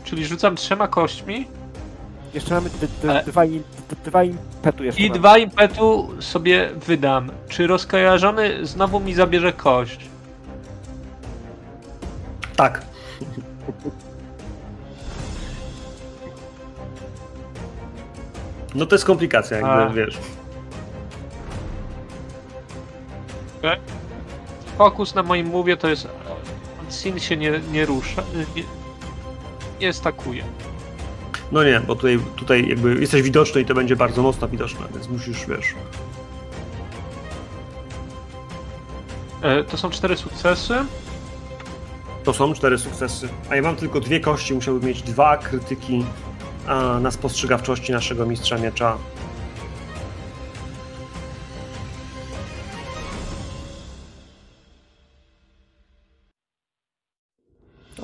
Czyli 0.03 0.25
rzucam 0.25 0.55
trzema 0.55 0.87
kośćmi 0.87 1.47
Jeszcze 2.33 2.53
mamy 2.55 2.69
d- 2.69 2.87
d- 3.01 3.09
Ale- 3.09 3.23
dwa, 3.23 3.41
dwa 4.05 4.23
impetu 4.23 4.83
jeszcze 4.83 5.01
i 5.01 5.07
mamy. 5.09 5.19
dwa 5.19 5.37
impetu 5.37 6.09
sobie 6.19 6.69
wydam. 6.87 7.31
Czy 7.49 7.67
rozkojarzony 7.67 8.65
znowu 8.65 8.99
mi 8.99 9.13
zabierze 9.13 9.53
kość? 9.53 10.09
Tak. 12.55 12.81
No 18.75 18.85
to 18.85 18.95
jest 18.95 19.05
komplikacja, 19.05 19.57
jakby 19.57 19.71
A. 19.71 19.89
wiesz. 19.89 20.17
Fokus 24.77 25.15
na 25.15 25.23
moim 25.23 25.47
mówię 25.47 25.77
to 25.77 25.87
jest. 25.87 26.07
Sin 26.89 27.19
się 27.19 27.37
nie, 27.37 27.61
nie 27.71 27.85
rusza. 27.85 28.23
Nie, 28.55 28.63
nie 29.79 29.93
stakuje. 29.93 30.43
No 31.51 31.63
nie, 31.63 31.79
bo 31.79 31.95
tutaj, 31.95 32.19
tutaj 32.35 32.69
jakby 32.69 32.95
jesteś 33.01 33.21
widoczny 33.21 33.61
i 33.61 33.65
to 33.65 33.73
będzie 33.73 33.95
bardzo 33.95 34.21
mocno 34.21 34.47
widoczne, 34.47 34.85
więc 34.93 35.07
musisz, 35.07 35.45
wiesz. 35.45 35.75
E, 39.41 39.63
to 39.63 39.77
są 39.77 39.89
cztery 39.89 40.17
sukcesy. 40.17 40.75
To 42.23 42.33
są 42.33 42.53
cztery 42.53 42.77
sukcesy. 42.77 43.29
A 43.49 43.55
ja 43.55 43.61
mam 43.61 43.75
tylko 43.75 43.99
dwie 43.99 44.19
kości, 44.19 44.53
musiałbym 44.53 44.87
mieć 44.87 45.01
dwa 45.01 45.37
krytyki 45.37 46.05
a, 46.67 46.99
na 46.99 47.11
spostrzegawczości 47.11 47.91
naszego 47.91 48.25
mistrza 48.25 48.57
miecza. 48.57 48.97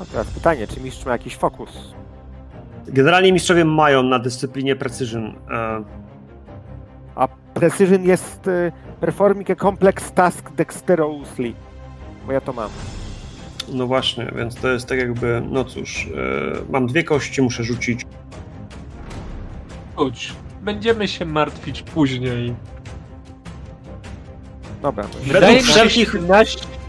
No 0.01 0.05
teraz 0.11 0.27
pytanie, 0.27 0.67
czy 0.67 0.79
mistrz 0.79 1.05
ma 1.05 1.11
jakiś 1.11 1.35
fokus? 1.37 1.93
Generalnie 2.87 3.33
mistrzowie 3.33 3.65
mają 3.65 4.03
na 4.03 4.19
dyscyplinie 4.19 4.75
precision. 4.75 5.35
E, 5.51 5.83
A 7.15 7.27
precision 7.53 8.03
jest 8.03 8.47
y, 8.47 8.71
performing 8.99 9.49
a 9.49 9.55
complex 9.55 10.11
task 10.11 10.51
dexterously. 10.51 11.53
Bo 12.27 12.31
ja 12.31 12.41
to 12.41 12.53
mam. 12.53 12.69
no 13.73 13.87
właśnie, 13.87 14.31
więc 14.35 14.55
to 14.55 14.67
jest 14.67 14.87
tak 14.87 14.99
jakby, 14.99 15.43
no 15.49 15.63
cóż, 15.65 16.07
e, 16.07 16.71
mam 16.71 16.87
dwie 16.87 17.03
kości, 17.03 17.41
muszę 17.41 17.63
rzucić. 17.63 18.01
Chodź. 19.95 20.33
Będziemy 20.61 21.07
się 21.07 21.25
martwić 21.25 21.81
później. 21.81 22.55
Dobra. 24.81 25.03
Według 25.23 25.59
wszelkich- 25.61 26.11
17 26.11 26.59
Wsze- 26.59 26.80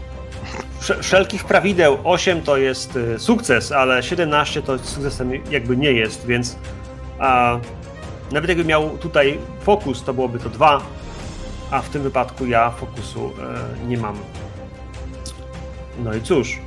Wszelkich 1.01 1.43
prawideł 1.43 1.97
8 2.03 2.41
to 2.41 2.57
jest 2.57 2.95
y, 2.95 3.19
sukces, 3.19 3.71
ale 3.71 4.03
17 4.03 4.61
to 4.61 4.79
sukcesem 4.79 5.31
jakby 5.51 5.77
nie 5.77 5.91
jest, 5.91 6.25
więc 6.25 6.55
a, 7.19 7.59
nawet 8.31 8.49
jakby 8.49 8.65
miał 8.65 8.97
tutaj 8.97 9.39
fokus, 9.61 10.03
to 10.03 10.13
byłoby 10.13 10.39
to 10.39 10.49
2, 10.49 10.81
a 11.71 11.81
w 11.81 11.89
tym 11.89 12.03
wypadku 12.03 12.45
ja 12.45 12.71
fokusu 12.71 13.31
e, 13.83 13.87
nie 13.87 13.97
mam. 13.97 14.15
No 16.03 16.13
i 16.13 16.21
cóż. 16.21 16.59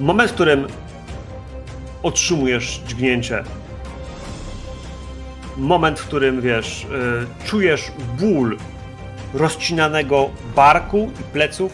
Moment, 0.00 0.30
w 0.30 0.34
którym 0.34 0.66
otrzymujesz 2.02 2.82
dźgnięcie. 2.86 3.44
Moment, 5.56 6.00
w 6.00 6.06
którym 6.06 6.40
wiesz, 6.40 6.84
y, 6.84 7.46
czujesz 7.46 7.92
ból 8.18 8.56
rozcinanego 9.34 10.30
barku 10.56 11.10
i 11.20 11.22
pleców. 11.22 11.72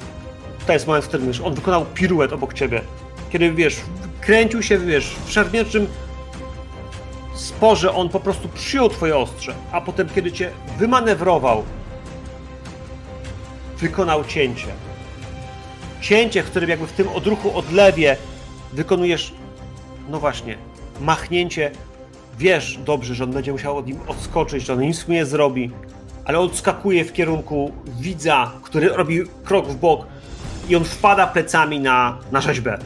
To 0.66 0.72
jest 0.72 0.86
moment, 0.86 1.04
w 1.04 1.08
którym 1.08 1.26
wiesz, 1.26 1.40
on 1.40 1.54
wykonał 1.54 1.86
piruet 1.94 2.32
obok 2.32 2.54
ciebie. 2.54 2.80
Kiedy 3.30 3.52
wiesz, 3.52 3.76
kręcił 4.20 4.62
się, 4.62 4.78
wiesz, 4.78 5.16
w 5.24 5.32
szermierczym 5.32 5.86
sporze 7.34 7.94
on 7.94 8.08
po 8.08 8.20
prostu 8.20 8.48
przyjął 8.48 8.88
twoje 8.88 9.16
ostrze, 9.16 9.54
a 9.72 9.80
potem 9.80 10.08
kiedy 10.08 10.32
cię 10.32 10.50
wymanewrował, 10.78 11.64
wykonał 13.78 14.24
cięcie. 14.24 14.66
Cięcie, 16.00 16.42
w 16.42 16.46
którym 16.46 16.70
jakby 16.70 16.86
w 16.86 16.92
tym 16.92 17.08
odruchu 17.08 17.56
odlewie 17.56 18.16
wykonujesz, 18.72 19.32
no 20.08 20.20
właśnie, 20.20 20.58
machnięcie. 21.00 21.70
Wiesz 22.38 22.78
dobrze, 22.84 23.14
że 23.14 23.24
on 23.24 23.32
będzie 23.32 23.52
musiał 23.52 23.76
od 23.76 23.86
nim 23.86 23.98
odskoczyć, 24.06 24.64
że 24.64 24.72
on 24.72 24.80
nic 24.80 25.08
mu 25.08 25.14
nie 25.14 25.26
zrobi, 25.26 25.70
ale 26.24 26.38
odskakuje 26.38 27.04
w 27.04 27.12
kierunku 27.12 27.72
widza, 27.86 28.52
który 28.62 28.88
robi 28.88 29.22
krok 29.44 29.68
w 29.68 29.76
bok 29.76 30.06
i 30.68 30.76
on 30.76 30.84
wpada 30.84 31.26
plecami 31.26 31.80
na, 31.80 32.18
na 32.32 32.40
rzeźbę. 32.40 32.78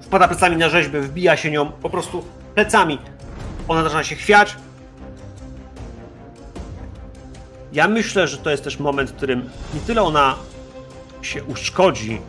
Wpada 0.00 0.28
plecami 0.28 0.56
na 0.56 0.68
rzeźbę, 0.68 1.00
wbija 1.00 1.36
się 1.36 1.50
nią 1.50 1.72
po 1.72 1.90
prostu 1.90 2.24
plecami. 2.54 2.98
Ona 3.68 3.82
zaczyna 3.82 4.04
się 4.04 4.16
chwiać. 4.16 4.56
Ja 7.72 7.88
myślę, 7.88 8.28
że 8.28 8.38
to 8.38 8.50
jest 8.50 8.64
też 8.64 8.78
moment, 8.78 9.10
w 9.10 9.14
którym 9.14 9.50
nie 9.74 9.80
tyle 9.80 10.02
ona 10.02 10.34
się 11.22 11.44
uszkodzi, 11.44 12.20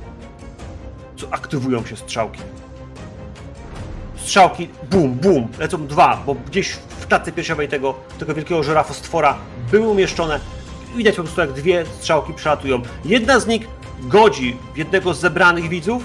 co 1.17 1.33
aktywują 1.33 1.85
się 1.85 1.95
strzałki. 1.95 2.41
Strzałki, 4.15 4.69
bum, 4.91 5.13
bum, 5.13 5.47
lecą 5.59 5.87
dwa, 5.87 6.23
bo 6.25 6.35
gdzieś 6.35 6.77
w 7.05 7.07
klatce 7.07 7.31
piersiowej 7.31 7.67
tego, 7.67 7.93
tego 8.19 8.33
wielkiego 8.33 8.63
żyrafostwora 8.63 9.37
były 9.71 9.87
umieszczone. 9.87 10.39
Widać 10.95 11.15
po 11.15 11.23
prostu, 11.23 11.41
jak 11.41 11.53
dwie 11.53 11.85
strzałki 11.85 12.33
przelatują. 12.33 12.81
Jedna 13.05 13.39
z 13.39 13.47
nich 13.47 13.67
godzi 13.99 14.57
jednego 14.75 15.13
z 15.13 15.19
zebranych 15.19 15.69
widzów, 15.69 16.03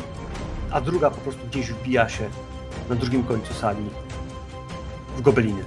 a 0.71 0.81
druga 0.81 1.11
po 1.11 1.17
prostu 1.17 1.41
gdzieś 1.47 1.73
wbija 1.73 2.09
się 2.09 2.29
na 2.89 2.95
drugim 2.95 3.25
końcu 3.25 3.55
sali 3.55 3.85
w 5.17 5.21
gobeliny. 5.21 5.65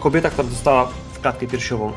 Kobieta, 0.00 0.30
która 0.30 0.48
została 0.48 0.88
w 1.12 1.20
klatkę 1.20 1.46
piersiową, 1.46 1.92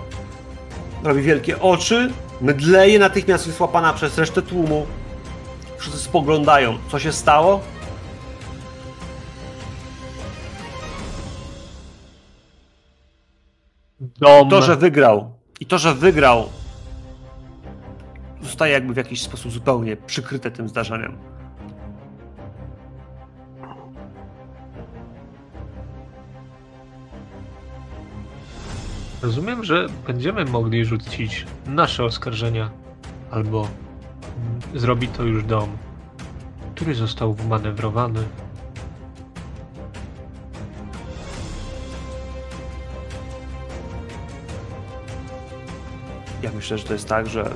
robi 1.03 1.21
wielkie 1.21 1.59
oczy, 1.59 2.13
mydleje, 2.41 2.99
natychmiast 2.99 3.47
jest 3.47 3.59
łapana 3.59 3.93
przez 3.93 4.17
resztę 4.17 4.41
tłumu. 4.41 4.85
Wszyscy 5.77 5.99
spoglądają, 5.99 6.77
co 6.91 6.99
się 6.99 7.11
stało. 7.11 7.61
Dom. 14.17 14.49
To, 14.49 14.61
że 14.61 14.75
wygrał 14.75 15.33
i 15.59 15.65
to, 15.65 15.77
że 15.77 15.95
wygrał, 15.95 16.49
zostaje 18.41 18.73
jakby 18.73 18.93
w 18.93 18.97
jakiś 18.97 19.21
sposób 19.21 19.51
zupełnie 19.51 19.97
przykryte 19.97 20.51
tym 20.51 20.69
zdarzeniem. 20.69 21.17
Rozumiem, 29.21 29.63
że 29.63 29.87
będziemy 30.07 30.45
mogli 30.45 30.85
rzucić 30.85 31.45
nasze 31.65 32.03
oskarżenia, 32.03 32.71
albo 33.31 33.67
zrobi 34.75 35.07
to 35.07 35.23
już 35.23 35.43
dom, 35.43 35.69
który 36.75 36.95
został 36.95 37.33
wmanewrowany. 37.33 38.23
Myślę, 46.57 46.77
że 46.77 46.83
to 46.83 46.93
jest 46.93 47.07
tak, 47.07 47.27
że 47.27 47.49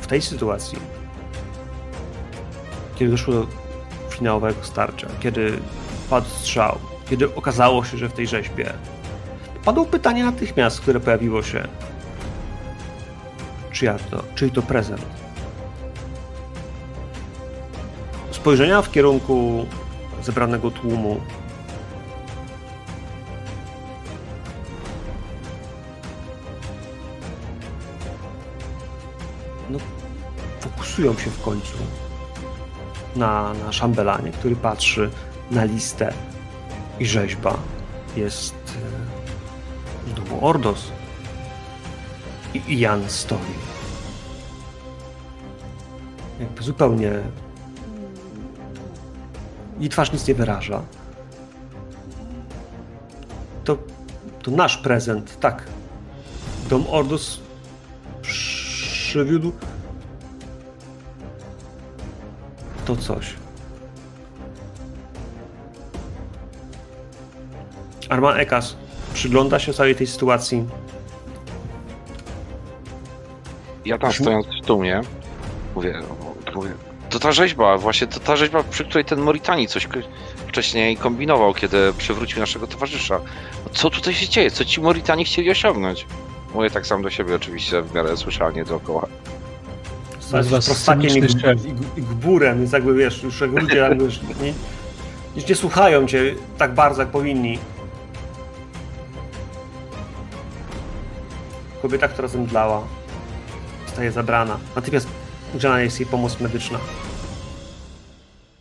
w 0.00 0.06
tej 0.06 0.22
sytuacji, 0.22 0.78
kiedy 2.96 3.10
doszło 3.10 3.34
do 3.34 3.46
finałowego 4.10 4.58
starcia, 4.62 5.08
kiedy 5.20 5.58
padł 6.10 6.28
strzał, 6.28 6.78
kiedy 7.10 7.34
okazało 7.34 7.84
się, 7.84 7.98
że 7.98 8.08
w 8.08 8.12
tej 8.12 8.26
rzeźbie 8.26 8.72
padło 9.64 9.84
pytanie 9.84 10.24
natychmiast, 10.24 10.80
które 10.80 11.00
pojawiło 11.00 11.42
się. 11.42 11.68
Czyja 13.72 13.96
to? 14.10 14.22
Czyj 14.34 14.50
to 14.50 14.62
prezent? 14.62 15.06
Spojrzenia 18.30 18.82
w 18.82 18.90
kierunku 18.90 19.66
zebranego 20.22 20.70
tłumu 20.70 21.20
fokusują 30.98 31.24
się 31.24 31.30
w 31.30 31.42
końcu 31.42 31.76
na, 33.16 33.54
na 33.54 33.72
szambelanie, 33.72 34.32
który 34.32 34.56
patrzy 34.56 35.10
na 35.50 35.64
listę 35.64 36.12
i 36.98 37.06
rzeźba 37.06 37.58
jest 38.16 38.54
e, 40.10 40.14
domu 40.14 40.46
Ordos. 40.46 40.92
I 42.54 42.78
Jan 42.78 43.10
stoi. 43.10 43.38
Jakby 46.40 46.62
zupełnie. 46.62 47.12
I 49.80 49.88
twarz 49.88 50.12
nic 50.12 50.28
nie 50.28 50.34
wyraża. 50.34 50.82
To, 53.64 53.76
to 54.42 54.50
nasz 54.50 54.76
prezent, 54.76 55.40
tak. 55.40 55.66
Dom 56.70 56.84
Ordos 56.90 57.40
przywiódł 58.22 59.52
to 62.88 62.96
coś. 62.96 63.34
Arman 68.08 68.40
Ekas 68.40 68.76
przygląda 69.14 69.58
się 69.58 69.72
całej 69.72 69.94
tej 69.94 70.06
sytuacji. 70.06 70.64
Ja 73.84 73.98
tam 73.98 74.10
Brzmi- 74.10 74.22
stojąc 74.22 74.46
w 74.62 74.66
tłumie, 74.66 75.00
mówię, 75.74 76.00
mówię, 76.54 76.70
to 77.10 77.18
ta 77.18 77.32
rzeźba, 77.32 77.78
właśnie 77.78 78.06
to 78.06 78.20
ta 78.20 78.36
rzeźba, 78.36 78.62
przy 78.70 78.84
której 78.84 79.04
ten 79.04 79.20
Moritani 79.20 79.68
coś 79.68 79.88
wcześniej 80.48 80.96
kombinował, 80.96 81.54
kiedy 81.54 81.92
przywrócił 81.98 82.40
naszego 82.40 82.66
towarzysza. 82.66 83.20
No 83.64 83.70
Co 83.72 83.90
tutaj 83.90 84.14
się 84.14 84.28
dzieje? 84.28 84.50
Co 84.50 84.64
ci 84.64 84.80
Moritani 84.80 85.24
chcieli 85.24 85.50
osiągnąć? 85.50 86.06
Mówię 86.54 86.70
tak 86.70 86.86
sam 86.86 87.02
do 87.02 87.10
siebie 87.10 87.34
oczywiście, 87.34 87.82
w 87.82 87.94
miarę 87.94 88.16
słyszalnie 88.16 88.64
dookoła. 88.64 89.06
Was 90.30 90.66
prostakiem 90.66 91.10
i, 91.10 91.20
i, 91.20 92.00
i 92.00 92.02
gburem, 92.02 92.58
więc 92.58 92.72
jakby 92.72 92.94
wiesz, 92.94 93.22
już 93.22 93.40
ludzie 93.40 93.76
jakby 93.88 94.04
już 94.04 94.22
nie, 94.22 94.54
już 95.36 95.48
nie 95.48 95.54
słuchają 95.54 96.06
cię 96.06 96.34
tak 96.58 96.74
bardzo, 96.74 97.02
jak 97.02 97.10
powinni. 97.10 97.58
Kobieta, 101.82 102.08
która 102.08 102.28
zemdlała, 102.28 102.86
zostaje 103.86 104.12
zabrana. 104.12 104.58
Natychmiast 104.76 105.08
udzielana 105.54 105.80
jest 105.80 106.00
jej 106.00 106.08
pomoc 106.08 106.40
medyczna. 106.40 106.78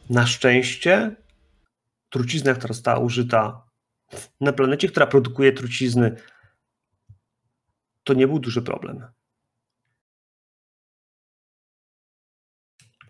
Na 0.10 0.28
szczęście 0.28 1.16
trucizna, 2.10 2.54
która 2.54 2.74
została 2.74 3.00
użyta 3.00 3.62
na 4.42 4.54
planecie, 4.54 4.88
która 4.88 5.08
produkuje 5.08 5.52
trucizny, 5.52 6.16
to 8.04 8.14
nie 8.14 8.28
był 8.28 8.40
duży 8.40 8.62
problem. 8.62 9.17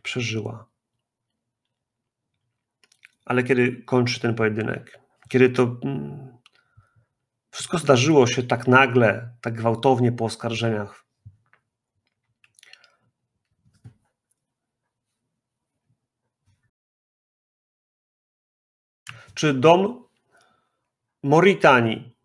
Przeżyła. 0.07 0.69
Ale 3.25 3.43
kiedy 3.43 3.83
kończy 3.83 4.19
ten 4.19 4.35
pojedynek, 4.35 4.99
kiedy 5.29 5.49
to 5.49 5.77
mm, 5.83 6.37
wszystko 7.51 7.77
zdarzyło 7.77 8.27
się 8.27 8.43
tak 8.43 8.67
nagle, 8.67 9.35
tak 9.41 9.53
gwałtownie 9.53 10.11
po 10.11 10.25
oskarżeniach, 10.25 11.05
czy 19.33 19.53
dom 19.53 20.07
Moritanii 21.23 22.17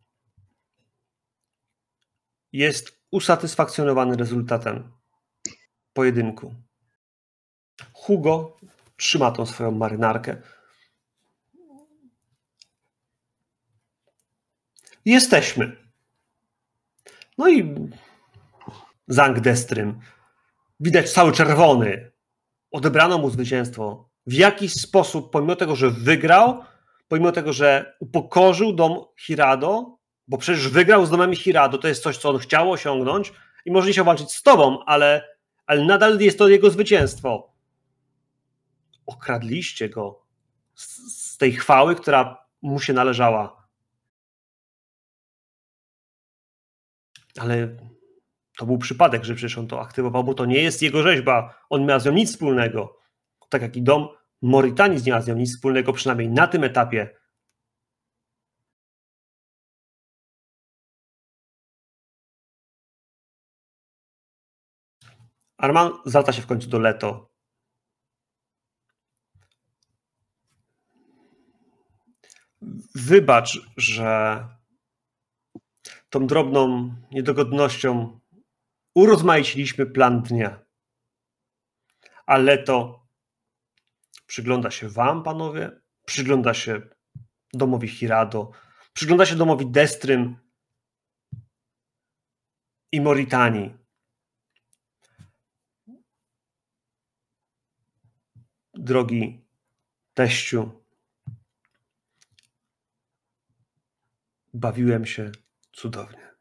jest 2.52 3.02
usatysfakcjonowany 3.10 4.16
rezultatem 4.16 4.92
pojedynku? 5.92 6.71
Hugo 8.02 8.56
trzyma 8.96 9.30
tą 9.30 9.46
swoją 9.46 9.70
marynarkę. 9.70 10.36
Jesteśmy. 15.04 15.76
No 17.38 17.48
i 17.48 17.74
Zang 19.08 19.40
Destrym. 19.40 20.00
Widać 20.80 21.12
cały 21.12 21.32
czerwony. 21.32 22.12
odebrano 22.70 23.18
mu 23.18 23.30
zwycięstwo. 23.30 24.08
W 24.26 24.32
jakiś 24.32 24.72
sposób, 24.72 25.32
pomimo 25.32 25.56
tego, 25.56 25.76
że 25.76 25.90
wygrał, 25.90 26.64
pomimo 27.08 27.32
tego, 27.32 27.52
że 27.52 27.96
upokorzył 28.00 28.72
dom 28.72 29.04
Hirado, 29.18 29.98
bo 30.28 30.38
przecież 30.38 30.68
wygrał 30.68 31.06
z 31.06 31.10
domem 31.10 31.34
Hirado, 31.34 31.78
to 31.78 31.88
jest 31.88 32.02
coś, 32.02 32.16
co 32.16 32.30
on 32.30 32.38
chciał 32.38 32.70
osiągnąć 32.70 33.32
i 33.64 33.72
może 33.72 33.90
nie 33.90 34.04
walczyć 34.04 34.32
z 34.32 34.42
tobą, 34.42 34.84
ale, 34.84 35.28
ale 35.66 35.84
nadal 35.84 36.20
jest 36.20 36.38
to 36.38 36.48
jego 36.48 36.70
zwycięstwo. 36.70 37.51
Okradliście 39.12 39.88
go 39.88 40.22
z, 40.74 41.36
tej 41.36 41.52
chwały, 41.52 41.94
która 41.94 42.46
mu 42.62 42.80
się 42.80 42.92
należała. 42.92 43.68
Ale 47.38 47.76
to 48.58 48.66
był 48.66 48.78
przypadek, 48.78 49.24
że 49.24 49.34
przecież 49.34 49.58
on 49.58 49.68
to 49.68 49.80
aktywował, 49.80 50.24
bo 50.24 50.34
to 50.34 50.44
nie 50.44 50.62
jest 50.62 50.82
jego 50.82 51.02
rzeźba. 51.02 51.64
On 51.70 51.86
miał 51.86 52.00
z 52.00 52.04
nią 52.04 52.12
nic 52.12 52.30
wspólnego. 52.30 52.98
Tak 53.48 53.62
jak 53.62 53.76
i 53.76 53.82
dom 53.82 54.08
Moritanii 54.42 55.02
nie 55.02 55.12
ma 55.12 55.20
z 55.20 55.26
nią 55.26 55.36
nic 55.36 55.54
wspólnego, 55.54 55.92
przynajmniej 55.92 56.28
na 56.28 56.46
tym 56.46 56.64
etapie. 56.64 57.22
Arman 65.56 65.92
zwraca 66.06 66.32
się 66.32 66.42
w 66.42 66.46
końcu 66.46 66.68
do 66.68 66.78
Leto. 66.78 67.31
Wybacz, 72.94 73.58
że 73.76 74.44
tą 76.10 76.26
drobną 76.26 76.94
niedogodnością 77.10 78.20
urozmaiciliśmy 78.94 79.86
plan 79.86 80.22
dnia. 80.22 80.64
Ale 82.26 82.58
to 82.58 83.06
przygląda 84.26 84.70
się 84.70 84.88
wam, 84.88 85.22
panowie, 85.22 85.80
przygląda 86.06 86.54
się 86.54 86.82
domowi 87.52 87.88
Hirado, 87.88 88.50
przygląda 88.92 89.26
się 89.26 89.36
domowi 89.36 89.70
Destrym 89.70 90.36
i 92.92 93.00
Moritanii. 93.00 93.74
Drogi 98.74 99.44
teściu, 100.14 100.81
bawiłem 104.54 105.06
się 105.06 105.30
cudownie. 105.72 106.32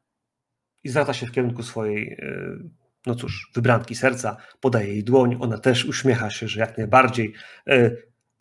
I 0.83 0.89
zwraca 0.89 1.13
się 1.13 1.25
w 1.25 1.31
kierunku 1.31 1.63
swojej, 1.63 2.13
e, 2.13 2.57
no 3.05 3.15
cóż, 3.15 3.51
wybranki 3.55 3.95
serca, 3.95 4.37
podaje 4.59 4.87
jej 4.87 5.03
dłoń, 5.03 5.37
ona 5.39 5.57
też 5.57 5.85
uśmiecha 5.85 6.29
się, 6.29 6.47
że 6.47 6.59
jak 6.59 6.77
najbardziej. 6.77 7.33
E, 7.67 7.91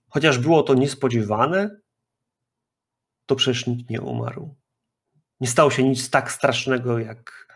chociaż 0.08 0.38
było 0.38 0.62
to 0.62 0.74
niespodziewane, 0.74 1.80
to 3.26 3.36
przecież 3.36 3.66
nikt 3.66 3.90
nie 3.90 4.00
umarł. 4.00 4.56
Nie 5.40 5.48
stało 5.48 5.70
się 5.70 5.82
nic 5.82 6.10
tak 6.10 6.32
strasznego 6.32 6.98
jak, 6.98 7.46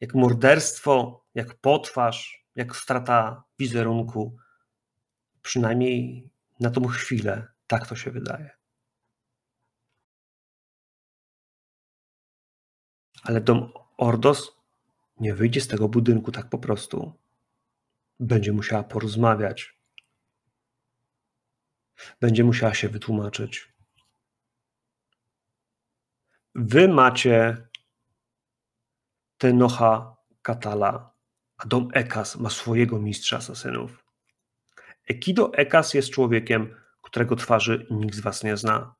jak 0.00 0.14
morderstwo, 0.14 1.24
jak 1.34 1.54
potwarz, 1.54 2.46
jak 2.54 2.76
strata 2.76 3.44
wizerunku. 3.58 4.36
Przynajmniej 5.42 6.30
na 6.60 6.70
tą 6.70 6.86
chwilę 6.86 7.46
tak 7.66 7.86
to 7.86 7.96
się 7.96 8.10
wydaje. 8.10 8.61
Ale 13.22 13.40
dom 13.40 13.72
Ordos 13.96 14.56
nie 15.20 15.34
wyjdzie 15.34 15.60
z 15.60 15.68
tego 15.68 15.88
budynku 15.88 16.32
tak 16.32 16.48
po 16.48 16.58
prostu. 16.58 17.12
Będzie 18.20 18.52
musiała 18.52 18.82
porozmawiać. 18.82 19.78
Będzie 22.20 22.44
musiała 22.44 22.74
się 22.74 22.88
wytłumaczyć. 22.88 23.72
Wy 26.54 26.88
macie 26.88 27.68
Tenocha 29.38 30.16
Katala, 30.42 31.14
a 31.56 31.66
dom 31.66 31.88
Ekas 31.92 32.36
ma 32.36 32.50
swojego 32.50 32.98
mistrza 32.98 33.36
asasynów. 33.36 34.04
Ekido 35.08 35.54
Ekas 35.54 35.94
jest 35.94 36.10
człowiekiem, 36.10 36.76
którego 37.02 37.36
twarzy 37.36 37.86
nikt 37.90 38.14
z 38.14 38.20
was 38.20 38.44
nie 38.44 38.56
zna. 38.56 38.94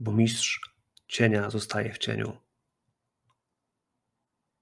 Bo 0.00 0.12
mistrz 0.12 0.71
cienia 1.12 1.50
zostaje 1.50 1.92
w 1.92 1.98
cieniu. 1.98 2.38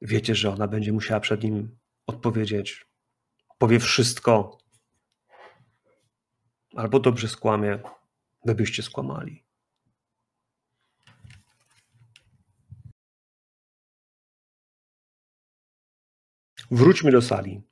Wiecie, 0.03 0.35
że 0.35 0.51
ona 0.51 0.69
będzie 0.69 0.93
musiała 0.93 1.21
przed 1.21 1.43
nim 1.43 1.79
odpowiedzieć. 2.07 2.87
Powie 3.59 3.81
wszystko. 3.81 4.59
Albo 6.77 7.01
dobrze 7.01 7.29
skłamie, 7.29 7.79
wy 8.45 8.55
byście 8.55 8.83
skłamali. 8.83 9.45
Wróćmy 16.71 17.11
do 17.13 17.23
sali. 17.23 17.63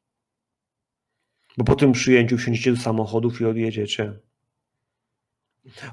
Bo 1.56 1.64
po 1.64 1.74
tym 1.74 1.92
przyjęciu 1.92 2.38
wsiądziecie 2.38 2.72
do 2.72 2.80
samochodów 2.80 3.40
i 3.40 3.44
odjedziecie. 3.44 4.20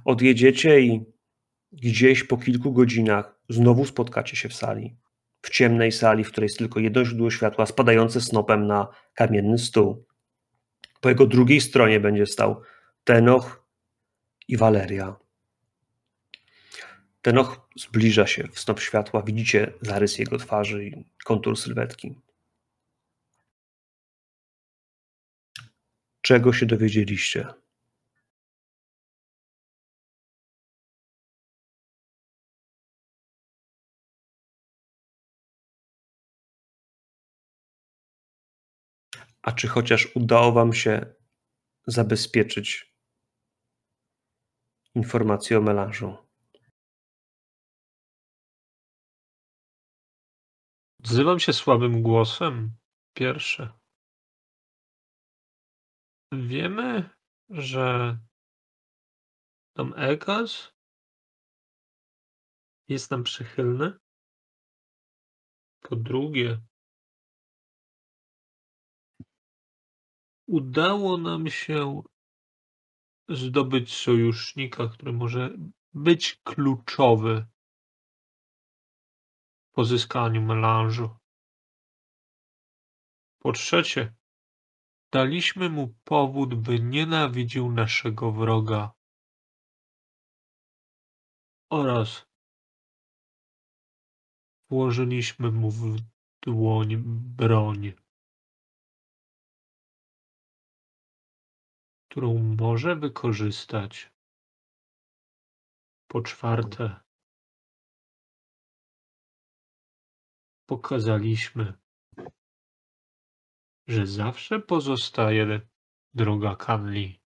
Odjedziecie 0.06 0.82
i 0.82 1.15
gdzieś 1.82 2.24
po 2.24 2.38
kilku 2.38 2.74
godzinach 2.74 3.36
znowu 3.50 3.86
spotkacie 3.86 4.36
się 4.36 4.50
w 4.50 4.54
sali 4.54 4.96
w 5.46 5.50
ciemnej 5.50 5.92
sali, 5.92 6.24
w 6.24 6.32
której 6.32 6.46
jest 6.46 6.58
tylko 6.58 6.80
jedno 6.80 7.06
źródło 7.06 7.32
światła 7.32 7.66
spadające 7.66 8.22
snopem 8.22 8.68
na 8.68 8.88
kamienny 9.14 9.58
stół. 9.58 10.06
Po 11.02 11.10
jego 11.10 11.28
drugiej 11.28 11.62
stronie 11.62 12.00
będzie 12.00 12.26
stał 12.26 12.62
Tenoch 13.04 13.66
i 14.48 14.58
Waleria. 14.58 15.16
Tenoch 17.22 17.70
zbliża 17.76 18.28
się 18.28 18.48
w 18.48 18.60
snop 18.60 18.80
światła, 18.80 19.22
widzicie 19.22 19.74
zarys 19.82 20.18
jego 20.20 20.38
twarzy 20.38 20.86
i 20.86 21.06
kontur 21.26 21.58
sylwetki. 21.58 22.16
Czego 26.22 26.54
się 26.54 26.66
dowiedzieliście? 26.66 27.48
A 39.46 39.52
czy 39.52 39.68
chociaż 39.68 40.16
udało 40.16 40.52
Wam 40.52 40.74
się 40.74 41.16
zabezpieczyć 41.88 42.96
informacje 44.96 45.58
o 45.58 45.62
melanżu? 45.62 46.18
Odzywam 51.00 51.40
się 51.40 51.54
słabym 51.54 52.02
głosem. 52.02 52.72
Pierwsze. 53.14 53.74
Wiemy, 56.32 57.10
że 57.50 58.18
Dom 59.76 59.94
Egas 59.98 60.74
jest 62.88 63.12
nam 63.12 63.24
przychylny. 63.24 64.00
Po 65.82 65.96
drugie, 65.96 66.62
udało 70.48 71.18
nam 71.18 71.50
się 71.50 72.04
zdobyć 73.30 73.94
sojusznika, 73.94 74.88
który 74.88 75.14
może 75.14 75.58
być 75.94 76.42
kluczowy 76.44 77.46
w 79.70 79.76
pozyskaniu 79.76 80.42
melanżu. 80.42 81.10
Po 83.40 83.52
trzecie, 83.52 84.16
daliśmy 85.12 85.70
mu 85.70 85.96
powód, 86.04 86.56
by 86.56 86.80
nienawidził 86.80 87.72
naszego 87.72 88.32
wroga. 88.32 88.92
Oraz 91.70 92.26
włożyliśmy 94.70 95.52
mu 95.52 95.72
w 95.72 95.98
dłoń 96.42 96.96
broń. 97.38 98.05
Którą 102.16 102.56
może 102.60 102.96
wykorzystać. 102.96 104.12
Po 106.08 106.22
czwarte, 106.22 106.96
pokazaliśmy, 110.70 111.74
że 113.88 114.08
zawsze 114.08 114.60
pozostaje 114.60 115.62
droga 116.14 116.56
Kanli, 116.56 117.20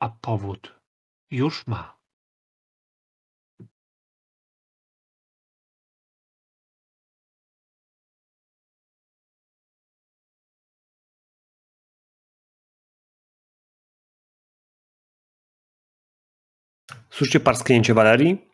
a 0.00 0.08
powód 0.08 0.80
już 1.30 1.66
ma. 1.66 2.03
Słyszycie 17.16 17.40
parsknięcie 17.40 17.94
Walerii? 17.94 18.50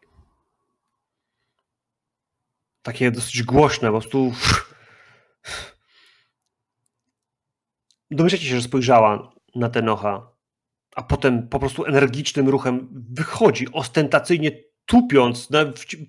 Takie 2.82 3.10
dosyć 3.10 3.42
głośne, 3.42 3.88
po 3.88 4.00
prostu. 4.00 4.32
Domyślacie 8.10 8.44
się, 8.44 8.56
że 8.56 8.62
spojrzała 8.62 9.32
na 9.54 9.68
Tenocha, 9.68 10.32
a 10.96 11.02
potem 11.02 11.48
po 11.48 11.58
prostu 11.58 11.84
energicznym 11.84 12.48
ruchem 12.48 12.88
wychodzi, 13.10 13.72
ostentacyjnie 13.72 14.50
tupiąc. 14.86 15.48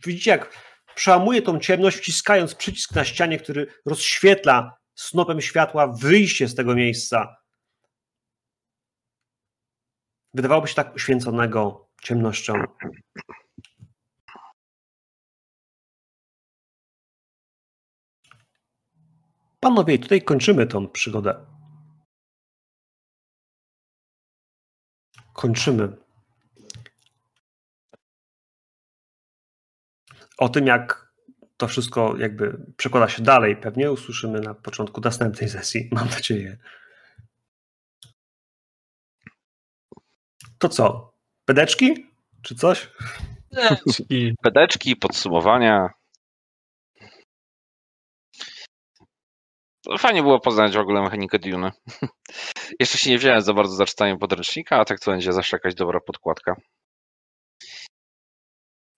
Widzicie, 0.05 0.31
jak 0.31 0.57
przełamuje 0.95 1.41
tą 1.41 1.59
ciemność, 1.59 1.97
wciskając 1.97 2.55
przycisk 2.55 2.95
na 2.95 3.05
ścianie, 3.05 3.39
który 3.39 3.67
rozświetla 3.85 4.77
snopem 4.95 5.41
światła 5.41 5.87
wyjście 5.87 6.47
z 6.47 6.55
tego 6.55 6.75
miejsca. 6.75 7.35
Wydawałoby 10.33 10.67
się 10.67 10.75
tak 10.75 10.95
uświęconego 10.95 11.90
ciemnością. 12.01 12.53
Panowie, 19.59 19.99
tutaj 19.99 20.21
kończymy 20.21 20.67
tą 20.67 20.87
przygodę. 20.87 21.45
Kończymy. 25.33 25.97
O 30.37 30.49
tym, 30.49 30.67
jak 30.67 31.11
to 31.57 31.67
wszystko 31.67 32.17
jakby 32.17 32.65
przekłada 32.77 33.09
się 33.09 33.23
dalej, 33.23 33.57
pewnie 33.57 33.91
usłyszymy 33.91 34.39
na 34.39 34.53
początku 34.53 35.01
następnej 35.01 35.49
sesji, 35.49 35.89
mam 35.91 36.09
nadzieję. 36.09 36.57
To 40.57 40.69
co? 40.69 41.10
Pedeczki? 41.51 42.05
Czy 42.41 42.55
coś? 42.55 42.89
Pedeczki. 43.55 44.33
Pedeczki, 44.43 44.95
podsumowania. 44.95 45.89
Fajnie 49.99 50.21
było 50.21 50.39
poznać 50.39 50.73
w 50.73 50.79
ogóle 50.79 51.01
mechanikę 51.01 51.39
Dune. 51.39 51.71
Jeszcze 52.79 52.97
się 52.97 53.09
nie 53.09 53.17
wziąłem 53.17 53.41
za 53.41 53.53
bardzo 53.53 53.75
za 53.75 53.85
czytaniem 53.85 54.17
podręcznika, 54.17 54.77
a 54.77 54.85
tak 54.85 54.99
to 54.99 55.11
będzie 55.11 55.33
zawsze 55.33 55.55
jakaś 55.55 55.75
dobra 55.75 55.99
podkładka. 55.99 56.55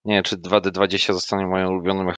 Nie 0.05 0.15
wiem, 0.15 0.23
czy 0.23 0.37
2D20 0.37 1.13
zostanie 1.13 1.47
moją 1.47 1.69
ulubioną 1.69 2.03